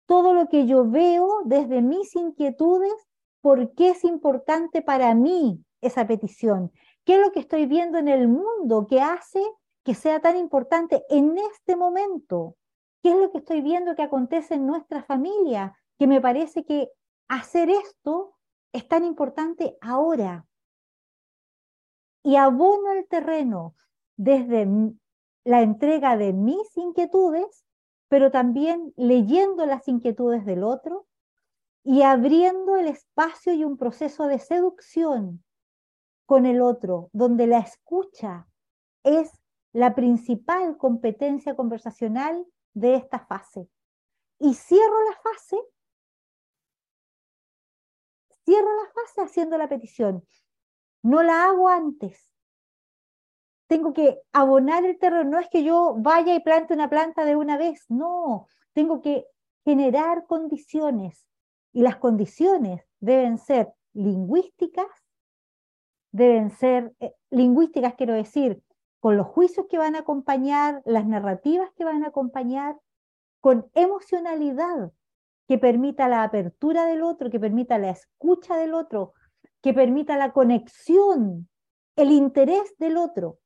todo 0.07 0.32
lo 0.32 0.48
que 0.48 0.66
yo 0.66 0.89
veo 0.89 1.43
desde 1.44 1.82
mis 1.82 2.15
inquietudes, 2.16 2.94
por 3.43 3.74
qué 3.74 3.90
es 3.90 4.05
importante 4.05 4.81
para 4.81 5.15
mí 5.15 5.62
esa 5.82 6.07
petición, 6.07 6.73
qué 7.05 7.16
es 7.16 7.20
lo 7.20 7.32
que 7.32 7.40
estoy 7.40 7.66
viendo 7.66 7.98
en 7.98 8.09
el 8.09 8.28
mundo 8.28 8.86
que 8.86 9.01
hace 9.01 9.43
que 9.87 9.95
sea 9.95 10.19
tan 10.19 10.37
importante 10.37 11.05
en 11.09 11.39
este 11.39 11.77
momento, 11.77 12.57
qué 13.05 13.13
es 13.13 13.17
lo 13.17 13.31
que 13.31 13.39
estoy 13.39 13.61
viendo 13.61 13.95
que 13.95 14.03
acontece 14.03 14.55
en 14.55 14.67
nuestra 14.67 15.05
familia, 15.05 15.79
que 15.97 16.09
me 16.09 16.21
parece 16.21 16.65
que 16.65 16.91
hacer 17.29 17.71
esto 17.71 18.35
es 18.73 18.89
tan 18.89 19.05
importante 19.05 19.79
ahora. 19.81 20.45
Y 22.25 22.35
abono 22.35 22.91
el 22.91 23.07
terreno 23.07 23.77
desde 24.17 24.67
la 25.45 25.63
entrega 25.63 26.17
de 26.17 26.33
mis 26.33 26.77
inquietudes, 26.77 27.65
pero 28.09 28.33
también 28.33 28.93
leyendo 28.97 29.67
las 29.67 29.87
inquietudes 29.87 30.45
del 30.45 30.65
otro 30.65 31.07
y 31.85 32.03
abriendo 32.03 32.75
el 32.75 32.89
espacio 32.89 33.53
y 33.53 33.65
un 33.65 33.77
proceso 33.77 34.27
de 34.27 34.41
seducción 34.41 35.45
con 36.27 36.45
el 36.45 36.61
otro, 36.61 37.09
donde 37.13 37.47
la 37.47 37.61
escucha 37.61 38.49
es 39.05 39.45
la 39.77 39.94
principal 39.94 40.78
competencia 40.78 41.55
conversacional 41.55 42.47
de 42.73 42.94
esta 42.94 43.20
fase. 43.20 43.69
Y 44.39 44.55
cierro 44.55 45.05
la 45.05 45.16
fase 45.16 45.57
Cierro 48.47 48.69
la 48.77 48.90
fase 48.93 49.23
haciendo 49.23 49.59
la 49.59 49.69
petición. 49.69 50.24
No 51.03 51.23
la 51.23 51.44
hago 51.44 51.69
antes. 51.69 52.32
Tengo 53.66 53.93
que 53.93 54.23
abonar 54.32 54.85
el 54.86 54.98
terreno. 54.98 55.28
No 55.28 55.40
es 55.40 55.48
que 55.51 55.65
yo 55.65 55.97
vaya 55.98 56.35
y 56.35 56.40
plante 56.40 56.73
una 56.73 56.89
planta 56.89 57.24
de 57.24 57.35
una 57.35 57.59
vez. 57.59 57.85
No, 57.89 58.47
tengo 58.73 59.03
que 59.03 59.27
generar 59.65 60.27
condiciones. 60.27 61.27
Y 61.73 61.82
las 61.82 61.97
condiciones 61.97 62.89
deben 63.01 63.36
ser 63.39 63.74
lingüísticas, 63.93 64.86
deben 66.12 66.51
ser, 66.51 66.94
eh, 67.01 67.15
lingüísticas 67.31 67.94
quiero 67.94 68.15
decir, 68.15 68.62
con 69.07 69.16
los 69.16 69.28
juicios 69.28 69.66
que 69.70 69.78
van 69.78 69.95
a 69.95 70.01
acompañar, 70.01 70.83
las 70.85 71.07
narrativas 71.07 71.70
que 71.77 71.85
van 71.85 72.03
a 72.03 72.09
acompañar, 72.09 72.77
con 73.41 73.70
emocionalidad 73.74 74.91
que 75.47 75.59
permita 75.59 76.09
la 76.09 76.24
apertura 76.24 76.87
del 76.87 77.03
otro, 77.03 77.31
que 77.31 77.39
permita 77.39 77.78
la 77.78 77.91
escucha 77.91 78.57
del 78.57 78.74
otro, 78.74 79.15
que 79.62 79.73
permita 79.73 80.16
la 80.16 80.33
conexión, 80.33 81.49
el 81.95 82.11
interés 82.11 82.77
del 82.78 82.97
otro. 82.97 83.39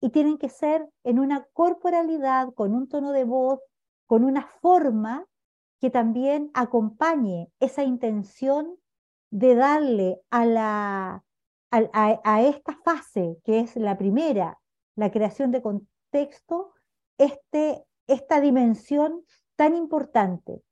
Y 0.00 0.10
tienen 0.10 0.38
que 0.38 0.48
ser 0.48 0.88
en 1.02 1.18
una 1.18 1.48
corporalidad, 1.52 2.54
con 2.54 2.72
un 2.72 2.88
tono 2.88 3.10
de 3.10 3.24
voz, 3.24 3.58
con 4.06 4.22
una 4.22 4.46
forma 4.62 5.26
que 5.80 5.90
también 5.90 6.52
acompañe 6.54 7.50
esa 7.58 7.82
intención 7.82 8.76
de 9.32 9.56
darle 9.56 10.20
a, 10.30 10.46
la, 10.46 11.24
a, 11.70 12.42
esta 12.42 12.76
fase, 12.84 13.38
que 13.44 13.60
es 13.60 13.76
la 13.76 13.96
primera, 13.96 14.58
la 14.96 15.10
creación 15.10 15.50
de 15.52 15.62
contexto, 15.62 16.74
este, 17.18 17.84
esta 18.06 18.40
dimensión 18.40 19.24
tan 19.56 19.76
importante. 19.76 20.62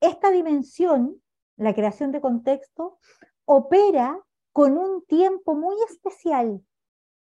Esta 0.00 0.30
dimensión, 0.30 1.22
la 1.56 1.74
creación 1.74 2.12
de 2.12 2.20
contexto, 2.20 2.98
opera 3.44 4.20
con 4.52 4.76
un 4.76 5.04
tiempo 5.06 5.54
muy 5.54 5.76
especial. 5.88 6.64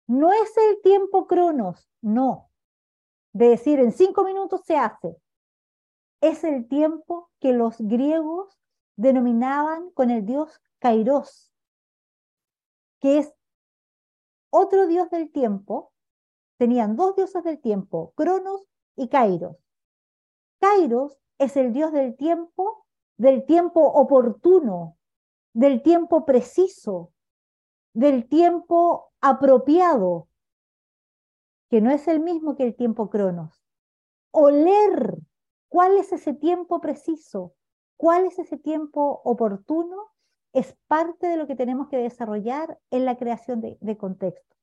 No 0.06 0.32
es 0.32 0.56
el 0.56 0.80
tiempo 0.82 1.26
cronos, 1.26 1.88
no. 2.00 2.50
De 3.32 3.50
decir, 3.50 3.78
en 3.78 3.92
cinco 3.92 4.24
minutos 4.24 4.62
se 4.64 4.76
hace. 4.76 5.16
Es 6.20 6.42
el 6.44 6.66
tiempo 6.66 7.30
que 7.40 7.52
los 7.52 7.76
griegos 7.78 8.58
denominaban 8.96 9.90
con 9.90 10.10
el 10.10 10.24
dios 10.24 10.60
Kairos, 10.80 11.52
que 13.00 13.18
es 13.18 13.34
otro 14.50 14.86
dios 14.86 15.10
del 15.10 15.30
tiempo. 15.30 15.92
Tenían 16.58 16.96
dos 16.96 17.14
dioses 17.14 17.44
del 17.44 17.60
tiempo, 17.60 18.12
Cronos 18.16 18.66
y 18.96 19.08
Kairos. 19.08 19.56
Kairos 20.60 21.18
es 21.38 21.56
el 21.56 21.72
dios 21.72 21.92
del 21.92 22.16
tiempo, 22.16 22.86
del 23.16 23.46
tiempo 23.46 23.80
oportuno, 23.82 24.96
del 25.52 25.82
tiempo 25.82 26.24
preciso, 26.24 27.12
del 27.94 28.28
tiempo 28.28 29.12
apropiado, 29.20 30.28
que 31.70 31.80
no 31.80 31.90
es 31.90 32.08
el 32.08 32.20
mismo 32.20 32.56
que 32.56 32.64
el 32.64 32.74
tiempo 32.74 33.10
cronos. 33.10 33.62
Oler 34.30 35.18
cuál 35.68 35.96
es 35.96 36.12
ese 36.12 36.34
tiempo 36.34 36.80
preciso, 36.80 37.54
cuál 37.96 38.26
es 38.26 38.38
ese 38.38 38.56
tiempo 38.56 39.20
oportuno, 39.24 40.08
es 40.58 40.76
parte 40.88 41.28
de 41.28 41.36
lo 41.36 41.46
que 41.46 41.54
tenemos 41.54 41.88
que 41.88 41.98
desarrollar 41.98 42.78
en 42.90 43.04
la 43.04 43.16
creación 43.16 43.60
de, 43.60 43.96
contexto. 43.96 44.56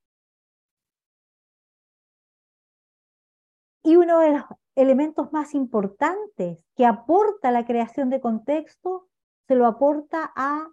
Y 3.82 3.96
uno 3.96 4.20
de 4.20 4.34
los 4.34 4.44
elementos 4.76 5.32
más 5.32 5.54
importantes 5.54 6.60
que 6.76 6.86
aporta 6.86 7.52
la 7.52 7.66
creación 7.66 8.10
de 8.10 8.20
contexto, 8.20 9.08
se 9.48 9.56
lo 9.56 9.66
aporta 9.66 10.34
a, 10.36 10.68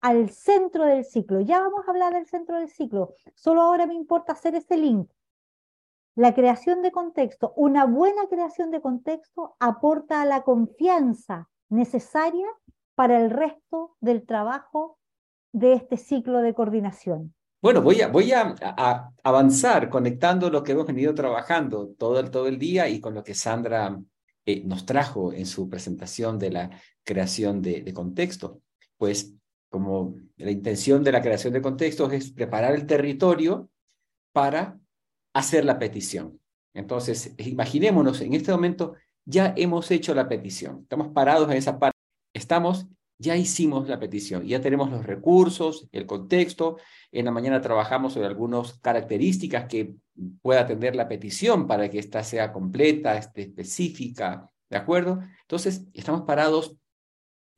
al 0.00 0.30
centro 0.30 0.84
del 0.84 1.04
ciclo. 1.04 1.40
Ya 1.40 1.60
vamos 1.60 1.86
a 1.86 1.90
hablar 1.90 2.12
del 2.12 2.26
centro 2.26 2.58
del 2.58 2.68
ciclo, 2.68 3.14
solo 3.34 3.62
ahora 3.62 3.86
me 3.86 3.94
importa 3.94 4.32
hacer 4.32 4.54
ese 4.54 4.76
link. 4.76 5.10
La 6.14 6.34
creación 6.34 6.82
de 6.82 6.92
contexto, 6.92 7.52
una 7.56 7.84
buena 7.84 8.28
creación 8.28 8.70
de 8.70 8.80
contexto 8.80 9.56
aporta 9.58 10.24
la 10.24 10.42
confianza 10.42 11.48
necesaria 11.68 12.46
para 12.98 13.22
el 13.24 13.30
resto 13.30 13.96
del 14.00 14.26
trabajo 14.26 14.98
de 15.52 15.74
este 15.74 15.96
ciclo 15.96 16.42
de 16.42 16.52
coordinación. 16.52 17.32
Bueno, 17.62 17.80
voy 17.80 18.00
a, 18.32 18.52
avanzar 19.22 19.88
conectando 19.88 20.50
lo 20.50 20.64
que 20.64 20.72
hemos 20.72 20.84
venido 20.84 21.14
trabajando 21.14 21.94
todo 21.96 22.18
el, 22.18 22.32
todo 22.32 22.48
el 22.48 22.58
día 22.58 22.88
y 22.88 23.00
con 23.00 23.14
lo 23.14 23.22
que 23.22 23.34
Sandra 23.34 23.96
eh, 24.44 24.64
nos 24.64 24.84
trajo 24.84 25.32
en 25.32 25.46
su 25.46 25.68
presentación 25.68 26.40
de 26.40 26.50
la 26.50 26.70
creación 27.04 27.62
de, 27.62 27.82
de 27.82 27.94
contexto. 27.94 28.62
Pues 28.96 29.32
como 29.68 30.16
la 30.36 30.50
intención 30.50 31.04
de 31.04 31.12
la 31.12 31.22
creación 31.22 31.52
de 31.52 31.62
contextos 31.62 32.12
es 32.12 32.32
preparar 32.32 32.74
el 32.74 32.84
territorio 32.84 33.70
para 34.32 34.76
hacer 35.34 35.64
la 35.64 35.78
petición. 35.78 36.40
Entonces, 36.74 37.32
imaginémonos, 37.38 38.20
en 38.22 38.34
este 38.34 38.50
momento 38.50 38.94
ya 39.24 39.54
hemos 39.56 39.88
hecho 39.92 40.16
la 40.16 40.28
petición, 40.28 40.80
estamos 40.82 41.12
parados 41.12 41.48
en 41.48 41.58
esa 41.58 41.78
parte, 41.78 41.97
estamos 42.32 42.86
ya 43.18 43.36
hicimos 43.36 43.88
la 43.88 43.98
petición, 43.98 44.46
ya 44.46 44.60
tenemos 44.60 44.90
los 44.90 45.04
recursos, 45.04 45.88
el 45.90 46.06
contexto. 46.06 46.76
En 47.10 47.24
la 47.24 47.32
mañana 47.32 47.60
trabajamos 47.60 48.12
sobre 48.12 48.28
algunas 48.28 48.78
características 48.78 49.66
que 49.66 49.94
pueda 50.40 50.66
tener 50.66 50.94
la 50.94 51.08
petición 51.08 51.66
para 51.66 51.90
que 51.90 51.98
ésta 51.98 52.22
sea 52.22 52.52
completa, 52.52 53.16
este, 53.16 53.42
específica, 53.42 54.48
¿de 54.70 54.76
acuerdo? 54.76 55.20
Entonces, 55.42 55.84
estamos 55.94 56.22
parados 56.22 56.76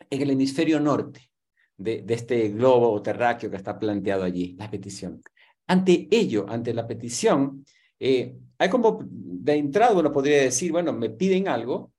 en 0.08 0.22
el 0.22 0.30
hemisferio 0.30 0.80
norte 0.80 1.30
de, 1.76 2.04
este 2.08 2.48
globo 2.48 3.00
terráqueo 3.02 3.50
que 3.50 3.56
está 3.56 3.78
planteado 3.78 4.24
allí, 4.24 4.56
la 4.58 4.70
petición. 4.70 5.20
Ante 5.66 6.08
ello, 6.10 6.46
ante 6.48 6.72
la 6.72 6.86
petición, 6.86 7.66
eh, 7.98 8.34
hay 8.58 8.68
como 8.70 9.00
de 9.04 9.54
entrada 9.56 9.92
uno 9.92 10.10
podría 10.10 10.42
decir, 10.42 10.72
bueno, 10.72 10.92
me 10.94 11.10
piden 11.10 11.48
algo, 11.48 11.92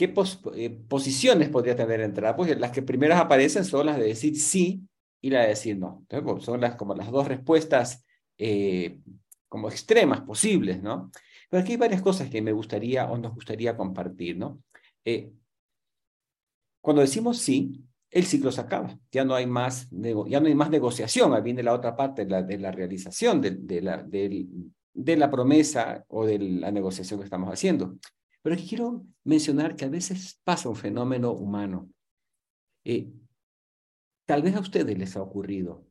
¿Qué 0.00 0.14
eh, 0.54 0.70
posiciones 0.88 1.50
podría 1.50 1.76
tener 1.76 2.00
entrada? 2.00 2.34
Pues 2.34 2.58
las 2.58 2.70
que 2.70 2.80
primeras 2.80 3.20
aparecen 3.20 3.66
son 3.66 3.84
las 3.84 3.98
de 3.98 4.06
decir 4.06 4.34
sí 4.34 4.80
y 5.20 5.28
la 5.28 5.42
de 5.42 5.48
decir 5.48 5.76
no. 5.76 6.06
Pues, 6.08 6.42
son 6.42 6.58
las, 6.58 6.76
como 6.76 6.94
las 6.94 7.10
dos 7.10 7.28
respuestas 7.28 8.02
eh, 8.38 8.98
como 9.46 9.68
extremas 9.68 10.22
posibles, 10.22 10.82
¿no? 10.82 11.10
Pero 11.50 11.62
aquí 11.62 11.72
hay 11.72 11.76
varias 11.76 12.00
cosas 12.00 12.30
que 12.30 12.40
me 12.40 12.52
gustaría 12.52 13.10
o 13.10 13.18
nos 13.18 13.34
gustaría 13.34 13.76
compartir, 13.76 14.38
¿no? 14.38 14.62
Eh, 15.04 15.34
cuando 16.80 17.02
decimos 17.02 17.36
sí, 17.36 17.84
el 18.10 18.24
ciclo 18.24 18.50
se 18.52 18.62
acaba. 18.62 18.98
Ya 19.12 19.26
no 19.26 19.34
hay 19.34 19.44
más, 19.44 19.86
ya 19.90 20.40
no 20.40 20.46
hay 20.46 20.54
más 20.54 20.70
negociación. 20.70 21.34
Ahí 21.34 21.42
viene 21.42 21.62
la 21.62 21.74
otra 21.74 21.94
parte 21.94 22.24
de 22.24 22.30
la, 22.30 22.42
de 22.42 22.56
la 22.56 22.72
realización 22.72 23.42
de, 23.42 23.50
de, 23.50 23.82
la, 23.82 24.02
de 24.02 25.16
la 25.18 25.30
promesa 25.30 26.06
o 26.08 26.24
de 26.24 26.38
la 26.38 26.70
negociación 26.70 27.20
que 27.20 27.24
estamos 27.24 27.52
haciendo. 27.52 27.98
Pero 28.42 28.56
quiero 28.56 29.06
mencionar 29.24 29.76
que 29.76 29.84
a 29.84 29.88
veces 29.88 30.40
pasa 30.44 30.68
un 30.68 30.76
fenómeno 30.76 31.32
humano. 31.32 31.90
Eh, 32.84 33.12
tal 34.26 34.42
vez 34.42 34.56
a 34.56 34.60
ustedes 34.60 34.96
les 34.96 35.16
ha 35.16 35.22
ocurrido. 35.22 35.86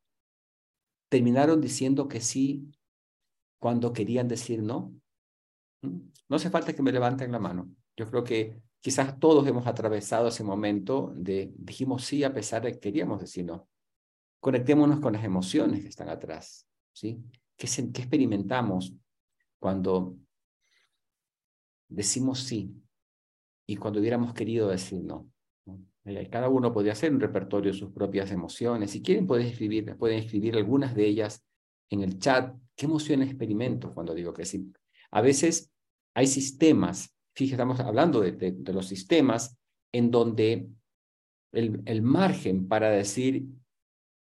Terminaron 1.10 1.62
diciendo 1.62 2.08
que 2.08 2.22
sí 2.22 2.72
cuando 3.60 3.94
querían 3.94 4.28
decir 4.28 4.64
no. 4.64 4.94
¿Mm? 5.82 6.00
No 6.28 6.36
hace 6.36 6.50
falta 6.50 6.74
que 6.74 6.82
me 6.82 6.92
levanten 6.92 7.32
la 7.32 7.40
mano. 7.40 7.70
Yo 7.96 8.10
creo 8.10 8.24
que 8.24 8.62
quizás 8.80 9.20
todos 9.20 9.46
hemos 9.48 9.68
atravesado 9.68 10.30
ese 10.30 10.44
momento 10.44 11.14
de 11.16 11.52
dijimos 11.56 12.06
sí 12.06 12.24
a 12.24 12.34
pesar 12.34 12.64
de 12.64 12.74
que 12.74 12.80
queríamos 12.80 13.20
decir 13.20 13.46
no. 13.46 13.68
Conectémonos 14.40 15.02
con 15.02 15.14
las 15.14 15.24
emociones 15.24 15.82
que 15.82 15.90
están 15.90 16.10
atrás. 16.10 16.66
¿sí? 16.94 17.22
¿Qué, 17.58 17.68
qué 17.68 18.02
experimentamos 18.02 18.96
cuando 19.60 20.16
decimos 21.90 22.40
sí 22.40 22.72
y 23.68 23.76
cuando 23.76 24.00
hubiéramos 24.00 24.34
querido 24.34 24.70
decir 24.70 25.04
no. 25.04 25.30
Eh, 26.06 26.28
cada 26.30 26.50
uno 26.50 26.74
podría 26.74 26.94
hacer 26.94 27.14
un 27.14 27.20
repertorio 27.20 27.72
de 27.72 27.78
sus 27.78 27.92
propias 27.92 28.32
emociones. 28.32 28.92
Si 28.92 29.02
quieren, 29.02 29.28
pueden 29.28 29.48
escribir, 29.48 29.96
pueden 29.98 30.20
escribir 30.20 30.56
algunas 30.56 30.96
de 30.96 31.06
ellas 31.06 31.46
en 31.92 32.02
el 32.02 32.18
chat. 32.20 32.56
¿Qué 32.76 32.86
emociones 32.86 33.30
experimento 33.30 33.94
cuando 33.94 34.14
digo 34.14 34.34
que 34.34 34.46
sí? 34.46 34.72
A 35.12 35.22
veces 35.22 35.72
hay 36.16 36.28
sistemas, 36.28 37.16
fíjense, 37.36 37.56
estamos 37.56 37.80
hablando 37.80 38.22
de, 38.22 38.56
los 38.74 38.88
sistemas 38.88 39.58
en 39.94 40.10
donde 40.10 40.70
el, 41.52 41.82
el, 41.86 42.02
margen 42.02 42.68
para 42.68 42.90
decir 42.90 43.46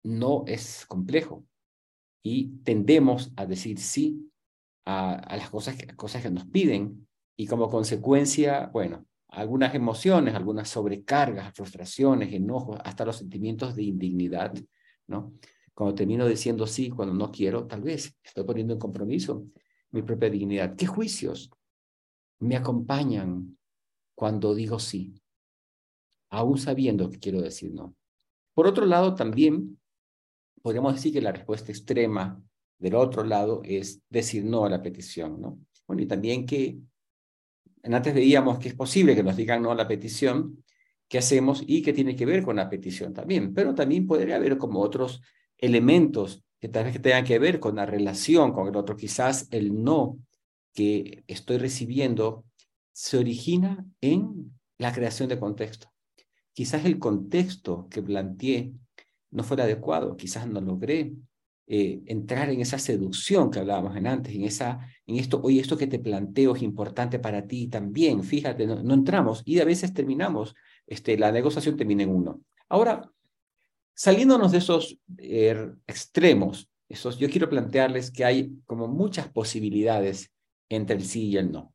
no 0.04 0.44
es 0.48 0.86
complejo 0.86 1.46
y 2.24 2.58
tendemos 2.64 3.32
a 3.36 3.46
decir 3.46 3.80
sí 3.80 4.32
a, 4.86 5.14
a 5.14 5.38
las 5.38 5.50
cosas 5.50 5.78
cosas 5.96 6.22
que 6.22 6.30
nos 6.30 6.46
piden 6.46 7.05
y 7.36 7.48
como 7.48 7.70
consecuencia, 7.70 8.70
bueno, 8.72 9.06
algunas 9.30 9.76
emociones, 9.76 10.34
algunas 10.34 10.70
sobrecargas, 10.70 11.54
frustraciones, 11.54 12.34
enojos, 12.34 12.80
hasta 12.84 13.06
los 13.06 13.18
sentimientos 13.18 13.76
de 13.76 13.84
indignidad, 13.84 14.54
¿no? 15.08 15.34
Cuando 15.74 15.94
termino 15.96 16.26
diciendo 16.26 16.66
sí, 16.68 16.90
cuando 16.90 17.14
no 17.14 17.32
quiero, 17.32 17.68
tal 17.68 17.82
vez 17.82 18.18
estoy 18.24 18.46
poniendo 18.46 18.74
en 18.74 18.80
compromiso 18.80 19.46
mi 19.92 20.02
propia 20.02 20.30
dignidad. 20.30 20.76
¿Qué 20.76 20.88
juicios 20.88 21.52
me 22.40 22.56
acompañan 22.56 23.58
cuando 24.16 24.56
digo 24.56 24.80
sí? 24.80 25.22
Aún 26.30 26.58
sabiendo 26.58 27.10
que 27.10 27.20
quiero 27.20 27.42
decir 27.42 27.74
no. 27.74 27.94
Por 28.54 28.68
otro 28.68 28.86
lado, 28.86 29.16
también 29.16 29.78
podríamos 30.62 30.96
decir 30.96 31.12
que 31.12 31.22
la 31.22 31.34
respuesta 31.34 31.74
extrema 31.74 32.42
del 32.80 32.96
otro 32.96 33.24
lado 33.24 33.62
es 33.66 34.02
decir 34.10 34.46
no 34.46 34.66
a 34.66 34.70
la 34.70 34.82
petición, 34.82 35.42
¿no? 35.42 35.60
Bueno, 35.88 36.04
y 36.04 36.06
también 36.08 36.46
que 36.46 36.80
antes 37.94 38.14
veíamos 38.14 38.60
que 38.60 38.70
es 38.70 38.76
posible 38.76 39.16
que 39.16 39.24
nos 39.24 39.36
digan 39.36 39.62
no 39.62 39.72
a 39.72 39.76
la 39.76 39.88
petición 39.88 40.64
que 41.08 41.18
hacemos 41.18 41.64
y 41.66 41.82
que 41.82 41.94
tiene 41.94 42.16
que 42.16 42.26
ver 42.26 42.44
con 42.44 42.56
la 42.56 42.70
petición 42.70 43.14
también, 43.14 43.54
pero 43.54 43.76
también 43.76 44.08
podría 44.08 44.38
haber 44.38 44.58
como 44.58 44.80
otros 44.80 45.22
elementos 45.58 46.44
que 46.60 46.70
tal 46.70 46.86
vez 46.86 46.94
que 46.94 47.00
tengan 47.00 47.24
que 47.24 47.38
ver 47.38 47.60
con 47.60 47.76
la 47.76 47.86
relación 47.86 48.52
con 48.54 48.68
el 48.68 48.76
otro, 48.76 48.96
quizás 48.96 49.48
el 49.52 49.84
no 49.84 50.18
que 50.74 51.24
estoy 51.28 51.58
recibiendo 51.58 52.46
se 52.92 53.18
origina 53.18 53.86
en 54.02 54.58
la 54.78 54.94
creación 54.94 55.30
de 55.30 55.40
contexto. 55.40 55.92
Quizás 56.54 56.86
el 56.86 56.98
contexto 57.00 57.88
que 57.90 58.02
planteé 58.02 58.72
no 59.32 59.44
fuera 59.44 59.66
adecuado, 59.66 60.16
quizás 60.16 60.48
no 60.48 60.62
logré 60.62 61.14
eh, 61.68 62.04
entrar 62.06 62.52
en 62.52 62.62
esa 62.62 62.78
seducción 62.78 63.50
que 63.50 63.58
hablábamos 63.58 63.98
en 63.98 64.06
antes, 64.06 64.36
en, 64.36 64.44
esa, 64.44 64.88
en 65.08 65.16
esto, 65.16 65.42
oye, 65.42 65.60
esto 65.60 65.76
que 65.76 65.88
te 65.88 65.98
planteo 65.98 66.56
es 66.56 66.62
importante 66.62 67.18
para 67.18 67.48
ti 67.48 67.68
también, 67.68 68.24
fíjate, 68.24 68.68
no, 68.68 68.94
entramos 68.94 69.42
y 69.46 69.60
a 69.60 69.66
veces 69.66 69.92
terminamos, 69.92 70.54
este, 70.86 71.18
la 71.18 71.32
negociación 71.32 71.76
termina 71.76 72.04
en 72.04 72.10
uno. 72.10 72.42
Ahora, 72.70 73.10
saliéndonos 73.96 74.52
de 74.52 74.60
esos 74.60 75.00
eh, 75.18 75.72
extremos, 75.88 76.70
esos, 76.88 77.18
yo 77.18 77.28
quiero 77.32 77.50
plantearles 77.50 78.12
que 78.12 78.24
hay 78.24 78.52
como 78.68 78.88
muchas 78.88 79.28
posibilidades 79.30 80.32
entre 80.70 80.98
el 80.98 81.04
sí 81.04 81.30
y 81.30 81.38
el 81.38 81.52
no. 81.52 81.74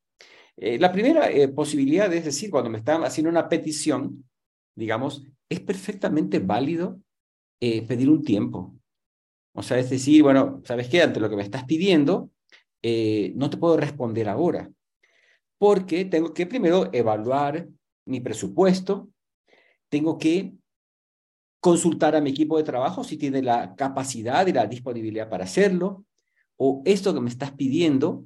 Eh, 0.55 0.79
la 0.79 0.93
primera 0.93 1.27
posibilidad 1.53 2.13
es 2.13 2.23
decir, 2.23 2.49
cuando 2.49 2.69
me 2.69 2.77
están 2.77 3.03
haciendo 3.03 3.29
una 3.29 3.49
petición, 3.49 4.23
digamos, 4.73 5.27
es 5.49 5.59
perfectamente 5.59 6.39
válido 6.39 7.01
pedir 7.59 8.09
un 8.09 8.23
tiempo, 8.23 8.80
o 9.53 9.63
sea, 9.63 9.79
es 9.79 9.89
decir, 9.89 10.23
bueno, 10.23 10.61
¿sabes 10.65 10.87
qué? 10.87 11.01
Ante 11.01 11.19
lo 11.19 11.29
que 11.29 11.35
me 11.35 11.43
estás 11.43 11.65
pidiendo, 11.65 12.29
eh, 12.81 13.33
no 13.35 13.49
te 13.49 13.57
puedo 13.57 13.77
responder 13.77 14.29
ahora, 14.29 14.69
porque 15.57 16.05
tengo 16.05 16.33
que 16.33 16.47
primero 16.47 16.89
evaluar 16.93 17.67
mi 18.05 18.19
presupuesto, 18.19 19.09
tengo 19.89 20.17
que 20.17 20.53
consultar 21.59 22.15
a 22.15 22.21
mi 22.21 22.31
equipo 22.31 22.57
de 22.57 22.63
trabajo 22.63 23.03
si 23.03 23.17
tiene 23.17 23.43
la 23.43 23.75
capacidad 23.75 24.47
y 24.47 24.53
la 24.53 24.65
disponibilidad 24.65 25.29
para 25.29 25.43
hacerlo, 25.43 26.05
o 26.57 26.81
esto 26.85 27.13
que 27.13 27.21
me 27.21 27.29
estás 27.29 27.51
pidiendo, 27.51 28.25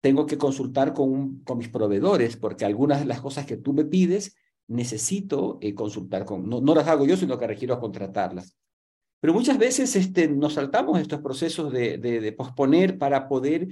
tengo 0.00 0.26
que 0.26 0.38
consultar 0.38 0.92
con, 0.92 1.40
con 1.40 1.58
mis 1.58 1.68
proveedores, 1.68 2.36
porque 2.36 2.64
algunas 2.64 3.00
de 3.00 3.06
las 3.06 3.20
cosas 3.20 3.46
que 3.46 3.56
tú 3.56 3.72
me 3.72 3.84
pides 3.84 4.36
necesito 4.68 5.58
eh, 5.60 5.74
consultar 5.74 6.24
con, 6.24 6.48
no, 6.48 6.60
no 6.60 6.74
las 6.74 6.86
hago 6.86 7.06
yo, 7.06 7.16
sino 7.16 7.38
que 7.38 7.46
requiero 7.46 7.80
contratarlas. 7.80 8.56
Pero 9.20 9.32
muchas 9.32 9.58
veces 9.58 9.96
este, 9.96 10.28
nos 10.28 10.54
saltamos 10.54 11.00
estos 11.00 11.20
procesos 11.20 11.72
de, 11.72 11.98
de, 11.98 12.32
posponer 12.32 12.98
para 12.98 13.28
poder 13.28 13.68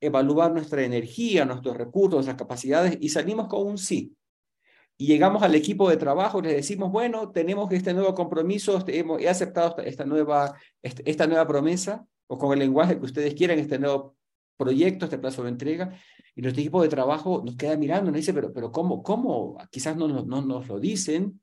evaluar 0.00 0.52
nuestra 0.52 0.82
energía, 0.82 1.44
nuestros 1.44 1.76
recursos, 1.76 2.14
nuestras 2.14 2.36
capacidades 2.36 2.96
y 3.00 3.08
salimos 3.08 3.48
con 3.48 3.66
un 3.66 3.78
sí. 3.78 4.14
Y 4.96 5.06
llegamos 5.06 5.42
al 5.42 5.54
equipo 5.56 5.90
de 5.90 5.96
trabajo 5.96 6.40
les 6.40 6.54
decimos, 6.54 6.92
bueno, 6.92 7.32
tenemos 7.32 7.70
este 7.72 7.92
nuevo 7.92 8.14
compromiso, 8.14 8.78
este, 8.78 8.98
hemos, 8.98 9.20
he 9.20 9.28
aceptado 9.28 9.76
esta, 9.82 10.04
nueva, 10.04 10.54
este, 10.82 11.08
esta 11.10 11.26
nueva 11.26 11.46
promesa, 11.48 12.06
o 12.28 12.38
con 12.38 12.52
el 12.52 12.60
lenguaje 12.60 12.96
que 12.96 13.04
ustedes 13.04 13.34
quieran, 13.34 13.58
este 13.58 13.78
nuevo 13.78 14.16
proyecto, 14.56 15.06
este 15.06 15.18
plazo 15.18 15.42
de 15.42 15.48
entrega, 15.48 15.98
y 16.36 16.42
nuestro 16.42 16.60
equipo 16.60 16.80
de 16.80 16.88
trabajo 16.88 17.42
nos 17.44 17.56
queda 17.56 17.76
mirando, 17.76 18.12
nos 18.12 18.18
dice, 18.18 18.32
pero, 18.32 18.52
pero 18.52 18.70
¿cómo? 18.70 19.02
¿Cómo? 19.02 19.58
Quizás 19.70 19.96
no, 19.96 20.06
no, 20.06 20.22
no 20.24 20.42
nos 20.42 20.68
lo 20.68 20.78
dicen, 20.78 21.40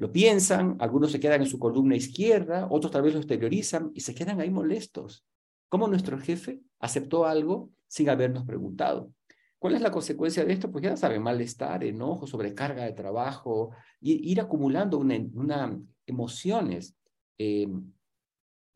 lo 0.00 0.10
piensan, 0.10 0.78
algunos 0.78 1.12
se 1.12 1.20
quedan 1.20 1.42
en 1.42 1.46
su 1.46 1.58
columna 1.58 1.94
izquierda, 1.94 2.66
otros 2.70 2.90
tal 2.90 3.02
vez 3.02 3.12
lo 3.12 3.20
exteriorizan 3.20 3.90
y 3.94 4.00
se 4.00 4.14
quedan 4.14 4.40
ahí 4.40 4.50
molestos. 4.50 5.26
¿Cómo 5.68 5.88
nuestro 5.88 6.18
jefe 6.18 6.62
aceptó 6.78 7.26
algo 7.26 7.70
sin 7.86 8.08
habernos 8.08 8.46
preguntado? 8.46 9.12
¿Cuál 9.58 9.74
es 9.74 9.82
la 9.82 9.90
consecuencia 9.90 10.42
de 10.42 10.54
esto? 10.54 10.70
Pues 10.70 10.84
ya 10.84 10.96
saben, 10.96 11.20
malestar, 11.22 11.84
enojo, 11.84 12.26
sobrecarga 12.26 12.84
de 12.84 12.94
trabajo, 12.94 13.72
ir 14.00 14.40
acumulando 14.40 14.96
una, 14.96 15.16
una 15.34 15.78
emociones 16.06 16.96
eh, 17.36 17.68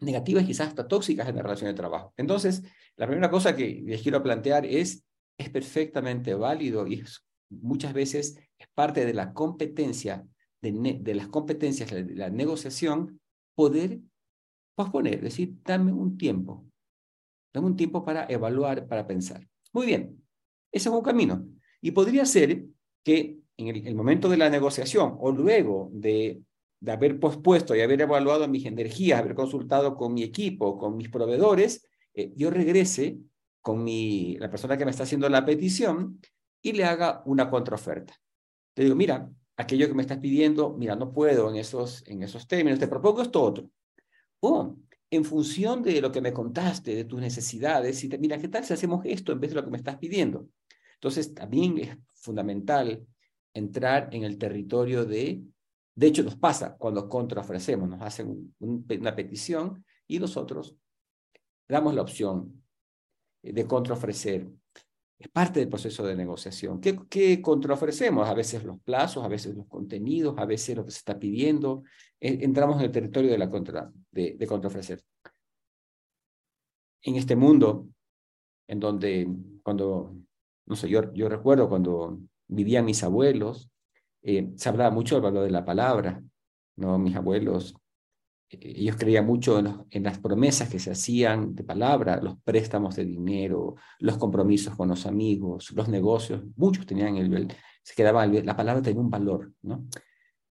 negativas, 0.00 0.44
quizás 0.44 0.68
hasta 0.68 0.86
tóxicas 0.86 1.26
en 1.26 1.36
la 1.36 1.42
relación 1.42 1.70
de 1.70 1.74
trabajo. 1.74 2.12
Entonces, 2.18 2.62
la 2.96 3.06
primera 3.06 3.30
cosa 3.30 3.56
que 3.56 3.82
les 3.86 4.02
quiero 4.02 4.22
plantear 4.22 4.66
es, 4.66 5.06
es 5.38 5.48
perfectamente 5.48 6.34
válido 6.34 6.86
y 6.86 7.02
muchas 7.48 7.94
veces 7.94 8.38
es 8.58 8.68
parte 8.74 9.06
de 9.06 9.14
la 9.14 9.32
competencia 9.32 10.26
de, 10.72 11.14
las 11.14 11.28
competencias 11.28 11.90
de 11.90 12.14
la 12.14 12.30
negociación, 12.30 13.20
poder 13.54 14.00
posponer, 14.74 15.20
decir, 15.20 15.54
dame 15.64 15.92
un 15.92 16.18
tiempo, 16.18 16.64
dame 17.52 17.68
un 17.68 17.76
tiempo 17.76 18.04
para 18.04 18.26
evaluar, 18.28 18.86
para 18.86 19.06
pensar. 19.06 19.46
Muy 19.72 19.86
bien, 19.86 20.22
ese 20.72 20.88
es 20.88 20.94
un 20.94 21.02
camino. 21.02 21.46
Y 21.80 21.92
podría 21.92 22.24
ser 22.26 22.64
que 23.04 23.38
en 23.56 23.68
el, 23.68 23.94
momento 23.94 24.28
de 24.28 24.36
la 24.36 24.50
negociación 24.50 25.16
o 25.20 25.30
luego 25.30 25.90
de, 25.92 26.42
de, 26.80 26.92
haber 26.92 27.20
pospuesto 27.20 27.74
y 27.76 27.80
haber 27.80 28.00
evaluado 28.00 28.48
mis 28.48 28.66
energías, 28.66 29.20
haber 29.20 29.34
consultado 29.34 29.96
con 29.96 30.14
mi 30.14 30.22
equipo, 30.22 30.76
con 30.78 30.96
mis 30.96 31.08
proveedores, 31.08 31.86
eh, 32.14 32.32
yo 32.36 32.50
regrese 32.50 33.18
con 33.60 33.82
mi, 33.82 34.36
la 34.38 34.50
persona 34.50 34.76
que 34.76 34.84
me 34.84 34.90
está 34.90 35.04
haciendo 35.04 35.28
la 35.28 35.44
petición 35.44 36.20
y 36.62 36.72
le 36.72 36.84
haga 36.84 37.22
una 37.26 37.50
contraoferta. 37.50 38.14
Le 38.76 38.84
digo, 38.84 38.96
mira, 38.96 39.30
aquello 39.56 39.88
que 39.88 39.94
me 39.94 40.02
estás 40.02 40.18
pidiendo, 40.18 40.74
mira, 40.76 40.96
no 40.96 41.12
puedo 41.12 41.50
en 41.50 41.56
esos, 41.56 42.02
en 42.06 42.22
esos 42.22 42.46
términos, 42.46 42.78
te 42.78 42.88
propongo 42.88 43.22
esto 43.22 43.42
otro. 43.42 43.70
O 44.40 44.76
en 45.10 45.24
función 45.24 45.82
de 45.82 46.00
lo 46.00 46.10
que 46.10 46.20
me 46.20 46.32
contaste, 46.32 46.94
de 46.94 47.04
tus 47.04 47.20
necesidades, 47.20 48.02
y 48.02 48.08
mira, 48.18 48.38
¿qué 48.38 48.48
tal 48.48 48.64
si 48.64 48.72
hacemos 48.72 49.04
esto 49.04 49.32
en 49.32 49.40
vez 49.40 49.50
de 49.50 49.56
lo 49.56 49.64
que 49.64 49.70
me 49.70 49.76
estás 49.76 49.96
pidiendo? 49.96 50.48
Entonces, 50.94 51.34
también 51.34 51.78
es 51.78 51.96
fundamental 52.14 53.06
entrar 53.52 54.08
en 54.12 54.24
el 54.24 54.38
territorio 54.38 55.04
de, 55.04 55.42
de 55.94 56.06
hecho, 56.06 56.24
nos 56.24 56.36
pasa 56.36 56.76
cuando 56.76 57.08
contraofrecemos, 57.08 57.88
nos 57.88 58.02
hacen 58.02 58.54
una 58.58 59.14
petición 59.14 59.84
y 60.08 60.18
nosotros 60.18 60.76
damos 61.68 61.94
la 61.94 62.02
opción 62.02 62.64
de 63.42 63.66
contraofrecer 63.66 64.48
es 65.18 65.28
parte 65.28 65.60
del 65.60 65.68
proceso 65.68 66.04
de 66.04 66.16
negociación. 66.16 66.80
¿Qué, 66.80 66.98
qué 67.08 67.40
contraofrecemos? 67.40 68.28
A 68.28 68.34
veces 68.34 68.64
los 68.64 68.80
plazos, 68.80 69.24
a 69.24 69.28
veces 69.28 69.54
los 69.54 69.66
contenidos, 69.66 70.36
a 70.38 70.44
veces 70.44 70.76
lo 70.76 70.84
que 70.84 70.90
se 70.90 70.98
está 70.98 71.18
pidiendo. 71.18 71.84
entramos 72.20 72.76
en 72.76 72.86
el 72.86 72.92
territorio 72.92 73.30
de, 73.30 73.38
la 73.38 73.50
contra, 73.50 73.90
de, 74.10 74.34
de 74.38 74.46
contraofrecer. 74.46 75.02
En 77.02 77.16
este 77.16 77.36
mundo, 77.36 77.88
en 78.66 78.80
donde 78.80 79.28
cuando, 79.62 80.16
no 80.66 80.76
sé, 80.76 80.88
yo, 80.88 81.12
yo 81.12 81.28
recuerdo 81.28 81.68
cuando 81.68 82.18
vivían 82.48 82.84
mis 82.84 83.02
abuelos, 83.02 83.70
eh, 84.22 84.52
se 84.56 84.68
hablaba 84.68 84.90
mucho 84.90 85.14
del 85.14 85.22
valor 85.22 85.44
de 85.44 85.50
la 85.50 85.64
palabra, 85.64 86.22
¿no? 86.76 86.98
Mis 86.98 87.14
abuelos 87.14 87.74
ellos 88.60 88.96
creían 88.96 89.26
mucho 89.26 89.58
en, 89.58 90.02
las 90.02 90.18
promesas 90.18 90.68
que 90.68 90.78
se 90.78 90.90
hacían 90.90 91.54
de 91.54 91.64
palabra, 91.64 92.20
los 92.20 92.36
préstamos 92.42 92.96
de 92.96 93.04
dinero, 93.04 93.76
los 93.98 94.18
compromisos 94.18 94.76
con 94.76 94.88
los 94.88 95.06
amigos, 95.06 95.72
los 95.72 95.88
negocios, 95.88 96.42
muchos 96.56 96.86
tenían 96.86 97.16
el, 97.16 97.52
se 97.82 97.94
quedaba, 97.94 98.26
la 98.26 98.56
palabra 98.56 98.82
tenía 98.82 99.00
un 99.00 99.10
valor, 99.10 99.52
¿no? 99.62 99.86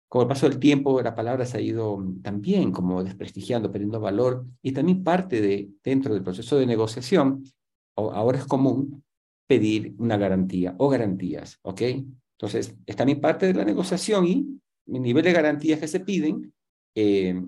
Con 0.08 0.22
el 0.22 0.28
paso 0.28 0.48
del 0.48 0.58
tiempo, 0.58 1.00
la 1.00 1.14
palabra 1.14 1.46
se 1.46 1.58
ha 1.58 1.60
ido 1.60 2.04
también 2.20 2.72
como 2.72 3.04
desprestigiando, 3.04 3.70
perdiendo 3.70 4.00
valor, 4.00 4.44
y 4.60 4.72
también 4.72 5.04
parte 5.04 5.40
de, 5.40 5.70
dentro 5.84 6.12
del 6.12 6.24
proceso 6.24 6.58
de 6.58 6.66
negociación, 6.66 7.44
ahora 7.94 8.38
es 8.38 8.44
común 8.44 9.04
pedir 9.46 9.94
una 9.98 10.16
garantía 10.16 10.74
o 10.78 10.88
garantías, 10.88 11.58
¿ok? 11.62 11.82
Entonces, 12.40 12.74
es 12.86 12.96
también 12.96 13.20
parte 13.20 13.46
de 13.46 13.54
la 13.54 13.64
negociación 13.64 14.26
y 14.26 14.60
el 14.86 15.02
nivel 15.02 15.22
de 15.22 15.32
garantías 15.32 15.78
que 15.78 15.88
se 15.88 16.00
piden 16.00 16.52
eh, 16.94 17.40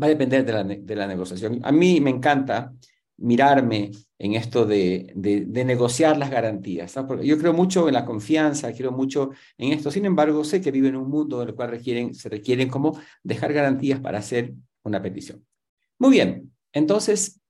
va 0.00 0.06
a 0.06 0.10
depender 0.10 0.44
de 0.44 0.52
la, 0.52 0.64
de 0.64 0.96
la 0.96 1.06
negociación. 1.06 1.60
A 1.62 1.72
mí 1.72 2.00
me 2.00 2.10
encanta 2.10 2.72
mirarme 3.18 3.90
en 4.18 4.34
esto 4.34 4.66
de, 4.66 5.12
de, 5.14 5.64
negociar 5.64 6.16
las 6.16 6.30
garantías. 6.30 6.94
Porque 7.06 7.26
yo 7.26 7.38
creo 7.38 7.52
mucho 7.52 7.88
en 7.88 7.94
la 7.94 8.04
confianza, 8.04 8.72
quiero 8.72 8.92
mucho 8.92 9.30
en 9.58 9.72
esto. 9.72 9.90
Sin 9.90 10.04
embargo, 10.04 10.44
sé 10.44 10.60
que 10.60 10.70
vivo 10.70 10.86
en 10.86 10.96
un 10.96 11.08
mundo 11.08 11.42
en 11.42 11.48
el 11.48 11.54
cual 11.54 11.80
se 12.12 12.28
requieren 12.28 12.68
como 12.68 12.98
dejar 13.22 13.52
garantías 13.52 14.00
para 14.00 14.18
hacer 14.18 14.54
una 14.82 15.02
petición. 15.02 15.44
Muy 15.98 16.10
bien, 16.10 16.52
entonces, 16.72 17.40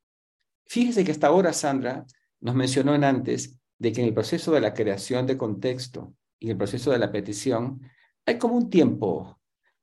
fíjese 0.66 1.04
que 1.04 1.12
hasta 1.12 1.26
ahora 1.26 1.52
Sandra 1.52 2.06
nos 2.40 2.54
mencionó 2.54 2.94
en 2.94 3.04
antes 3.04 3.58
de 3.78 3.92
que 3.92 4.00
en 4.00 4.08
el 4.08 4.14
proceso 4.14 4.52
de 4.52 4.60
la 4.60 4.72
creación 4.72 5.26
de 5.26 5.36
contexto 5.36 6.14
y 6.38 6.50
el 6.50 6.56
proceso 6.56 6.90
de 6.90 6.98
la 6.98 7.10
petición 7.10 7.80
hay 8.24 8.38
como 8.38 8.56
un 8.56 8.70
tiempo 8.70 9.38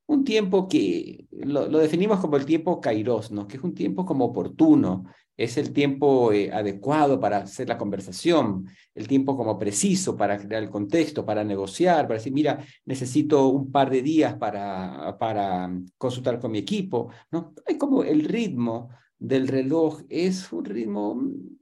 un 0.06 0.24
tiempo 0.24 0.68
que 0.68 1.26
lo, 1.32 1.68
definimos 1.70 2.20
como 2.20 2.38
el 2.38 2.46
tiempo 2.46 2.82
kairos, 2.82 3.32
¿no? 3.32 3.48
que 3.48 3.58
es 3.58 3.64
un 3.64 3.74
tiempo 3.74 4.06
como 4.06 4.26
oportuno, 4.26 5.06
es 5.36 5.58
el 5.58 5.74
tiempo 5.74 6.32
eh, 6.32 6.52
adecuado 6.52 7.20
para 7.20 7.38
hacer 7.38 7.68
la 7.68 7.78
conversación, 7.78 8.68
el 8.94 9.08
tiempo 9.08 9.36
como 9.36 9.58
preciso 9.58 10.16
para 10.16 10.38
crear 10.38 10.62
el 10.62 10.70
contexto, 10.70 11.26
para 11.26 11.44
negociar, 11.44 12.08
para 12.08 12.20
decir, 12.20 12.34
mira, 12.34 12.64
necesito 12.86 13.48
un 13.48 13.72
par 13.72 13.90
de 13.90 14.02
días 14.02 14.36
para, 14.36 15.18
para 15.18 15.72
consultar 15.98 16.40
con 16.40 16.52
mi 16.52 16.60
equipo. 16.60 17.10
¿no? 17.32 17.54
Hay 17.66 17.78
como 17.78 18.04
el 18.04 18.26
ritmo 18.26 18.90
del 19.18 19.48
reloj, 19.48 20.02
es 20.10 20.52
un 20.52 20.66
ritmo, 20.66 21.20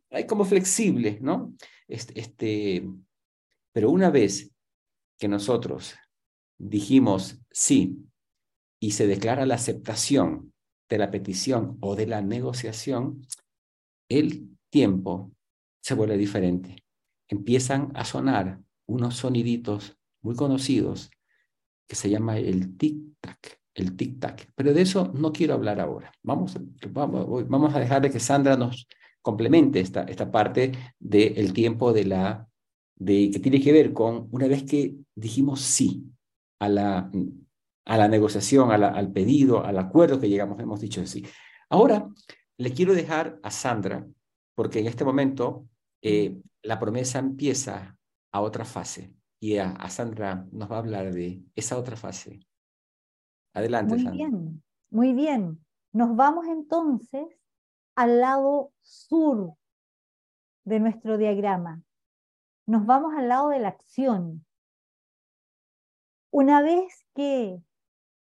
hay 0.09 0.25
como 0.25 0.43
flexible, 0.43 1.19
¿no? 1.21 1.53
Este, 1.87 2.89
pero 3.71 3.91
una 3.91 4.09
vez 4.09 4.51
que 5.17 5.27
nosotros 5.27 5.93
dijimos 6.57 7.39
sí, 7.51 7.97
y 8.81 8.91
se 8.91 9.05
declara 9.07 9.45
la 9.45 9.55
aceptación 9.55 10.53
de 10.89 10.97
la 10.97 11.11
petición 11.11 11.77
o 11.81 11.95
de 11.95 12.07
la 12.07 12.21
negociación, 12.21 13.25
el 14.09 14.49
tiempo 14.69 15.31
se 15.81 15.93
vuelve 15.93 16.17
diferente. 16.17 16.83
Empiezan 17.29 17.91
a 17.95 18.03
sonar 18.03 18.59
unos 18.87 19.17
soniditos 19.17 19.97
muy 20.21 20.35
conocidos 20.35 21.11
que 21.87 21.95
se 21.95 22.09
llama 22.09 22.39
el 22.39 22.77
tic-tac, 22.77 23.59
el 23.75 23.95
tic-tac. 23.95 24.51
Pero 24.55 24.73
de 24.73 24.81
eso 24.81 25.11
no 25.13 25.31
quiero 25.31 25.53
hablar 25.53 25.79
ahora. 25.79 26.11
Vamos, 26.23 26.57
vamos, 26.89 27.47
vamos 27.47 27.75
a 27.75 27.79
dejar 27.79 28.01
de 28.01 28.09
que 28.09 28.19
Sandra 28.19 28.57
nos 28.57 28.87
complemente 29.21 29.79
esta, 29.79 30.03
esta 30.03 30.31
parte 30.31 30.71
del 30.99 31.53
tiempo 31.53 31.93
de 31.93 32.05
la, 32.05 32.47
de, 32.95 33.29
que 33.31 33.39
tiene 33.39 33.61
que 33.61 33.71
ver 33.71 33.93
con 33.93 34.27
una 34.31 34.47
vez 34.47 34.63
que 34.63 34.95
dijimos 35.15 35.61
sí 35.61 36.03
a 36.59 36.67
la, 36.67 37.11
a 37.85 37.97
la 37.97 38.07
negociación, 38.07 38.71
al 38.71 39.11
pedido, 39.11 39.65
al 39.65 39.77
acuerdo 39.79 40.19
que 40.19 40.29
llegamos, 40.29 40.59
hemos 40.59 40.79
dicho 40.79 41.05
sí. 41.05 41.25
Ahora, 41.69 42.07
le 42.57 42.73
quiero 42.73 42.93
dejar 42.93 43.39
a 43.43 43.49
Sandra, 43.49 44.05
porque 44.55 44.79
en 44.79 44.87
este 44.87 45.03
momento 45.03 45.67
eh, 46.01 46.39
la 46.61 46.79
promesa 46.79 47.19
empieza 47.19 47.97
a 48.31 48.41
otra 48.41 48.65
fase 48.65 49.13
y 49.39 49.57
a, 49.57 49.89
Sandra 49.89 50.45
nos 50.51 50.69
va 50.69 50.75
a 50.75 50.79
hablar 50.79 51.13
de 51.13 51.41
esa 51.55 51.77
otra 51.77 51.95
fase. 51.95 52.39
Adelante, 53.53 53.95
muy 53.95 54.03
Sandra. 54.03 54.27
Muy 54.27 54.37
bien, 54.37 54.63
muy 54.91 55.13
bien. 55.13 55.65
Nos 55.91 56.15
vamos 56.15 56.45
entonces 56.47 57.25
al 57.95 58.19
lado 58.21 58.71
sur 58.81 59.55
de 60.63 60.79
nuestro 60.79 61.17
diagrama. 61.17 61.81
Nos 62.67 62.85
vamos 62.85 63.13
al 63.17 63.27
lado 63.27 63.49
de 63.49 63.59
la 63.59 63.69
acción. 63.69 64.45
Una 66.29 66.61
vez 66.61 67.05
que 67.15 67.61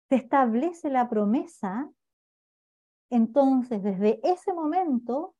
se 0.08 0.16
establece 0.16 0.90
la 0.90 1.08
promesa, 1.08 1.90
entonces 3.10 3.82
desde 3.82 4.20
ese 4.22 4.52
momento 4.52 5.34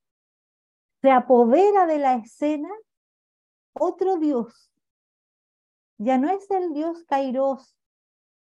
se 1.01 1.11
apodera 1.11 1.87
de 1.87 1.99
la 1.99 2.15
escena 2.15 2.71
otro 3.73 4.17
Dios. 4.17 4.73
Ya 5.99 6.19
no 6.19 6.31
es 6.31 6.51
el 6.51 6.75
Dios 6.75 7.05
Kairos, 7.05 7.77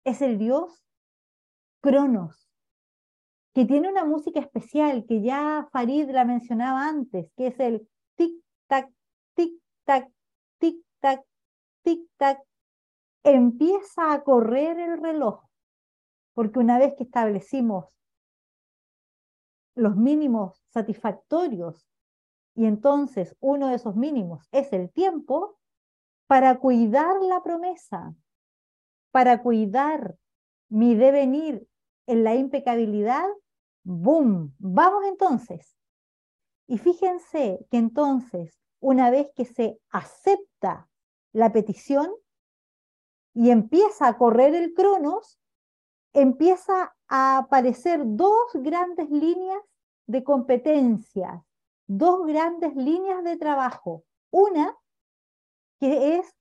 es 0.04 0.22
el 0.22 0.38
Dios 0.38 0.86
Cronos, 1.82 2.50
que 3.54 3.66
tiene 3.66 3.90
una 3.90 4.06
música 4.06 4.40
especial 4.40 5.06
que 5.08 5.22
ya 5.22 5.68
Farid 5.72 6.10
la 6.12 6.26
mencionaba 6.26 6.88
antes, 6.88 7.32
que 7.36 7.48
es 7.48 7.60
el 7.60 7.90
tic-tac, 8.18 8.94
tic-tac, 9.36 10.12
tic-tac, 10.60 11.24
tic-tac. 11.84 12.44
Empieza 13.24 14.14
a 14.14 14.24
correr 14.24 14.80
el 14.80 15.02
reloj, 15.02 15.44
porque 16.34 16.60
una 16.60 16.78
vez 16.78 16.94
que 16.96 17.04
establecimos 17.04 17.98
los 19.76 19.96
mínimos 19.96 20.64
satisfactorios 20.70 21.88
y 22.56 22.66
entonces 22.66 23.36
uno 23.40 23.68
de 23.68 23.76
esos 23.76 23.96
mínimos 23.96 24.48
es 24.52 24.74
el 24.74 24.92
tiempo, 24.92 25.58
para 26.32 26.60
cuidar 26.60 27.22
la 27.22 27.44
promesa, 27.44 28.16
para 29.12 29.42
cuidar 29.42 30.16
mi 30.70 30.96
devenir 30.96 31.68
en 32.08 32.24
la 32.24 32.36
impecabilidad, 32.36 33.28
¡boom! 33.84 34.56
Vamos 34.58 35.04
entonces. 35.08 35.76
Y 36.68 36.78
fíjense 36.78 37.66
que 37.70 37.76
entonces, 37.76 38.58
una 38.80 39.12
vez 39.12 39.28
que 39.36 39.44
se 39.44 39.78
acepta 39.90 40.88
la 41.34 41.52
petición 41.52 42.10
y 43.34 43.50
empieza 43.50 44.08
a 44.08 44.18
correr 44.18 44.56
el 44.56 44.74
cronos, 44.74 45.41
empieza 46.14 46.96
a 47.08 47.38
aparecer 47.38 48.02
dos 48.04 48.52
grandes 48.54 49.10
líneas 49.10 49.62
de 50.08 50.24
competencias, 50.24 51.42
dos 51.88 52.26
grandes 52.26 52.76
líneas 52.76 53.24
de 53.24 53.38
trabajo. 53.38 54.04
Una 54.32 54.78
que 55.80 56.18
es 56.18 56.36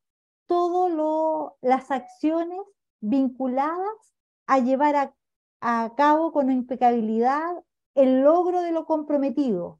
todas 0.46 1.52
las 1.60 1.90
acciones 1.90 2.60
vinculadas 3.00 4.14
a 4.46 4.58
llevar 4.58 5.14
a, 5.60 5.94
cabo 5.94 6.32
con 6.32 6.50
impecabilidad 6.50 7.54
el 7.94 8.22
logro 8.22 8.62
de 8.62 8.72
lo 8.72 8.86
comprometido, 8.86 9.78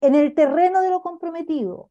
en 0.00 0.14
el 0.14 0.34
terreno 0.34 0.80
de 0.80 0.90
lo 0.90 1.02
comprometido. 1.02 1.90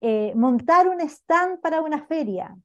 Eh, 0.00 0.32
montar 0.36 0.88
un 0.88 1.00
stand 1.00 1.60
para 1.60 1.82
una 1.82 2.06
feria, 2.06 2.56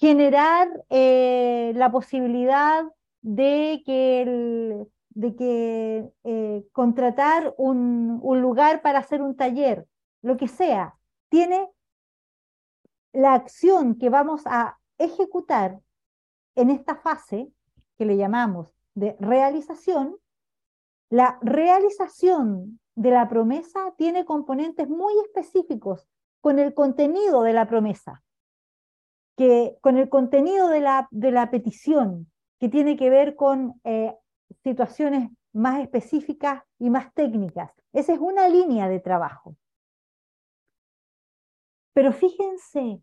generar 0.00 0.68
eh, 0.88 1.72
la 1.76 1.92
posibilidad 1.92 2.84
de 3.20 3.82
que, 3.84 4.86
de 5.10 5.36
que 5.36 6.10
eh, 6.24 6.64
contratar 6.72 7.54
un, 7.58 8.18
un 8.22 8.40
lugar 8.40 8.80
para 8.80 9.00
hacer 9.00 9.20
un 9.20 9.36
taller, 9.36 9.86
lo 10.22 10.38
que 10.38 10.48
sea, 10.48 10.96
tiene 11.28 11.68
la 13.12 13.34
acción 13.34 13.96
que 13.98 14.08
vamos 14.08 14.42
a 14.46 14.78
ejecutar 14.96 15.78
en 16.54 16.70
esta 16.70 16.96
fase 16.96 17.52
que 17.98 18.06
le 18.06 18.16
llamamos 18.16 18.74
de 18.94 19.16
realización, 19.20 20.16
la 21.10 21.38
realización 21.42 22.80
de 22.94 23.10
la 23.10 23.28
promesa 23.28 23.92
tiene 23.98 24.24
componentes 24.24 24.88
muy 24.88 25.12
específicos 25.26 26.08
con 26.40 26.58
el 26.58 26.72
contenido 26.72 27.42
de 27.42 27.52
la 27.52 27.68
promesa 27.68 28.22
que 29.40 29.78
con 29.80 29.96
el 29.96 30.10
contenido 30.10 30.68
de 30.68 30.80
la, 30.80 31.08
de 31.10 31.30
la 31.30 31.50
petición, 31.50 32.30
que 32.58 32.68
tiene 32.68 32.98
que 32.98 33.08
ver 33.08 33.36
con 33.36 33.80
eh, 33.84 34.14
situaciones 34.62 35.30
más 35.54 35.80
específicas 35.80 36.62
y 36.78 36.90
más 36.90 37.14
técnicas. 37.14 37.72
Esa 37.94 38.12
es 38.12 38.18
una 38.18 38.48
línea 38.48 38.86
de 38.86 39.00
trabajo. 39.00 39.56
Pero 41.94 42.12
fíjense 42.12 43.00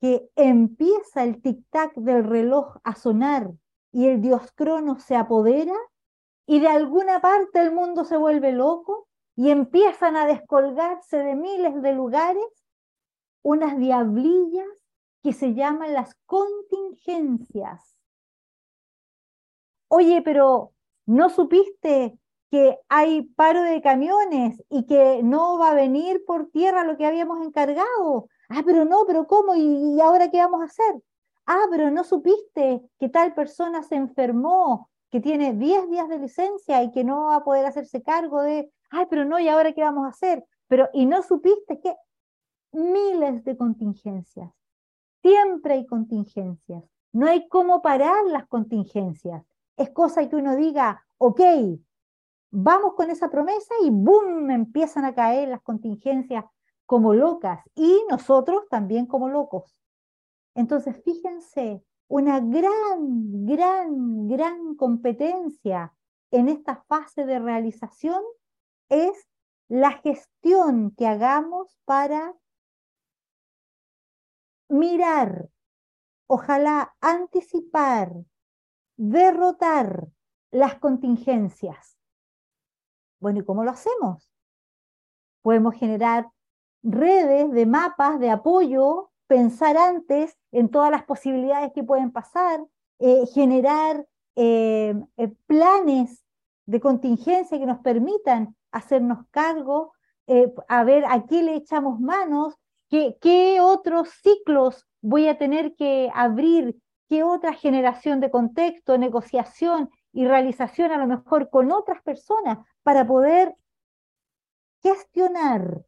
que 0.00 0.30
empieza 0.34 1.24
el 1.24 1.42
tic-tac 1.42 1.92
del 1.96 2.24
reloj 2.24 2.78
a 2.82 2.94
sonar 2.94 3.50
y 3.92 4.06
el 4.06 4.22
dios 4.22 4.50
crono 4.52 4.98
se 4.98 5.14
apodera 5.14 5.76
y 6.46 6.60
de 6.60 6.68
alguna 6.68 7.20
parte 7.20 7.60
el 7.60 7.74
mundo 7.74 8.06
se 8.06 8.16
vuelve 8.16 8.52
loco 8.52 9.08
y 9.36 9.50
empiezan 9.50 10.16
a 10.16 10.26
descolgarse 10.26 11.18
de 11.18 11.34
miles 11.34 11.82
de 11.82 11.92
lugares 11.92 12.46
unas 13.42 13.76
diablillas 13.76 14.66
que 15.22 15.32
se 15.32 15.54
llaman 15.54 15.92
las 15.92 16.14
contingencias. 16.26 17.96
Oye, 19.88 20.22
pero 20.22 20.72
¿no 21.06 21.28
supiste 21.30 22.18
que 22.50 22.78
hay 22.88 23.22
paro 23.22 23.62
de 23.62 23.80
camiones 23.80 24.62
y 24.68 24.86
que 24.86 25.22
no 25.22 25.58
va 25.58 25.70
a 25.70 25.74
venir 25.74 26.24
por 26.26 26.50
tierra 26.50 26.84
lo 26.84 26.96
que 26.96 27.06
habíamos 27.06 27.44
encargado? 27.46 28.28
Ah, 28.48 28.62
pero 28.64 28.84
no, 28.84 29.04
pero 29.06 29.26
¿cómo? 29.26 29.54
¿Y, 29.54 30.00
ahora 30.00 30.30
qué 30.30 30.38
vamos 30.38 30.62
a 30.62 30.66
hacer? 30.66 30.94
Ah, 31.46 31.66
pero 31.70 31.90
no 31.90 32.04
supiste 32.04 32.82
que 32.98 33.08
tal 33.08 33.34
persona 33.34 33.82
se 33.82 33.96
enfermó, 33.96 34.90
que 35.10 35.20
tiene 35.20 35.54
10 35.54 35.90
días 35.90 36.08
de 36.08 36.18
licencia 36.18 36.82
y 36.82 36.90
que 36.90 37.04
no 37.04 37.26
va 37.26 37.36
a 37.36 37.44
poder 37.44 37.66
hacerse 37.66 38.02
cargo 38.02 38.42
de, 38.42 38.72
ay, 38.90 39.06
pero 39.10 39.24
no, 39.24 39.38
¿y 39.38 39.48
ahora 39.48 39.72
qué 39.72 39.82
vamos 39.82 40.06
a 40.06 40.10
hacer? 40.10 40.44
Pero, 40.68 40.88
¿y 40.92 41.06
no 41.06 41.22
supiste 41.22 41.80
que 41.80 41.94
miles 42.72 43.44
de 43.44 43.56
contingencias? 43.56 44.61
Siempre 45.22 45.74
hay 45.74 45.86
contingencias. 45.86 46.84
No 47.12 47.26
hay 47.26 47.48
cómo 47.48 47.80
parar 47.80 48.24
las 48.26 48.46
contingencias. 48.48 49.44
Es 49.76 49.90
cosa 49.90 50.28
que 50.28 50.36
uno 50.36 50.56
diga, 50.56 51.04
ok, 51.18 51.40
vamos 52.50 52.94
con 52.94 53.10
esa 53.10 53.30
promesa 53.30 53.74
y 53.82 53.90
¡boom! 53.90 54.50
empiezan 54.50 55.04
a 55.04 55.14
caer 55.14 55.48
las 55.48 55.62
contingencias 55.62 56.44
como 56.86 57.14
locas 57.14 57.60
y 57.74 58.04
nosotros 58.10 58.64
también 58.68 59.06
como 59.06 59.28
locos. 59.28 59.78
Entonces, 60.54 61.00
fíjense, 61.04 61.82
una 62.08 62.40
gran, 62.40 63.46
gran, 63.46 64.28
gran 64.28 64.74
competencia 64.74 65.94
en 66.30 66.48
esta 66.48 66.84
fase 66.88 67.24
de 67.24 67.38
realización 67.38 68.22
es 68.88 69.28
la 69.68 69.92
gestión 69.92 70.90
que 70.90 71.06
hagamos 71.06 71.78
para 71.86 72.34
mirar, 74.72 75.48
ojalá 76.26 76.94
anticipar, 77.00 78.12
derrotar 78.96 80.08
las 80.50 80.76
contingencias. 80.76 81.98
Bueno, 83.20 83.40
¿y 83.40 83.44
cómo 83.44 83.64
lo 83.64 83.70
hacemos? 83.70 84.30
Podemos 85.42 85.74
generar 85.74 86.30
redes 86.82 87.52
de 87.52 87.66
mapas 87.66 88.18
de 88.18 88.30
apoyo, 88.30 89.10
pensar 89.26 89.76
antes 89.76 90.36
en 90.50 90.70
todas 90.70 90.90
las 90.90 91.04
posibilidades 91.04 91.72
que 91.72 91.84
pueden 91.84 92.10
pasar, 92.10 92.60
eh, 92.98 93.26
generar 93.26 94.06
eh, 94.36 94.94
eh, 95.16 95.28
planes 95.46 96.24
de 96.66 96.80
contingencia 96.80 97.58
que 97.58 97.66
nos 97.66 97.78
permitan 97.80 98.56
hacernos 98.70 99.26
cargo, 99.30 99.92
a 100.68 100.84
ver 100.84 101.04
a 101.04 101.26
qué 101.26 101.42
le 101.42 101.56
echamos 101.56 102.00
manos, 102.00 102.54
¿Qué, 102.92 103.58
otros 103.62 104.10
ciclos 104.22 104.86
voy 105.00 105.26
a 105.26 105.38
tener 105.38 105.74
que 105.76 106.10
abrir? 106.14 106.76
¿Qué 107.08 107.22
otra 107.22 107.54
generación 107.54 108.20
de 108.20 108.30
contexto, 108.30 108.98
negociación 108.98 109.88
y 110.12 110.26
realización 110.26 110.92
a 110.92 110.98
lo 110.98 111.06
mejor 111.06 111.48
con 111.48 111.72
otras 111.72 112.02
personas 112.02 112.58
para 112.82 113.06
poder 113.06 113.56
gestionar, 114.82 115.86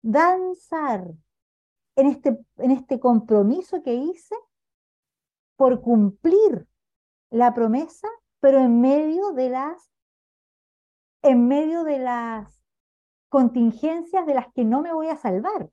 danzar 0.00 1.10
en 1.96 2.06
este, 2.06 2.38
en 2.58 2.70
este 2.70 3.00
compromiso 3.00 3.82
que 3.82 3.94
hice 3.94 4.36
por 5.56 5.80
cumplir 5.80 6.68
la 7.30 7.52
promesa, 7.52 8.08
pero 8.38 8.60
en 8.60 8.80
medio 8.80 9.32
de 9.32 9.50
las 9.50 9.90
en 11.22 11.48
medio 11.48 11.82
de 11.82 11.98
las 11.98 12.62
contingencias 13.28 14.24
de 14.24 14.34
las 14.34 14.52
que 14.52 14.64
no 14.64 14.82
me 14.82 14.92
voy 14.92 15.08
a 15.08 15.16
salvar. 15.16 15.68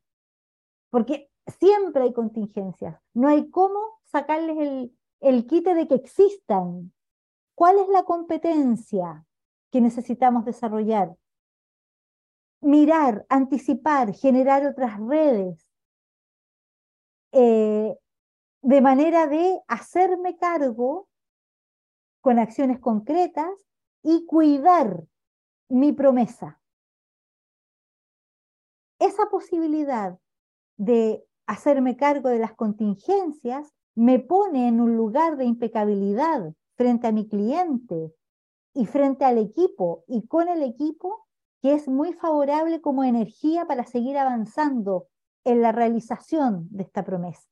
Porque 0.90 1.30
siempre 1.58 2.04
hay 2.04 2.14
contingencias. 2.14 3.00
No 3.14 3.28
hay 3.28 3.50
cómo 3.50 4.00
sacarles 4.06 4.92
el, 5.20 5.48
quite 5.48 5.74
de 5.74 5.88
que 5.88 5.96
existan. 5.96 6.94
¿Cuál 7.56 7.80
es 7.80 7.90
la 7.90 8.04
competencia 8.04 9.26
que 9.72 9.82
necesitamos 9.82 10.46
desarrollar? 10.46 11.16
Mirar, 12.62 13.26
anticipar, 13.30 14.14
generar 14.14 14.66
otras 14.66 15.00
redes, 15.00 15.72
eh, 17.32 17.96
de 18.62 18.82
manera 18.82 19.28
de 19.28 19.62
hacerme 19.68 20.38
cargo 20.38 21.08
con 22.22 22.40
acciones 22.40 22.80
concretas 22.80 23.50
y 24.04 24.26
cuidar 24.26 25.06
mi 25.70 25.94
promesa. 25.94 26.60
Esa 29.00 29.30
posibilidad 29.30 30.20
de 30.80 31.26
hacerme 31.46 31.98
cargo 31.98 32.30
de 32.30 32.40
las 32.40 32.54
contingencias 32.54 33.76
me 33.96 34.20
pone 34.20 34.70
en 34.70 34.80
un 34.80 34.96
lugar 34.96 35.36
de 35.36 35.44
impecabilidad 35.44 36.54
frente 36.78 37.08
a 37.08 37.12
mi 37.12 37.28
cliente 37.28 38.14
y 38.74 38.86
frente 38.86 39.26
al 39.26 39.38
equipo 39.38 40.06
y 40.08 40.26
con 40.26 40.48
el 40.48 40.64
equipo 40.64 41.28
que 41.62 41.74
es 41.74 41.90
muy 41.90 42.14
favorable 42.14 42.80
como 42.80 43.04
energía 43.04 43.66
para 43.66 43.84
seguir 43.84 44.18
avanzando 44.18 45.08
en 45.44 45.62
la 45.62 45.74
realización 45.74 46.70
de 46.72 46.84
esta 46.84 47.04
promesa. 47.04 47.44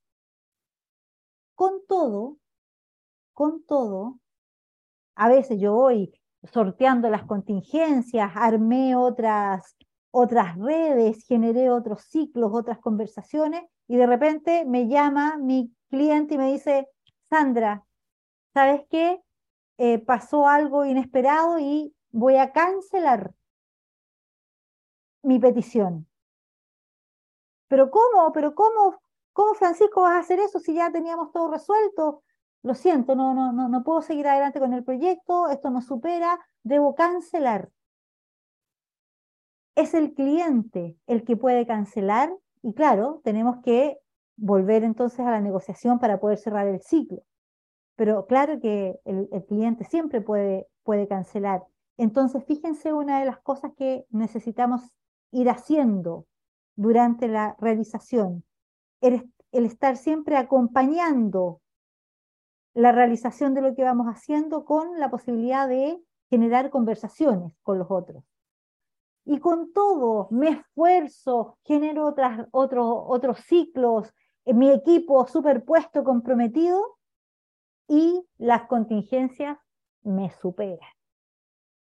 Con 1.54 1.84
todo, 1.86 2.38
con 3.34 3.62
todo, 3.64 4.18
a 5.16 5.28
veces 5.28 5.60
yo 5.60 5.74
voy 5.74 6.18
sorteando 6.50 7.10
las 7.10 7.24
contingencias, 7.24 8.32
armé 8.34 8.96
otras, 8.96 9.76
otras 10.10 10.56
redes, 10.58 11.24
generé 11.26 11.70
otros 11.70 12.02
ciclos, 12.02 12.50
otras 12.52 12.78
conversaciones 12.78 13.62
y 13.86 13.96
de 13.96 14.06
repente 14.06 14.64
me 14.64 14.88
llama 14.88 15.36
mi 15.38 15.72
cliente 15.90 16.34
y 16.34 16.38
me 16.38 16.52
dice, 16.52 16.88
Sandra, 17.30 17.84
¿sabes 18.54 18.82
qué? 18.90 19.22
Eh, 19.78 19.98
pasó 19.98 20.48
algo 20.48 20.84
inesperado 20.84 21.58
y 21.58 21.94
voy 22.10 22.36
a 22.36 22.52
cancelar 22.52 23.32
mi 25.22 25.38
petición. 25.38 26.06
Pero 27.68 27.90
¿cómo? 27.90 28.32
¿Pero 28.32 28.54
cómo? 28.54 29.00
¿Cómo 29.32 29.54
Francisco 29.54 30.02
vas 30.02 30.14
a 30.14 30.18
hacer 30.20 30.40
eso 30.40 30.58
si 30.58 30.74
ya 30.74 30.90
teníamos 30.90 31.30
todo 31.32 31.50
resuelto? 31.50 32.24
Lo 32.62 32.74
siento, 32.74 33.14
no, 33.14 33.34
no, 33.34 33.52
no, 33.52 33.68
no 33.68 33.84
puedo 33.84 34.02
seguir 34.02 34.26
adelante 34.26 34.58
con 34.58 34.74
el 34.74 34.82
proyecto, 34.82 35.48
esto 35.48 35.70
no 35.70 35.80
supera, 35.80 36.40
debo 36.64 36.94
cancelar. 36.94 37.70
Es 39.78 39.94
el 39.94 40.12
cliente 40.12 40.96
el 41.06 41.22
que 41.22 41.36
puede 41.36 41.64
cancelar 41.64 42.36
y 42.62 42.74
claro, 42.74 43.20
tenemos 43.22 43.58
que 43.62 44.00
volver 44.36 44.82
entonces 44.82 45.20
a 45.20 45.30
la 45.30 45.40
negociación 45.40 46.00
para 46.00 46.18
poder 46.18 46.38
cerrar 46.38 46.66
el 46.66 46.80
ciclo. 46.80 47.22
Pero 47.94 48.26
claro 48.26 48.58
que 48.58 48.98
el, 49.04 49.28
cliente 49.46 49.84
siempre 49.84 50.20
puede, 50.20 50.66
puede 50.82 51.06
cancelar. 51.06 51.64
Entonces, 51.96 52.42
fíjense 52.44 52.92
una 52.92 53.20
de 53.20 53.26
las 53.26 53.38
cosas 53.38 53.70
que 53.76 54.04
necesitamos 54.10 54.82
ir 55.30 55.48
haciendo 55.48 56.26
durante 56.74 57.28
la 57.28 57.54
realización, 57.60 58.42
el, 59.00 59.32
el 59.52 59.64
estar 59.64 59.96
siempre 59.96 60.36
acompañando 60.36 61.60
la 62.74 62.90
realización 62.90 63.54
de 63.54 63.62
lo 63.62 63.76
que 63.76 63.84
vamos 63.84 64.08
haciendo 64.08 64.64
con 64.64 64.98
la 64.98 65.08
posibilidad 65.08 65.68
de 65.68 66.02
generar 66.30 66.70
conversaciones 66.70 67.54
con 67.62 67.78
los 67.78 67.86
otros. 67.92 68.24
Y 69.30 69.40
con 69.40 69.74
todo, 69.74 70.28
me 70.30 70.48
esfuerzo, 70.48 71.58
genero 71.64 72.14
otros 72.50 73.40
ciclos, 73.40 74.10
mi 74.46 74.70
equipo 74.70 75.26
superpuesto, 75.26 76.02
comprometido, 76.02 76.96
y 77.88 78.26
las 78.38 78.62
contingencias 78.68 79.58
me 80.02 80.30
superan. 80.30 80.88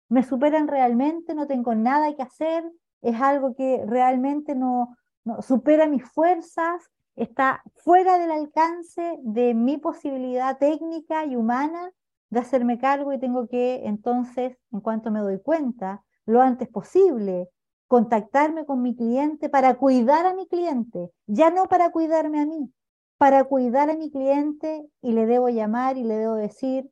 Me 0.07 0.24
superan 0.24 0.70
realmente, 0.70 1.36
no 1.36 1.45
tengo 1.45 1.76
nada 1.76 2.16
que 2.16 2.22
hacer, 2.22 2.64
es 3.02 3.20
algo 3.20 3.53
que 3.53 3.84
realmente 3.86 4.56
no 4.56 4.95
supera 5.41 5.88
mis 5.88 6.10
fuerzas, 6.10 6.90
está 7.18 7.62
fuera 7.84 8.18
del 8.18 8.32
alcance 8.32 9.20
de 9.24 9.53
mi 9.53 9.78
posibilidad 9.78 10.57
técnica 10.57 11.26
y 11.26 11.36
humana 11.36 11.91
de 12.30 12.40
hacerme 12.40 12.78
cargo 12.78 13.12
y 13.12 13.20
tengo 13.20 13.49
que 13.49 13.86
entonces, 13.86 14.57
en 14.72 14.80
cuanto 14.80 15.12
me 15.12 15.20
doy 15.20 15.41
cuenta, 15.41 16.02
lo 16.26 16.41
antes 16.41 16.68
posible, 16.68 17.49
contactarme 17.88 18.65
con 18.65 18.81
mi 18.81 18.95
cliente 18.95 19.49
para 19.49 19.76
cuidar 19.76 20.26
a 20.26 20.34
mi 20.34 20.47
cliente, 20.47 21.11
ya 21.27 21.52
no 21.52 21.68
para 21.68 21.91
cuidarme 21.91 22.41
a 22.41 22.45
mí, 22.45 22.72
para 23.18 23.43
cuidar 23.45 23.89
a 23.89 23.95
mi 23.95 24.11
cliente 24.11 24.88
y 25.02 25.11
le 25.11 25.26
debo 25.26 25.49
llamar 25.49 25.97
y 25.97 26.03
le 26.03 26.15
debo 26.15 26.35
decir, 26.35 26.89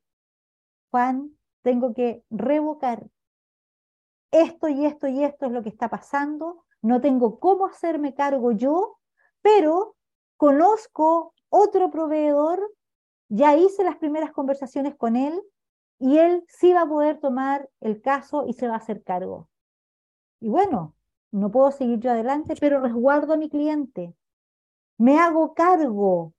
Juan, 0.92 1.36
tengo 1.64 1.94
que 1.94 2.24
revocar 2.30 3.08
esto 4.32 4.68
y 4.68 4.86
esto 4.86 5.08
y 5.08 5.24
esto 5.24 5.46
es 5.48 5.52
lo 5.52 5.64
que 5.64 5.70
está 5.70 5.90
pasando, 5.90 6.66
no 6.82 7.02
tengo 7.02 7.40
cómo 7.40 7.66
hacerme 7.66 8.14
cargo 8.14 8.52
yo, 8.52 8.98
pero 9.42 9.96
conozco 10.38 11.34
otro 11.50 11.90
proveedor, 11.92 12.60
ya 13.30 13.56
hice 13.56 13.84
las 13.84 13.98
primeras 13.98 14.32
conversaciones 14.32 14.96
con 14.96 15.16
él 15.16 15.42
y 16.00 16.18
él 16.18 16.44
sí 16.48 16.74
va 16.74 16.82
a 16.82 16.88
poder 16.88 17.20
tomar 17.20 17.70
el 17.80 18.02
caso 18.02 18.46
y 18.48 18.54
se 18.54 18.68
va 18.68 18.76
a 18.76 18.78
hacer 18.78 19.04
cargo. 19.04 19.50
Y 20.40 20.50
bueno, 20.50 20.96
no 21.32 21.52
puedo 21.52 21.72
seguir 21.72 22.00
yo 22.00 22.12
adelante, 22.12 22.56
pero 22.60 22.82
resguardo 22.82 23.34
a 23.34 23.38
mi 23.38 23.50
cliente. 23.50 24.14
Me 24.98 25.18
hago 25.20 25.54
cargo 25.54 26.34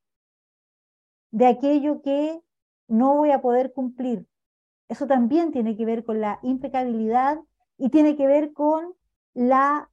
de 1.31 1.47
aquello 1.47 2.03
que 2.03 2.41
no 2.87 3.17
voy 3.17 3.31
a 3.31 3.41
poder 3.41 3.73
cumplir. 3.73 4.27
Eso 4.89 5.07
también 5.07 5.51
tiene 5.51 5.77
que 5.77 5.85
ver 5.85 6.05
con 6.05 6.21
la 6.21 6.39
impecabilidad 6.43 7.41
y 7.79 7.89
tiene 7.89 8.17
que 8.17 8.27
ver 8.27 8.53
con 8.53 8.95
la 9.33 9.91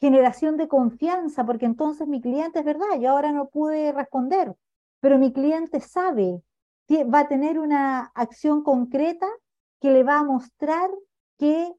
generación 0.00 0.56
de 0.56 0.68
confianza, 0.68 1.44
porque 1.44 1.66
entonces 1.66 2.06
mi 2.06 2.20
cliente 2.20 2.60
es 2.60 2.64
verdad, 2.64 3.00
yo 3.00 3.10
ahora 3.10 3.32
no 3.32 3.48
pude 3.48 3.92
responder, 3.92 4.54
pero 5.00 5.18
mi 5.18 5.32
cliente 5.32 5.80
sabe, 5.80 6.42
va 6.90 7.20
a 7.20 7.28
tener 7.28 7.58
una 7.58 8.06
acción 8.14 8.62
concreta 8.62 9.28
que 9.80 9.90
le 9.90 10.02
va 10.02 10.18
a 10.18 10.24
mostrar 10.24 10.90
que 11.38 11.72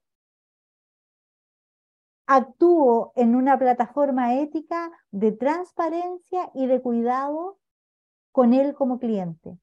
actúo 2.27 3.11
en 3.15 3.35
una 3.35 3.57
plataforma 3.57 4.35
ética 4.35 4.91
de 5.09 5.31
transparencia 5.31 6.51
y 6.53 6.67
de 6.67 6.79
cuidado 6.81 7.57
con 8.31 8.53
él 8.53 8.75
como 8.75 8.99
cliente. 8.99 9.57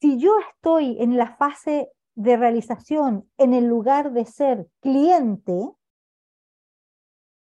Si 0.00 0.18
yo 0.18 0.32
estoy 0.50 0.96
en 1.00 1.18
la 1.18 1.36
fase 1.36 1.92
de 2.14 2.36
realización 2.36 3.30
en 3.36 3.52
el 3.52 3.66
lugar 3.66 4.12
de 4.12 4.24
ser 4.24 4.68
cliente, 4.80 5.70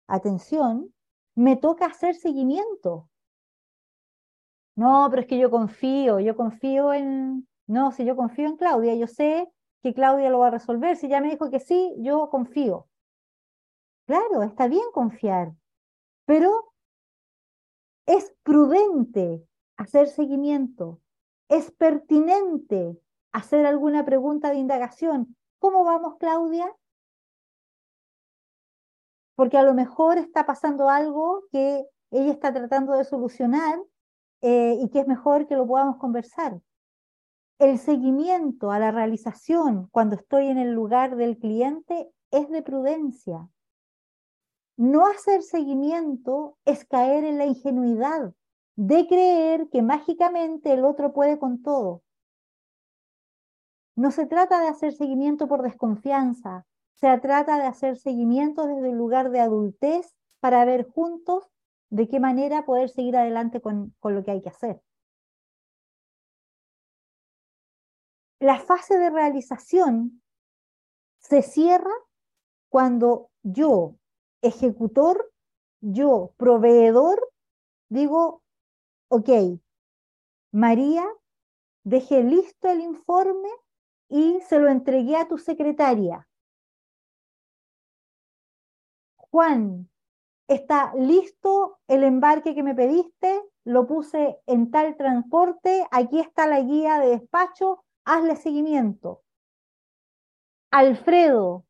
atención, 0.08 0.94
me 1.36 1.56
toca 1.56 1.86
hacer 1.86 2.16
seguimiento. 2.16 3.08
No, 4.78 5.08
pero 5.10 5.24
es 5.24 5.28
que 5.28 5.40
yo 5.40 5.50
confío, 5.50 6.20
yo 6.20 6.36
confío 6.36 6.94
en, 6.94 7.48
no, 7.66 7.92
si 7.92 8.06
yo 8.06 8.16
confío 8.16 8.46
en 8.48 8.58
Claudia, 8.58 8.94
yo 8.94 9.08
sé 9.08 9.52
que 9.82 9.96
Claudia 9.96 10.30
lo 10.30 10.38
va 10.38 10.48
a 10.48 10.52
resolver, 10.52 10.96
si 10.96 11.10
ya 11.10 11.20
me 11.20 11.32
dijo 11.32 11.50
que 11.50 11.60
sí, 11.60 11.96
yo 11.98 12.30
confío. 12.30 12.88
Claro, 14.06 14.44
está 14.44 14.68
bien 14.68 14.86
confiar, 14.94 15.52
pero 16.26 16.74
es 18.06 18.36
prudente 18.44 19.44
hacer 19.78 20.10
seguimiento, 20.10 21.02
es 21.50 21.72
pertinente 21.72 23.00
hacer 23.32 23.66
alguna 23.66 24.06
pregunta 24.06 24.52
de 24.52 24.58
indagación. 24.58 25.36
¿Cómo 25.58 25.86
vamos, 25.86 26.18
Claudia? 26.20 26.72
Porque 29.34 29.58
a 29.58 29.64
lo 29.64 29.74
mejor 29.74 30.20
está 30.20 30.46
pasando 30.46 30.88
algo 30.88 31.46
que 31.52 31.84
ella 32.12 32.32
está 32.32 32.54
tratando 32.54 32.94
de 32.94 33.06
solucionar 33.06 33.80
eh, 34.42 34.78
y 34.82 34.90
que 34.90 35.00
es 35.00 35.08
mejor 35.08 35.48
que 35.48 35.56
lo 35.56 35.68
podamos 35.68 35.98
conversar. 35.98 36.60
El 37.60 37.80
seguimiento 37.80 38.72
a 38.72 38.80
la 38.80 38.92
realización 38.92 39.88
cuando 39.92 40.16
estoy 40.16 40.48
en 40.48 40.58
el 40.58 40.74
lugar 40.74 41.16
del 41.16 41.38
cliente 41.38 42.12
es 42.32 42.50
de 42.50 42.62
prudencia. 42.62 43.50
No 44.78 45.08
hacer 45.08 45.42
seguimiento 45.42 46.58
es 46.66 46.86
caer 46.86 47.24
en 47.24 47.40
la 47.40 47.46
ingenuidad 47.48 48.34
de 48.76 49.08
creer 49.08 49.70
que 49.70 49.82
mágicamente 49.82 50.72
el 50.72 50.86
otro 50.86 51.14
puede 51.14 51.40
con 51.40 51.64
todo. 51.64 52.04
No 53.96 54.12
se 54.12 54.28
trata 54.28 54.62
de 54.62 54.68
hacer 54.68 54.94
seguimiento 54.94 55.48
por 55.48 55.64
desconfianza, 55.64 56.68
se 56.94 57.18
trata 57.18 57.58
de 57.58 57.64
hacer 57.64 57.98
seguimiento 57.98 58.68
desde 58.68 58.92
el 58.92 58.98
lugar 58.98 59.32
de 59.32 59.40
adultez 59.40 60.16
para 60.40 60.64
ver 60.66 60.88
juntos 60.88 61.50
de 61.90 62.08
qué 62.08 62.20
manera 62.20 62.66
poder 62.66 62.90
seguir 62.90 63.16
adelante 63.16 63.62
con, 63.62 63.96
con 64.00 64.16
lo 64.16 64.24
que 64.24 64.32
hay 64.32 64.42
que 64.42 64.50
hacer. 64.50 64.82
La 68.40 68.60
fase 68.60 68.98
de 68.98 69.10
realización 69.10 70.22
se 71.20 71.42
cierra 71.42 71.94
cuando 72.70 73.32
yo, 73.44 73.96
ejecutor, 74.42 75.34
yo, 75.82 76.34
proveedor, 76.38 77.32
digo, 77.90 78.44
ok, 79.10 79.30
María, 80.52 81.06
dejé 81.84 82.24
listo 82.24 82.70
el 82.70 82.82
informe 82.82 83.50
y 84.10 84.40
se 84.42 84.60
lo 84.60 84.70
entregué 84.70 85.16
a 85.18 85.28
tu 85.28 85.38
secretaria. 85.38 86.28
Juan, 89.16 89.90
está 90.48 90.94
listo 90.96 91.80
el 91.88 92.04
embarque 92.04 92.56
que 92.56 92.64
me 92.64 92.76
pediste, 92.76 93.42
lo 93.66 93.86
puse 93.86 94.40
en 94.46 94.72
tal 94.72 94.96
transporte, 94.96 95.86
aquí 95.92 96.20
está 96.20 96.48
la 96.48 96.62
guía 96.62 97.00
de 97.00 97.10
despacho, 97.10 97.84
hazle 98.06 98.36
seguimiento. 98.38 99.22
Alfredo, 100.72 101.66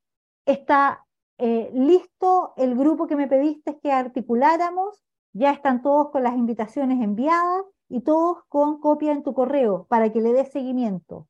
está 0.45 1.05
eh, 1.39 1.71
listo 1.73 2.53
el 2.57 2.75
grupo 2.75 3.07
que 3.07 3.15
me 3.15 3.27
pediste 3.27 3.79
que 3.79 3.91
articuláramos, 3.91 5.03
ya 5.33 5.51
están 5.51 5.81
todos 5.81 6.09
con 6.11 6.23
las 6.23 6.35
invitaciones 6.35 7.01
enviadas 7.03 7.63
y 7.89 8.01
todos 8.01 8.43
con 8.47 8.79
copia 8.79 9.11
en 9.11 9.23
tu 9.23 9.33
correo 9.33 9.85
para 9.87 10.11
que 10.11 10.21
le 10.21 10.33
des 10.33 10.51
seguimiento. 10.51 11.27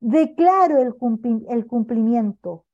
Declaro 0.00 0.78
el, 0.78 0.94
el 1.48 1.66
cumplimiento, 1.66 2.64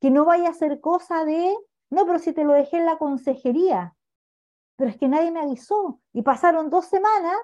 que 0.00 0.10
no 0.10 0.24
vaya 0.24 0.50
a 0.50 0.54
ser 0.54 0.80
cosa 0.80 1.24
de, 1.24 1.54
no, 1.90 2.06
pero 2.06 2.18
si 2.18 2.32
te 2.32 2.44
lo 2.44 2.52
dejé 2.52 2.78
en 2.78 2.86
la 2.86 2.98
consejería, 2.98 3.94
pero 4.76 4.90
es 4.90 4.96
que 4.96 5.08
nadie 5.08 5.30
me 5.30 5.40
avisó 5.40 6.00
y 6.12 6.22
pasaron 6.22 6.70
dos 6.70 6.86
semanas 6.86 7.36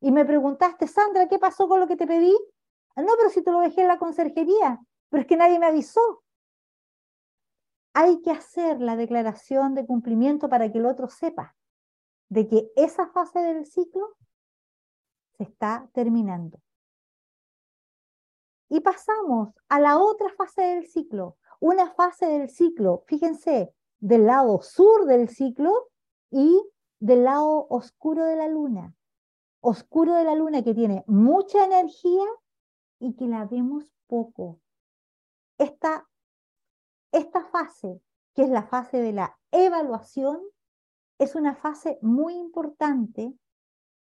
y 0.00 0.10
me 0.10 0.24
preguntaste, 0.24 0.86
Sandra, 0.86 1.28
¿qué 1.28 1.38
pasó 1.38 1.68
con 1.68 1.80
lo 1.80 1.86
que 1.86 1.96
te 1.96 2.06
pedí? 2.06 2.36
No, 2.96 3.12
pero 3.16 3.30
si 3.30 3.42
te 3.42 3.50
lo 3.50 3.60
dejé 3.60 3.82
en 3.82 3.88
la 3.88 3.98
consejería, 3.98 4.80
pero 5.08 5.22
es 5.22 5.26
que 5.26 5.36
nadie 5.36 5.58
me 5.58 5.66
avisó 5.66 6.24
hay 7.94 8.20
que 8.22 8.32
hacer 8.32 8.80
la 8.80 8.96
declaración 8.96 9.74
de 9.74 9.86
cumplimiento 9.86 10.48
para 10.48 10.70
que 10.70 10.78
el 10.78 10.86
otro 10.86 11.08
sepa 11.08 11.54
de 12.28 12.48
que 12.48 12.72
esa 12.74 13.06
fase 13.06 13.38
del 13.38 13.64
ciclo 13.64 14.16
se 15.36 15.44
está 15.44 15.88
terminando. 15.94 16.60
Y 18.68 18.80
pasamos 18.80 19.54
a 19.68 19.78
la 19.78 19.98
otra 19.98 20.28
fase 20.36 20.62
del 20.62 20.86
ciclo, 20.88 21.36
una 21.64 21.90
fase 21.94 22.26
del 22.26 22.50
ciclo, 22.50 23.04
fíjense, 23.06 23.74
del 23.98 24.26
lado 24.26 24.60
sur 24.60 25.06
del 25.06 25.30
ciclo 25.30 25.88
y 26.30 26.62
del 27.00 27.24
lado 27.24 27.66
oscuro 27.70 28.26
de 28.26 28.36
la 28.36 28.48
luna. 28.48 28.94
Oscuro 29.62 30.14
de 30.14 30.24
la 30.24 30.34
luna 30.34 30.62
que 30.62 30.74
tiene 30.74 31.04
mucha 31.06 31.64
energía 31.64 32.26
y 32.98 33.14
que 33.16 33.26
la 33.26 33.46
vemos 33.46 33.90
poco. 34.06 34.60
Esta 35.56 36.06
esta 37.12 37.42
fase, 37.46 38.02
que 38.34 38.42
es 38.42 38.50
la 38.50 38.64
fase 38.64 38.98
de 38.98 39.14
la 39.14 39.38
evaluación, 39.50 40.42
es 41.18 41.34
una 41.34 41.54
fase 41.54 41.98
muy 42.02 42.34
importante 42.34 43.32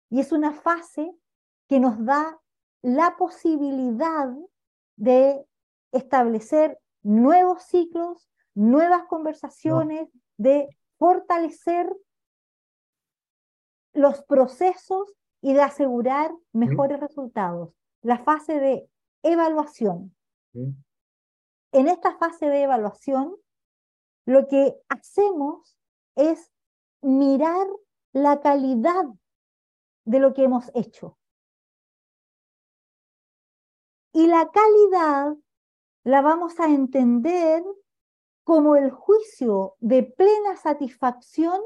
y 0.09 0.19
es 0.19 0.33
una 0.33 0.51
fase 0.51 1.15
que 1.69 1.79
nos 1.79 2.03
da 2.03 2.41
la 2.81 3.15
posibilidad 3.15 4.35
de 4.97 5.47
establecer 5.93 6.77
nuevos 7.03 7.63
ciclos, 7.63 8.29
nuevas 8.55 9.05
conversaciones, 9.05 10.09
de 10.37 10.67
fortalecer 10.97 11.93
los 13.93 14.23
procesos 14.23 15.13
y 15.41 15.53
de 15.53 15.61
asegurar 15.61 16.31
mejores 16.51 16.99
resultados. 16.99 17.73
La 18.01 18.17
fase 18.17 18.59
de 18.59 18.89
evaluación 19.21 20.15
en 21.73 21.87
esta 21.87 22.15
fase 22.17 22.45
de 22.45 22.61
evaluación, 22.61 23.35
lo 24.25 24.47
que 24.47 24.79
hacemos 24.89 25.77
es 26.15 26.51
mirar 27.01 27.67
la 28.13 28.39
calidad 28.39 29.05
de 30.05 30.19
lo 30.19 30.33
que 30.33 30.43
hemos 30.43 30.69
hecho. 30.75 31.17
Y 34.13 34.27
la 34.27 34.49
calidad 34.51 35.35
la 36.03 36.21
vamos 36.21 36.59
a 36.59 36.65
entender 36.65 37.63
como 38.43 38.75
el 38.75 38.91
juicio 38.91 39.75
de 39.79 40.03
plena 40.03 40.57
satisfacción 40.57 41.61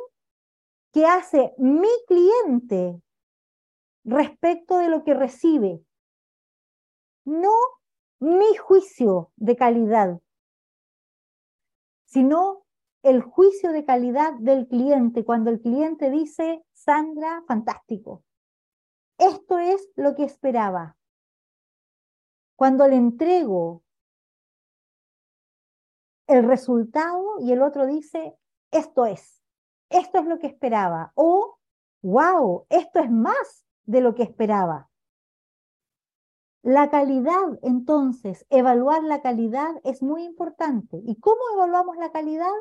que 0.92 1.06
hace 1.06 1.54
mi 1.58 1.90
cliente 2.08 3.02
respecto 4.04 4.78
de 4.78 4.90
lo 4.90 5.04
que 5.04 5.14
recibe. 5.14 5.84
No 7.26 7.52
mi 8.20 8.56
juicio 8.56 9.32
de 9.36 9.56
calidad, 9.56 10.22
sino 12.06 12.66
el 13.04 13.22
juicio 13.22 13.72
de 13.72 13.86
calidad 13.86 14.34
del 14.40 14.68
cliente, 14.68 15.24
cuando 15.24 15.50
el 15.50 15.62
cliente 15.62 16.10
dice, 16.10 16.64
Sandra, 16.74 17.44
fantástico, 17.48 18.24
esto 19.18 19.58
es 19.58 19.90
lo 19.96 20.16
que 20.16 20.24
esperaba. 20.24 20.98
Cuando 22.56 22.88
le 22.88 22.96
entrego 22.96 23.84
el 26.28 26.44
resultado 26.44 27.40
y 27.40 27.52
el 27.52 27.62
otro 27.62 27.86
dice, 27.86 28.38
esto 28.72 29.06
es, 29.06 29.42
esto 29.90 30.20
es 30.20 30.26
lo 30.26 30.40
que 30.40 30.48
esperaba, 30.48 31.12
o, 31.16 31.58
wow, 32.02 32.66
esto 32.70 33.00
es 33.00 33.10
más 33.10 33.66
de 33.86 34.02
lo 34.02 34.14
que 34.14 34.24
esperaba. 34.24 34.90
La 36.64 36.90
calidad, 36.90 37.60
entonces, 37.62 38.46
evaluar 38.50 39.02
la 39.04 39.22
calidad 39.22 39.70
es 39.86 40.04
muy 40.04 40.24
importante. 40.24 41.00
¿Y 41.06 41.18
cómo 41.18 41.40
evaluamos 41.54 41.96
la 41.96 42.12
calidad? 42.12 42.52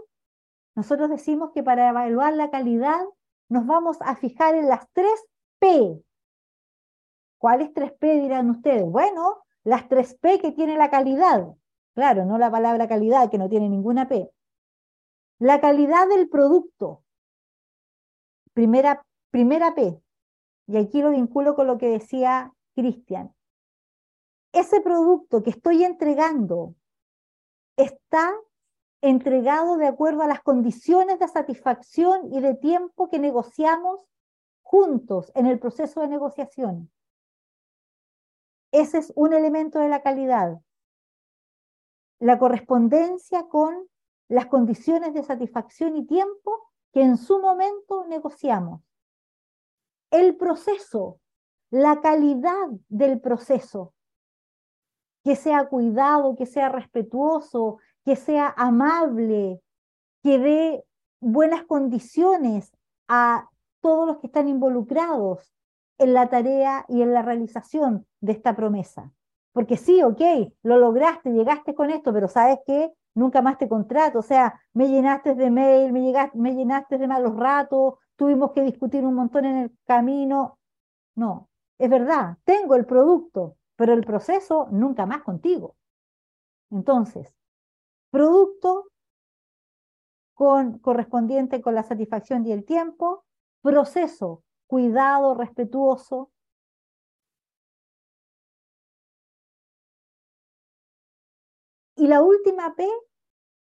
Nosotros 0.77 1.11
decimos 1.11 1.51
que 1.53 1.65
para 1.65 1.89
evaluar 1.89 2.35
la 2.35 2.51
calidad 2.51 3.05
nos 3.49 3.67
vamos 3.67 3.97
a 4.03 4.15
fijar 4.15 4.55
en 4.55 4.69
las 4.69 4.89
tres 4.93 5.25
P. 5.59 6.01
¿Cuáles 7.39 7.73
tres 7.75 7.93
P 7.95 8.21
dirán 8.21 8.51
ustedes? 8.51 8.85
Bueno, 8.85 9.43
las 9.65 9.89
tres 9.89 10.15
P 10.15 10.39
que 10.39 10.53
tiene 10.53 10.77
la 10.77 10.91
calidad. 10.91 11.49
Claro, 11.97 12.25
no 12.25 12.39
la 12.39 12.53
palabra 12.53 12.87
calidad 12.87 13.29
que 13.29 13.39
no 13.39 13.49
tiene 13.49 13.69
ninguna 13.69 14.07
P. 14.07 14.31
La 15.41 15.61
calidad 15.61 16.07
del 16.07 16.29
producto. 16.29 17.03
Primera, 18.53 19.05
primera 19.33 19.75
P. 19.75 20.01
Y 20.69 20.77
aquí 20.77 21.03
lo 21.03 21.11
vinculo 21.11 21.57
con 21.57 21.67
lo 21.67 21.77
que 21.77 21.89
decía 21.89 22.53
Cristian 22.77 23.35
ese 24.57 24.81
producto 24.81 25.43
que 25.43 25.51
estoy 25.51 25.85
entregando 25.85 26.75
está 27.77 28.35
entregado 29.03 29.77
de 29.77 29.87
acuerdo 29.87 30.23
a 30.23 30.27
las 30.27 30.41
condiciones 30.41 31.19
de 31.19 31.29
satisfacción 31.29 32.33
y 32.33 32.41
de 32.41 32.55
tiempo 32.55 33.11
que 33.11 33.19
negociamos 33.19 34.01
juntos 34.63 35.31
en 35.35 35.47
el 35.47 35.59
proceso 35.59 36.01
de 36.01 36.09
negociación. 36.09 36.91
Ese 38.73 38.99
es 38.99 39.13
un 39.15 39.35
elemento 39.35 39.79
de 39.79 39.91
la 39.91 40.03
calidad. 40.03 40.59
La 42.19 42.39
correspondencia 42.39 43.45
con 43.49 43.89
las 44.29 44.47
condiciones 44.47 45.15
de 45.15 45.23
satisfacción 45.23 45.97
y 45.97 46.07
tiempo 46.07 46.71
que 46.93 47.03
en 47.03 47.17
su 47.17 47.41
momento 47.41 48.07
negociamos. 48.07 48.81
El 50.11 50.37
proceso, 50.37 51.21
la 51.71 52.01
calidad 52.01 52.69
del 52.89 53.21
proceso 53.21 53.93
que 55.27 55.35
sea 55.35 55.69
cuidado, 55.69 56.37
que 56.37 56.47
sea 56.47 56.69
respetuoso, 56.69 57.79
que 58.05 58.15
sea 58.15 58.55
amable, 58.57 59.61
que 60.23 60.39
dé 60.39 60.85
buenas 61.21 61.65
condiciones 61.65 62.73
a 63.09 63.51
todos 63.81 64.07
los 64.07 64.19
que 64.19 64.29
están 64.29 64.49
involucrados 64.49 65.53
en 65.99 66.15
la 66.15 66.29
tarea 66.29 66.85
y 66.89 67.03
en 67.03 67.13
la 67.13 67.23
realización 67.23 68.07
de 68.21 68.33
esta 68.33 68.55
promesa. 68.55 69.13
Porque 69.57 69.79
sí, 69.79 70.03
ok, 70.03 70.21
lo 70.65 70.77
lograste, 70.77 71.33
llegaste 71.33 71.75
con 71.75 71.89
esto, 71.89 72.13
pero 72.13 72.29
¿sabes 72.29 72.59
qué? 72.67 72.93
Nunca 73.15 73.41
más 73.41 73.57
te 73.57 73.71
contrato, 73.71 74.19
o 74.19 74.23
sea, 74.23 74.61
me 74.75 74.87
llenaste 74.87 75.35
de 75.35 75.51
mail, 75.51 75.95
me, 75.95 76.03
llegaste, 76.03 76.37
me 76.37 76.55
llenaste 76.55 76.99
de 76.99 77.09
malos 77.09 77.35
ratos, 77.37 77.95
tuvimos 78.17 78.53
que 78.53 78.61
discutir 78.61 79.03
un 79.03 79.15
montón 79.15 79.47
en 79.47 79.57
el 79.57 79.79
camino. 79.87 80.59
No, 81.15 81.49
es 81.79 81.89
verdad, 81.89 82.37
tengo 82.45 82.75
el 82.75 82.85
producto, 82.85 83.57
pero 83.77 83.95
el 83.95 84.05
proceso 84.05 84.69
nunca 84.73 85.07
más 85.07 85.23
contigo. 85.23 85.75
Entonces, 86.71 87.33
producto 88.11 88.91
con, 90.35 90.81
correspondiente 90.81 91.63
con 91.63 91.75
la 91.75 91.83
satisfacción 91.83 92.45
y 92.45 92.53
el 92.53 92.67
tiempo, 92.67 93.25
proceso 93.63 94.43
cuidado, 94.67 95.35
respetuoso. 95.35 96.31
Y 101.97 102.07
la 102.09 102.23
última 102.23 102.75
P, 102.75 102.87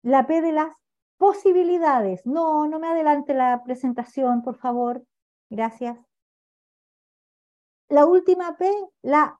la 0.02 0.26
P 0.26 0.40
de 0.40 0.52
las 0.52 0.74
posibilidades. 1.18 2.24
No, 2.24 2.66
no 2.66 2.78
me 2.78 2.88
adelante 2.88 3.34
la 3.34 3.62
presentación, 3.62 4.42
por 4.42 4.56
favor. 4.56 5.04
Gracias. 5.50 5.98
La 7.88 8.06
última 8.06 8.56
P, 8.56 8.70
la 9.02 9.38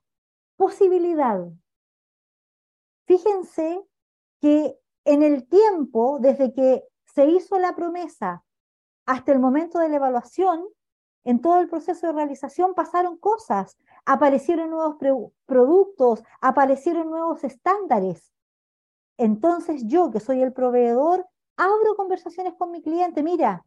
posibilidad. 0.56 1.40
Fíjense 3.06 3.82
que 4.40 4.78
en 5.04 5.22
el 5.22 5.48
tiempo, 5.48 6.18
desde 6.20 6.52
que 6.52 6.84
se 7.06 7.26
hizo 7.26 7.58
la 7.58 7.74
promesa 7.74 8.44
hasta 9.06 9.32
el 9.32 9.38
momento 9.38 9.78
de 9.78 9.88
la 9.88 9.96
evaluación, 9.96 10.66
en 11.24 11.40
todo 11.40 11.58
el 11.58 11.68
proceso 11.68 12.06
de 12.06 12.12
realización 12.12 12.74
pasaron 12.74 13.16
cosas, 13.16 13.78
aparecieron 14.04 14.70
nuevos 14.70 14.96
productos, 15.46 16.22
aparecieron 16.42 17.08
nuevos 17.08 17.44
estándares. 17.44 18.33
Entonces 19.18 19.86
yo, 19.86 20.10
que 20.10 20.20
soy 20.20 20.42
el 20.42 20.52
proveedor, 20.52 21.26
abro 21.56 21.94
conversaciones 21.96 22.54
con 22.54 22.70
mi 22.70 22.82
cliente. 22.82 23.22
Mira, 23.22 23.64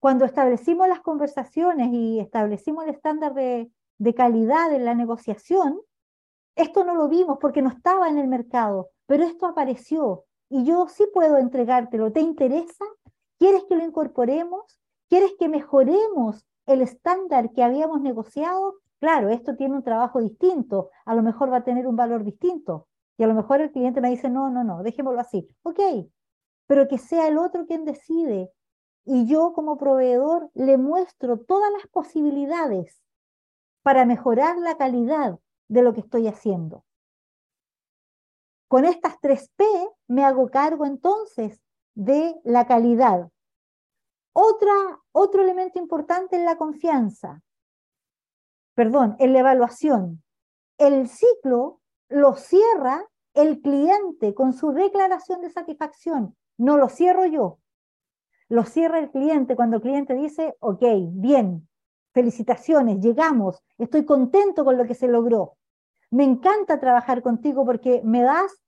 cuando 0.00 0.24
establecimos 0.24 0.88
las 0.88 1.00
conversaciones 1.00 1.90
y 1.92 2.18
establecimos 2.20 2.84
el 2.84 2.90
estándar 2.90 3.34
de, 3.34 3.70
de 3.98 4.14
calidad 4.14 4.72
en 4.72 4.84
la 4.84 4.94
negociación, 4.94 5.80
esto 6.56 6.84
no 6.84 6.94
lo 6.94 7.08
vimos 7.08 7.38
porque 7.40 7.62
no 7.62 7.70
estaba 7.70 8.08
en 8.08 8.18
el 8.18 8.28
mercado, 8.28 8.90
pero 9.06 9.24
esto 9.24 9.46
apareció 9.46 10.24
y 10.48 10.64
yo 10.64 10.88
sí 10.88 11.06
puedo 11.12 11.38
entregártelo. 11.38 12.12
¿Te 12.12 12.20
interesa? 12.20 12.84
¿Quieres 13.38 13.64
que 13.64 13.76
lo 13.76 13.84
incorporemos? 13.84 14.78
¿Quieres 15.08 15.32
que 15.38 15.48
mejoremos 15.48 16.44
el 16.66 16.82
estándar 16.82 17.52
que 17.52 17.62
habíamos 17.62 18.00
negociado? 18.00 18.74
Claro, 18.98 19.30
esto 19.30 19.56
tiene 19.56 19.76
un 19.76 19.82
trabajo 19.82 20.20
distinto, 20.20 20.90
a 21.06 21.14
lo 21.14 21.22
mejor 21.22 21.50
va 21.50 21.58
a 21.58 21.64
tener 21.64 21.86
un 21.86 21.96
valor 21.96 22.24
distinto. 22.24 22.88
Y 23.20 23.22
a 23.22 23.26
lo 23.26 23.34
mejor 23.34 23.60
el 23.60 23.70
cliente 23.70 24.00
me 24.00 24.08
dice, 24.08 24.30
no, 24.30 24.48
no, 24.48 24.64
no, 24.64 24.82
dejémoslo 24.82 25.20
así. 25.20 25.46
Ok, 25.62 25.78
pero 26.66 26.88
que 26.88 26.96
sea 26.96 27.28
el 27.28 27.36
otro 27.36 27.66
quien 27.66 27.84
decide. 27.84 28.50
Y 29.04 29.26
yo 29.26 29.52
como 29.52 29.76
proveedor 29.76 30.50
le 30.54 30.78
muestro 30.78 31.38
todas 31.38 31.70
las 31.70 31.86
posibilidades 31.88 32.98
para 33.82 34.06
mejorar 34.06 34.56
la 34.56 34.78
calidad 34.78 35.38
de 35.68 35.82
lo 35.82 35.92
que 35.92 36.00
estoy 36.00 36.28
haciendo. 36.28 36.86
Con 38.68 38.86
estas 38.86 39.20
tres 39.20 39.50
P 39.54 39.66
me 40.08 40.24
hago 40.24 40.48
cargo 40.48 40.86
entonces 40.86 41.60
de 41.94 42.40
la 42.42 42.66
calidad. 42.66 43.28
Otra, 44.32 44.72
otro 45.12 45.42
elemento 45.42 45.78
importante 45.78 46.36
es 46.36 46.42
la 46.42 46.56
confianza. 46.56 47.42
Perdón, 48.74 49.16
en 49.18 49.34
la 49.34 49.40
evaluación. 49.40 50.22
El 50.78 51.06
ciclo 51.06 51.82
lo 52.08 52.34
cierra 52.34 53.09
el 53.34 53.60
cliente 53.60 54.34
con 54.34 54.52
su 54.52 54.72
declaración 54.72 55.40
de 55.40 55.50
satisfacción. 55.50 56.36
No 56.58 56.76
lo 56.76 56.88
cierro 56.88 57.26
yo. 57.26 57.58
Lo 58.48 58.64
cierra 58.64 58.98
el 58.98 59.10
cliente 59.10 59.54
cuando 59.54 59.76
el 59.76 59.82
cliente 59.82 60.14
dice, 60.14 60.56
ok, 60.60 60.82
bien, 61.12 61.68
felicitaciones, 62.12 63.00
llegamos, 63.00 63.62
estoy 63.78 64.04
contento 64.04 64.64
con 64.64 64.76
lo 64.76 64.84
que 64.84 64.94
se 64.94 65.06
logró. 65.08 65.56
Me 66.10 66.24
encanta 66.24 66.80
trabajar 66.80 67.22
contigo 67.22 67.64
porque 67.64 68.02
me 68.04 68.22
das 68.22 68.60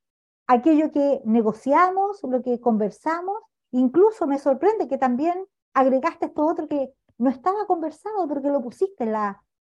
aquello 0.46 0.92
que 0.92 1.20
negociamos, 1.24 2.22
lo 2.22 2.42
que 2.42 2.60
conversamos. 2.60 3.42
Incluso 3.72 4.26
me 4.26 4.38
sorprende 4.38 4.86
que 4.86 4.98
también 4.98 5.44
agregaste 5.74 6.26
esto 6.26 6.46
otro 6.46 6.68
que 6.68 6.92
no 7.18 7.30
estaba 7.30 7.66
conversado, 7.66 8.28
pero 8.28 8.40
lo 8.52 8.62
pusiste 8.62 9.04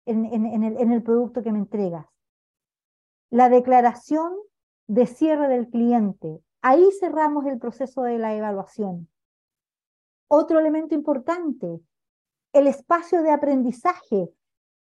en 0.05 0.91
el 0.91 1.03
producto 1.03 1.41
que 1.41 1.51
me 1.53 1.59
entregas. 1.59 2.05
La 3.29 3.47
declaración 3.47 4.33
de 4.89 5.05
cierre 5.05 5.47
del 5.47 5.69
cliente. 5.69 6.41
Ahí 6.63 6.89
cerramos 6.99 7.45
el 7.45 7.59
proceso 7.59 8.01
de 8.01 8.17
la 8.17 8.35
evaluación. 8.35 9.07
Otro 10.27 10.59
elemento 10.59 10.95
importante, 10.95 11.79
el 12.53 12.67
espacio 12.67 13.21
de 13.21 13.29
aprendizaje 13.29 14.33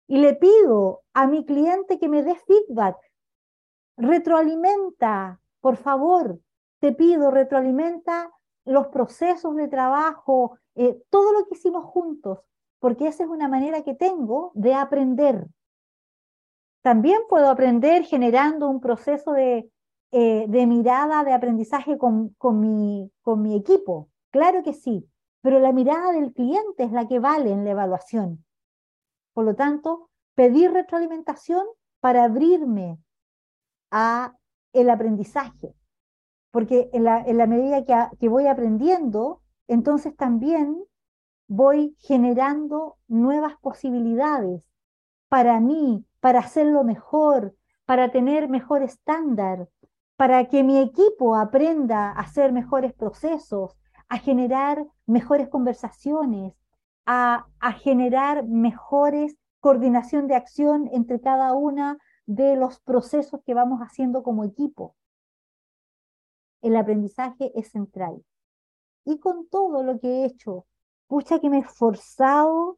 y 0.07 0.17
le 0.19 0.33
pido 0.35 1.01
a 1.13 1.27
mi 1.27 1.45
cliente 1.45 1.99
que 1.99 2.07
me 2.07 2.23
dé 2.23 2.35
feedback. 2.35 2.95
Retroalimenta, 3.97 5.41
por 5.59 5.75
favor, 5.75 6.39
te 6.79 6.93
pido, 6.93 7.29
retroalimenta 7.29 8.31
los 8.63 8.87
procesos 8.87 9.57
de 9.57 9.67
trabajo, 9.67 10.57
eh, 10.75 10.97
todo 11.09 11.33
lo 11.33 11.45
que 11.45 11.55
hicimos 11.55 11.83
juntos, 11.83 12.39
porque 12.79 13.07
esa 13.07 13.23
es 13.23 13.29
una 13.29 13.49
manera 13.49 13.83
que 13.83 13.93
tengo 13.93 14.51
de 14.53 14.73
aprender. 14.73 15.47
También 16.81 17.19
puedo 17.27 17.49
aprender 17.49 18.03
generando 18.03 18.69
un 18.69 18.79
proceso 18.79 19.33
de, 19.33 19.69
eh, 20.11 20.45
de 20.47 20.67
mirada 20.67 21.23
de 21.23 21.33
aprendizaje 21.33 21.97
con, 21.97 22.29
con, 22.37 22.59
mi, 22.59 23.11
con 23.21 23.41
mi 23.41 23.55
equipo. 23.55 24.09
Claro 24.31 24.63
que 24.63 24.73
sí, 24.73 25.09
pero 25.41 25.59
la 25.59 25.71
mirada 25.71 26.11
del 26.11 26.33
cliente 26.33 26.83
es 26.83 26.91
la 26.91 27.07
que 27.07 27.19
vale 27.19 27.51
en 27.51 27.63
la 27.63 27.71
evaluación. 27.71 28.43
Por 29.33 29.45
lo 29.45 29.55
tanto, 29.55 30.09
pedir 30.35 30.71
retroalimentación 30.71 31.65
para 31.99 32.23
abrirme 32.23 32.99
a 33.91 34.35
el 34.73 34.89
aprendizaje, 34.89 35.73
porque 36.51 36.89
en 36.93 37.03
la, 37.03 37.21
en 37.21 37.37
la 37.37 37.47
medida 37.47 37.85
que, 37.85 38.17
que 38.19 38.29
voy 38.29 38.47
aprendiendo, 38.47 39.41
entonces 39.67 40.15
también 40.15 40.83
voy 41.47 41.95
generando 41.99 42.97
nuevas 43.07 43.57
posibilidades 43.61 44.63
para 45.29 45.59
mí, 45.59 46.05
para 46.19 46.39
hacerlo 46.39 46.83
mejor, 46.83 47.55
para 47.85 48.11
tener 48.11 48.49
mejor 48.49 48.83
estándar, 48.83 49.69
para 50.17 50.45
que 50.49 50.63
mi 50.63 50.79
equipo 50.79 51.35
aprenda 51.35 52.09
a 52.09 52.21
hacer 52.21 52.51
mejores 52.51 52.91
procesos, 52.93 53.77
a 54.09 54.17
generar 54.17 54.85
mejores 55.05 55.47
conversaciones, 55.47 56.53
a, 57.05 57.45
generar 57.83 58.45
mejores 58.45 59.37
coordinación 59.59 60.27
de 60.27 60.35
acción 60.35 60.89
entre 60.91 61.21
cada 61.21 61.53
una 61.53 61.97
de 62.25 62.55
los 62.55 62.79
procesos 62.81 63.41
que 63.45 63.53
vamos 63.53 63.79
haciendo 63.79 64.23
como 64.23 64.43
equipo. 64.43 64.95
El 66.61 66.75
aprendizaje 66.75 67.51
es 67.55 67.71
central. 67.71 68.23
Y 69.05 69.19
con 69.19 69.47
todo 69.47 69.83
lo 69.83 69.99
que 69.99 70.07
he 70.07 70.25
hecho, 70.25 70.65
pucha 71.07 71.39
que 71.39 71.49
me 71.49 71.57
he 71.57 71.61
esforzado, 71.61 72.77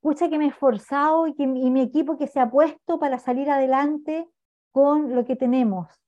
pucha 0.00 0.28
que 0.28 0.36
me 0.36 0.46
he 0.46 0.48
esforzado 0.48 1.26
y, 1.26 1.34
que, 1.34 1.44
y 1.44 1.70
mi 1.70 1.80
equipo 1.80 2.18
que 2.18 2.26
se 2.26 2.40
ha 2.40 2.50
puesto 2.50 2.98
para 2.98 3.18
salir 3.18 3.50
adelante 3.50 4.28
con 4.72 5.14
lo 5.14 5.24
que 5.24 5.36
tenemos, 5.36 5.99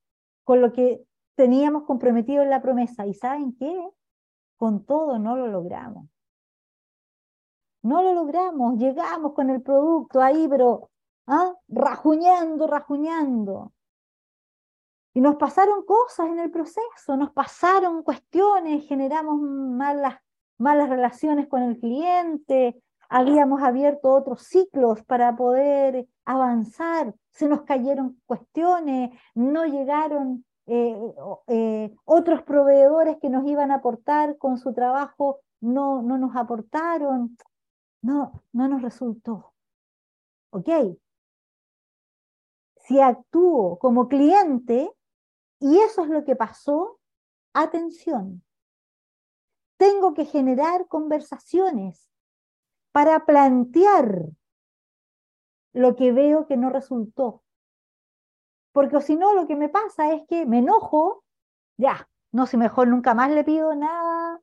con 0.44 0.60
lo 0.60 0.72
que 0.72 1.04
teníamos 1.34 1.84
comprometido 1.84 2.42
en 2.42 2.50
la 2.50 2.62
promesa. 2.62 3.06
¿Y 3.06 3.14
saben 3.14 3.54
qué? 3.56 3.88
Con 4.56 4.84
todo 4.84 5.18
no 5.18 5.36
lo 5.36 5.48
logramos. 5.48 6.08
No 7.82 8.02
lo 8.02 8.14
logramos, 8.14 8.78
llegamos 8.78 9.32
con 9.32 9.50
el 9.50 9.60
producto 9.60 10.20
ahí, 10.20 10.46
pero 10.48 10.90
¿ah? 11.26 11.54
rajuñando, 11.68 12.66
rajuñando. 12.68 13.72
Y 15.14 15.20
nos 15.20 15.36
pasaron 15.36 15.84
cosas 15.84 16.28
en 16.28 16.38
el 16.38 16.50
proceso, 16.50 17.16
nos 17.16 17.32
pasaron 17.32 18.02
cuestiones, 18.02 18.86
generamos 18.86 19.40
malas, 19.40 20.18
malas 20.58 20.88
relaciones 20.88 21.48
con 21.48 21.62
el 21.62 21.78
cliente, 21.78 22.80
habíamos 23.12 23.62
abierto 23.62 24.10
otros 24.10 24.42
ciclos 24.42 25.04
para 25.04 25.36
poder 25.36 26.08
avanzar, 26.24 27.14
se 27.30 27.48
nos 27.48 27.62
cayeron 27.62 28.20
cuestiones, 28.26 29.10
no 29.34 29.66
llegaron 29.66 30.44
eh, 30.66 30.96
eh, 31.48 31.94
otros 32.04 32.42
proveedores 32.42 33.18
que 33.20 33.28
nos 33.28 33.46
iban 33.46 33.70
a 33.70 33.76
aportar 33.76 34.38
con 34.38 34.58
su 34.58 34.72
trabajo, 34.72 35.40
no, 35.60 36.02
no 36.02 36.18
nos 36.18 36.34
aportaron 36.36 37.36
no, 38.02 38.42
no 38.52 38.68
nos 38.68 38.82
resultó. 38.82 39.54
¿Ok? 40.50 40.68
Si 42.76 43.00
actúo 43.00 43.78
como 43.78 44.08
cliente 44.08 44.90
y 45.60 45.78
eso 45.78 46.02
es 46.04 46.10
lo 46.10 46.24
que 46.24 46.34
pasó, 46.34 46.98
atención. 47.52 48.42
Tengo 49.76 50.14
que 50.14 50.24
generar 50.24 50.88
conversaciones 50.88 52.11
para 52.92 53.24
plantear 53.24 54.26
lo 55.72 55.96
que 55.96 56.12
veo 56.12 56.46
que 56.46 56.56
no 56.56 56.70
resultó. 56.70 57.42
Porque 58.72 59.00
si 59.00 59.16
no, 59.16 59.34
lo 59.34 59.46
que 59.46 59.56
me 59.56 59.68
pasa 59.68 60.12
es 60.12 60.22
que 60.28 60.46
me 60.46 60.58
enojo, 60.58 61.24
ya, 61.76 62.08
no, 62.32 62.46
si 62.46 62.56
mejor 62.56 62.88
nunca 62.88 63.14
más 63.14 63.30
le 63.30 63.44
pido 63.44 63.74
nada. 63.74 64.40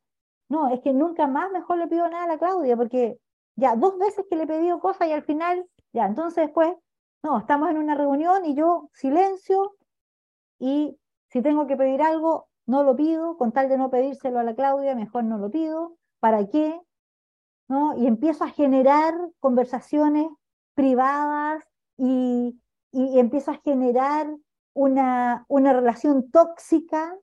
No, 0.50 0.70
es 0.70 0.82
que 0.82 0.94
nunca 0.94 1.28
más 1.28 1.52
mejor 1.52 1.78
le 1.78 1.88
pido 1.88 2.08
nada 2.10 2.24
a 2.24 2.28
la 2.28 2.38
Claudia, 2.40 2.76
porque 2.76 3.20
ya 3.56 3.76
dos 3.76 3.98
veces 3.98 4.26
que 4.30 4.36
le 4.36 4.44
he 4.44 4.48
pedido 4.48 4.80
cosas 4.80 5.08
y 5.08 5.12
al 5.12 5.24
final, 5.24 5.68
ya, 5.94 6.06
entonces 6.06 6.46
después, 6.46 6.74
no, 7.24 7.40
estamos 7.40 7.70
en 7.70 7.78
una 7.78 7.96
reunión 7.96 8.46
y 8.46 8.56
yo 8.56 8.90
silencio 8.94 9.76
y 10.60 10.98
si 11.28 11.42
tengo 11.42 11.68
que 11.68 11.78
pedir 11.78 12.02
algo, 12.02 12.48
no 12.66 12.84
lo 12.84 12.96
pido, 12.96 13.38
con 13.38 13.52
tal 13.52 13.70
de 13.70 13.78
no 13.78 13.90
pedírselo 13.90 14.40
a 14.40 14.44
la 14.44 14.56
Claudia, 14.56 14.96
mejor 14.96 15.24
no 15.24 15.38
lo 15.38 15.50
pido. 15.50 15.98
¿Para 16.20 16.48
qué? 16.48 16.80
¿No? 17.70 17.96
Y 17.96 18.08
empiezo 18.08 18.44
a 18.44 18.50
generar 18.50 19.14
conversaciones 19.40 20.28
privadas 20.74 21.64
y, 21.98 22.60
y 22.91 23.20
empiezo 23.20 23.52
a 23.52 23.62
generar 23.64 24.28
una, 24.74 25.46
una 25.48 25.74
relación 25.74 26.32
tóxica 26.32 27.18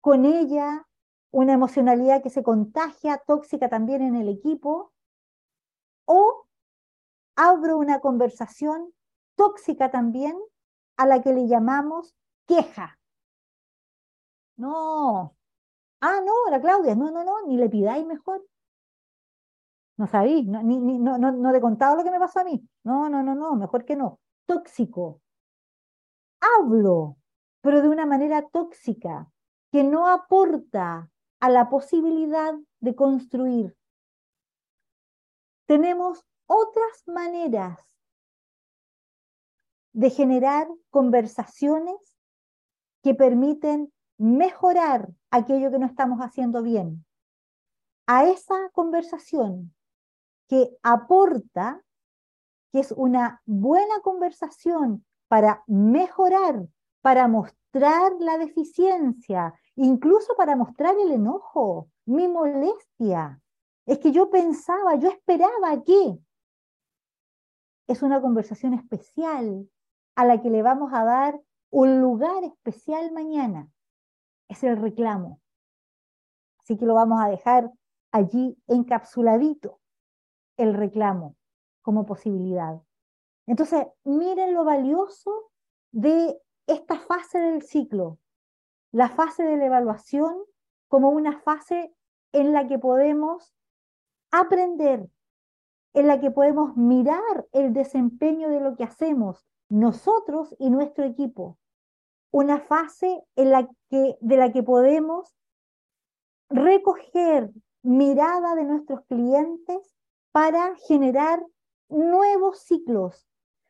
con 0.00 0.24
ella, 0.24 0.86
una 1.30 1.52
emocionalidad 1.52 2.22
que 2.22 2.30
se 2.30 2.42
contagia, 2.42 3.22
tóxica 3.26 3.68
también 3.68 4.02
en 4.02 4.16
el 4.16 4.28
equipo, 4.28 4.92
o 6.06 6.46
abro 7.36 7.78
una 7.78 8.00
conversación 8.00 8.92
tóxica 9.36 9.90
también 9.90 10.36
a 10.96 11.06
la 11.06 11.22
que 11.22 11.32
le 11.32 11.46
llamamos 11.46 12.14
queja. 12.46 12.98
No. 14.56 15.36
Ah, 16.00 16.20
no, 16.24 16.50
la 16.50 16.60
Claudia, 16.60 16.94
no, 16.94 17.10
no, 17.10 17.24
no, 17.24 17.46
ni 17.46 17.56
le 17.56 17.68
pidáis 17.68 18.06
mejor. 18.06 18.46
No 20.00 20.06
sabéis, 20.06 20.46
no, 20.46 20.62
ni, 20.62 20.78
no, 20.78 21.18
no, 21.18 21.30
no 21.30 21.54
he 21.54 21.60
contado 21.60 21.94
lo 21.94 22.02
que 22.02 22.10
me 22.10 22.18
pasó 22.18 22.40
a 22.40 22.44
mí. 22.44 22.66
No, 22.84 23.10
no, 23.10 23.22
no, 23.22 23.34
no, 23.34 23.54
mejor 23.54 23.84
que 23.84 23.96
no. 23.96 24.18
Tóxico. 24.46 25.20
Hablo, 26.40 27.18
pero 27.60 27.82
de 27.82 27.90
una 27.90 28.06
manera 28.06 28.48
tóxica, 28.48 29.30
que 29.70 29.84
no 29.84 30.08
aporta 30.08 31.10
a 31.38 31.50
la 31.50 31.68
posibilidad 31.68 32.54
de 32.80 32.94
construir. 32.94 33.76
Tenemos 35.66 36.24
otras 36.46 37.06
maneras 37.06 37.78
de 39.92 40.08
generar 40.08 40.66
conversaciones 40.88 42.16
que 43.02 43.14
permiten 43.14 43.92
mejorar 44.16 45.10
aquello 45.30 45.70
que 45.70 45.78
no 45.78 45.84
estamos 45.84 46.20
haciendo 46.20 46.62
bien. 46.62 47.04
A 48.06 48.24
esa 48.24 48.70
conversación 48.72 49.74
que 50.50 50.76
aporta, 50.82 51.80
que 52.72 52.80
es 52.80 52.90
una 52.90 53.40
buena 53.46 54.00
conversación 54.02 55.06
para 55.28 55.62
mejorar, 55.68 56.66
para 57.02 57.28
mostrar 57.28 58.12
la 58.18 58.36
deficiencia, 58.36 59.54
incluso 59.76 60.34
para 60.34 60.56
mostrar 60.56 60.96
el 60.98 61.12
enojo, 61.12 61.88
mi 62.04 62.26
molestia. 62.26 63.40
Es 63.86 64.00
que 64.00 64.10
yo 64.10 64.28
pensaba, 64.28 64.96
yo 64.96 65.08
esperaba 65.08 65.84
que. 65.84 66.18
Es 67.86 68.02
una 68.02 68.20
conversación 68.20 68.74
especial 68.74 69.70
a 70.16 70.24
la 70.24 70.42
que 70.42 70.50
le 70.50 70.62
vamos 70.62 70.92
a 70.92 71.04
dar 71.04 71.40
un 71.70 72.00
lugar 72.00 72.42
especial 72.42 73.12
mañana. 73.12 73.68
Es 74.48 74.64
el 74.64 74.76
reclamo. 74.76 75.40
Así 76.58 76.76
que 76.76 76.86
lo 76.86 76.94
vamos 76.94 77.20
a 77.20 77.28
dejar 77.28 77.70
allí 78.10 78.58
encapsuladito, 78.66 79.79
el 80.62 80.74
reclamo 80.74 81.36
como 81.82 82.06
posibilidad. 82.06 82.80
Entonces, 83.46 83.86
miren 84.04 84.54
lo 84.54 84.64
valioso 84.64 85.50
de 85.92 86.40
esta 86.66 86.98
fase 86.98 87.38
del 87.40 87.62
ciclo, 87.62 88.18
la 88.92 89.08
fase 89.08 89.42
de 89.42 89.56
la 89.56 89.66
evaluación 89.66 90.36
como 90.88 91.10
una 91.10 91.40
fase 91.40 91.94
en 92.32 92.52
la 92.52 92.68
que 92.68 92.78
podemos 92.78 93.54
aprender, 94.30 95.08
en 95.94 96.06
la 96.06 96.20
que 96.20 96.30
podemos 96.30 96.76
mirar 96.76 97.48
el 97.52 97.72
desempeño 97.72 98.48
de 98.48 98.60
lo 98.60 98.76
que 98.76 98.84
hacemos 98.84 99.46
nosotros 99.68 100.54
y 100.58 100.70
nuestro 100.70 101.04
equipo. 101.04 101.58
Una 102.32 102.60
fase 102.60 103.24
en 103.34 103.50
la 103.50 103.68
que, 103.88 104.16
de 104.20 104.36
la 104.36 104.52
que 104.52 104.62
podemos 104.62 105.34
recoger 106.48 107.50
mirada 107.82 108.54
de 108.54 108.64
nuestros 108.64 109.00
clientes 109.06 109.96
para 110.32 110.76
generar 110.86 111.44
nuevos 111.88 112.60
ciclos, 112.60 113.26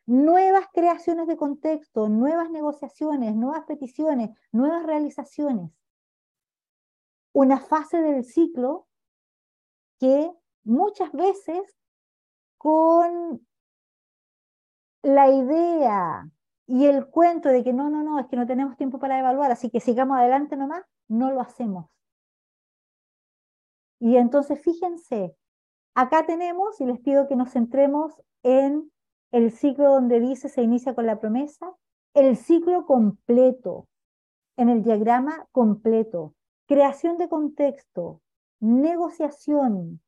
nuevas 0.06 0.66
creaciones 0.72 1.26
de 1.26 1.36
contexto, 1.36 2.08
nuevas 2.08 2.50
negociaciones, 2.50 3.34
nuevas 3.34 3.64
peticiones, 3.64 4.30
nuevas 4.52 4.84
realizaciones. 4.84 5.70
Una 7.32 7.60
fase 7.60 7.98
del 8.02 8.24
ciclo 8.24 8.88
que 9.98 10.30
muchas 10.64 11.12
veces 11.12 11.76
con 12.58 13.46
la 15.02 15.30
idea 15.30 16.30
y 16.66 16.86
el 16.86 17.06
cuento 17.08 17.48
de 17.48 17.64
que 17.64 17.72
no, 17.72 17.90
no, 17.90 18.02
no, 18.02 18.18
es 18.18 18.26
que 18.26 18.36
no 18.36 18.46
tenemos 18.46 18.76
tiempo 18.76 18.98
para 18.98 19.18
evaluar, 19.18 19.50
así 19.50 19.70
que 19.70 19.80
sigamos 19.80 20.18
adelante 20.18 20.56
nomás, 20.56 20.84
no 21.08 21.30
lo 21.32 21.40
hacemos. 21.40 21.86
Y 23.98 24.16
entonces 24.16 24.60
fíjense, 24.62 25.36
acá 25.94 26.26
tenemos, 26.26 26.80
y 26.80 26.86
les 26.86 27.00
pido 27.00 27.28
que 27.28 27.36
nos 27.36 27.52
centremos 27.52 28.20
en 28.42 28.90
el 29.32 29.52
ciclo 29.52 29.90
donde 29.90 30.20
dice 30.20 30.48
se 30.48 30.62
inicia 30.62 30.94
con 30.94 31.06
la 31.06 31.20
promesa, 31.20 31.72
el 32.14 32.36
ciclo 32.36 32.86
completo, 32.86 33.86
en 34.56 34.68
el 34.68 34.82
diagrama 34.82 35.46
completo, 35.52 36.34
creación 36.66 37.16
de 37.18 37.28
contexto, 37.28 38.20
negociación, 38.60 40.00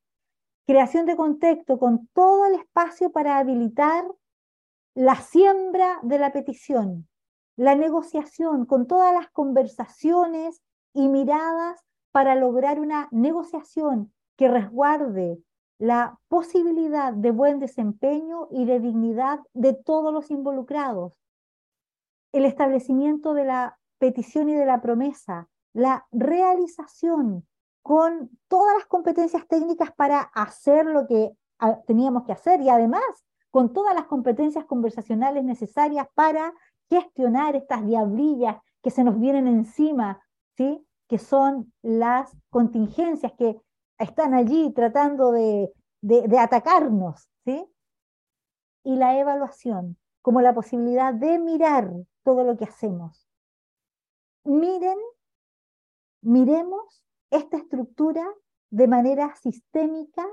creación 0.66 1.06
de 1.06 1.16
contexto 1.16 1.78
con 1.78 2.08
todo 2.08 2.46
el 2.46 2.54
espacio 2.54 3.10
para 3.10 3.38
habilitar 3.38 4.04
la 4.94 5.16
siembra 5.16 5.98
de 6.02 6.18
la 6.18 6.32
petición, 6.32 7.08
la 7.56 7.74
negociación 7.74 8.66
con 8.66 8.86
todas 8.86 9.14
las 9.14 9.30
conversaciones 9.30 10.60
y 10.92 11.08
miradas 11.08 11.80
para 12.10 12.34
lograr 12.34 12.78
una 12.78 13.08
negociación 13.10 14.12
que 14.36 14.48
resguarde 14.48 15.42
la 15.78 16.18
posibilidad 16.28 17.12
de 17.12 17.30
buen 17.30 17.58
desempeño 17.58 18.48
y 18.50 18.64
de 18.64 18.80
dignidad 18.80 19.40
de 19.52 19.74
todos 19.74 20.12
los 20.12 20.30
involucrados, 20.30 21.12
el 22.32 22.44
establecimiento 22.44 23.34
de 23.34 23.44
la 23.44 23.78
petición 23.98 24.48
y 24.48 24.54
de 24.54 24.66
la 24.66 24.80
promesa, 24.80 25.48
la 25.72 26.06
realización 26.12 27.46
con 27.82 28.30
todas 28.48 28.76
las 28.76 28.86
competencias 28.86 29.46
técnicas 29.48 29.92
para 29.92 30.20
hacer 30.20 30.86
lo 30.86 31.06
que 31.06 31.32
ah, 31.58 31.80
teníamos 31.86 32.24
que 32.24 32.32
hacer 32.32 32.60
y 32.60 32.68
además 32.68 33.02
con 33.50 33.72
todas 33.72 33.94
las 33.94 34.06
competencias 34.06 34.64
conversacionales 34.64 35.44
necesarias 35.44 36.06
para 36.14 36.54
gestionar 36.88 37.56
estas 37.56 37.84
diablillas 37.86 38.56
que 38.82 38.90
se 38.90 39.04
nos 39.04 39.18
vienen 39.18 39.46
encima, 39.46 40.20
¿sí? 40.56 40.84
que 41.08 41.18
son 41.18 41.72
las 41.82 42.34
contingencias 42.50 43.32
que 43.32 43.60
están 44.02 44.34
allí 44.34 44.72
tratando 44.72 45.32
de, 45.32 45.72
atacarnos, 46.38 47.28
¿sí? 47.44 47.64
Y 48.84 48.96
la 48.96 49.18
evaluación 49.18 49.96
como 50.22 50.40
la 50.40 50.54
posibilidad 50.54 51.14
de 51.14 51.38
mirar 51.38 51.90
todo 52.24 52.44
lo 52.44 52.56
que 52.56 52.64
hacemos. 52.64 53.28
Miren, 54.44 54.98
miremos 56.20 57.04
esta 57.30 57.56
estructura 57.56 58.24
de 58.70 58.88
manera 58.88 59.34
sistémica, 59.36 60.26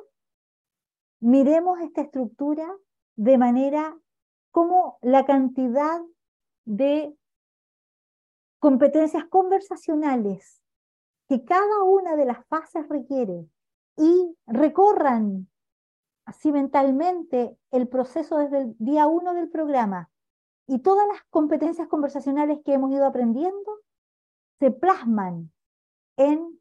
miremos 1.20 1.80
esta 1.82 2.02
estructura 2.02 2.68
de 3.16 3.38
manera 3.38 3.98
como 4.52 4.98
la 5.02 5.26
cantidad 5.26 6.02
de 6.66 7.16
competencias 8.60 9.26
conversacionales 9.26 10.62
que 11.28 11.46
cada 11.46 11.84
una 11.84 12.16
de 12.16 12.26
las 12.26 12.46
fases 12.48 12.88
requiere 12.90 13.48
y 14.00 14.38
recorran 14.48 15.50
así 16.26 16.54
mentalmente 16.54 17.58
el 17.70 17.90
proceso 17.90 18.38
desde 18.38 18.60
el 18.60 18.76
día 18.80 19.08
uno 19.08 19.34
del 19.34 19.50
programa. 19.50 20.10
Y 20.68 20.80
todas 20.80 21.06
las 21.08 21.22
competencias 21.30 21.88
conversacionales 21.90 22.60
que 22.64 22.74
hemos 22.74 22.92
ido 22.92 23.06
aprendiendo 23.06 23.82
se 24.60 24.72
plasman 24.72 25.52
en 26.16 26.60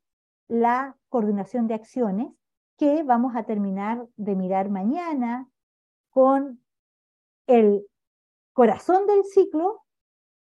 la 0.48 0.96
coordinación 1.08 1.68
de 1.68 1.74
acciones 1.74 2.32
que 2.76 3.04
vamos 3.04 3.36
a 3.36 3.44
terminar 3.44 4.08
de 4.16 4.34
mirar 4.34 4.68
mañana 4.68 5.48
con 6.10 6.60
el 7.46 7.86
corazón 8.52 9.06
del 9.06 9.24
ciclo, 9.24 9.82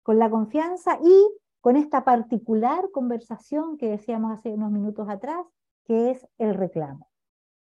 con 0.02 0.18
la 0.20 0.30
confianza 0.30 0.98
y 1.02 1.28
con 1.60 1.76
esta 1.76 2.04
particular 2.04 2.90
conversación 2.92 3.76
que 3.76 3.88
decíamos 3.88 4.38
hace 4.38 4.52
unos 4.52 4.70
minutos 4.70 5.08
atrás, 5.08 5.44
que 5.86 6.10
es 6.10 6.26
el 6.38 6.54
reclamo. 6.54 7.08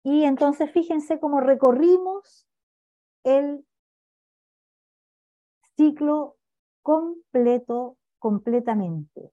Y 0.04 0.24
entonces 0.24 0.70
fíjense 0.70 1.18
cómo 1.18 1.40
recorrimos 1.40 2.46
el 3.24 3.64
ciclo 5.76 6.36
completo, 6.82 7.96
completamente. 8.18 9.32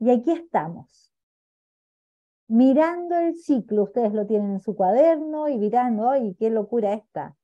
Y 0.00 0.10
aquí 0.10 0.30
estamos, 0.30 1.12
mirando 2.46 3.16
el 3.16 3.36
ciclo, 3.36 3.84
ustedes 3.84 4.12
lo 4.12 4.26
tienen 4.26 4.52
en 4.52 4.60
su 4.60 4.74
cuaderno 4.74 5.48
y 5.48 5.58
mirando, 5.58 6.10
¡ay, 6.10 6.34
qué 6.38 6.50
locura 6.50 6.94
esta! 6.94 7.36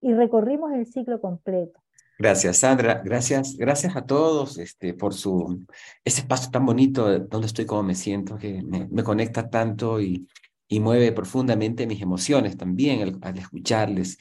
Y 0.00 0.12
recorrimos 0.12 0.72
el 0.72 0.86
ciclo 0.86 1.20
completo. 1.20 1.80
Gracias, 2.18 2.58
Sandra. 2.58 3.02
Gracias, 3.04 3.56
gracias 3.56 3.94
a 3.94 4.06
todos 4.06 4.58
este, 4.58 4.94
por 4.94 5.12
su 5.12 5.66
ese 6.04 6.22
espacio 6.22 6.50
tan 6.50 6.64
bonito 6.64 7.18
donde 7.18 7.46
estoy, 7.46 7.66
como 7.66 7.82
me 7.82 7.94
siento, 7.94 8.36
que 8.36 8.62
me, 8.62 9.02
conecta 9.02 9.50
tanto 9.50 10.00
y, 10.00 10.26
y 10.66 10.80
mueve 10.80 11.12
profundamente 11.12 11.86
mis 11.86 12.00
emociones 12.00 12.56
también 12.56 13.18
al, 13.20 13.38
escucharles. 13.38 14.18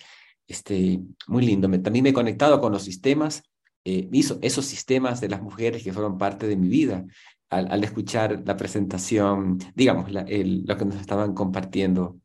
Este, 0.47 0.99
muy 1.27 1.43
lindo. 1.43 1.67
también 1.81 2.03
me 2.03 2.09
he 2.09 2.13
conectado 2.13 2.61
con 2.61 2.71
los 2.71 2.83
sistemas, 2.83 3.43
eh, 3.83 4.09
esos 4.41 4.65
sistemas 4.65 5.19
de 5.19 5.29
las 5.29 5.41
mujeres 5.41 5.83
que 5.83 5.91
fueron 5.91 6.19
parte 6.19 6.47
de 6.47 6.55
mi 6.55 6.67
vida 6.67 7.03
al, 7.49 7.83
escuchar 7.83 8.43
la 8.45 8.57
presentación, 8.57 9.57
digamos, 9.73 10.11
lo 10.11 10.25
que 10.25 10.85
nos 10.85 10.95
estaban 10.97 11.33
compartiendo 11.33 12.19